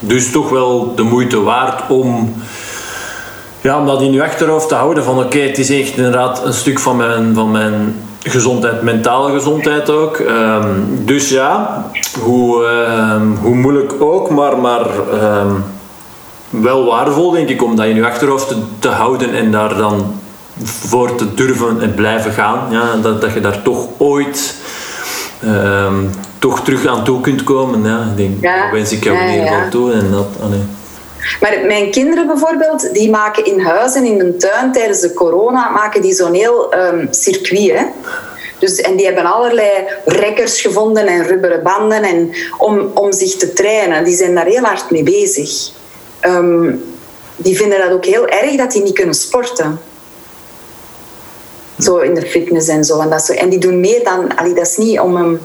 Dus 0.00 0.30
toch 0.30 0.50
wel 0.50 0.94
de 0.94 1.02
moeite 1.02 1.40
waard 1.40 1.90
om 1.90 2.34
ja, 3.60 3.78
om 3.78 3.86
dat 3.86 4.02
in 4.02 4.12
je 4.12 4.22
achterhoofd 4.22 4.68
te 4.68 4.74
houden 4.74 5.04
van 5.04 5.16
oké, 5.16 5.26
okay, 5.26 5.48
het 5.48 5.58
is 5.58 5.70
echt 5.70 5.96
inderdaad 5.96 6.44
een 6.44 6.54
stuk 6.54 6.78
van 6.78 6.96
mijn, 6.96 7.34
van 7.34 7.50
mijn 7.50 8.02
gezondheid, 8.22 8.82
mentale 8.82 9.32
gezondheid 9.32 9.90
ook. 9.90 10.18
Um, 10.18 11.04
dus 11.04 11.28
ja, 11.28 11.84
hoe, 12.20 12.64
um, 13.14 13.36
hoe 13.42 13.54
moeilijk 13.54 14.02
ook, 14.02 14.30
maar, 14.30 14.58
maar 14.58 14.86
um, 15.40 15.64
wel 16.50 16.84
waardevol 16.84 17.30
denk 17.30 17.48
ik 17.48 17.62
om 17.62 17.76
dat 17.76 17.86
in 17.86 17.96
je 17.96 18.06
achterhoofd 18.06 18.48
te, 18.48 18.56
te, 18.78 18.88
houden 18.88 19.34
en 19.34 19.50
daar 19.50 19.76
dan 19.76 20.14
voor 20.62 21.14
te 21.14 21.34
durven 21.34 21.80
en 21.80 21.94
blijven 21.94 22.32
gaan. 22.32 22.58
Ja, 22.70 22.96
dat, 23.02 23.20
dat 23.20 23.32
je 23.32 23.40
daar 23.40 23.62
toch 23.62 23.88
ooit 23.96 24.58
toch 26.38 26.60
terug 26.60 26.86
aan 26.86 27.04
toe 27.04 27.20
kunt 27.20 27.44
komen. 27.44 27.84
Ja, 27.84 27.98
ik 28.10 28.16
denk, 28.16 28.40
ja. 28.40 28.62
dat 28.62 28.72
wens 28.72 28.92
ik 28.92 29.04
jou 29.04 29.18
in 29.18 29.30
ieder 29.30 29.46
geval 29.46 29.70
toe. 29.70 29.92
En 29.92 30.10
dat, 30.10 30.28
allee. 30.42 30.60
Maar 31.40 31.60
mijn 31.66 31.90
kinderen 31.90 32.26
bijvoorbeeld, 32.26 32.94
die 32.94 33.10
maken 33.10 33.44
in 33.44 33.60
huis 33.60 33.94
en 33.94 34.04
in 34.04 34.18
de 34.18 34.36
tuin 34.36 34.72
tijdens 34.72 35.00
de 35.00 35.12
corona 35.12 35.68
maken 35.68 36.02
die 36.02 36.14
zo'n 36.14 36.34
heel 36.34 36.74
um, 36.74 37.08
circuit. 37.10 37.78
Hè? 37.78 37.84
Dus, 38.58 38.80
en 38.80 38.96
die 38.96 39.06
hebben 39.06 39.24
allerlei 39.24 39.70
rekkers 40.04 40.60
gevonden 40.60 41.06
en 41.06 41.24
rubberen 41.24 41.62
banden 41.62 42.02
en, 42.02 42.32
om, 42.58 42.90
om 42.94 43.12
zich 43.12 43.36
te 43.36 43.52
trainen. 43.52 44.04
Die 44.04 44.16
zijn 44.16 44.34
daar 44.34 44.46
heel 44.46 44.62
hard 44.62 44.90
mee 44.90 45.02
bezig. 45.02 45.70
Um, 46.26 46.84
die 47.36 47.56
vinden 47.56 47.78
dat 47.78 47.90
ook 47.90 48.04
heel 48.04 48.26
erg 48.28 48.56
dat 48.56 48.72
die 48.72 48.82
niet 48.82 48.94
kunnen 48.94 49.14
sporten. 49.14 49.80
Zo 51.78 51.96
in 51.98 52.14
de 52.14 52.26
fitness 52.26 52.68
en 52.68 52.84
zo. 52.84 53.00
En, 53.00 53.10
dat 53.10 53.22
zo. 53.22 53.32
en 53.32 53.48
die 53.48 53.58
doen 53.58 53.80
meer 53.80 54.04
dan... 54.04 54.36
Allee, 54.36 54.54
dat 54.54 54.66
is 54.66 54.76
niet 54.76 55.00
om 55.00 55.16
hem 55.16 55.40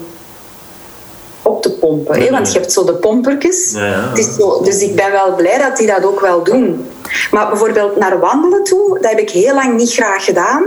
Hè? 2.07 2.29
Want 2.29 2.51
je 2.51 2.59
hebt 2.59 2.71
zo 2.71 2.83
de 2.83 2.93
pompertjes. 2.93 3.71
Ja, 3.71 3.85
ja. 3.85 4.09
Het 4.09 4.17
is 4.17 4.35
zo, 4.35 4.61
dus 4.63 4.81
ik 4.81 4.95
ben 4.95 5.11
wel 5.11 5.35
blij 5.35 5.57
dat 5.57 5.77
die 5.77 5.87
dat 5.87 6.05
ook 6.05 6.19
wel 6.19 6.43
doen. 6.43 6.87
Maar 7.31 7.49
bijvoorbeeld 7.49 7.97
naar 7.97 8.19
wandelen 8.19 8.63
toe, 8.63 8.99
dat 9.01 9.09
heb 9.11 9.19
ik 9.19 9.29
heel 9.29 9.53
lang 9.53 9.77
niet 9.77 9.93
graag 9.93 10.25
gedaan. 10.25 10.63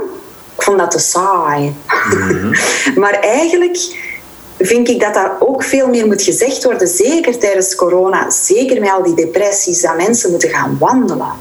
Ik 0.57 0.62
vond 0.62 0.79
dat 0.79 0.91
te 0.91 0.99
saai. 0.99 1.75
Mm 2.11 2.21
-hmm. 2.21 2.53
maar 3.03 3.12
eigenlijk 3.12 3.79
vind 4.59 4.89
ik 4.89 5.01
dat 5.01 5.14
daar 5.14 5.33
ook 5.39 5.62
veel 5.62 5.89
meer 5.89 6.07
moet 6.07 6.23
gezegd 6.23 6.64
worden. 6.64 6.89
Zeker 6.89 7.39
tijdens 7.39 7.75
corona. 7.75 8.31
Zeker 8.31 8.81
met 8.81 8.91
al 8.91 9.03
die 9.03 9.14
depressies. 9.14 9.81
Dat 9.81 9.97
mensen 9.97 10.31
moeten 10.31 10.49
gaan 10.49 10.77
wandelen. 10.79 11.33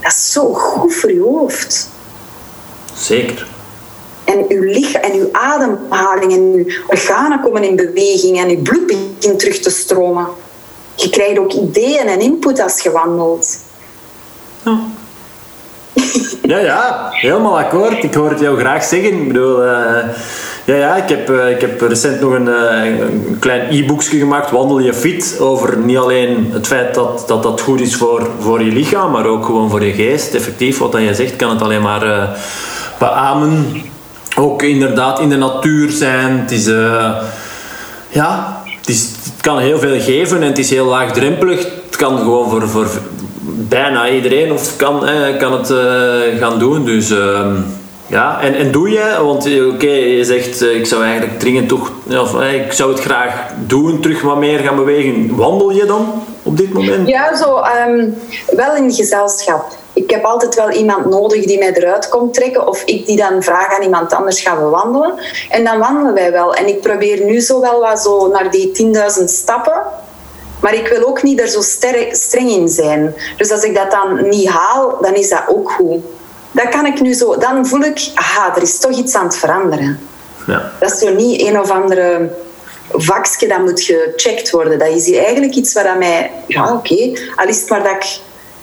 Dat 0.00 0.12
is 0.12 0.32
zo 0.32 0.52
goed 0.52 0.94
voor 0.94 1.12
je 1.12 1.20
hoofd. 1.20 1.88
Zeker. 2.94 3.46
En 4.32 4.44
uw 4.48 4.62
lichaam 4.62 5.02
en 5.02 5.12
uw 5.12 5.28
ademhaling 5.32 6.32
en 6.32 6.52
uw 6.54 6.64
organen 6.86 7.40
komen 7.40 7.64
in 7.64 7.76
beweging 7.76 8.40
en 8.40 8.48
uw 8.48 8.62
bloed 8.62 8.86
begint 8.86 9.38
terug 9.38 9.58
te 9.58 9.70
stromen. 9.70 10.26
Je 10.94 11.10
krijgt 11.10 11.38
ook 11.38 11.52
ideeën 11.52 12.06
en 12.06 12.20
input 12.20 12.60
als 12.60 12.82
je 12.82 12.90
wandelt. 12.90 13.58
Ja. 14.64 14.78
Ja, 16.42 16.58
ja, 16.58 17.08
helemaal 17.10 17.58
akkoord. 17.58 18.02
Ik 18.02 18.14
hoor 18.14 18.30
het 18.30 18.40
jou 18.40 18.58
graag 18.58 18.84
zeggen. 18.84 19.12
Ik 19.12 19.26
bedoel, 19.26 19.64
uh, 19.64 19.70
ja, 20.64 20.74
ja, 20.74 20.96
ik 20.96 21.08
heb, 21.08 21.30
uh, 21.30 21.50
ik 21.50 21.60
heb 21.60 21.80
recent 21.80 22.20
nog 22.20 22.32
een, 22.32 22.46
uh, 22.46 22.84
een 22.84 23.36
klein 23.38 23.66
e-boekje 23.70 24.18
gemaakt, 24.18 24.50
Wandel 24.50 24.78
je 24.78 24.94
fit, 24.94 25.36
over 25.40 25.78
niet 25.78 25.96
alleen 25.96 26.50
het 26.52 26.66
feit 26.66 26.94
dat 26.94 27.24
dat, 27.26 27.42
dat 27.42 27.60
goed 27.60 27.80
is 27.80 27.96
voor, 27.96 28.30
voor 28.38 28.62
je 28.62 28.72
lichaam, 28.72 29.10
maar 29.10 29.26
ook 29.26 29.44
gewoon 29.44 29.70
voor 29.70 29.84
je 29.84 29.92
geest. 29.92 30.34
Effectief, 30.34 30.78
wat 30.78 30.92
dat 30.92 31.02
je 31.02 31.14
zegt, 31.14 31.36
kan 31.36 31.50
het 31.50 31.62
alleen 31.62 31.82
maar 31.82 32.36
beamen. 32.98 33.82
Ook 34.36 34.62
inderdaad 34.62 35.20
in 35.20 35.28
de 35.28 35.36
natuur 35.36 35.90
zijn. 35.90 36.38
Het 36.38 36.50
is, 36.50 36.66
ja, 38.08 38.62
het, 38.78 38.88
is, 38.88 39.10
kan 39.40 39.58
heel 39.58 39.78
veel 39.78 40.00
geven 40.00 40.42
en 40.42 40.48
het 40.48 40.58
is 40.58 40.70
heel 40.70 40.86
laagdrempelig. 40.86 41.58
Het 41.58 41.96
kan 41.96 42.18
gewoon 42.18 42.50
voor, 42.50 42.68
voor 42.68 42.86
bijna 43.68 44.08
iedereen 44.08 44.52
of 44.52 44.76
kan, 44.76 45.06
eh, 45.06 45.38
kan 45.38 45.52
het 45.52 45.70
uh, 45.70 46.38
gaan 46.40 46.58
doen. 46.58 46.84
Dus 46.84 47.10
uh, 47.10 47.46
ja, 48.06 48.40
en, 48.40 48.54
en 48.54 48.72
doe 48.72 48.90
je, 48.90 49.18
want 49.22 49.46
eh, 49.46 49.68
oké, 49.68 49.90
je 49.90 50.24
zegt 50.24 50.62
ik 50.62 50.86
zou 50.86 51.02
eigenlijk 51.02 51.38
dringend 51.38 51.68
toch, 51.68 51.92
of 52.08 52.42
ik 52.42 52.72
zou 52.72 52.92
het 52.92 53.00
graag 53.00 53.34
doen, 53.66 54.00
terug 54.00 54.22
wat 54.22 54.38
meer 54.38 54.58
gaan 54.58 54.76
bewegen. 54.76 55.36
Wandel 55.36 55.70
je 55.70 55.84
dan 55.84 56.22
op 56.42 56.56
dit 56.56 56.72
moment? 56.72 57.08
Ja, 57.08 57.36
zo 57.36 57.60
um, 57.88 58.14
wel 58.56 58.76
in 58.76 58.92
gezelschap. 58.92 59.64
Ik 59.92 60.10
heb 60.10 60.24
altijd 60.24 60.54
wel 60.54 60.70
iemand 60.70 61.06
nodig 61.06 61.44
die 61.44 61.58
mij 61.58 61.72
eruit 61.72 62.08
komt 62.08 62.34
trekken, 62.34 62.68
of 62.68 62.82
ik 62.84 63.06
die 63.06 63.16
dan 63.16 63.42
vraag 63.42 63.76
aan 63.76 63.82
iemand 63.82 64.12
anders 64.12 64.40
gaan 64.40 64.64
we 64.64 64.70
wandelen. 64.70 65.14
En 65.50 65.64
dan 65.64 65.78
wandelen 65.78 66.14
wij 66.14 66.32
wel. 66.32 66.54
En 66.54 66.68
ik 66.68 66.80
probeer 66.80 67.24
nu 67.24 67.40
zo 67.40 67.60
wel 67.60 67.80
wat 67.80 68.02
zo 68.02 68.28
naar 68.28 68.50
die 68.50 68.92
10.000 69.18 69.24
stappen 69.24 69.82
maar 70.62 70.74
ik 70.74 70.88
wil 70.88 71.06
ook 71.06 71.22
niet 71.22 71.40
er 71.40 71.48
zo 71.48 71.60
streng 72.12 72.50
in 72.50 72.68
zijn. 72.68 73.14
Dus 73.36 73.50
als 73.50 73.62
ik 73.62 73.74
dat 73.74 73.90
dan 73.90 74.28
niet 74.28 74.48
haal, 74.48 74.98
dan 75.00 75.14
is 75.14 75.28
dat 75.28 75.42
ook 75.48 75.70
goed. 75.70 76.04
Dat 76.50 76.68
kan 76.68 76.86
ik 76.86 77.00
nu 77.00 77.12
zo. 77.12 77.36
Dan 77.38 77.66
voel 77.66 77.80
ik, 77.80 78.10
aha, 78.14 78.56
er 78.56 78.62
is 78.62 78.78
toch 78.78 78.90
iets 78.90 79.14
aan 79.14 79.24
het 79.24 79.36
veranderen. 79.36 80.00
Ja. 80.46 80.72
Dat 80.80 80.92
is 80.92 80.98
zo 80.98 81.14
niet 81.14 81.40
een 81.40 81.60
of 81.60 81.70
andere 81.70 82.30
vakje 82.90 83.48
dat 83.48 83.58
moet 83.58 83.82
gecheckt 83.82 84.50
worden. 84.50 84.78
Dat 84.78 84.88
is 84.88 85.06
hier 85.06 85.22
eigenlijk 85.22 85.54
iets 85.54 85.72
waar 85.72 85.98
mij, 85.98 86.30
ja 86.46 86.62
oké, 86.62 86.72
okay, 86.72 87.18
al 87.36 87.46
is 87.46 87.60
het 87.60 87.68
maar 87.68 87.82
dat 87.82 87.92
ik 87.92 88.20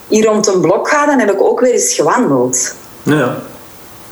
hier 0.10 0.26
rond 0.26 0.48
een 0.48 0.62
blok 0.62 0.90
ga, 0.90 1.06
dan 1.06 1.20
heb 1.20 1.32
ik 1.32 1.42
ook 1.42 1.60
weer 1.60 1.74
eens 1.74 1.94
gewandeld. 1.94 2.76
Ja. 3.04 3.36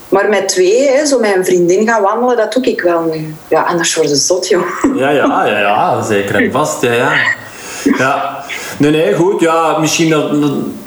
Maar 0.08 0.28
met 0.28 0.48
twee, 0.48 0.88
hè, 0.88 1.06
zo 1.06 1.18
met 1.18 1.36
een 1.36 1.44
vriendin 1.44 1.88
gaan 1.88 2.02
wandelen, 2.02 2.36
dat 2.36 2.52
doe 2.52 2.62
ik 2.62 2.80
wel 2.80 3.02
nu. 3.12 3.34
Ja, 3.48 3.62
anders 3.62 3.94
worden 3.94 4.16
ze 4.16 4.22
zot, 4.22 4.48
joh. 4.48 4.62
Ja, 4.96 5.10
ja, 5.10 5.46
ja, 5.46 5.58
ja 5.58 6.02
zeker 6.02 6.34
en 6.34 6.52
vast. 6.52 6.82
Ja, 6.82 6.92
ja. 6.92 7.12
Ja, 7.98 8.44
nee, 8.76 8.90
nee, 8.90 9.14
goed. 9.14 9.40
Ja, 9.40 9.78
misschien 9.78 10.10
dat, 10.10 10.30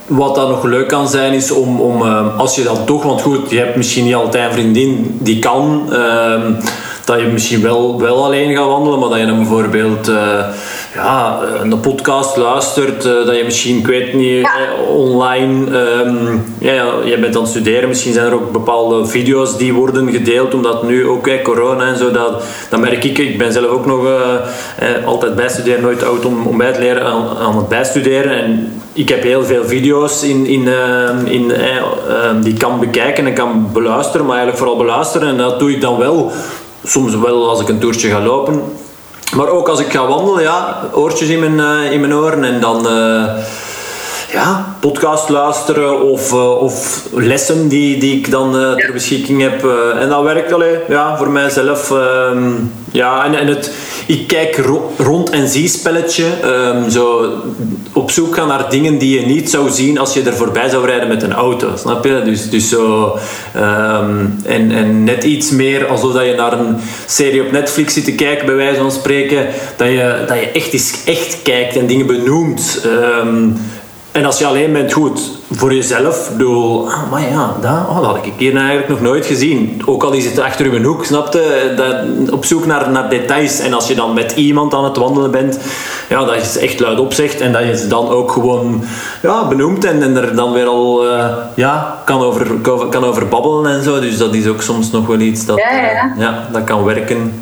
wat 0.07 0.35
dan 0.35 0.49
nog 0.49 0.63
leuk 0.63 0.87
kan 0.87 1.09
zijn, 1.09 1.33
is 1.33 1.51
om, 1.51 1.81
om 1.81 2.01
uh, 2.01 2.39
als 2.39 2.55
je 2.55 2.63
dat 2.63 2.85
toch, 2.85 3.03
want 3.03 3.21
goed, 3.21 3.49
je 3.49 3.57
hebt 3.57 3.75
misschien 3.75 4.05
niet 4.05 4.15
altijd 4.15 4.47
een 4.47 4.53
vriendin 4.53 5.17
die 5.19 5.39
kan. 5.39 5.85
Uh, 5.89 6.41
dat 7.05 7.19
je 7.19 7.25
misschien 7.25 7.61
wel, 7.61 7.99
wel 7.99 8.23
alleen 8.23 8.55
gaat 8.55 8.65
wandelen, 8.65 8.99
maar 8.99 9.09
dat 9.09 9.19
je 9.19 9.25
dan 9.25 9.37
bijvoorbeeld 9.37 10.09
uh, 10.09 10.47
ja, 10.93 11.39
een 11.61 11.79
podcast 11.79 12.37
luistert, 12.37 13.05
uh, 13.05 13.25
dat 13.25 13.35
je 13.35 13.43
misschien, 13.43 13.77
ik 13.77 13.87
weet 13.87 14.13
niet, 14.13 14.39
ja. 14.41 14.83
online, 14.87 15.79
um, 15.79 16.43
ja, 16.59 16.93
je 17.05 17.17
bent 17.19 17.35
aan 17.35 17.41
het 17.41 17.51
studeren, 17.51 17.89
misschien 17.89 18.13
zijn 18.13 18.25
er 18.25 18.33
ook 18.33 18.51
bepaalde 18.51 19.05
video's 19.05 19.57
die 19.57 19.73
worden 19.73 20.11
gedeeld, 20.11 20.53
omdat 20.53 20.83
nu 20.83 21.07
ook 21.07 21.29
corona 21.43 21.85
en 21.85 21.97
zo, 21.97 22.11
dat, 22.11 22.43
dat 22.69 22.79
merk 22.79 23.03
ik. 23.03 23.17
Ik 23.17 23.37
ben 23.37 23.51
zelf 23.51 23.65
ook 23.65 23.85
nog 23.85 24.03
uh, 24.03 24.33
eh, 24.77 25.05
altijd 25.05 25.35
bijstuderen, 25.35 25.81
nooit 25.81 26.03
oud 26.03 26.25
om, 26.25 26.47
om 26.47 26.57
bij 26.57 26.73
te 26.73 26.79
leren, 26.79 27.05
aan, 27.05 27.37
aan 27.37 27.57
het 27.57 27.67
bijstuderen. 27.67 28.31
En 28.31 28.81
ik 28.93 29.09
heb 29.09 29.23
heel 29.23 29.43
veel 29.43 29.63
video's 29.65 30.23
in, 30.23 30.45
in, 30.45 30.61
uh, 30.61 31.33
in, 31.33 31.43
uh, 31.43 32.41
die 32.41 32.53
ik 32.53 32.59
kan 32.59 32.79
bekijken 32.79 33.25
en 33.25 33.33
kan 33.33 33.69
beluisteren, 33.73 34.25
maar 34.25 34.35
eigenlijk 34.35 34.63
vooral 34.63 34.85
beluisteren. 34.85 35.27
En 35.27 35.37
dat 35.37 35.59
doe 35.59 35.71
ik 35.71 35.81
dan 35.81 35.97
wel 35.97 36.31
soms 36.83 37.15
wel 37.15 37.49
als 37.49 37.61
ik 37.61 37.67
een 37.67 37.79
toertje 37.79 38.09
ga 38.09 38.21
lopen. 38.21 38.61
Maar 39.35 39.47
ook 39.47 39.67
als 39.67 39.79
ik 39.79 39.91
ga 39.91 40.07
wandelen, 40.07 40.41
ja, 40.41 40.81
oortjes 40.93 41.29
in 41.29 41.39
mijn, 41.39 41.85
uh, 41.85 41.91
in 41.91 41.99
mijn 41.99 42.13
oren 42.13 42.43
en 42.43 42.59
dan 42.59 42.87
uh, 42.87 43.23
ja, 44.31 44.75
podcast 44.79 45.29
luisteren 45.29 46.01
of, 46.01 46.33
uh, 46.33 46.61
of 46.61 47.03
lessen 47.11 47.67
die, 47.67 47.99
die 47.99 48.17
ik 48.17 48.31
dan 48.31 48.51
ter 48.51 48.93
beschikking 48.93 49.41
heb. 49.41 49.65
en 49.99 50.09
dat 50.09 50.23
werkt 50.23 50.53
alleen 50.53 50.79
ja, 50.87 51.17
voor 51.17 51.29
mijzelf. 51.29 51.91
Ehm, 51.91 52.51
ja, 52.91 53.25
en, 53.25 53.39
en 53.39 53.47
het, 53.47 53.71
ik 54.05 54.27
kijk 54.27 54.57
ro 54.57 54.93
rond 54.97 55.29
en 55.29 55.47
zie 55.47 55.67
spelletje. 55.67 56.25
Um, 56.45 56.89
zo 56.89 57.33
op 57.93 58.11
zoek 58.11 58.35
gaan 58.35 58.47
naar 58.47 58.69
dingen 58.69 58.97
die 58.97 59.19
je 59.19 59.25
niet 59.25 59.49
zou 59.49 59.69
zien 59.69 59.97
als 59.97 60.13
je 60.13 60.21
er 60.21 60.33
voorbij 60.33 60.69
zou 60.69 60.85
rijden 60.85 61.07
met 61.07 61.23
een 61.23 61.33
auto. 61.33 61.69
Snap 61.75 62.05
je? 62.05 62.21
Dus, 62.25 62.49
dus 62.49 62.69
zo. 62.69 63.17
Um, 63.55 64.39
en, 64.45 64.71
en 64.71 65.03
net 65.03 65.23
iets 65.23 65.51
meer 65.51 65.87
alsof 65.87 66.13
dat 66.13 66.25
je 66.25 66.33
naar 66.33 66.59
een 66.59 66.75
serie 67.05 67.41
op 67.41 67.51
Netflix 67.51 67.93
zit 67.93 68.05
te 68.05 68.15
kijken, 68.15 68.45
bij 68.45 68.55
wijze 68.55 68.79
van 68.79 68.91
spreken. 68.91 69.47
Dat 69.75 69.87
je, 69.87 70.23
dat 70.27 70.39
je 70.39 70.51
echt 70.51 70.73
eens 70.73 71.03
echt 71.05 71.41
kijkt 71.41 71.75
en 71.75 71.87
dingen 71.87 72.05
benoemt. 72.05 72.81
En 74.11 74.25
als 74.25 74.39
je 74.39 74.45
alleen 74.45 74.73
bent, 74.73 74.93
goed, 74.93 75.21
voor 75.51 75.73
jezelf, 75.73 76.29
bedoel, 76.31 76.89
ah, 76.89 77.11
maar 77.11 77.21
ja, 77.21 77.55
dat, 77.61 77.87
oh, 77.89 77.95
dat 77.95 78.05
had 78.05 78.25
ik 78.25 78.33
hier 78.37 78.55
eigenlijk 78.55 78.89
nog 78.89 79.01
nooit 79.01 79.25
gezien. 79.25 79.81
Ook 79.85 80.03
al 80.03 80.11
is 80.11 80.25
het 80.25 80.39
achter 80.39 80.73
je 80.73 80.83
hoek, 80.83 81.05
snapte? 81.05 81.73
Dat, 81.75 81.95
op 82.33 82.45
zoek 82.45 82.65
naar, 82.65 82.91
naar 82.91 83.09
details. 83.09 83.59
En 83.59 83.73
als 83.73 83.87
je 83.87 83.95
dan 83.95 84.13
met 84.13 84.31
iemand 84.31 84.73
aan 84.73 84.83
het 84.83 84.97
wandelen 84.97 85.31
bent, 85.31 85.59
ja, 86.09 86.25
dat 86.25 86.35
je 86.35 86.45
ze 86.45 86.59
echt 86.59 86.79
luid 86.79 86.99
opzegt 86.99 87.41
en 87.41 87.51
dat 87.51 87.63
je 87.63 87.77
ze 87.77 87.87
dan 87.87 88.09
ook 88.09 88.31
gewoon 88.31 88.83
ja, 89.21 89.47
benoemt 89.47 89.85
en, 89.85 90.03
en 90.03 90.15
er 90.15 90.35
dan 90.35 90.51
weer 90.51 90.67
al 90.67 91.05
uh, 91.05 91.25
ja, 91.55 92.01
kan, 92.05 92.21
over, 92.21 92.47
kan 92.89 93.05
over 93.05 93.27
babbelen 93.27 93.71
en 93.71 93.83
zo. 93.83 93.99
Dus 93.99 94.17
dat 94.17 94.33
is 94.33 94.47
ook 94.47 94.61
soms 94.61 94.91
nog 94.91 95.07
wel 95.07 95.19
iets 95.19 95.45
dat, 95.45 95.57
ja, 95.57 95.71
ja. 95.71 96.13
Uh, 96.15 96.21
ja, 96.21 96.47
dat 96.51 96.63
kan 96.63 96.83
werken. 96.83 97.33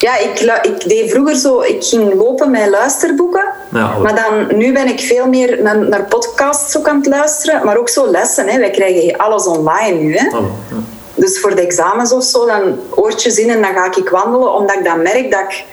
Ja, 0.00 0.18
ik, 0.18 0.40
ik 0.62 0.88
deed 0.88 1.10
vroeger 1.10 1.36
zo, 1.36 1.60
ik 1.60 1.84
ging 1.84 2.14
lopen 2.14 2.50
met 2.50 2.68
luisterboeken. 2.68 3.44
Ja, 3.72 3.98
maar 3.98 4.14
dan, 4.14 4.58
nu 4.58 4.72
ben 4.72 4.88
ik 4.88 5.00
veel 5.00 5.26
meer 5.26 5.62
naar, 5.62 5.88
naar 5.88 6.04
podcasts 6.04 6.76
ook 6.76 6.88
aan 6.88 6.96
het 6.96 7.06
luisteren, 7.06 7.64
maar 7.64 7.76
ook 7.76 7.88
zo 7.88 8.10
lessen. 8.10 8.48
Hè. 8.48 8.58
Wij 8.58 8.70
krijgen 8.70 9.16
alles 9.16 9.46
online 9.46 9.98
nu. 9.98 10.16
Hè. 10.16 10.36
Oh, 10.36 10.44
ja. 10.70 10.76
Dus 11.14 11.40
voor 11.40 11.54
de 11.54 11.60
examens 11.60 12.12
of 12.12 12.24
zo, 12.24 12.46
dan 12.46 12.78
oortjes 12.90 13.38
in 13.38 13.50
en 13.50 13.62
dan 13.62 13.72
ga 13.74 13.94
ik 13.96 14.08
wandelen, 14.08 14.54
omdat 14.54 14.76
ik 14.76 14.84
dan 14.84 15.02
merk 15.02 15.30
dat 15.30 15.40
ik 15.40 15.64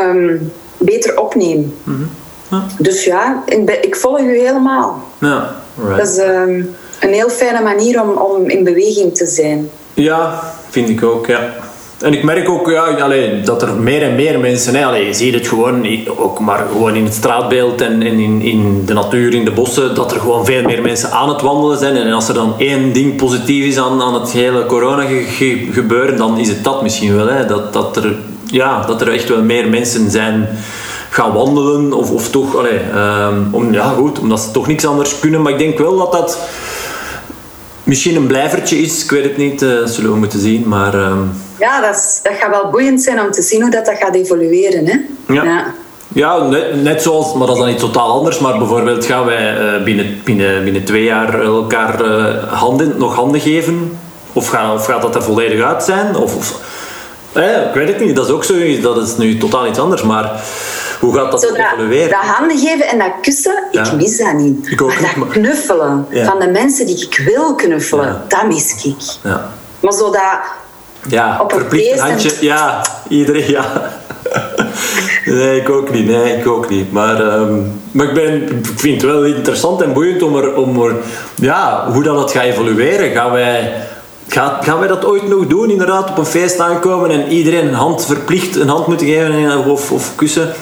um, 0.00 0.52
beter 0.78 1.20
opneem. 1.20 1.78
Mm 1.84 1.94
-hmm. 1.94 2.10
ja. 2.50 2.66
Dus 2.78 3.04
ja, 3.04 3.42
ik, 3.46 3.70
ik, 3.70 3.96
volg 3.96 4.18
u 4.18 4.38
helemaal. 4.38 5.02
Ja, 5.18 5.56
right. 5.76 5.96
Dat 5.96 6.08
is 6.08 6.18
um, 6.18 6.76
een 7.00 7.12
heel 7.12 7.30
fijne 7.30 7.62
manier 7.62 8.02
om, 8.02 8.10
om 8.10 8.48
in 8.48 8.64
beweging 8.64 9.14
te 9.14 9.26
zijn. 9.26 9.70
Ja, 9.94 10.52
vind 10.70 10.88
ik 10.88 11.02
ook, 11.02 11.26
ja. 11.26 11.54
En 12.02 12.12
ik 12.12 12.22
merk 12.22 12.48
ook 12.48 12.70
ja, 12.70 12.84
allee, 12.84 13.40
dat 13.40 13.62
er 13.62 13.74
meer 13.74 14.02
en 14.02 14.14
meer 14.14 14.40
mensen, 14.40 14.74
hè, 14.74 14.96
je 14.96 15.14
ziet 15.14 15.34
het 15.34 15.48
gewoon, 15.48 15.86
ook 16.16 16.40
maar 16.40 16.66
gewoon 16.72 16.94
in 16.94 17.04
het 17.04 17.14
straatbeeld 17.14 17.80
en, 17.80 18.02
in, 18.02 18.40
in 18.40 18.82
de 18.86 18.92
natuur, 18.92 19.34
in 19.34 19.44
de 19.44 19.50
bossen, 19.50 19.94
dat 19.94 20.12
er 20.12 20.20
gewoon 20.20 20.44
veel 20.44 20.62
meer 20.62 20.82
mensen 20.82 21.10
aan 21.10 21.28
het 21.28 21.40
wandelen 21.40 21.78
zijn. 21.78 21.96
En 21.96 22.12
als 22.12 22.28
er 22.28 22.34
dan 22.34 22.54
één 22.58 22.92
ding 22.92 23.16
positief 23.16 23.64
is 23.64 23.78
aan, 23.78 24.02
aan 24.02 24.14
het 24.14 24.30
hele 24.30 24.66
corona 24.66 25.02
ge 25.04 25.68
gebeuren, 25.72 26.16
dan 26.16 26.38
is 26.38 26.48
het 26.48 26.64
dat 26.64 26.82
misschien 26.82 27.16
wel. 27.16 27.26
Hè, 27.26 27.46
dat, 27.46 27.72
dat, 27.72 27.96
er, 27.96 28.16
ja, 28.44 28.86
dat 28.86 29.00
er 29.00 29.12
echt 29.12 29.28
wel 29.28 29.42
meer 29.42 29.68
mensen 29.68 30.10
zijn 30.10 30.48
gaan 31.10 31.32
wandelen 31.32 31.92
of, 31.92 32.10
of 32.10 32.30
toch, 32.30 32.56
allee, 32.56 32.80
um, 33.28 33.48
om, 33.50 33.72
ja, 33.72 33.88
goed, 33.88 34.18
omdat 34.18 34.40
ze 34.40 34.50
toch 34.50 34.66
niks 34.66 34.86
anders 34.86 35.18
kunnen. 35.18 35.42
Maar 35.42 35.52
ik 35.52 35.58
denk 35.58 35.78
wel 35.78 35.96
dat 35.96 36.12
dat 36.12 36.38
misschien 37.84 38.16
een 38.16 38.26
blijvertje 38.26 38.78
is, 38.78 39.04
ik 39.04 39.10
weet 39.10 39.24
het 39.24 39.36
niet, 39.36 39.62
uh, 39.62 39.78
dat 39.78 39.90
zullen 39.90 40.10
we 40.10 40.16
moeten 40.16 40.40
zien. 40.40 40.68
Maar, 40.68 40.94
uh... 40.94 41.16
Ja, 41.58 41.80
dat, 41.80 41.96
is, 41.96 42.20
dat 42.22 42.32
gaat 42.40 42.50
wel 42.50 42.70
boeiend 42.70 43.02
zijn 43.02 43.20
om 43.20 43.30
te 43.30 43.42
zien 43.42 43.62
hoe 43.62 43.70
dat, 43.70 43.86
dat 43.86 43.96
gaat 43.98 44.14
evolueren. 44.14 44.86
Hè? 44.86 44.96
Ja. 45.34 45.42
ja. 45.44 45.74
Ja, 46.14 46.42
net, 46.42 46.82
net, 46.82 47.02
zoals, 47.02 47.34
maar 47.34 47.46
dat 47.46 47.56
is 47.56 47.62
dan 47.62 47.72
iets 47.72 47.82
totaal 47.82 48.10
anders. 48.10 48.38
Maar 48.38 48.58
bijvoorbeeld 48.58 49.04
gaan 49.04 49.24
wij 49.24 49.76
uh, 49.76 49.82
binnen, 49.82 50.20
binnen, 50.24 50.64
binnen 50.64 50.84
twee 50.84 51.04
jaar 51.04 51.40
elkaar 51.40 52.04
uh, 52.04 52.52
handen, 52.52 52.94
nog 52.98 53.14
handen 53.14 53.40
geven? 53.40 53.98
Of, 54.32 54.48
gaat, 54.48 54.74
of 54.74 54.86
gaat 54.86 55.02
dat 55.02 55.14
er 55.14 55.22
volledig 55.22 55.64
uit 55.64 55.82
zijn? 55.82 56.16
Of, 56.16 56.36
of 56.36 56.60
eh, 57.32 57.66
ik 57.66 57.74
weet 57.74 57.88
het 57.88 58.00
niet, 58.00 58.16
dat 58.16 58.26
is 58.26 58.32
ook 58.32 58.44
zo. 58.44 58.54
Dat 58.80 58.96
is 58.96 59.16
nu 59.16 59.38
totaal 59.38 59.66
iets 59.66 59.78
anders. 59.78 60.02
Maar 60.02 60.40
hoe 61.02 61.14
gaat 61.14 61.30
dat 61.30 61.40
Zo 61.42 61.48
evolueren? 61.54 62.10
Dat 62.10 62.18
handen 62.20 62.58
geven 62.58 62.86
en 62.88 62.98
dat 62.98 63.12
kussen, 63.22 63.64
ja. 63.70 63.84
ik 63.84 63.92
mis 63.92 64.16
dat 64.18 64.32
niet. 64.32 64.70
Ik 64.70 64.80
maar 64.80 64.98
dat 65.00 65.16
maar... 65.16 65.28
knuffelen 65.28 66.06
Ja. 66.10 66.24
van 66.24 66.38
de 66.38 66.46
mensen 66.48 66.86
die 66.86 67.06
ik 67.06 67.22
wil 67.32 67.54
knuffelen, 67.54 68.06
Ja. 68.06 68.24
dat 68.28 68.46
mis 68.46 68.84
ik. 68.84 68.96
Ja, 69.22 69.48
Maar 69.80 69.92
zo 69.92 70.10
dat 70.10 70.22
ja 71.08 71.38
Op 71.40 71.52
een 71.52 71.58
verplicht 71.58 71.90
en- 71.90 71.98
handje. 72.08 72.32
Ja, 72.40 72.80
iedereen, 73.08 73.50
ja. 73.50 73.90
Nee, 75.24 75.60
ik 75.60 75.70
ook 75.70 75.90
niet. 75.92 76.06
Nee, 76.06 76.36
ik 76.36 76.46
ook 76.46 76.68
niet. 76.70 76.92
Maar, 76.92 77.28
ehm, 77.28 77.54
maar 77.90 78.06
ik, 78.06 78.14
ben, 78.14 78.42
ik 78.58 78.66
vind 78.76 79.02
het 79.02 79.10
wel 79.10 79.24
interessant 79.24 79.82
en 79.82 79.92
boeiend 79.92 80.22
om 80.22 80.36
er, 80.36 80.54
om 80.54 80.82
er 80.82 80.94
ja, 81.34 81.90
hoe 81.92 82.02
dat 82.02 82.18
het 82.18 82.30
gaat 82.30 82.42
evolueren. 82.42 83.10
Gaan 83.12 83.30
wij, 83.32 83.72
gaan, 84.28 84.62
gaan 84.62 84.78
wij 84.78 84.88
dat 84.88 85.04
ooit 85.04 85.28
nog 85.28 85.46
doen? 85.46 85.70
Inderdaad, 85.70 86.10
op 86.10 86.18
een 86.18 86.26
feest 86.26 86.58
aankomen 86.60 87.10
en 87.10 87.28
iedereen 87.28 87.66
een 87.68 87.74
hand 87.74 88.06
verplicht 88.06 88.56
een 88.56 88.68
hand 88.68 88.86
moeten 88.86 89.06
geven 89.06 89.64
of, 89.66 89.92
of 89.92 90.14
kussen? 90.14 90.52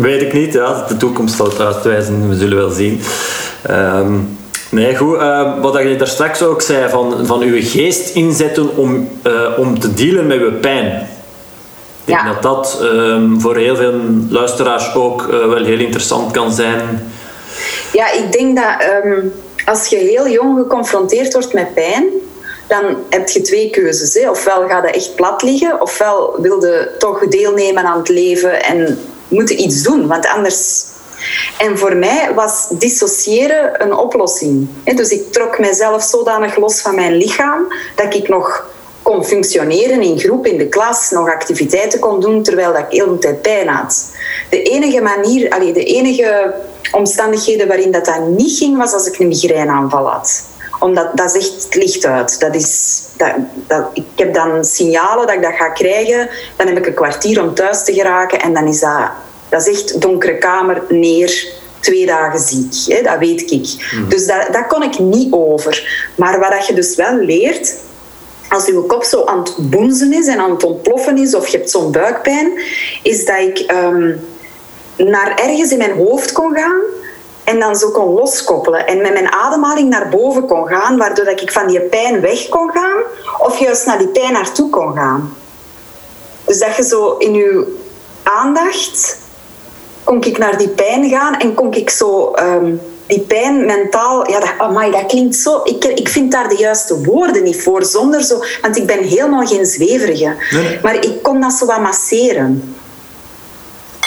Weet 0.00 0.22
ik 0.22 0.32
niet. 0.32 0.52
Ja. 0.52 0.84
De 0.88 0.96
toekomst 0.96 1.36
zal 1.36 1.48
het 1.48 1.60
uitwijzen. 1.60 2.28
We 2.28 2.36
zullen 2.36 2.56
wel 2.56 2.70
zien. 2.70 3.00
Ehm, 3.62 4.12
nee, 4.70 4.96
goed. 4.96 5.16
Uh, 5.16 5.60
wat 5.60 5.78
je 5.82 5.96
daar 5.96 6.06
straks 6.06 6.42
ook 6.42 6.62
zei, 6.62 6.88
van, 6.88 7.26
van 7.26 7.40
uw 7.40 7.60
geest 7.60 8.14
inzetten 8.14 8.76
om, 8.76 9.08
uh, 9.26 9.58
om 9.58 9.80
te 9.80 9.94
dealen 9.94 10.26
met 10.26 10.38
uw 10.38 10.58
pijn. 10.58 11.08
Ik 12.04 12.14
denk 12.14 12.26
dat 12.26 12.42
dat 12.42 12.80
um, 12.82 13.40
voor 13.40 13.56
heel 13.56 13.76
veel 13.76 14.00
luisteraars 14.28 14.94
ook 14.94 15.22
uh, 15.22 15.28
wel 15.28 15.64
heel 15.64 15.78
interessant 15.78 16.32
kan 16.32 16.52
zijn. 16.52 17.10
Ja, 17.92 18.12
ik 18.12 18.32
denk 18.32 18.56
dat 18.56 19.04
um, 19.04 19.32
als 19.64 19.86
je 19.86 19.96
heel 19.96 20.28
jong 20.28 20.58
geconfronteerd 20.58 21.32
wordt 21.32 21.52
met 21.52 21.74
pijn, 21.74 22.04
dan 22.66 22.84
heb 23.10 23.28
je 23.28 23.40
twee 23.40 23.70
keuzes. 23.70 24.14
Hè. 24.14 24.30
Ofwel 24.30 24.68
ga 24.68 24.86
je 24.86 24.92
echt 24.92 25.14
plat 25.14 25.42
liggen, 25.42 25.80
ofwel 25.80 26.36
wil 26.40 26.64
je 26.64 26.94
toch 26.98 27.28
deelnemen 27.28 27.84
aan 27.84 27.98
het 27.98 28.08
leven 28.08 28.64
en 28.64 28.98
moeten 29.28 29.60
iets 29.60 29.82
doen, 29.82 30.06
want 30.06 30.26
anders. 30.26 30.84
En 31.58 31.78
voor 31.78 31.96
mij 31.96 32.30
was 32.34 32.68
dissociëren 32.70 33.82
een 33.82 33.94
oplossing. 33.94 34.68
Dus 34.84 35.10
ik 35.10 35.32
trok 35.32 35.58
mezelf 35.58 36.02
zodanig 36.02 36.56
los 36.56 36.80
van 36.80 36.94
mijn 36.94 37.16
lichaam 37.16 37.72
dat 37.94 38.14
ik 38.14 38.28
nog 38.28 38.66
kon 39.02 39.24
functioneren 39.24 40.02
in 40.02 40.18
groep, 40.18 40.46
in 40.46 40.58
de 40.58 40.68
klas, 40.68 41.10
nog 41.10 41.32
activiteiten 41.32 41.98
kon 41.98 42.20
doen 42.20 42.42
terwijl 42.42 42.76
ik 42.76 42.86
heel 42.88 43.06
de 43.06 43.18
tijd 43.18 43.42
pijn 43.42 43.68
had. 43.68 44.06
De 44.50 44.62
enige 44.62 45.00
manier, 45.00 45.50
allee, 45.50 45.72
de 45.72 45.84
enige 45.84 46.54
omstandigheden 46.92 47.68
waarin 47.68 47.90
dat, 47.90 48.04
dat 48.04 48.26
niet 48.26 48.58
ging, 48.58 48.76
was 48.76 48.92
als 48.92 49.06
ik 49.06 49.18
een 49.18 49.28
migraineaanval 49.28 50.06
had 50.06 50.42
omdat 50.78 51.16
dat 51.16 51.34
is 51.34 51.48
echt 51.48 51.64
het 51.64 51.74
licht 51.74 52.04
uit. 52.04 52.40
Dat 52.40 52.54
is, 52.54 53.00
dat, 53.16 53.32
dat, 53.66 53.84
ik 53.92 54.04
heb 54.14 54.34
dan 54.34 54.64
signalen 54.64 55.26
dat 55.26 55.36
ik 55.36 55.42
dat 55.42 55.54
ga 55.54 55.68
krijgen. 55.68 56.28
Dan 56.56 56.66
heb 56.66 56.78
ik 56.78 56.86
een 56.86 56.94
kwartier 56.94 57.42
om 57.42 57.54
thuis 57.54 57.84
te 57.84 57.92
geraken. 57.92 58.40
En 58.40 58.54
dan 58.54 58.66
is 58.66 58.80
dat, 58.80 59.10
dat 59.48 59.66
is 59.66 59.80
echt 59.80 60.00
donkere 60.00 60.38
kamer, 60.38 60.82
neer, 60.88 61.46
twee 61.80 62.06
dagen 62.06 62.40
ziek. 62.40 62.94
Hè? 62.94 63.02
Dat 63.02 63.18
weet 63.18 63.50
ik. 63.50 63.90
Mm. 63.94 64.08
Dus 64.08 64.26
dat, 64.26 64.48
dat 64.52 64.66
kon 64.66 64.82
ik 64.82 64.98
niet 64.98 65.32
over. 65.32 66.06
Maar 66.14 66.38
wat 66.38 66.66
je 66.66 66.74
dus 66.74 66.94
wel 66.94 67.16
leert, 67.16 67.74
als 68.48 68.66
je 68.66 68.84
kop 68.86 69.04
zo 69.04 69.24
aan 69.24 69.38
het 69.38 69.70
boemzen 69.70 70.12
is 70.12 70.26
en 70.26 70.38
aan 70.38 70.50
het 70.50 70.64
ontploffen 70.64 71.18
is, 71.18 71.34
of 71.34 71.48
je 71.48 71.56
hebt 71.56 71.70
zo'n 71.70 71.92
buikpijn, 71.92 72.60
is 73.02 73.24
dat 73.24 73.38
ik 73.38 73.72
um, 73.72 74.20
naar 74.96 75.38
ergens 75.38 75.70
in 75.70 75.78
mijn 75.78 75.96
hoofd 75.96 76.32
kon 76.32 76.54
gaan 76.54 76.80
en 77.48 77.60
dan 77.60 77.76
zo 77.76 77.90
kon 77.90 78.14
loskoppelen 78.14 78.86
en 78.86 79.00
met 79.00 79.12
mijn 79.12 79.32
ademhaling 79.32 79.88
naar 79.88 80.08
boven 80.08 80.46
kon 80.46 80.66
gaan, 80.66 80.96
waardoor 80.96 81.24
dat 81.24 81.40
ik 81.40 81.52
van 81.52 81.66
die 81.66 81.80
pijn 81.80 82.20
weg 82.20 82.48
kon 82.48 82.70
gaan 82.70 83.02
of 83.38 83.58
juist 83.58 83.86
naar 83.86 83.98
die 83.98 84.08
pijn 84.08 84.32
naartoe 84.32 84.70
kon 84.70 84.96
gaan. 84.96 85.36
Dus 86.44 86.58
dat 86.58 86.76
je 86.76 86.84
zo 86.84 87.16
in 87.18 87.34
je 87.34 87.76
aandacht 88.22 89.18
kon 90.04 90.22
ik 90.22 90.38
naar 90.38 90.58
die 90.58 90.68
pijn 90.68 91.08
gaan 91.08 91.38
en 91.38 91.54
kon 91.54 91.72
ik 91.72 91.90
zo 91.90 92.34
um, 92.36 92.80
die 93.06 93.20
pijn 93.20 93.66
mentaal, 93.66 94.30
ja, 94.30 94.40
dat, 94.40 94.54
amai, 94.58 94.90
dat 94.90 95.06
klinkt 95.06 95.36
zo. 95.36 95.60
Ik, 95.64 95.84
ik 95.84 96.08
vind 96.08 96.32
daar 96.32 96.48
de 96.48 96.56
juiste 96.56 97.04
woorden 97.04 97.42
niet 97.42 97.62
voor, 97.62 97.84
zonder 97.84 98.22
zo, 98.22 98.42
want 98.62 98.76
ik 98.76 98.86
ben 98.86 99.02
helemaal 99.02 99.46
geen 99.46 99.66
zweverige. 99.66 100.34
Nee. 100.50 100.78
Maar 100.82 100.94
ik 100.94 101.22
kon 101.22 101.40
dat 101.40 101.52
zo 101.52 101.66
wat 101.66 101.80
masseren 101.80 102.77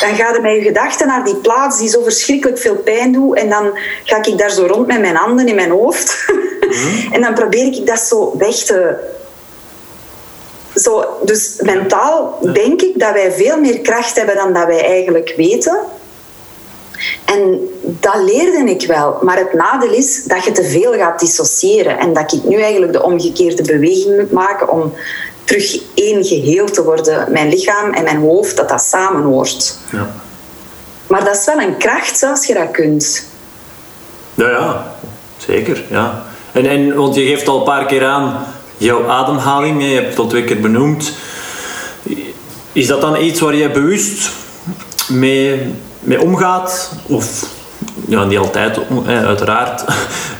dan 0.01 0.15
ga 0.15 0.33
je 0.33 0.39
met 0.41 0.55
je 0.55 0.61
gedachten 0.61 1.07
naar 1.07 1.25
die 1.25 1.35
plaats 1.35 1.79
die 1.79 1.89
zo 1.89 2.03
verschrikkelijk 2.03 2.59
veel 2.59 2.75
pijn 2.75 3.11
doet. 3.11 3.37
En 3.37 3.49
dan 3.49 3.77
ga 4.03 4.23
ik 4.23 4.37
daar 4.37 4.51
zo 4.51 4.65
rond 4.65 4.87
met 4.87 4.99
mijn 4.99 5.15
handen 5.15 5.47
in 5.47 5.55
mijn 5.55 5.71
hoofd. 5.71 6.25
Mm. 6.67 7.11
en 7.13 7.21
dan 7.21 7.33
probeer 7.33 7.65
ik 7.65 7.85
dat 7.85 7.99
zo 7.99 8.37
weg 8.37 8.55
te... 8.55 8.95
Zo, 10.75 11.05
dus 11.23 11.55
mentaal 11.59 12.39
denk 12.53 12.81
ik 12.81 12.99
dat 12.99 13.13
wij 13.13 13.31
veel 13.31 13.57
meer 13.57 13.79
kracht 13.79 14.15
hebben 14.15 14.35
dan 14.35 14.53
dat 14.53 14.65
wij 14.65 14.85
eigenlijk 14.85 15.33
weten. 15.37 15.79
En 17.25 17.69
dat 17.81 18.15
leerde 18.15 18.71
ik 18.71 18.87
wel. 18.87 19.17
Maar 19.21 19.37
het 19.37 19.53
nadeel 19.53 19.93
is 19.93 20.23
dat 20.23 20.43
je 20.43 20.51
te 20.51 20.63
veel 20.63 20.93
gaat 20.93 21.19
dissociëren. 21.19 21.97
En 21.97 22.13
dat 22.13 22.33
ik 22.33 22.43
nu 22.43 22.61
eigenlijk 22.61 22.93
de 22.93 23.03
omgekeerde 23.03 23.63
beweging 23.63 24.17
moet 24.17 24.31
maken 24.31 24.69
om 24.69 24.93
terug 25.43 25.79
één 25.93 26.23
geheel 26.23 26.65
te 26.65 26.83
worden. 26.83 27.31
Mijn 27.31 27.49
lichaam 27.49 27.93
en 27.93 28.03
mijn 28.03 28.19
hoofd, 28.19 28.57
dat 28.57 28.69
dat 28.69 28.81
samen 28.81 29.23
hoort. 29.23 29.77
Ja. 29.91 30.11
Maar 31.07 31.23
dat 31.23 31.35
is 31.35 31.45
wel 31.45 31.59
een 31.59 31.77
kracht 31.77 32.23
als 32.23 32.45
je 32.45 32.53
dat 32.53 32.71
kunt. 32.71 33.25
Ja, 34.33 34.49
ja. 34.49 34.95
Zeker, 35.37 35.83
ja. 35.89 36.23
En, 36.51 36.65
en, 36.65 36.95
want 36.95 37.15
je 37.15 37.25
geeft 37.25 37.47
al 37.47 37.57
een 37.57 37.63
paar 37.63 37.85
keer 37.85 38.05
aan 38.05 38.45
jouw 38.77 39.07
ademhaling, 39.07 39.83
je 39.83 39.93
hebt 39.93 40.09
het 40.09 40.19
al 40.19 40.27
twee 40.27 40.43
keer 40.43 40.59
benoemd. 40.59 41.13
Is 42.71 42.87
dat 42.87 43.01
dan 43.01 43.21
iets 43.21 43.39
waar 43.39 43.55
je 43.55 43.69
bewust 43.69 44.31
mee, 45.09 45.73
mee 45.99 46.21
omgaat? 46.21 46.91
Of 47.07 47.45
ja, 48.07 48.23
niet 48.23 48.37
altijd, 48.37 48.79
uiteraard. 49.07 49.83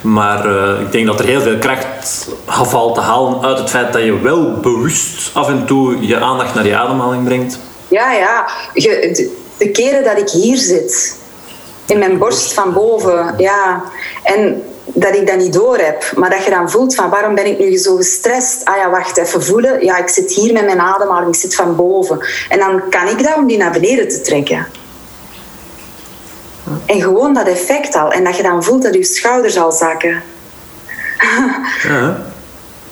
Maar 0.01 0.45
uh, 0.45 0.81
ik 0.81 0.91
denk 0.91 1.05
dat 1.05 1.19
er 1.19 1.25
heel 1.25 1.41
veel 1.41 1.57
kracht 1.57 2.27
valt 2.45 2.95
te 2.95 3.01
halen 3.01 3.41
uit 3.41 3.57
het 3.57 3.69
feit 3.69 3.93
dat 3.93 4.03
je 4.03 4.19
wel 4.19 4.59
bewust 4.59 5.35
af 5.35 5.47
en 5.47 5.65
toe 5.65 6.07
je 6.07 6.19
aandacht 6.19 6.55
naar 6.55 6.67
je 6.67 6.77
ademhaling 6.77 7.23
brengt. 7.23 7.59
Ja, 7.87 8.11
ja. 8.11 8.47
De 9.57 9.69
keren 9.71 10.03
dat 10.03 10.17
ik 10.17 10.29
hier 10.29 10.57
zit, 10.57 11.17
in 11.85 11.99
mijn 11.99 12.17
borst 12.17 12.53
van 12.53 12.73
boven, 12.73 13.33
ja. 13.37 13.83
En 14.23 14.63
dat 14.85 15.15
ik 15.15 15.27
dat 15.27 15.37
niet 15.37 15.53
door 15.53 15.77
heb, 15.77 16.11
maar 16.15 16.29
dat 16.29 16.43
je 16.43 16.49
dan 16.49 16.69
voelt 16.69 16.95
van 16.95 17.09
waarom 17.09 17.35
ben 17.35 17.45
ik 17.45 17.59
nu 17.59 17.77
zo 17.77 17.95
gestrest? 17.95 18.65
Ah 18.65 18.75
ja, 18.77 18.89
wacht 18.89 19.17
even 19.17 19.43
voelen. 19.43 19.85
Ja, 19.85 19.97
ik 19.97 20.09
zit 20.09 20.31
hier 20.31 20.53
met 20.53 20.65
mijn 20.65 20.79
ademhaling, 20.79 21.33
ik 21.33 21.39
zit 21.39 21.55
van 21.55 21.75
boven. 21.75 22.19
En 22.49 22.59
dan 22.59 22.81
kan 22.89 23.07
ik 23.07 23.23
dat 23.23 23.35
om 23.35 23.47
die 23.47 23.57
naar 23.57 23.71
beneden 23.71 24.07
te 24.07 24.21
trekken. 24.21 24.67
En 26.85 27.01
gewoon 27.01 27.33
dat 27.33 27.47
effect 27.47 27.95
al. 27.95 28.11
En 28.11 28.23
dat 28.23 28.37
je 28.37 28.43
dan 28.43 28.63
voelt 28.63 28.83
dat 28.83 28.93
je 28.93 29.03
schouders 29.03 29.57
al 29.57 29.71
zakken. 29.71 30.23
Ja. 31.83 32.23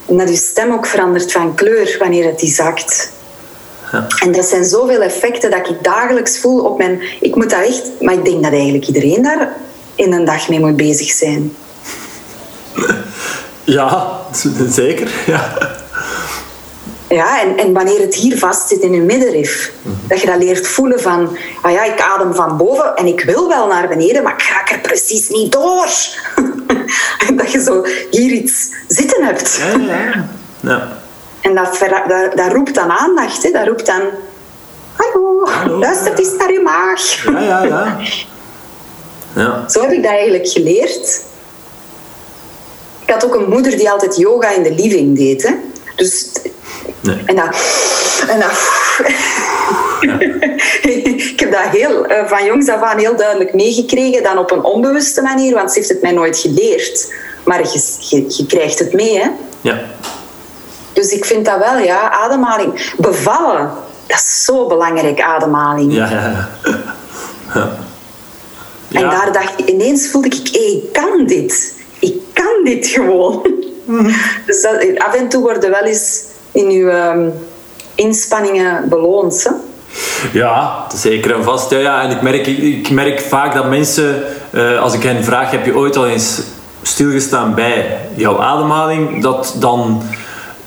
En 0.07 0.17
dat 0.17 0.29
je 0.29 0.35
stem 0.35 0.71
ook 0.71 0.85
verandert 0.85 1.31
van 1.31 1.55
kleur 1.55 1.95
wanneer 1.99 2.25
het 2.25 2.39
die 2.39 2.53
zakt. 2.53 3.11
Ja. 3.91 4.07
En 4.19 4.31
dat 4.31 4.45
zijn 4.45 4.65
zoveel 4.65 5.01
effecten 5.01 5.51
dat 5.51 5.69
ik 5.69 5.83
dagelijks 5.83 6.39
voel 6.39 6.59
op 6.59 6.77
mijn... 6.77 7.01
Ik 7.19 7.35
moet 7.35 7.49
dat 7.49 7.65
echt... 7.65 7.91
Maar 7.99 8.13
ik 8.13 8.25
denk 8.25 8.43
dat 8.43 8.51
eigenlijk 8.51 8.87
iedereen 8.87 9.21
daar 9.21 9.53
in 9.95 10.13
een 10.13 10.25
dag 10.25 10.49
mee 10.49 10.59
moet 10.59 10.77
bezig 10.77 11.11
zijn. 11.11 11.55
Ja, 13.63 14.19
zeker. 14.69 15.11
Ja. 15.25 15.57
Ja, 17.09 17.41
en, 17.41 17.57
en 17.57 17.73
wanneer 17.73 17.99
het 17.99 18.15
hier 18.15 18.37
vast 18.37 18.67
zit 18.67 18.81
in 18.81 18.93
je 18.93 19.01
middenrif, 19.01 19.73
dat 20.07 20.21
je 20.21 20.27
dat 20.27 20.37
leert 20.37 20.67
voelen 20.67 20.99
van, 20.99 21.37
ah 21.61 21.71
ja, 21.71 21.83
ik 21.83 22.01
adem 22.01 22.33
van 22.35 22.57
boven 22.57 22.95
en 22.95 23.05
ik 23.05 23.21
wil 23.21 23.47
wel 23.47 23.67
naar 23.67 23.87
beneden, 23.87 24.23
maar 24.23 24.33
ik 24.33 24.49
raak 24.49 24.69
er 24.69 24.79
precies 24.79 25.29
niet 25.29 25.51
door. 25.51 25.87
dat 27.39 27.51
je 27.51 27.61
zo 27.61 27.85
hier 28.09 28.31
iets 28.31 28.69
zitten 28.87 29.23
hebt. 29.23 29.61
Ja, 29.61 29.79
ja. 29.79 30.27
ja. 30.59 30.97
En 31.41 31.55
dat, 31.55 31.79
dat, 32.07 32.37
dat, 32.37 32.51
roept 32.51 32.75
dan 32.75 32.91
aandacht, 32.91 33.43
hè. 33.43 33.51
dat 33.51 33.67
roept 33.67 33.85
dan, 33.85 34.01
hallo, 34.95 35.45
hallo 35.45 35.77
luister 35.77 36.19
eens 36.19 36.35
naar 36.37 36.51
je 36.51 36.61
maag. 36.61 37.23
Ja, 37.23 37.39
ja, 37.39 37.63
ja. 37.63 37.97
ja. 39.41 39.69
Zo 39.69 39.81
heb 39.81 39.91
ik 39.91 40.03
dat 40.03 40.11
eigenlijk 40.11 40.47
geleerd. 40.47 41.21
Ik 43.05 43.09
had 43.13 43.25
ook 43.25 43.35
een 43.35 43.49
moeder 43.49 43.77
die 43.77 43.89
altijd 43.89 44.17
yoga 44.17 44.49
in 44.49 44.63
de 44.63 44.73
living 44.73 45.17
deed. 45.17 45.43
Hè. 45.43 45.53
Dus 45.95 46.31
Nee. 47.01 47.17
En 47.25 47.35
dan... 47.35 47.53
En 48.27 48.39
dan 48.39 48.49
ik 51.13 51.39
heb 51.39 51.51
dat 51.51 51.61
heel, 51.61 52.05
eh, 52.05 52.27
van 52.27 52.45
jongs 52.45 52.69
af 52.69 52.81
aan 52.81 52.97
heel 52.97 53.15
duidelijk 53.15 53.53
meegekregen. 53.53 54.23
Dan 54.23 54.37
op 54.37 54.51
een 54.51 54.63
onbewuste 54.63 55.21
manier, 55.21 55.53
want 55.53 55.71
ze 55.71 55.77
heeft 55.77 55.89
het 55.89 56.01
mij 56.01 56.11
nooit 56.11 56.37
geleerd. 56.37 57.13
Maar 57.43 57.61
je, 57.61 57.97
je, 58.09 58.25
je 58.27 58.45
krijgt 58.45 58.79
het 58.79 58.93
mee, 58.93 59.19
hè. 59.19 59.29
Ja. 59.61 59.81
Dus 60.93 61.11
ik 61.11 61.25
vind 61.25 61.45
dat 61.45 61.57
wel, 61.57 61.77
ja, 61.77 62.11
ademhaling. 62.11 62.93
Bevallen, 62.97 63.71
dat 64.07 64.17
is 64.17 64.43
zo 64.43 64.67
belangrijk, 64.67 65.21
ademhaling. 65.21 65.93
Ja, 65.93 66.09
ja, 66.09 66.49
ja. 67.53 67.77
En 68.91 69.09
daar 69.09 69.31
dacht 69.31 69.59
ik, 69.59 69.69
ineens 69.69 70.07
voelde 70.07 70.27
ik, 70.27 70.49
ik 70.49 70.93
kan 70.93 71.25
dit. 71.25 71.73
Ik 71.99 72.15
kan 72.33 72.63
dit 72.63 72.87
gewoon. 72.87 73.53
Mhm. 73.85 74.11
Dus 74.45 74.61
dat, 74.61 74.97
af 74.97 75.13
en 75.13 75.29
toe 75.29 75.41
worden 75.41 75.69
wel 75.69 75.83
eens 75.83 76.23
in 76.51 76.69
uw 76.69 76.89
um, 76.89 77.33
inspanningen 77.95 78.89
beloond. 78.89 79.43
Hè? 79.43 79.51
Ja, 80.33 80.85
zeker 80.95 81.35
en 81.35 81.43
vast. 81.43 81.69
Ja, 81.69 81.77
ja. 81.77 82.01
En 82.01 82.11
ik 82.11 82.21
merk, 82.21 82.47
ik 82.47 82.89
merk 82.89 83.19
vaak 83.19 83.53
dat 83.53 83.69
mensen, 83.69 84.23
uh, 84.51 84.81
als 84.81 84.93
ik 84.93 85.03
hen 85.03 85.23
vraag, 85.23 85.51
heb 85.51 85.65
je 85.65 85.75
ooit 85.75 85.97
al 85.97 86.07
eens 86.07 86.41
stilgestaan 86.81 87.53
bij 87.53 87.97
jouw 88.15 88.39
ademhaling, 88.41 89.21
dat 89.21 89.55
dan 89.59 90.01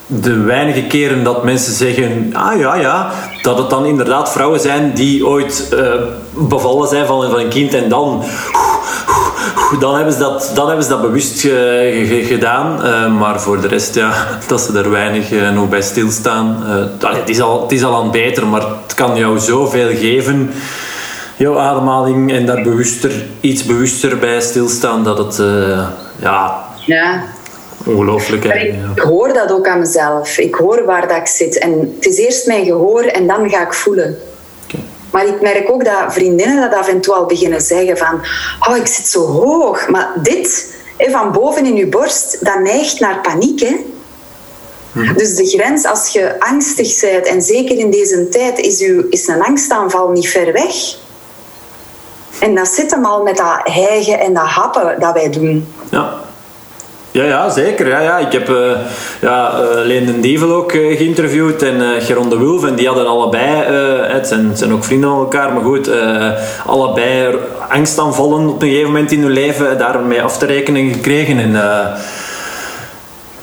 de 0.07 0.37
weinige 0.37 0.87
keren 0.87 1.23
dat 1.23 1.43
mensen 1.43 1.73
zeggen, 1.73 2.29
ah 2.33 2.59
ja, 2.59 2.75
ja, 2.75 3.11
dat 3.41 3.57
het 3.57 3.69
dan 3.69 3.85
inderdaad 3.85 4.31
vrouwen 4.31 4.59
zijn 4.59 4.93
die 4.93 5.27
ooit 5.27 5.69
uh, 5.73 5.93
bevallen 6.31 6.87
zijn 6.87 7.05
van 7.05 7.39
een 7.39 7.49
kind 7.49 7.73
en 7.73 7.89
dan, 7.89 8.23
dan, 9.79 9.95
hebben, 9.95 10.13
ze 10.13 10.19
dat, 10.19 10.51
dan 10.55 10.67
hebben 10.67 10.83
ze 10.83 10.89
dat 10.89 11.01
bewust 11.01 11.41
gedaan. 12.27 12.85
Uh, 12.85 13.19
maar 13.19 13.41
voor 13.41 13.61
de 13.61 13.67
rest, 13.67 13.95
ja, 13.95 14.13
dat 14.47 14.61
ze 14.61 14.77
er 14.77 14.89
weinig 14.89 15.31
uh, 15.31 15.51
nog 15.51 15.69
bij 15.69 15.81
stilstaan. 15.81 16.63
het, 16.99 17.29
is 17.29 17.41
al, 17.41 17.61
het 17.61 17.71
is 17.71 17.83
al 17.83 17.95
aan 17.95 18.11
beter, 18.11 18.47
maar 18.47 18.61
het 18.61 18.93
kan 18.93 19.17
jou 19.17 19.39
zoveel 19.39 19.89
geven 19.95 20.51
jouw 21.37 21.59
ademhaling 21.59 22.31
en 22.31 22.45
daar 22.45 22.61
bewuster, 22.61 23.11
iets 23.39 23.63
bewuster 23.63 24.17
bij 24.17 24.41
stilstaan 24.41 25.03
dat 25.03 25.17
het 25.17 25.37
ja, 26.19 26.63
ja, 26.85 27.23
Ongelooflijk. 27.85 28.43
Ik 28.95 29.01
hoor 29.01 29.33
dat 29.33 29.51
ook 29.51 29.67
aan 29.67 29.79
mezelf. 29.79 30.37
Ik 30.37 30.55
hoor 30.55 30.85
waar 30.85 31.07
dat 31.07 31.17
ik 31.17 31.27
zit. 31.27 31.57
En 31.57 31.93
het 31.95 32.05
is 32.05 32.17
eerst 32.17 32.47
mijn 32.47 32.65
gehoor 32.65 33.03
en 33.03 33.27
dan 33.27 33.49
ga 33.49 33.61
ik 33.61 33.73
voelen. 33.73 34.17
Maar 35.13 35.27
ik 35.27 35.41
merk 35.41 35.71
ook 35.71 35.85
dat 35.85 36.13
vriendinnen 36.13 36.69
dat 36.69 36.79
af 36.79 36.87
en 36.87 37.01
toe 37.01 37.13
al 37.13 37.25
beginnen 37.25 37.61
zeggen 37.61 37.97
van... 37.97 38.21
Oh, 38.69 38.77
ik 38.77 38.87
zit 38.87 39.07
zo 39.07 39.25
hoog. 39.25 39.87
Maar 39.87 40.11
dit, 40.15 40.75
van 40.97 41.31
boven 41.31 41.65
in 41.65 41.75
je 41.75 41.87
borst, 41.87 42.45
dat 42.45 42.59
neigt 42.59 42.99
naar 42.99 43.21
paniek. 43.21 43.59
Hè? 43.59 43.85
Mhm. 44.91 45.17
Dus 45.17 45.35
de 45.35 45.45
grens, 45.45 45.85
als 45.85 46.09
je 46.09 46.39
angstig 46.39 46.99
bent, 47.01 47.25
en 47.25 47.41
zeker 47.41 47.77
in 47.77 47.91
deze 47.91 48.29
tijd, 48.29 48.59
is, 48.59 48.81
u, 48.81 49.07
is 49.09 49.27
een 49.27 49.41
angstaanval 49.41 50.09
niet 50.09 50.29
ver 50.29 50.53
weg. 50.53 50.73
En 52.39 52.55
dat 52.55 52.67
zit 52.67 52.91
hem 52.91 53.05
al 53.05 53.23
met 53.23 53.37
dat 53.37 53.59
hijgen 53.63 54.19
en 54.19 54.33
dat 54.33 54.43
happen 54.43 54.99
dat 54.99 55.13
wij 55.13 55.29
doen. 55.29 55.67
Ja. 55.89 56.22
Ja, 57.13 57.23
ja, 57.23 57.49
zeker. 57.49 57.87
Ja, 57.87 57.99
ja. 57.99 58.17
Ik 58.17 58.31
heb 58.31 58.49
uh, 58.49 58.71
ja, 59.21 59.53
uh, 59.59 59.85
Leen 59.85 60.05
den 60.05 60.21
Dievel 60.21 60.53
ook 60.53 60.73
uh, 60.73 60.97
geïnterviewd 60.97 61.61
en 61.61 62.01
Geron 62.01 62.29
de 62.29 62.37
Wulf. 62.37 62.65
En 62.65 62.75
die 62.75 62.87
hadden 62.87 63.07
allebei, 63.07 63.63
het 64.13 64.27
zijn, 64.27 64.57
zijn 64.57 64.73
ook 64.73 64.83
vrienden 64.83 65.09
van 65.09 65.19
elkaar, 65.19 65.53
maar 65.53 65.63
goed, 65.63 65.89
allebei 66.65 67.35
angstaanvallen 67.69 68.47
op 68.47 68.61
een 68.61 68.67
gegeven 68.67 68.91
moment 68.91 69.11
in 69.11 69.21
hun 69.21 69.31
leven 69.31 69.77
daarmee 69.77 70.21
af 70.21 70.37
te 70.37 70.45
rekenen 70.45 70.93
gekregen. 70.93 71.39
En, 71.39 71.51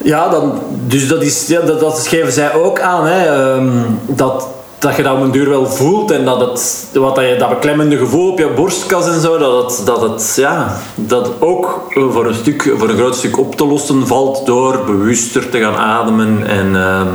ja, 0.03 0.29
dan, 0.29 0.61
dus 0.87 1.09
dat, 1.09 1.23
is, 1.23 1.47
dat, 1.47 1.81
dat 1.81 2.07
geven 2.07 2.33
zij 2.33 2.55
ook 2.55 2.81
aan. 2.81 3.07
Hè, 3.07 3.53
um, 3.55 3.99
dat 4.07 4.49
dat 4.81 4.97
je 4.97 5.03
dat 5.03 5.17
op 5.17 5.23
een 5.23 5.31
duur 5.31 5.49
wel 5.49 5.67
voelt 5.67 6.11
en 6.11 6.25
dat 6.25 6.41
het, 6.41 6.87
wat 6.93 7.15
dat, 7.15 7.25
je, 7.25 7.37
dat 7.37 7.49
beklemmende 7.49 7.97
gevoel 7.97 8.31
op 8.31 8.39
je 8.39 8.49
borstkas 8.49 9.07
en 9.07 9.21
zo, 9.21 9.39
dat 9.39 9.77
het, 9.79 9.87
dat 9.87 10.01
het, 10.01 10.33
ja, 10.37 10.77
dat 10.95 11.31
ook 11.39 11.93
voor 11.95 12.27
een, 12.27 12.35
stuk, 12.35 12.75
voor 12.77 12.89
een 12.89 12.97
groot 12.97 13.17
stuk 13.17 13.39
op 13.39 13.57
te 13.57 13.67
lossen 13.67 14.07
valt 14.07 14.47
door 14.47 14.85
bewuster 14.85 15.49
te 15.49 15.59
gaan 15.59 15.77
ademen. 15.77 16.47
En, 16.47 16.67
uh, 16.67 17.07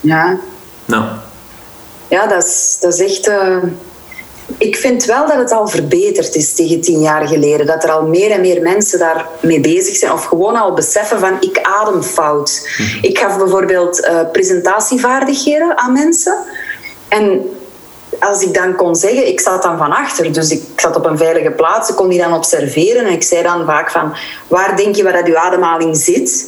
ja. 0.00 0.38
Nou. 0.84 1.04
Ja, 2.08 2.26
dat 2.26 2.44
is, 2.44 2.76
dat 2.80 2.94
is 2.94 3.00
echt. 3.00 3.28
Uh, 3.28 3.56
ik 4.58 4.76
vind 4.76 5.04
wel 5.04 5.26
dat 5.26 5.36
het 5.36 5.52
al 5.52 5.68
verbeterd 5.68 6.34
is 6.34 6.54
tegen 6.54 6.80
tien 6.80 7.00
jaar 7.00 7.28
geleden. 7.28 7.66
Dat 7.66 7.84
er 7.84 7.90
al 7.90 8.06
meer 8.06 8.30
en 8.30 8.40
meer 8.40 8.62
mensen 8.62 8.98
daarmee 8.98 9.60
bezig 9.60 9.96
zijn. 9.96 10.12
Of 10.12 10.24
gewoon 10.24 10.56
al 10.56 10.74
beseffen 10.74 11.18
van 11.18 11.36
ik 11.40 11.60
adem 11.62 12.02
fout. 12.02 12.68
Mhm. 12.78 12.98
Ik 13.04 13.18
gaf 13.18 13.38
bijvoorbeeld 13.38 14.00
uh, 14.00 14.20
presentatievaardigheden 14.32 15.78
aan 15.78 15.92
mensen. 15.92 16.36
En 17.12 17.50
als 18.20 18.42
ik 18.42 18.54
dan 18.54 18.74
kon 18.74 18.96
zeggen, 18.96 19.26
ik 19.26 19.40
zat 19.40 19.62
dan 19.62 19.78
van 19.78 19.92
achter, 19.92 20.32
dus 20.32 20.50
ik 20.50 20.62
zat 20.76 20.96
op 20.96 21.04
een 21.04 21.18
veilige 21.18 21.50
plaats, 21.50 21.88
ik 21.88 21.96
kon 21.96 22.08
die 22.08 22.18
dan 22.18 22.34
observeren 22.34 23.06
en 23.06 23.12
ik 23.12 23.22
zei 23.22 23.42
dan 23.42 23.64
vaak 23.64 23.90
van, 23.90 24.14
waar 24.48 24.76
denk 24.76 24.94
je 24.94 25.02
waar 25.02 25.12
dat 25.12 25.26
je 25.26 25.38
ademhaling 25.38 25.96
zit? 25.96 26.46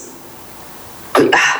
Ah, 1.30 1.54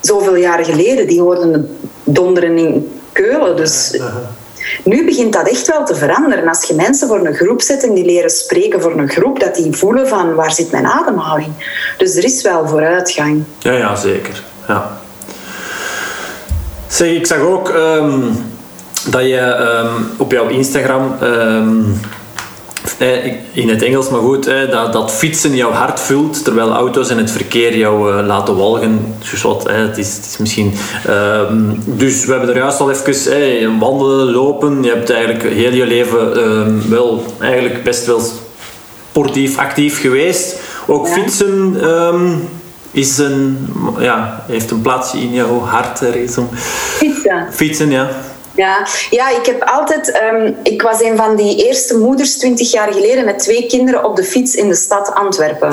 zoveel 0.00 0.36
jaren 0.36 0.64
geleden, 0.64 1.06
die 1.06 1.20
hoorden 1.20 1.78
donderen 2.04 2.58
in 2.58 3.00
Keulen, 3.12 3.56
dus 3.56 4.00
nu 4.84 5.04
begint 5.04 5.32
dat 5.32 5.48
echt 5.48 5.66
wel 5.66 5.84
te 5.84 5.94
veranderen. 5.94 6.48
Als 6.48 6.64
je 6.64 6.74
mensen 6.74 7.08
voor 7.08 7.26
een 7.26 7.34
groep 7.34 7.62
zet 7.62 7.84
en 7.84 7.94
die 7.94 8.04
leren 8.04 8.30
spreken 8.30 8.82
voor 8.82 8.98
een 8.98 9.08
groep, 9.08 9.40
dat 9.40 9.54
die 9.54 9.72
voelen 9.72 10.08
van, 10.08 10.34
waar 10.34 10.52
zit 10.52 10.70
mijn 10.70 10.86
ademhaling? 10.86 11.52
Dus 11.98 12.16
er 12.16 12.24
is 12.24 12.42
wel 12.42 12.68
vooruitgang. 12.68 13.44
Ja, 13.58 13.72
ja, 13.72 13.96
zeker. 13.96 14.44
Ja. 14.68 14.97
Zeg, 16.88 17.08
ik 17.08 17.26
zag 17.26 17.38
ook 17.38 17.68
ehm, 17.68 18.20
dat 19.10 19.22
je 19.22 19.38
ehm, 19.38 20.02
op 20.16 20.32
jouw 20.32 20.48
Instagram, 20.48 21.16
um, 21.22 22.00
in 23.52 23.68
het 23.68 23.82
Engels 23.82 24.08
maar 24.08 24.20
goed, 24.20 24.50
dat, 24.70 24.92
dat 24.92 25.12
fietsen 25.12 25.56
jouw 25.56 25.70
hart 25.70 26.00
vult, 26.00 26.44
terwijl 26.44 26.72
auto's 26.72 27.10
en 27.10 27.18
het 27.18 27.30
verkeer 27.30 27.76
jou 27.76 28.12
uh, 28.12 28.26
laten 28.26 28.56
walgen. 28.56 29.14
Dus 29.30 29.42
wat, 29.42 29.68
het, 29.70 29.98
is, 29.98 30.16
het 30.16 30.24
is 30.24 30.36
misschien... 30.36 30.72
dus 31.84 32.24
we 32.24 32.30
hebben 32.30 32.48
er 32.48 32.56
juist 32.56 32.80
al 32.80 32.90
even 32.90 33.78
wandelen, 33.78 34.30
lopen. 34.32 34.82
Je 34.82 34.90
hebt 34.90 35.10
eigenlijk 35.10 35.42
heel 35.42 35.72
je 35.72 35.86
leven 35.86 36.90
wel 36.90 37.24
eigenlijk 37.40 37.84
best 37.84 38.06
wel 38.06 38.20
sportief 39.10 39.58
actief 39.58 40.00
geweest. 40.00 40.60
Ook 40.86 41.08
fietsen 41.08 41.76
is 42.90 43.18
een, 43.18 43.68
ja, 43.98 44.44
heeft 44.46 44.70
een 44.70 44.80
plaatsje 44.80 45.18
in 45.18 45.32
jouw 45.32 45.60
hart 45.60 46.00
om... 46.38 46.48
Fietsen. 46.52 47.46
Fietsen, 47.50 47.90
ja. 47.90 48.08
Ja, 48.54 48.86
ja 49.10 49.28
ik 49.28 49.46
heb 49.46 49.62
altijd... 49.62 50.20
Um, 50.32 50.56
ik 50.62 50.82
was 50.82 51.02
een 51.02 51.16
van 51.16 51.36
die 51.36 51.66
eerste 51.66 51.98
moeders 51.98 52.38
twintig 52.38 52.70
jaar 52.70 52.92
geleden 52.92 53.24
met 53.24 53.38
twee 53.38 53.66
kinderen 53.66 54.04
op 54.04 54.16
de 54.16 54.24
fiets 54.24 54.54
in 54.54 54.68
de 54.68 54.74
stad 54.74 55.14
Antwerpen. 55.14 55.70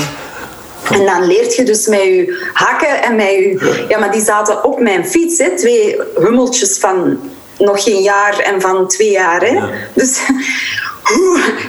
En 0.92 1.06
dan 1.06 1.26
leert 1.26 1.56
je 1.56 1.64
dus 1.64 1.88
met 1.88 2.02
je 2.02 2.50
hakken 2.54 3.04
en 3.04 3.16
met 3.16 3.28
je... 3.28 3.86
Ja, 3.88 4.00
maar 4.00 4.12
die 4.12 4.24
zaten 4.24 4.64
op 4.64 4.80
mijn 4.80 5.06
fiets, 5.06 5.38
hè, 5.38 5.58
twee 5.58 5.98
hummeltjes 6.16 6.78
van 6.78 7.20
nog 7.58 7.84
geen 7.84 8.02
jaar 8.02 8.40
en 8.40 8.62
van 8.62 8.88
twee 8.88 9.12
jaar. 9.12 9.42
Hè. 9.42 9.60
Dus 9.94 10.20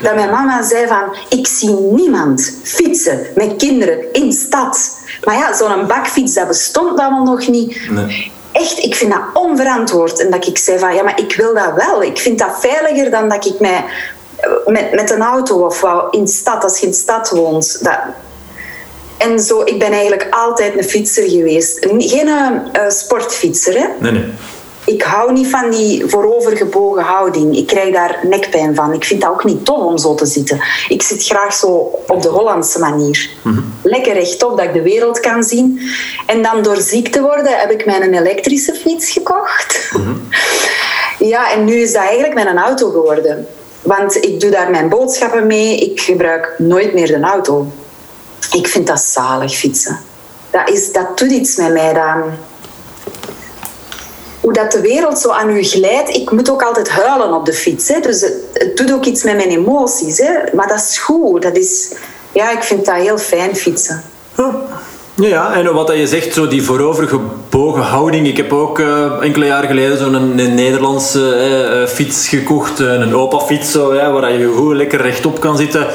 dat 0.01 0.15
mijn 0.15 0.29
mama 0.29 0.63
zei 0.63 0.87
van... 0.87 1.15
Ik 1.29 1.47
zie 1.47 1.69
niemand 1.69 2.59
fietsen 2.63 3.27
met 3.35 3.55
kinderen 3.55 4.13
in 4.13 4.31
stad. 4.31 4.97
Maar 5.23 5.35
ja, 5.35 5.55
zo'n 5.55 5.87
bakfiets, 5.87 6.33
dat 6.33 6.47
bestond 6.47 6.97
dan 6.97 7.23
nog 7.23 7.47
niet. 7.47 7.89
Nee. 7.89 8.31
Echt, 8.51 8.83
ik 8.83 8.95
vind 8.95 9.11
dat 9.11 9.21
onverantwoord. 9.33 10.19
En 10.19 10.31
dat 10.31 10.47
ik 10.47 10.57
zei 10.57 10.79
van, 10.79 10.95
ja, 10.95 11.03
maar 11.03 11.19
ik 11.19 11.35
wil 11.35 11.53
dat 11.53 11.73
wel. 11.75 12.03
Ik 12.03 12.17
vind 12.17 12.39
dat 12.39 12.59
veiliger 12.59 13.11
dan 13.11 13.29
dat 13.29 13.45
ik 13.45 13.59
mij 13.59 13.85
met, 14.65 14.91
met 14.93 15.11
een 15.11 15.21
auto 15.21 15.65
of 15.65 15.81
wat 15.81 16.07
in 16.13 16.27
stad, 16.27 16.63
als 16.63 16.79
je 16.79 16.87
in 16.87 16.93
stad 16.93 17.29
woont. 17.29 17.83
Dat, 17.83 17.99
en 19.17 19.39
zo, 19.39 19.61
ik 19.61 19.79
ben 19.79 19.91
eigenlijk 19.91 20.27
altijd 20.29 20.77
een 20.77 20.83
fietser 20.83 21.29
geweest. 21.29 21.85
Geen 21.97 22.27
uh, 22.27 22.61
sportfietser, 22.87 23.73
hè? 23.73 23.87
Nee, 23.99 24.11
nee 24.11 24.33
ik 24.87 25.01
hou 25.01 25.31
niet 25.31 25.47
van 25.47 25.69
die 25.69 26.05
voorovergebogen 26.05 27.03
houding. 27.03 27.57
Ik 27.57 27.67
krijg 27.67 27.93
daar 27.93 28.19
nekpijn 28.23 28.75
van. 28.75 28.93
Ik 28.93 29.03
vind 29.03 29.21
dat 29.21 29.29
ook 29.29 29.43
niet 29.43 29.65
tof 29.65 29.83
om 29.83 29.97
zo 29.97 30.15
te 30.15 30.25
zitten. 30.25 30.61
Ik 30.87 31.01
zit 31.01 31.25
graag 31.25 31.53
zo 31.53 31.67
op 32.07 32.21
de 32.21 32.27
Hollandse 32.27 32.79
manier. 32.79 33.29
Mhm. 33.41 33.59
Lekker 33.83 34.13
rechtop, 34.13 34.57
dat 34.57 34.65
ik 34.65 34.73
de 34.73 34.81
wereld 34.81 35.19
kan 35.19 35.43
zien. 35.43 35.81
En 36.25 36.41
dan 36.41 36.61
door 36.61 36.77
ziek 36.77 37.11
te 37.11 37.21
worden 37.21 37.59
heb 37.59 37.71
ik 37.71 37.85
mijn 37.85 38.13
elektrische 38.13 38.73
fiets 38.73 39.11
gekocht. 39.11 39.89
Mhm. 39.91 40.13
Ja, 41.19 41.51
en 41.51 41.65
nu 41.65 41.73
is 41.73 41.93
dat 41.93 42.03
eigenlijk 42.03 42.33
mijn 42.33 42.57
auto 42.57 42.89
geworden. 42.89 43.47
Want 43.81 44.23
ik 44.23 44.39
doe 44.39 44.49
daar 44.49 44.69
mijn 44.71 44.89
boodschappen 44.89 45.47
mee. 45.47 45.77
Ik 45.77 45.99
gebruik 45.99 46.53
nooit 46.57 46.93
meer 46.93 47.07
de 47.07 47.19
auto. 47.19 47.71
Ik 48.51 48.67
vind 48.67 48.87
dat 48.87 48.99
zalig 48.99 49.55
fietsen. 49.55 49.99
Dat, 50.49 50.69
is, 50.69 50.91
dat 50.91 51.17
doet 51.17 51.31
iets 51.31 51.55
met 51.55 51.73
mij 51.73 51.93
dan 51.93 52.23
hoe 54.47 54.55
dat 54.55 54.71
de 54.71 54.81
wereld 54.81 55.19
zo 55.19 55.29
aan 55.29 55.49
u 55.49 55.63
glijdt. 55.63 56.09
Ik 56.09 56.31
moet 56.31 56.51
ook 56.51 56.63
altijd 56.63 56.89
huilen 56.89 57.33
op 57.33 57.45
de 57.45 57.53
fiets. 57.53 57.87
Hè. 57.87 57.99
Dus 57.99 58.21
het, 58.21 58.77
doet 58.77 58.93
ook 58.93 59.05
iets 59.05 59.23
met 59.23 59.35
mijn 59.35 59.49
emoties. 59.49 60.17
Hè. 60.17 60.33
Maar 60.53 60.67
dat 60.67 60.77
is 60.77 60.97
goed. 60.97 61.41
Dat 61.41 61.57
is, 61.57 61.91
ja, 62.31 62.51
ik 62.51 62.63
vind 62.63 62.85
dat 62.85 62.95
heel 62.95 63.17
fijn 63.17 63.55
fietsen. 63.55 64.03
Ja, 65.21 65.53
en 65.53 65.73
wat 65.73 65.91
je 65.95 66.07
zegt, 66.07 66.33
zo 66.33 66.47
die 66.47 66.63
voorovergebogen 66.63 67.81
houding. 67.81 68.27
Ik 68.27 68.37
heb 68.37 68.53
ook 68.53 68.79
uh, 68.79 69.21
enkele 69.21 69.45
jaren 69.45 69.67
geleden 69.67 69.97
zo'n 69.97 70.13
een, 70.13 70.55
Nederlandse 70.55 71.35
eh, 71.35 71.81
eh, 71.81 71.87
fiets 71.87 72.27
gekocht. 72.27 72.79
Een 72.79 73.15
opa-fiets, 73.15 73.71
zo, 73.71 73.93
waar 73.93 74.31
je 74.31 74.47
goed 74.47 74.75
lekker 74.75 75.01
rechtop 75.01 75.39
kan 75.39 75.57
zitten. 75.57 75.87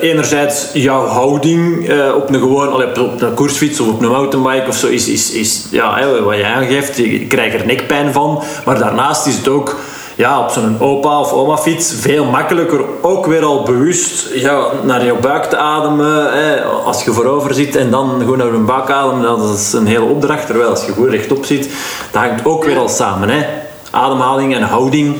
enerzijds, 0.00 0.70
jouw 0.72 1.06
houding 1.06 1.90
op 2.14 2.28
een 2.28 2.40
gewoon, 2.40 2.72
op 2.72 3.20
een 3.20 3.34
koersfiets 3.34 3.80
of 3.80 3.88
op 3.88 4.02
een 4.02 4.08
mountainbike 4.08 4.68
of 4.68 4.76
zo, 4.76 4.86
is, 4.86 5.08
is, 5.08 5.32
is 5.32 5.66
ja, 5.70 6.08
wat 6.22 6.36
je 6.36 6.46
aangeeft. 6.46 6.96
Je 6.96 7.26
krijgt 7.26 7.60
er 7.60 7.66
nekpijn 7.66 8.12
van. 8.12 8.42
Maar 8.64 8.78
daarnaast 8.78 9.26
is 9.26 9.36
het 9.36 9.48
ook 9.48 9.76
ja, 10.20 10.40
op 10.40 10.50
zo'n 10.50 10.80
opa 10.80 11.20
of 11.20 11.32
oma 11.32 11.56
fiets 11.56 11.94
veel 12.00 12.24
makkelijker 12.24 12.84
ook 13.00 13.26
weer 13.26 13.44
al 13.44 13.62
bewust 13.62 14.34
ja, 14.34 14.66
naar 14.82 15.04
je 15.04 15.14
buik 15.14 15.44
te 15.44 15.56
ademen. 15.56 16.32
Hè. 16.32 16.62
Als 16.62 17.04
je 17.04 17.12
voorover 17.12 17.54
zit 17.54 17.76
en 17.76 17.90
dan 17.90 18.18
gewoon 18.18 18.38
naar 18.38 18.52
je 18.52 18.58
buik 18.58 18.90
ademen, 18.90 19.22
dat 19.22 19.58
is 19.58 19.72
een 19.72 19.86
hele 19.86 20.04
opdracht. 20.04 20.46
Terwijl 20.46 20.70
als 20.70 20.84
je 20.84 20.92
goed 20.92 21.10
rechtop 21.10 21.44
zit, 21.44 21.68
dat 22.10 22.22
hangt 22.22 22.44
ook 22.44 22.64
weer 22.64 22.78
al 22.78 22.88
samen. 22.88 23.28
Hè. 23.28 23.46
Ademhaling 23.90 24.54
en 24.54 24.62
houding 24.62 25.16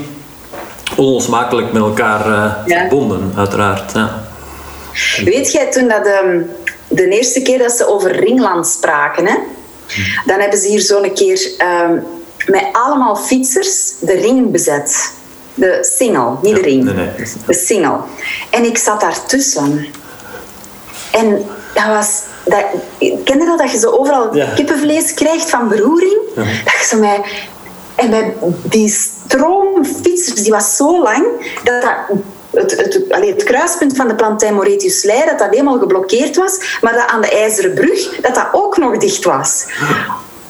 onlosmakelijk 0.97 1.73
met 1.73 1.83
elkaar 1.83 2.29
uh, 2.29 2.79
verbonden, 2.79 3.33
uiteraard. 3.37 3.93
Ja. 3.93 4.25
Weet 5.25 5.53
jij 5.53 5.71
toen 5.71 5.89
dat 5.89 6.05
de, 6.05 6.11
ehm, 6.11 6.41
de 6.89 7.09
eerste 7.09 7.43
keer 7.43 7.59
dat 7.59 7.73
ze 7.73 7.87
over 7.87 8.25
Ringland 8.25 8.67
spraken, 8.67 9.27
hè? 9.27 9.35
Dan 10.27 10.41
hebben 10.41 10.59
ze 10.59 10.69
hier 10.69 10.81
zo'n 10.81 11.13
keer 11.15 11.51
ehm, 11.59 11.99
met 12.47 12.65
allemaal 12.73 13.17
fietsers 13.17 13.93
de 14.01 14.12
ring 14.12 14.51
bezet. 14.51 15.12
De 15.55 15.79
single, 15.81 16.33
niet 16.43 16.55
de 16.55 16.61
ring. 16.62 16.85
nee, 16.85 16.95
nee. 16.95 17.09
De 17.47 17.55
single. 17.55 17.99
En 18.51 18.65
ik 18.65 18.79
zat 18.79 19.01
daartussen. 19.01 19.87
En 21.12 21.47
dat 21.75 21.87
was... 21.87 22.23
Dat, 22.45 22.65
ken 22.99 23.39
je 23.39 23.45
dat? 23.47 23.59
Dat 23.59 23.71
je 23.71 23.79
zo 23.79 23.91
overal 23.91 24.37
Ja. 24.37 24.53
kippenvlees 24.55 25.15
krijgt 25.15 25.51
van 25.51 25.69
beroering? 25.69 26.19
Dat 26.35 26.75
je 26.81 26.87
zo 26.89 26.99
mij... 26.99 27.21
En 27.95 28.11
bij 28.11 28.35
die 28.62 28.89
stroom 28.89 29.85
fietsers, 29.85 30.43
die 30.43 30.53
was 30.53 30.77
zo 30.77 31.03
lang, 31.03 31.27
dat 31.65 31.83
dat... 31.83 32.19
Het, 32.51 32.71
het, 32.71 33.05
allee, 33.09 33.33
het 33.33 33.43
kruispunt 33.43 33.97
van 33.97 34.09
de 34.09 34.15
Plantijn 34.15 34.55
Moretius 34.55 35.03
Leij, 35.03 35.27
dat 35.27 35.39
dat 35.39 35.51
helemaal 35.51 35.79
geblokkeerd 35.79 36.37
was, 36.37 36.79
maar 36.81 36.93
dat 36.93 37.07
aan 37.07 37.21
de 37.21 37.31
IJzeren 37.31 37.75
Brug, 37.75 38.21
dat 38.21 38.35
dat 38.35 38.49
ook 38.53 38.77
nog 38.77 38.97
dicht 38.97 39.25
was. 39.25 39.67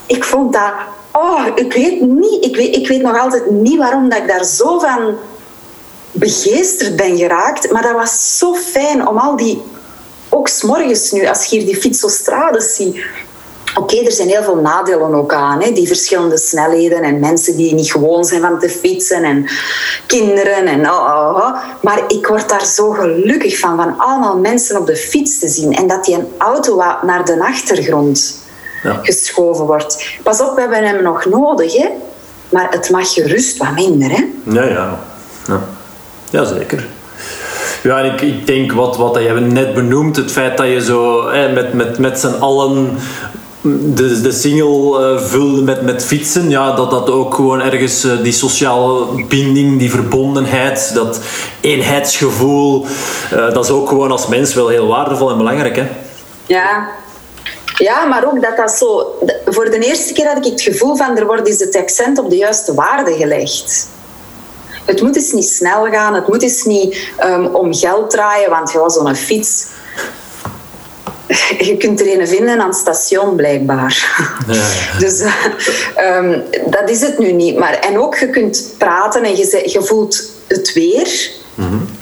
Ik 0.06 0.24
vond 0.24 0.52
dat... 0.52 0.72
Oh, 1.12 1.46
ik 1.54 1.72
weet 1.72 2.00
niet... 2.00 2.44
Ik 2.44 2.56
weet, 2.56 2.76
ik 2.76 2.88
weet 2.88 3.02
nog 3.02 3.18
altijd 3.18 3.50
niet 3.50 3.78
waarom 3.78 4.08
dat 4.08 4.18
ik 4.18 4.28
daar 4.28 4.44
zo 4.44 4.78
van 4.78 5.14
begeesterd 6.12 6.96
ben 6.96 7.16
geraakt. 7.16 7.70
Maar 7.70 7.82
dat 7.82 7.94
was 7.94 8.38
zo 8.38 8.54
fijn 8.54 9.08
om 9.08 9.18
al 9.18 9.36
die... 9.36 9.62
Ook 10.28 10.48
s'morgens 10.48 11.10
nu, 11.10 11.26
als 11.26 11.44
je 11.44 11.56
hier 11.56 11.66
die 11.66 11.76
fietsostrades 11.76 12.74
ziet... 12.74 13.04
Oké, 13.74 13.96
er 13.96 14.12
zijn 14.12 14.28
heel 14.28 14.42
veel 14.42 14.56
nadelen 14.56 15.14
ook 15.14 15.32
aan. 15.32 15.62
Hè? 15.62 15.72
Die 15.72 15.86
verschillende 15.86 16.38
snelheden 16.38 17.02
en 17.02 17.20
mensen 17.20 17.56
die 17.56 17.74
niet 17.74 17.92
gewoon 17.92 18.24
zijn 18.24 18.40
van 18.40 18.58
te 18.58 18.68
fietsen 18.68 19.24
en 19.24 19.46
kinderen. 20.06 20.66
En, 20.66 20.90
oh, 20.90 20.96
oh, 20.96 21.34
oh. 21.36 21.56
Maar 21.82 22.02
ik 22.08 22.26
word 22.26 22.48
daar 22.48 22.66
zo 22.66 22.90
gelukkig 22.90 23.58
van, 23.58 23.76
van 23.76 23.98
allemaal 23.98 24.38
mensen 24.38 24.78
op 24.78 24.86
de 24.86 24.96
fiets 24.96 25.38
te 25.38 25.48
zien. 25.48 25.72
En 25.72 25.86
dat 25.86 26.04
die 26.04 26.14
een 26.14 26.28
auto 26.38 26.76
naar 27.02 27.24
de 27.24 27.44
achtergrond 27.44 28.39
Ja. 28.82 28.98
geschoven 29.02 29.64
wordt. 29.64 30.06
Pas 30.22 30.40
op, 30.40 30.54
we 30.54 30.60
hebben 30.60 30.84
hem 30.84 31.02
nog 31.02 31.24
nodig. 31.24 31.76
Hè? 31.76 31.88
Maar 32.48 32.66
het 32.70 32.90
mag 32.90 33.12
gerust 33.12 33.56
wat 33.56 33.74
minder. 33.74 34.10
Hè? 34.10 34.24
Ja, 34.42 34.62
ja. 34.62 34.98
ja. 35.46 35.60
Jazeker. 36.30 36.86
Ja, 37.82 38.02
en 38.02 38.12
ik, 38.12 38.20
ik 38.20 38.46
denk 38.46 38.72
wat, 38.72 38.96
wat 38.96 39.14
je 39.14 39.30
net 39.30 39.74
benoemd, 39.74 40.16
het 40.16 40.32
feit 40.32 40.56
dat 40.56 40.66
je 40.66 40.80
zo 40.80 41.30
hè, 41.30 41.52
met, 41.52 41.72
met, 41.72 41.98
met 41.98 42.20
z'n 42.20 42.34
allen 42.40 42.98
de, 43.94 44.20
de 44.20 44.32
single 44.32 45.14
eh, 45.14 45.20
vulde 45.20 45.62
met, 45.62 45.82
met 45.82 46.04
fietsen, 46.04 46.50
ja, 46.50 46.72
dat 46.72 46.90
dat 46.90 47.10
ook 47.10 47.34
gewoon 47.34 47.60
ergens 47.60 48.04
eh, 48.04 48.22
die 48.22 48.32
sociale 48.32 49.24
binding, 49.28 49.78
die 49.78 49.90
verbondenheid, 49.90 50.90
dat 50.94 51.20
eenheidsgevoel, 51.60 52.86
eh, 53.30 53.52
dat 53.52 53.64
is 53.64 53.70
ook 53.70 53.88
gewoon 53.88 54.10
als 54.10 54.26
mens 54.26 54.54
wel 54.54 54.68
heel 54.68 54.86
waardevol 54.86 55.30
en 55.30 55.36
belangrijk. 55.36 55.76
Hè? 55.76 55.86
Ja. 56.46 56.88
Ja, 57.80 58.04
maar 58.04 58.26
ook 58.26 58.42
dat 58.42 58.56
dat 58.56 58.70
zo... 58.70 59.18
Voor 59.44 59.70
de 59.70 59.78
eerste 59.78 60.12
keer 60.12 60.26
had 60.26 60.36
ik 60.36 60.44
het 60.44 60.60
gevoel 60.60 60.96
van... 60.96 61.16
er 61.16 61.26
wordt 61.26 61.48
eens 61.48 61.60
het 61.60 61.76
accent 61.76 62.18
op 62.18 62.30
de 62.30 62.36
juiste 62.36 62.74
waarde 62.74 63.12
gelegd. 63.12 63.88
Het 64.84 65.02
moet 65.02 65.16
eens 65.16 65.32
niet 65.32 65.48
snel 65.48 65.84
gaan. 65.84 66.14
Het 66.14 66.28
moet 66.28 66.42
eens 66.42 66.64
niet 66.64 67.08
ehm, 67.16 67.44
om 67.44 67.74
geld 67.74 68.10
draaien. 68.10 68.50
Want 68.50 68.72
ja, 68.72 68.88
zo'n 68.88 69.16
fiets... 69.16 69.66
Je 71.68 71.76
kunt 71.76 72.00
er 72.00 72.20
een 72.20 72.28
vinden 72.28 72.60
aan 72.60 72.68
het 72.68 72.76
station, 72.76 73.36
blijkbaar. 73.36 74.26
Ja. 74.48 74.66
Dus 75.04 75.20
eh, 75.20 75.34
ehm, 75.94 76.40
dat 76.66 76.90
is 76.90 77.00
het 77.00 77.18
nu 77.18 77.32
niet. 77.32 77.58
Maar, 77.58 77.74
en 77.74 77.98
ook, 77.98 78.16
je 78.16 78.30
kunt 78.30 78.74
praten 78.78 79.22
en 79.22 79.36
je, 79.36 79.62
je 79.64 79.82
voelt 79.82 80.30
het 80.46 80.72
weer. 80.72 81.30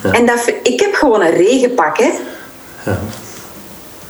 ja. 0.02 0.12
En 0.12 0.26
dat, 0.26 0.52
ik 0.62 0.80
heb 0.80 0.94
gewoon 0.94 1.22
een 1.22 1.36
regenpak, 1.36 1.98
hè. 1.98 2.10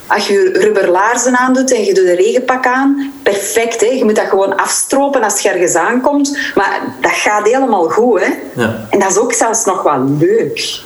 Als 0.08 0.28
je 0.28 0.50
rubberlaarzen 0.52 1.36
aandoet 1.36 1.72
en 1.72 1.84
je 1.84 1.94
doet 1.94 2.04
een 2.06 2.14
regenpak 2.14 2.66
aan, 2.66 3.12
perfect. 3.22 3.80
Hè? 3.80 3.86
Je 3.86 4.04
moet 4.04 4.16
dat 4.16 4.26
gewoon 4.28 4.56
afstropen 4.56 5.22
als 5.22 5.40
je 5.40 5.48
ergens 5.48 5.74
aankomt. 5.74 6.38
Maar 6.54 6.80
dat 7.00 7.10
gaat 7.12 7.46
helemaal 7.48 7.88
goed. 7.88 8.20
Hè? 8.20 8.32
Ja. 8.62 8.86
En 8.90 8.98
dat 8.98 9.10
is 9.10 9.18
ook 9.18 9.32
zelfs 9.32 9.64
nog 9.64 9.82
wel 9.82 10.04
leuk. 10.18 10.80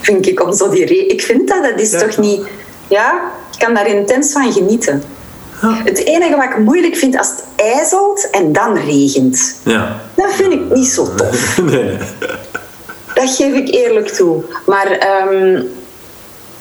Vind 0.00 0.26
ik, 0.26 0.42
om 0.42 0.52
zo 0.52 0.68
die 0.68 0.86
re- 0.86 0.94
Ik 1.14 1.22
vind 1.22 1.48
dat, 1.48 1.62
dat 1.62 1.80
is 1.80 1.90
Ja. 1.90 1.98
toch 1.98 2.16
niet... 2.16 2.46
Ja, 2.88 3.20
ik 3.52 3.58
kan 3.58 3.74
daar 3.74 3.86
intens 3.86 4.32
van 4.32 4.52
genieten. 4.52 5.02
Het 5.84 6.04
enige 6.04 6.36
wat 6.36 6.44
ik 6.44 6.58
moeilijk 6.58 6.96
vind, 6.96 7.18
als 7.18 7.28
het 7.28 7.44
ijzelt 7.56 8.30
en 8.30 8.52
dan 8.52 8.76
regent. 8.76 9.56
Ja. 9.64 10.00
Dat 10.14 10.32
vind 10.32 10.52
ik 10.52 10.70
niet 10.70 10.86
zo 10.86 11.14
tof. 11.14 11.58
Nee, 11.62 11.82
nee. 11.84 11.98
Dat 13.14 13.30
geef 13.36 13.54
ik 13.54 13.74
eerlijk 13.74 14.08
toe. 14.08 14.42
Maar 14.66 14.86
ehm, 14.90 15.62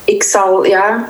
ik 0.03 0.24
zal, 0.24 0.66
ja... 0.66 1.10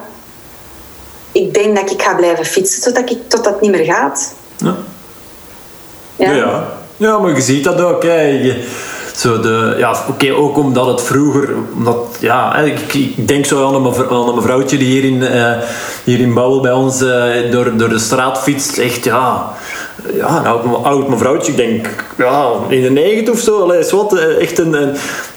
Ik 1.32 1.54
denk 1.54 1.76
dat 1.76 1.92
ik 1.92 2.02
ga 2.02 2.16
blijven 2.16 2.46
fietsen 2.46 2.82
totdat, 2.82 3.10
ik, 3.12 3.18
totdat 3.28 3.54
het 3.54 3.62
niet 3.62 3.72
meer 3.72 3.86
gaat. 3.86 4.34
Ja. 4.58 4.76
Ja. 6.16 6.64
Ja. 6.98 7.18
maar 7.18 7.36
je 7.36 7.42
ziet 7.42 7.64
dat 7.64 7.82
ook. 7.82 8.04
Hè. 8.04 8.22
Je, 8.22 8.68
zo 9.16 9.40
de, 9.40 9.76
ja, 9.78 9.96
oké, 10.10 10.34
ook 10.34 10.58
omdat 10.58 10.86
het 10.86 11.02
vroeger... 11.02 11.50
Omdat, 11.76 12.18
ja, 12.20 12.56
ik, 12.56 12.94
ik 12.94 13.28
denk 13.28 13.46
zo 13.46 13.68
aan 13.68 13.76
een, 13.76 13.82
mev- 13.82 14.10
aan 14.12 14.28
een 14.28 14.36
mevrouwtje 14.36 14.78
die 14.78 14.88
hier 14.88 15.04
in, 15.04 15.24
eh 15.24 15.58
hier 16.04 16.20
in 16.20 16.34
Bouwel 16.34 16.62
bij 16.62 16.72
ons 16.72 17.02
eh, 17.02 17.52
door, 17.52 17.78
door 17.78 17.90
de 17.90 18.00
straat 18.00 18.40
fietst. 18.40 18.78
Echt, 18.78 19.04
ja... 19.04 19.54
Ja, 20.14 20.60
een 20.64 20.84
oud, 20.84 21.08
mevrouwtje, 21.08 21.52
ik 21.52 21.58
denk 21.58 21.90
ja, 22.18 22.52
in 22.68 22.82
de 22.82 22.90
negentig 22.90 23.34
of 23.34 23.40
zo. 23.40 23.70
Is 23.70 23.92
wat, 23.92 24.18
eh, 24.18 24.42
echt 24.42 24.60
een, 24.60 24.76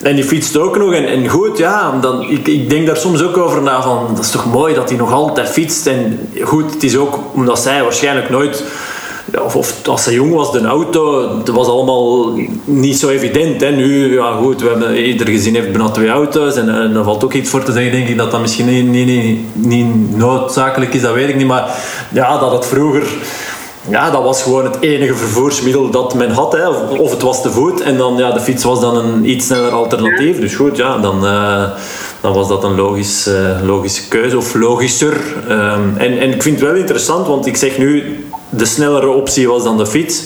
en 0.02 0.14
die 0.14 0.24
fietst 0.24 0.56
ook 0.56 0.78
nog. 0.78 0.92
En, 0.92 1.06
en 1.06 1.28
goed, 1.28 1.58
ja, 1.58 1.98
dan, 2.00 2.22
ik, 2.22 2.48
ik 2.48 2.70
denk 2.70 2.86
daar 2.86 2.96
soms 2.96 3.22
ook 3.22 3.36
over 3.36 3.62
na. 3.62 3.82
Van, 3.82 4.06
dat 4.14 4.24
is 4.24 4.30
toch 4.30 4.52
mooi 4.52 4.74
dat 4.74 4.88
hij 4.88 4.98
nog 4.98 5.12
altijd 5.12 5.48
fietst. 5.48 5.86
En 5.86 6.28
goed, 6.42 6.72
het 6.72 6.82
is 6.82 6.96
ook 6.96 7.18
omdat 7.34 7.58
zij 7.58 7.82
waarschijnlijk 7.82 8.30
nooit 8.30 8.64
ja, 9.32 9.40
of, 9.40 9.86
als 9.86 10.02
ze 10.02 10.12
jong 10.12 10.34
was, 10.34 10.52
de 10.52 10.60
auto, 10.60 11.28
dat 11.44 11.54
was 11.54 11.66
allemaal 11.66 12.32
niet 12.64 12.98
zo 12.98 13.08
evident. 13.08 13.60
Hè. 13.60 13.70
Nu, 13.70 14.14
ja 14.14 14.32
goed, 14.32 14.60
we 14.60 14.68
hebben, 14.68 14.96
ieder 14.96 15.26
gezin 15.26 15.54
heeft 15.54 15.72
bijna 15.72 15.90
twee 15.90 16.08
auto's 16.08 16.56
en, 16.56 16.68
en 16.68 16.96
er 16.96 17.04
valt 17.04 17.24
ook 17.24 17.32
iets 17.32 17.50
voor 17.50 17.62
te 17.62 17.72
zeggen, 17.72 17.92
denk 17.92 18.08
ik, 18.08 18.16
dat 18.16 18.30
dat 18.30 18.40
misschien 18.40 18.66
niet, 18.66 19.06
niet, 19.06 19.38
niet 19.52 20.16
noodzakelijk 20.16 20.94
is, 20.94 21.00
dat 21.00 21.14
weet 21.14 21.28
ik 21.28 21.36
niet. 21.36 21.46
Maar 21.46 21.70
ja, 22.12 22.38
dat 22.38 22.52
het 22.52 22.66
vroeger... 22.66 23.06
Ja, 23.88 24.10
dat 24.10 24.22
was 24.22 24.42
gewoon 24.42 24.64
het 24.64 24.80
enige 24.80 25.14
vervoersmiddel 25.14 25.90
dat 25.90 26.14
men 26.14 26.30
had. 26.30 26.52
Hè. 26.52 26.68
Of, 26.68 26.98
of 26.98 27.10
het 27.10 27.22
was 27.22 27.42
te 27.42 27.50
voet 27.50 27.80
en 27.80 27.96
dan, 27.96 28.16
ja, 28.16 28.32
de 28.32 28.40
fiets 28.40 28.64
was 28.64 28.80
dan 28.80 28.96
een 28.96 29.30
iets 29.30 29.46
sneller 29.46 29.70
alternatief. 29.70 30.40
Dus 30.40 30.54
goed, 30.54 30.76
ja, 30.76 30.98
dan, 30.98 31.26
eh, 31.26 31.70
dan 32.20 32.32
was 32.32 32.48
dat 32.48 32.64
een 32.64 32.74
logisch, 32.74 33.26
eh, 33.26 33.62
logische 33.64 34.08
keuze 34.08 34.36
of 34.36 34.54
logischer. 34.54 35.20
Ehm, 35.48 35.96
en, 35.96 36.18
en 36.18 36.32
ik 36.32 36.42
vind 36.42 36.60
het 36.60 36.68
wel 36.68 36.78
interessant, 36.78 37.26
want 37.26 37.46
ik 37.46 37.56
zeg 37.56 37.78
nu, 37.78 38.24
de 38.48 38.64
snellere 38.64 39.08
optie 39.08 39.48
was 39.48 39.64
dan 39.64 39.76
de 39.76 39.86
fiets. 39.86 40.22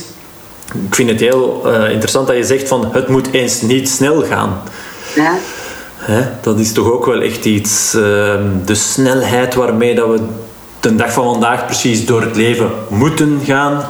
Ik 0.89 0.95
vind 0.95 1.11
het 1.11 1.21
heel 1.21 1.63
eh, 1.65 1.91
interessant 1.91 2.27
dat 2.27 2.37
je 2.37 2.45
zegt 2.45 2.69
van 2.69 2.89
het 2.93 3.09
moet 3.09 3.33
eens 3.33 3.61
niet 3.61 3.89
snel 3.89 4.23
gaan. 4.23 4.63
Ja. 5.15 5.35
Hè? 5.97 6.23
Dat 6.41 6.59
is 6.59 6.73
toch 6.73 6.93
ook 6.93 7.07
wel 7.07 7.21
echt 7.21 7.45
iets, 7.45 7.95
ehm, 7.95 8.43
de 8.65 8.75
snelheid 8.75 9.55
waarmee 9.55 9.95
dat 9.95 10.09
we 10.09 10.21
de 10.81 10.95
dag 10.95 11.13
van 11.13 11.25
vandaag 11.25 11.65
precies 11.65 12.07
door 12.07 12.21
het 12.21 12.37
leven 12.37 12.71
moeten 12.89 13.41
gaan. 13.45 13.85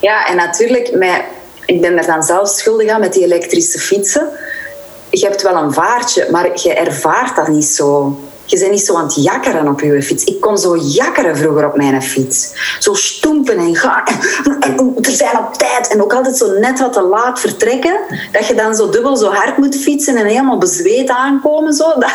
Ja, 0.00 0.26
en 0.26 0.36
natuurlijk, 0.36 0.90
met, 0.94 1.22
ik 1.66 1.80
ben 1.80 1.98
er 1.98 2.06
dan 2.06 2.22
zelf 2.22 2.48
schuldig 2.48 2.88
aan 2.90 3.00
met 3.00 3.12
die 3.12 3.24
elektrische 3.24 3.78
fietsen. 3.78 4.28
Je 5.10 5.26
hebt 5.26 5.42
wel 5.42 5.56
een 5.56 5.72
vaartje, 5.72 6.28
maar 6.30 6.50
je 6.54 6.74
ervaart 6.74 7.36
dat 7.36 7.48
niet 7.48 7.64
zo. 7.64 8.18
Je 8.46 8.58
bent 8.58 8.70
niet 8.70 8.84
zo 8.86 8.96
aan 8.96 9.04
het 9.04 9.24
jakkeren 9.24 9.68
op 9.68 9.80
je 9.80 10.02
fiets. 10.02 10.24
Ik 10.24 10.40
kon 10.40 10.58
zo 10.58 10.76
jakkeren 10.76 11.36
vroeger 11.36 11.66
op 11.66 11.76
mijn 11.76 12.02
fiets. 12.02 12.52
Zo 12.78 12.94
stoempen 12.94 13.56
en 13.58 13.76
gaan. 13.76 14.02
En, 14.60 14.96
er 15.00 15.10
zijn 15.10 15.38
op 15.38 15.54
tijd. 15.54 15.88
En 15.92 16.02
ook 16.02 16.14
altijd 16.14 16.36
zo 16.36 16.58
net 16.58 16.80
wat 16.80 16.92
te 16.92 17.02
laat 17.02 17.40
vertrekken. 17.40 17.96
Dat 18.32 18.46
je 18.46 18.54
dan 18.54 18.74
zo 18.74 18.88
dubbel 18.90 19.16
zo 19.16 19.32
hard 19.32 19.56
moet 19.56 19.76
fietsen 19.76 20.16
en 20.16 20.26
helemaal 20.26 20.58
bezweet 20.58 21.08
aankomen. 21.08 21.72
Zo. 21.72 21.84
Dat- 21.98 22.12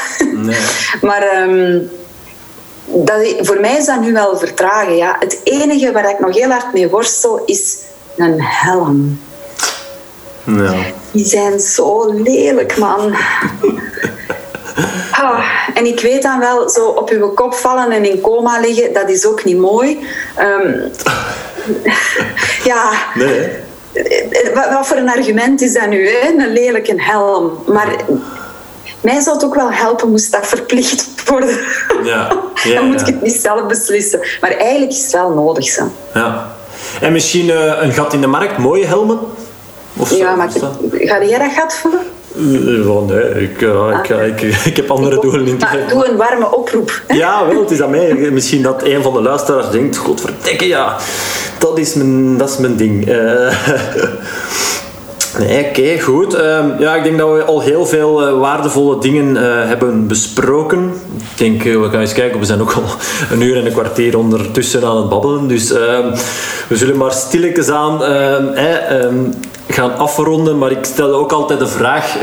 Maar 1.01 1.21
ehm, 1.21 1.77
dat, 2.91 3.35
voor 3.41 3.59
mij 3.59 3.77
is 3.77 3.85
dat 3.85 4.01
nu 4.01 4.13
wel 4.13 4.37
vertragen. 4.37 4.95
Ja. 4.95 5.15
Het 5.19 5.39
enige 5.43 5.91
waar 5.91 6.09
ik 6.09 6.19
nog 6.19 6.35
heel 6.35 6.49
hard 6.49 6.73
mee 6.73 6.89
worstel 6.89 7.41
is 7.45 7.77
een 8.17 8.41
helm. 8.41 9.21
Ja. 10.43 10.73
Die 11.11 11.25
zijn 11.25 11.59
zo 11.59 12.13
lelijk, 12.13 12.77
man. 12.77 13.13
Ah, 15.11 15.45
en 15.73 15.85
ik 15.85 15.99
weet 15.99 16.21
dan 16.21 16.39
wel, 16.39 16.69
zo 16.69 16.87
op 16.87 17.09
uw 17.09 17.29
kop 17.29 17.53
vallen 17.53 17.91
en 17.91 18.05
in 18.05 18.21
coma 18.21 18.59
liggen, 18.59 18.93
dat 18.93 19.09
is 19.09 19.25
ook 19.25 19.43
niet 19.43 19.57
mooi. 19.57 19.99
Ehm, 20.35 20.87
ja, 22.71 22.91
Nee, 23.15 23.49
hè? 23.93 24.53
wat, 24.53 24.69
wat 24.69 24.87
voor 24.87 24.97
een 24.97 25.09
argument 25.09 25.61
is 25.61 25.73
dat 25.73 25.87
nu, 25.87 26.07
hè? 26.09 26.27
een 26.27 26.53
lelijke 26.53 26.93
helm? 26.97 27.63
Maar 27.67 27.95
mij 29.01 29.19
zou 29.19 29.35
het 29.35 29.45
ook 29.45 29.55
wel 29.55 29.71
helpen 29.71 30.09
moest 30.09 30.31
dat 30.31 30.47
verplicht 30.47 31.07
worden. 31.25 31.57
Ja, 32.03 32.31
ja, 32.63 32.75
Dan 32.75 32.85
moet 32.85 32.99
ja. 32.99 33.05
ik 33.05 33.13
het 33.13 33.21
niet 33.21 33.41
zelf 33.41 33.65
beslissen. 33.67 34.19
Maar 34.41 34.51
eigenlijk 34.51 34.91
is 34.91 35.01
het 35.03 35.11
wel 35.11 35.29
nodig. 35.29 35.65
Zo. 35.65 35.91
Ja. 36.13 36.55
En 37.01 37.11
misschien 37.11 37.49
eh, 37.49 37.81
een 37.81 37.93
gat 37.93 38.13
in 38.13 38.21
de 38.21 38.27
markt, 38.27 38.57
mooie 38.57 38.85
helmen? 38.85 39.19
Of 39.97 40.07
zo, 40.07 40.15
Ja, 40.15 40.35
maar 40.35 40.51
zo? 40.51 40.71
ga 40.91 41.23
jij 41.23 41.39
dat 41.39 41.51
gat 41.51 41.73
vullen? 41.73 41.99
Oh, 42.87 43.07
nee, 43.07 43.43
ik, 43.43 43.61
ik, 43.61 44.09
ik, 44.09 44.55
ik, 44.71 44.75
heb 44.75 44.91
andere 44.91 45.19
doelen 45.19 45.47
in 45.47 45.57
Maar 45.57 45.79
doe 45.87 46.07
een 46.07 46.17
warme 46.17 46.55
oproep. 46.55 47.01
Hè? 47.07 47.15
Ja, 47.15 47.47
wel, 47.47 47.61
het 47.61 47.71
is 47.71 47.81
aan 47.81 47.89
mij. 47.89 48.13
Misschien 48.31 48.61
dat 48.61 48.83
een 48.83 49.01
van 49.03 49.13
de 49.13 49.21
luisteraars 49.21 49.69
denkt, 49.69 49.97
godverdikke, 49.97 50.67
ja, 50.67 50.97
dat 51.57 51.77
is 51.77 51.93
mijn, 51.93 52.37
dat 52.37 52.49
is 52.49 52.57
mijn 52.57 52.75
ding. 52.75 53.09
Uh, 53.09 53.53
Oké, 55.37 55.99
goed. 55.99 56.35
Uh, 56.35 56.65
ja, 56.79 56.95
ik 56.95 57.03
denk 57.03 57.17
dat 57.17 57.33
we 57.33 57.43
al 57.43 57.61
heel 57.61 57.85
veel 57.85 58.27
uh, 58.27 58.39
waardevolle 58.39 58.99
dingen 58.99 59.35
uh, 59.35 59.41
hebben 59.43 60.07
besproken. 60.07 60.93
Ik 61.17 61.37
denk, 61.37 61.63
we 61.63 61.89
gaan 61.91 61.99
eens 61.99 62.13
kijken, 62.13 62.39
we 62.39 62.45
zijn 62.45 62.61
ook 62.61 62.71
al 62.71 62.83
een 63.31 63.41
uur 63.41 63.57
en 63.57 63.65
een 63.65 63.71
kwartier 63.71 64.17
ondertussen 64.17 64.83
aan 64.83 64.97
het 64.97 65.09
babbelen. 65.09 65.47
Dus 65.47 65.71
ehm, 65.71 66.15
we 66.67 66.77
zullen 66.77 66.97
maar 66.97 67.11
stilletjes 67.11 67.69
aan 67.69 68.03
ehm, 68.03 69.31
gaan 69.67 69.97
afronden. 69.97 70.57
Maar 70.57 70.71
ik 70.71 70.85
stel 70.85 71.13
ook 71.13 71.31
altijd 71.31 71.59
de 71.59 71.67
vraag, 71.67 72.17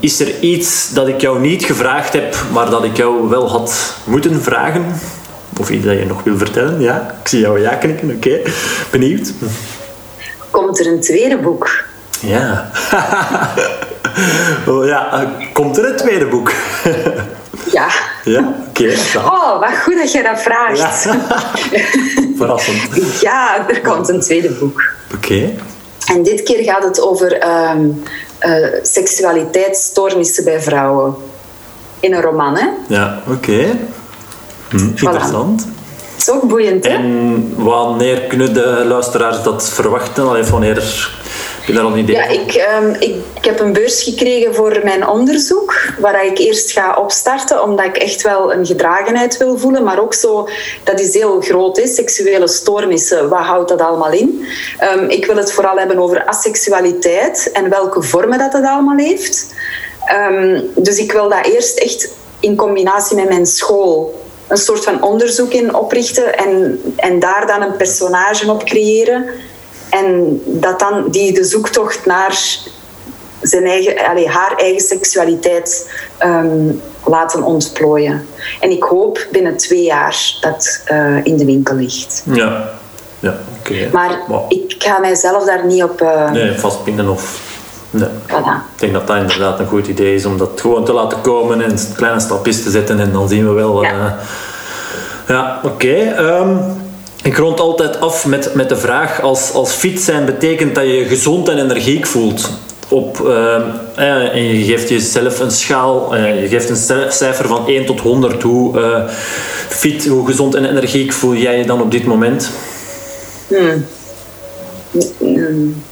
is 0.00 0.20
er 0.20 0.40
iets 0.40 0.92
dat 0.94 1.08
ik 1.08 1.20
jou 1.20 1.40
niet 1.40 1.64
gevraagd 1.64 2.12
heb, 2.12 2.36
maar 2.52 2.70
dat 2.70 2.84
ik 2.84 2.96
jou 2.96 3.28
wel 3.28 3.48
had 3.48 3.96
moeten 4.04 4.42
vragen? 4.42 4.84
Of 5.60 5.70
iets 5.70 5.84
dat 5.84 5.98
je 5.98 6.06
nog 6.06 6.22
wil 6.22 6.36
vertellen? 6.36 6.80
Ja, 6.80 7.16
ik 7.22 7.28
zie 7.28 7.40
jou 7.40 7.60
ja 7.60 7.74
knikken, 7.74 8.10
oké. 8.16 8.40
Benieuwd. 8.90 9.32
Komt 10.50 10.80
er 10.80 10.86
een 10.86 11.00
tweede 11.00 11.38
boek? 11.38 11.88
Ja. 12.20 12.70
oh, 14.68 14.86
ja, 14.86 15.30
komt 15.52 15.78
er 15.78 15.84
een 15.84 15.96
tweede 15.96 16.26
boek? 16.26 16.52
ja. 17.72 17.88
Ja, 18.24 18.54
oké. 18.68 18.94
oh, 19.16 19.60
wat 19.60 19.76
goed 19.82 19.96
dat 19.96 20.12
je 20.12 20.22
dat 20.22 20.40
vraagt. 20.42 21.04
Ja. 21.04 21.16
Verrassend. 22.36 23.20
Ja, 23.20 23.68
er 23.68 23.80
komt 23.80 24.08
een 24.08 24.20
tweede 24.20 24.50
boek. 24.50 24.82
Oké. 25.14 25.50
En 26.06 26.22
dit 26.22 26.42
keer 26.42 26.64
gaat 26.64 26.82
het 26.82 27.00
over 27.00 27.48
um, 27.70 28.02
uh, 28.40 28.66
seksualiteitsstoornissen 28.82 30.44
bij 30.44 30.60
vrouwen. 30.60 31.14
In 32.00 32.14
een 32.14 32.22
roman, 32.22 32.56
hè? 32.56 32.66
Ja, 32.88 33.22
oké. 33.26 33.50
Okay. 33.50 33.78
Hm, 34.68 34.88
interessant. 34.94 35.66
Dat 36.24 36.28
is 36.28 36.42
ook 36.42 36.48
boeiend, 36.48 36.84
hè? 36.84 36.94
En 36.94 37.52
wanneer 37.56 38.20
kunnen 38.20 38.54
de 38.54 38.84
luisteraars 38.86 39.42
dat 39.42 39.68
verwachten? 39.68 40.28
Allee, 40.28 40.42
wanneer 40.42 40.82
ja, 42.06 42.24
ik, 42.24 42.66
um, 42.80 42.94
ik, 42.98 43.14
ik, 43.34 43.44
heb 43.44 43.60
een 43.60 43.72
beurs 43.72 44.02
gekregen 44.02 44.54
voor 44.54 44.80
mijn 44.84 45.08
onderzoek, 45.08 45.74
waar 45.98 46.24
ik 46.26 46.38
eerst 46.38 46.70
ga 46.70 46.96
opstarten, 46.96 47.62
omdat 47.62 47.86
ik 47.86 47.96
echt 47.96 48.22
wel 48.22 48.52
een 48.52 48.66
gedragenheid 48.66 49.36
wil 49.36 49.58
voelen, 49.58 49.84
maar 49.84 50.00
ook 50.00 50.14
zo, 50.14 50.48
dat 50.84 51.00
is 51.00 51.14
heel 51.14 51.40
groot, 51.40 51.78
is 51.78 51.94
seksuele 51.94 52.48
stoornissen, 52.48 53.28
wat 53.28 53.38
houdt 53.38 53.68
dat 53.68 53.80
allemaal 53.80 54.12
in? 54.12 54.46
Um, 54.96 55.08
ik 55.08 55.26
wil 55.26 55.36
het 55.36 55.52
vooral 55.52 55.76
hebben 55.76 55.98
over 55.98 56.24
asexualiteit 56.24 57.50
en 57.52 57.68
welke 57.68 58.02
vormen 58.02 58.38
dat 58.38 58.52
het 58.52 58.64
allemaal 58.64 58.96
heeft. 58.96 59.54
Um, 60.30 60.70
dus 60.76 60.98
ik 60.98 61.12
wil 61.12 61.28
dat 61.28 61.46
eerst 61.46 61.78
echt 61.78 62.10
in 62.40 62.56
combinatie 62.56 63.16
met 63.16 63.28
mijn 63.28 63.46
school 63.46 64.20
een 64.50 64.56
soort 64.56 64.84
van 64.84 65.02
onderzoek 65.02 65.52
in 65.52 65.74
oprichten 65.74 66.38
en, 66.38 66.82
en 66.96 67.18
daar 67.18 67.46
dan 67.46 67.62
een 67.62 67.76
personage 67.76 68.50
op 68.50 68.64
creëren 68.64 69.26
en 69.90 70.40
dat 70.46 70.78
dan 70.78 71.10
die 71.10 71.32
de 71.32 71.44
zoektocht 71.44 72.06
naar 72.06 72.38
zijn 73.42 73.66
eigen, 73.66 74.06
allez, 74.06 74.26
haar 74.26 74.56
eigen 74.56 74.80
seksualiteit 74.80 75.92
um, 76.24 76.82
laten 77.04 77.42
ontplooien. 77.42 78.26
En 78.60 78.70
ik 78.70 78.82
hoop 78.82 79.26
binnen 79.30 79.56
twee 79.56 79.82
jaar 79.82 80.38
dat 80.40 80.82
uh, 80.92 81.24
in 81.24 81.36
de 81.36 81.44
winkel 81.44 81.74
ligt. 81.74 82.22
Ja, 82.32 82.70
ja 83.18 83.38
oké. 83.58 83.88
Maar 83.92 84.18
ik 84.48 84.74
ga 84.78 84.98
mijzelf 84.98 85.44
daar 85.44 85.66
niet 85.66 85.82
op... 85.82 86.00
Uh, 86.00 86.30
nee, 86.30 86.58
vastbinden 86.58 87.08
of... 87.08 87.49
Nee. 87.90 88.08
Voilà. 88.26 88.62
Ik 88.74 88.80
denk 88.80 88.92
dat 88.92 89.06
dat 89.06 89.16
inderdaad 89.16 89.58
een 89.58 89.66
goed 89.66 89.86
idee 89.86 90.14
is 90.14 90.24
om 90.24 90.38
dat 90.38 90.60
gewoon 90.60 90.84
te 90.84 90.92
laten 90.92 91.20
komen 91.20 91.60
en 91.62 91.78
kleine 91.96 92.20
stapjes 92.20 92.62
te 92.62 92.70
zetten 92.70 93.00
en 93.00 93.12
dan 93.12 93.28
zien 93.28 93.48
we 93.48 93.52
wel... 93.52 93.82
Ja, 93.82 93.92
uh, 93.92 94.12
ja 95.28 95.60
oké. 95.62 95.74
Okay. 95.74 96.18
Um, 96.18 96.48
ehm, 96.48 96.56
ik 97.22 97.36
rond 97.36 97.60
altijd 97.60 98.00
af 98.00 98.26
met, 98.26 98.54
met 98.54 98.68
de 98.68 98.76
vraag: 98.76 99.20
als, 99.20 99.52
als 99.52 99.72
fit 99.72 100.00
zijn 100.00 100.24
betekent 100.24 100.74
dat 100.74 100.84
je 100.84 100.92
je 100.92 101.04
gezond 101.04 101.48
en 101.48 101.58
energiek 101.58 102.06
voelt. 102.06 102.50
Op, 102.88 103.20
uh, 103.24 104.34
en 104.34 104.58
je 104.58 104.64
geeft 104.64 104.88
jezelf 104.88 105.40
een 105.40 105.50
schaal, 105.50 106.16
uh, 106.16 106.42
je 106.42 106.48
geeft 106.48 106.68
een 106.68 107.10
cijfer 107.12 107.46
van 107.46 107.66
1 107.66 107.86
tot 107.86 108.00
100. 108.00 108.42
Hoe 108.42 108.78
uh, 108.78 109.08
fit, 109.68 110.06
hoe 110.06 110.26
gezond 110.26 110.54
en 110.54 110.64
energiek 110.64 111.12
voel 111.12 111.34
jij 111.34 111.58
je 111.58 111.66
dan 111.66 111.80
op 111.80 111.90
dit 111.90 112.06
moment? 112.06 112.50
Hmm. 113.48 113.86
Hmm. 115.18 115.82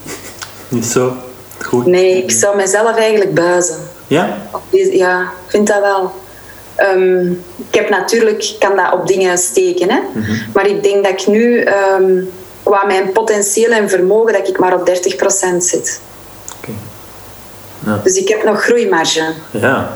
Niet 0.69 0.87
zo 0.87 1.13
goed? 1.65 1.87
Nee, 1.87 2.23
ik 2.23 2.31
zou 2.31 2.57
mezelf 2.57 2.97
eigenlijk 2.97 3.35
buizen. 3.35 3.77
Ja? 4.07 4.37
Ja, 4.71 5.23
ik 5.23 5.51
vind 5.51 5.67
dat 5.67 5.81
wel. 5.81 6.13
Um, 6.95 7.45
ik 7.57 7.75
heb 7.75 7.89
natuurlijk, 7.89 8.55
kan 8.59 8.77
dat 8.77 8.93
op 8.93 9.07
dingen 9.07 9.39
steken. 9.39 9.91
Hè? 9.91 9.99
Mm 10.13 10.23
-hmm. 10.23 10.39
Maar 10.55 10.67
ik 10.67 10.83
denk 10.83 11.05
dat 11.05 11.21
ik 11.21 11.27
nu, 11.27 11.67
um, 11.99 12.31
qua 12.63 12.85
mijn 12.87 13.13
potentieel 13.13 13.71
en 13.71 13.89
vermogen, 13.89 14.33
dat 14.33 14.49
ik 14.49 14.59
maar 14.59 14.75
op 14.75 14.87
30% 14.87 14.93
zit. 15.59 16.01
Okay. 16.59 16.75
Ja. 17.87 18.01
Dus 18.03 18.17
ik 18.17 18.29
heb 18.29 18.45
nog 18.45 18.63
groeimarge. 18.63 19.33
Ja, 19.51 19.93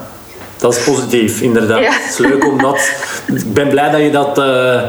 dat 0.56 0.76
is 0.76 0.84
positief, 0.84 1.40
inderdaad. 1.40 1.78
Ja. 1.78 1.92
Het 1.92 2.10
is 2.12 2.18
leuk 2.18 2.46
om 2.46 2.62
dat... 2.62 2.90
Ik 3.26 3.54
ben 3.54 3.68
blij 3.68 3.90
dat 3.90 4.00
je 4.00 4.10
dat... 4.10 4.38
Uh, 4.38 4.82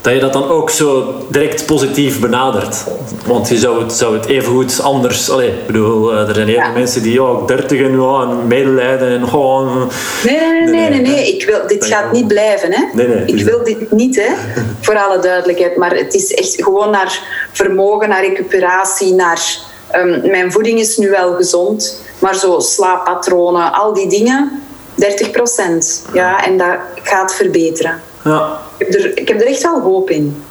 dat 0.00 0.12
je 0.12 0.20
dat 0.20 0.32
dan 0.32 0.48
ook 0.48 0.70
zo 0.70 1.14
direct 1.30 1.66
positief 1.66 2.20
benadert. 2.20 2.84
Want 3.26 3.48
je 3.48 3.58
zou 3.58 3.82
het, 3.82 3.92
zou 3.92 4.16
het 4.16 4.26
even 4.26 4.52
goed 4.52 4.80
anders... 4.80 5.30
Allee, 5.30 5.48
ik 5.48 5.66
bedoel, 5.66 6.12
eh, 6.12 6.28
er 6.28 6.34
zijn 6.34 6.48
heel 6.48 6.62
veel 6.62 6.72
mensen 6.72 7.02
die 7.02 7.20
ook 7.20 7.48
dertig 7.48 7.80
en, 7.80 8.00
oh, 8.00 8.44
medelijden 8.46 9.08
en 9.08 9.28
gewoon... 9.28 9.90
Nee, 10.24 10.38
nee, 10.40 10.66
nee, 10.66 10.90
nee, 10.90 11.00
nee, 11.00 11.34
Ik 11.34 11.44
wil, 11.44 11.66
dit 11.66 11.84
gaat 11.84 12.12
niet 12.12 12.26
blijven. 12.26 12.72
Hè? 12.72 12.84
Nee, 12.92 13.08
nee, 13.08 13.24
ik 13.24 13.44
wil 13.44 13.64
dit 13.64 13.92
niet, 13.92 14.16
hè? 14.16 14.34
voor 14.80 14.98
alle 14.98 15.18
duidelijkheid. 15.18 15.76
Maar 15.76 15.96
het 15.96 16.14
is 16.14 16.34
echt 16.34 16.54
gewoon 16.62 16.90
naar 16.90 17.46
vermogen, 17.52 18.08
naar 18.08 18.24
recuperatie, 18.24 19.14
naar... 19.14 19.66
Um, 19.96 20.30
mijn 20.30 20.52
voeding 20.52 20.78
is 20.78 20.96
nu 20.96 21.10
wel 21.10 21.34
gezond, 21.34 22.02
maar 22.18 22.34
zo 22.34 22.58
slaappatronen, 22.58 23.72
al 23.72 23.94
die 23.94 24.08
dingen, 24.08 24.62
30 24.94 25.30
procent. 25.30 26.04
Ja, 26.12 26.44
en 26.44 26.58
dat 26.58 26.76
gaat 27.02 27.34
verbeteren. 27.34 28.02
Ja. 28.24 28.60
Ik 28.76 28.86
heb 28.86 28.94
er, 28.94 29.18
ik 29.18 29.28
heb 29.28 29.40
er 29.40 29.46
echt 29.46 29.62
wel 29.62 29.80
hoop 29.80 30.10
in. 30.10 30.42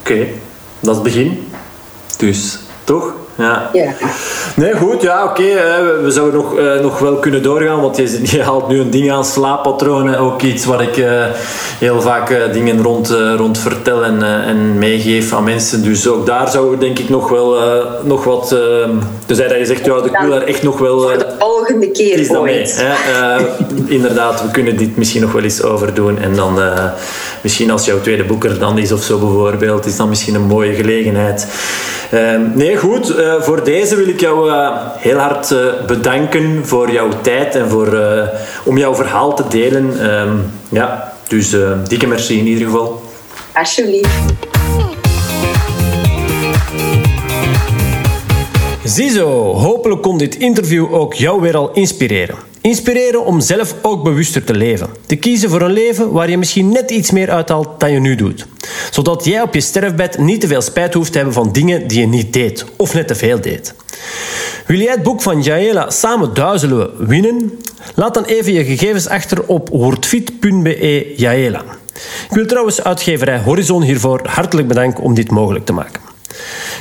Oké, 0.00 0.26
dat 0.80 0.90
is 0.90 0.94
het 0.94 1.02
begin. 1.02 1.48
Dus, 2.18 2.58
toch? 2.84 3.14
Ja. 3.38 3.70
ja. 3.72 3.92
Nee, 4.56 4.74
goed, 4.76 5.02
ja, 5.02 5.24
oké. 5.24 5.42
Okay, 5.42 6.02
we 6.02 6.10
zouden 6.10 6.40
nog, 6.40 6.58
uh, 6.58 6.80
nog 6.80 6.98
wel 6.98 7.14
kunnen 7.14 7.42
doorgaan, 7.42 7.80
want 7.80 7.96
je, 7.96 8.20
je, 8.22 8.42
haalt 8.42 8.68
nu 8.68 8.80
een 8.80 8.90
ding 8.90 9.12
aan 9.12 9.24
slaappatronen. 9.24 10.18
Ook 10.18 10.42
iets 10.42 10.64
waar 10.64 10.82
ik 10.82 10.96
uh, 10.96 11.24
heel 11.78 12.00
vaak 12.00 12.30
uh, 12.30 12.52
dingen 12.52 12.82
rond, 12.82 13.10
rond 13.36 13.58
vertel 13.58 14.04
en, 14.04 14.22
en 14.22 14.78
meegeef 14.78 15.32
aan 15.32 15.44
mensen. 15.44 15.82
Dus 15.82 16.08
ook 16.08 16.26
daar 16.26 16.48
zouden 16.48 16.78
we 16.78 16.84
denk 16.84 16.98
ik 16.98 17.08
nog 17.08 17.28
wel 17.28 17.56
nog 18.02 18.24
wat... 18.24 18.48
dus 19.26 19.36
dat 19.36 19.50
je 19.50 19.66
zegt, 19.66 19.84
ja, 19.84 19.94
ik 19.96 20.18
wil 20.20 20.30
daar 20.30 20.42
echt 20.42 20.62
nog 20.62 20.78
wel... 20.78 21.00
Voor 21.00 21.18
de 21.18 21.34
volgende 21.38 21.90
keer 21.90 22.18
is 22.18 22.30
ooit. 22.30 22.84
Mee, 22.84 23.46
inderdaad, 23.96 24.42
we 24.42 24.50
kunnen 24.50 24.76
dit 24.76 24.96
misschien 24.96 25.22
nog 25.22 25.32
wel 25.32 25.42
eens 25.42 25.62
overdoen. 25.62 26.18
En 26.18 26.34
dan 26.34 26.58
misschien 27.40 27.70
als 27.70 27.84
jouw 27.84 28.00
tweede 28.00 28.24
boek 28.24 28.44
er 28.44 28.58
dan 28.58 28.78
is 28.78 28.92
of 28.92 29.02
zo 29.02 29.18
bijvoorbeeld, 29.18 29.86
is 29.86 29.96
dan 29.96 30.08
misschien 30.08 30.34
een 30.34 30.46
mooie 30.46 30.74
gelegenheid. 30.74 31.46
nee, 32.54 32.76
goed 32.76 33.14
uh, 33.28 33.42
voor 33.42 33.64
deze 33.64 33.96
wil 33.96 34.08
ik 34.08 34.20
jou 34.20 34.50
uh, 34.50 34.68
heel 34.96 35.16
hard 35.16 35.50
uh, 35.50 35.58
bedanken 35.86 36.66
voor 36.66 36.90
jouw 36.90 37.08
tijd 37.22 37.54
en 37.54 37.68
voor, 37.68 37.98
om 38.64 38.78
jouw 38.78 38.94
verhaal 38.94 39.34
te 39.34 39.44
delen. 39.48 40.10
Um, 40.20 40.52
ja, 40.68 41.12
dus 41.28 41.56
dikke 41.88 42.06
merci 42.06 42.38
in 42.38 42.46
ieder 42.46 42.64
geval. 42.64 43.02
Alsjeblieft. 43.52 44.57
Ziezo, 48.88 49.54
hopelijk 49.54 50.02
kon 50.02 50.18
dit 50.18 50.36
interview 50.36 50.94
ook 50.94 51.14
jou 51.14 51.40
weer 51.40 51.56
al 51.56 51.72
inspireren. 51.72 52.36
Inspireren 52.60 53.24
om 53.24 53.40
zelf 53.40 53.74
ook 53.82 54.02
bewuster 54.04 54.44
te 54.44 54.54
leven. 54.54 54.88
Te 55.06 55.16
kiezen 55.16 55.50
voor 55.50 55.62
een 55.62 55.72
leven 55.72 56.12
waar 56.12 56.30
je 56.30 56.38
misschien 56.38 56.68
net 56.68 56.90
iets 56.90 57.10
meer 57.10 57.30
uithaalt 57.30 57.80
dan 57.80 57.92
je 57.92 58.00
nu 58.00 58.14
doet. 58.14 58.46
Zodat 58.90 59.24
jij 59.24 59.42
op 59.42 59.54
je 59.54 59.60
sterfbed 59.60 60.18
niet 60.18 60.40
te 60.40 60.46
veel 60.46 60.60
spijt 60.60 60.94
hoeft 60.94 61.10
te 61.12 61.16
hebben 61.16 61.34
van 61.34 61.52
dingen 61.52 61.88
die 61.88 62.00
je 62.00 62.06
niet 62.06 62.32
deed 62.32 62.64
of 62.76 62.94
net 62.94 63.08
te 63.08 63.14
veel 63.14 63.40
deed. 63.40 63.74
Wil 64.66 64.78
jij 64.78 64.92
het 64.92 65.02
boek 65.02 65.22
van 65.22 65.42
Jaela 65.42 65.90
Samen 65.90 66.34
duizelen 66.34 66.78
we 66.78 67.06
winnen? 67.06 67.58
Laat 67.94 68.14
dan 68.14 68.24
even 68.24 68.52
je 68.52 68.64
gegevens 68.64 69.08
achter 69.08 69.46
op 69.46 69.68
wordfit.be 69.68 71.12
Jaela. 71.16 71.64
Ik 72.28 72.34
wil 72.34 72.46
trouwens 72.46 72.84
uitgeverij 72.84 73.38
Horizon 73.38 73.82
hiervoor 73.82 74.20
hartelijk 74.28 74.68
bedanken 74.68 75.04
om 75.04 75.14
dit 75.14 75.30
mogelijk 75.30 75.64
te 75.64 75.72
maken. 75.72 76.07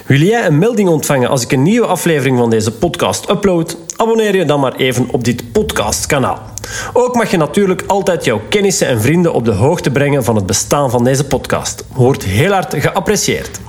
Wil 0.05 0.19
jij 0.19 0.45
een 0.45 0.57
melding 0.57 0.89
ontvangen 0.89 1.29
als 1.29 1.43
ik 1.43 1.51
een 1.51 1.63
nieuwe 1.63 1.87
aflevering 1.87 2.37
van 2.37 2.49
deze 2.49 2.71
podcast 2.71 3.29
upload? 3.29 3.77
Abonneer 3.95 4.35
je 4.35 4.45
dan 4.45 4.59
maar 4.59 4.75
even 4.75 5.07
op 5.11 5.23
dit 5.23 5.51
podcastkanaal. 5.51 6.41
Ook 6.93 7.15
mag 7.15 7.31
je 7.31 7.37
natuurlijk 7.37 7.83
altijd 7.87 8.25
jouw 8.25 8.41
kennissen 8.49 8.87
en 8.87 9.01
vrienden 9.01 9.33
op 9.33 9.45
de 9.45 9.51
hoogte 9.51 9.91
brengen 9.91 10.23
van 10.23 10.35
het 10.35 10.45
bestaan 10.45 10.89
van 10.89 11.03
deze 11.03 11.23
podcast. 11.23 11.85
Wordt 11.93 12.23
heel 12.23 12.51
hard 12.51 12.75
geapprecieerd. 12.77 13.59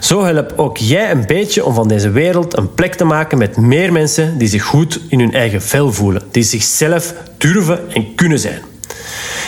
Zo 0.00 0.24
help 0.24 0.52
ook 0.56 0.76
jij 0.76 1.10
een 1.10 1.26
beetje 1.26 1.64
om 1.64 1.74
van 1.74 1.88
deze 1.88 2.10
wereld 2.10 2.56
een 2.56 2.74
plek 2.74 2.94
te 2.94 3.04
maken 3.04 3.38
met 3.38 3.56
meer 3.56 3.92
mensen 3.92 4.38
die 4.38 4.48
zich 4.48 4.64
goed 4.64 5.00
in 5.08 5.18
hun 5.18 5.32
eigen 5.32 5.62
vel 5.62 5.92
voelen, 5.92 6.22
die 6.30 6.42
zichzelf 6.42 7.14
durven 7.38 7.92
en 7.92 8.14
kunnen 8.14 8.38
zijn. 8.38 8.62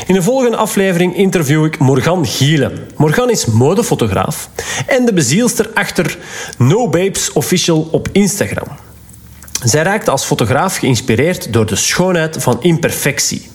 In 0.06 0.14
de 0.14 0.22
volgende 0.22 0.56
aflevering 0.56 1.16
interview 1.16 1.64
ik 1.64 1.78
Morgan 1.78 2.26
Gielen. 2.26 2.86
Morgan 2.96 3.30
is 3.30 3.46
modefotograaf 3.46 4.50
en 4.86 5.04
de 5.04 5.12
bezielster 5.12 5.70
achter 5.74 6.18
No 6.58 6.88
Babes 6.88 7.32
Official 7.32 7.88
op 7.90 8.08
Instagram. 8.12 8.68
Zij 9.64 9.82
raakte 9.82 10.10
als 10.10 10.24
fotograaf 10.24 10.76
geïnspireerd 10.76 11.52
door 11.52 11.66
de 11.66 11.76
schoonheid 11.76 12.36
van 12.38 12.62
imperfectie. 12.62 13.50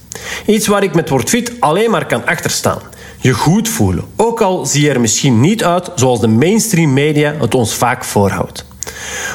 Iets 0.46 0.68
waar 0.68 0.84
ik 0.84 0.96
met 0.96 1.10
WordFit 1.10 1.52
alleen 1.60 1.92
maar 1.92 2.06
kan 2.06 2.26
achterstaan. 2.26 2.82
Je 3.20 3.34
goed 3.34 3.70
voelen, 3.70 4.06
ook 4.16 4.42
al 4.42 4.66
zie 4.66 4.84
je 4.84 4.90
er 4.90 5.02
misschien 5.02 5.40
niet 5.40 5.64
uit 5.64 5.92
zoals 5.96 6.20
de 6.20 6.28
mainstream 6.28 6.94
media 6.94 7.36
het 7.40 7.56
ons 7.56 7.74
vaak 7.74 8.04
voorhoudt. 8.04 8.66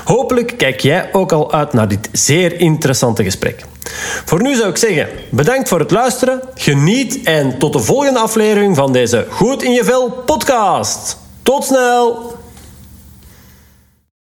Hopelijk 0.05 0.55
kijk 0.57 0.81
jij 0.81 1.09
ook 1.13 1.33
al 1.33 1.53
uit 1.53 1.73
naar 1.73 1.89
dit 1.89 2.09
zeer 2.13 2.61
interessante 2.61 3.25
gesprek. 3.25 3.65
Voor 4.25 4.43
nu 4.43 4.55
zou 4.55 4.69
ik 4.69 4.77
zeggen, 4.77 5.09
bedankt 5.31 5.69
voor 5.69 5.79
het 5.79 5.91
luisteren, 5.91 6.41
geniet 6.55 7.23
en 7.23 7.59
tot 7.59 7.73
de 7.73 7.79
volgende 7.79 8.19
aflevering 8.19 8.77
van 8.77 8.93
deze 8.93 9.27
Goed 9.31 9.63
in 9.63 9.73
je 9.73 9.85
Vel 9.85 10.11
podcast. 10.11 11.17
Tot 11.43 11.65
snel! 11.65 12.38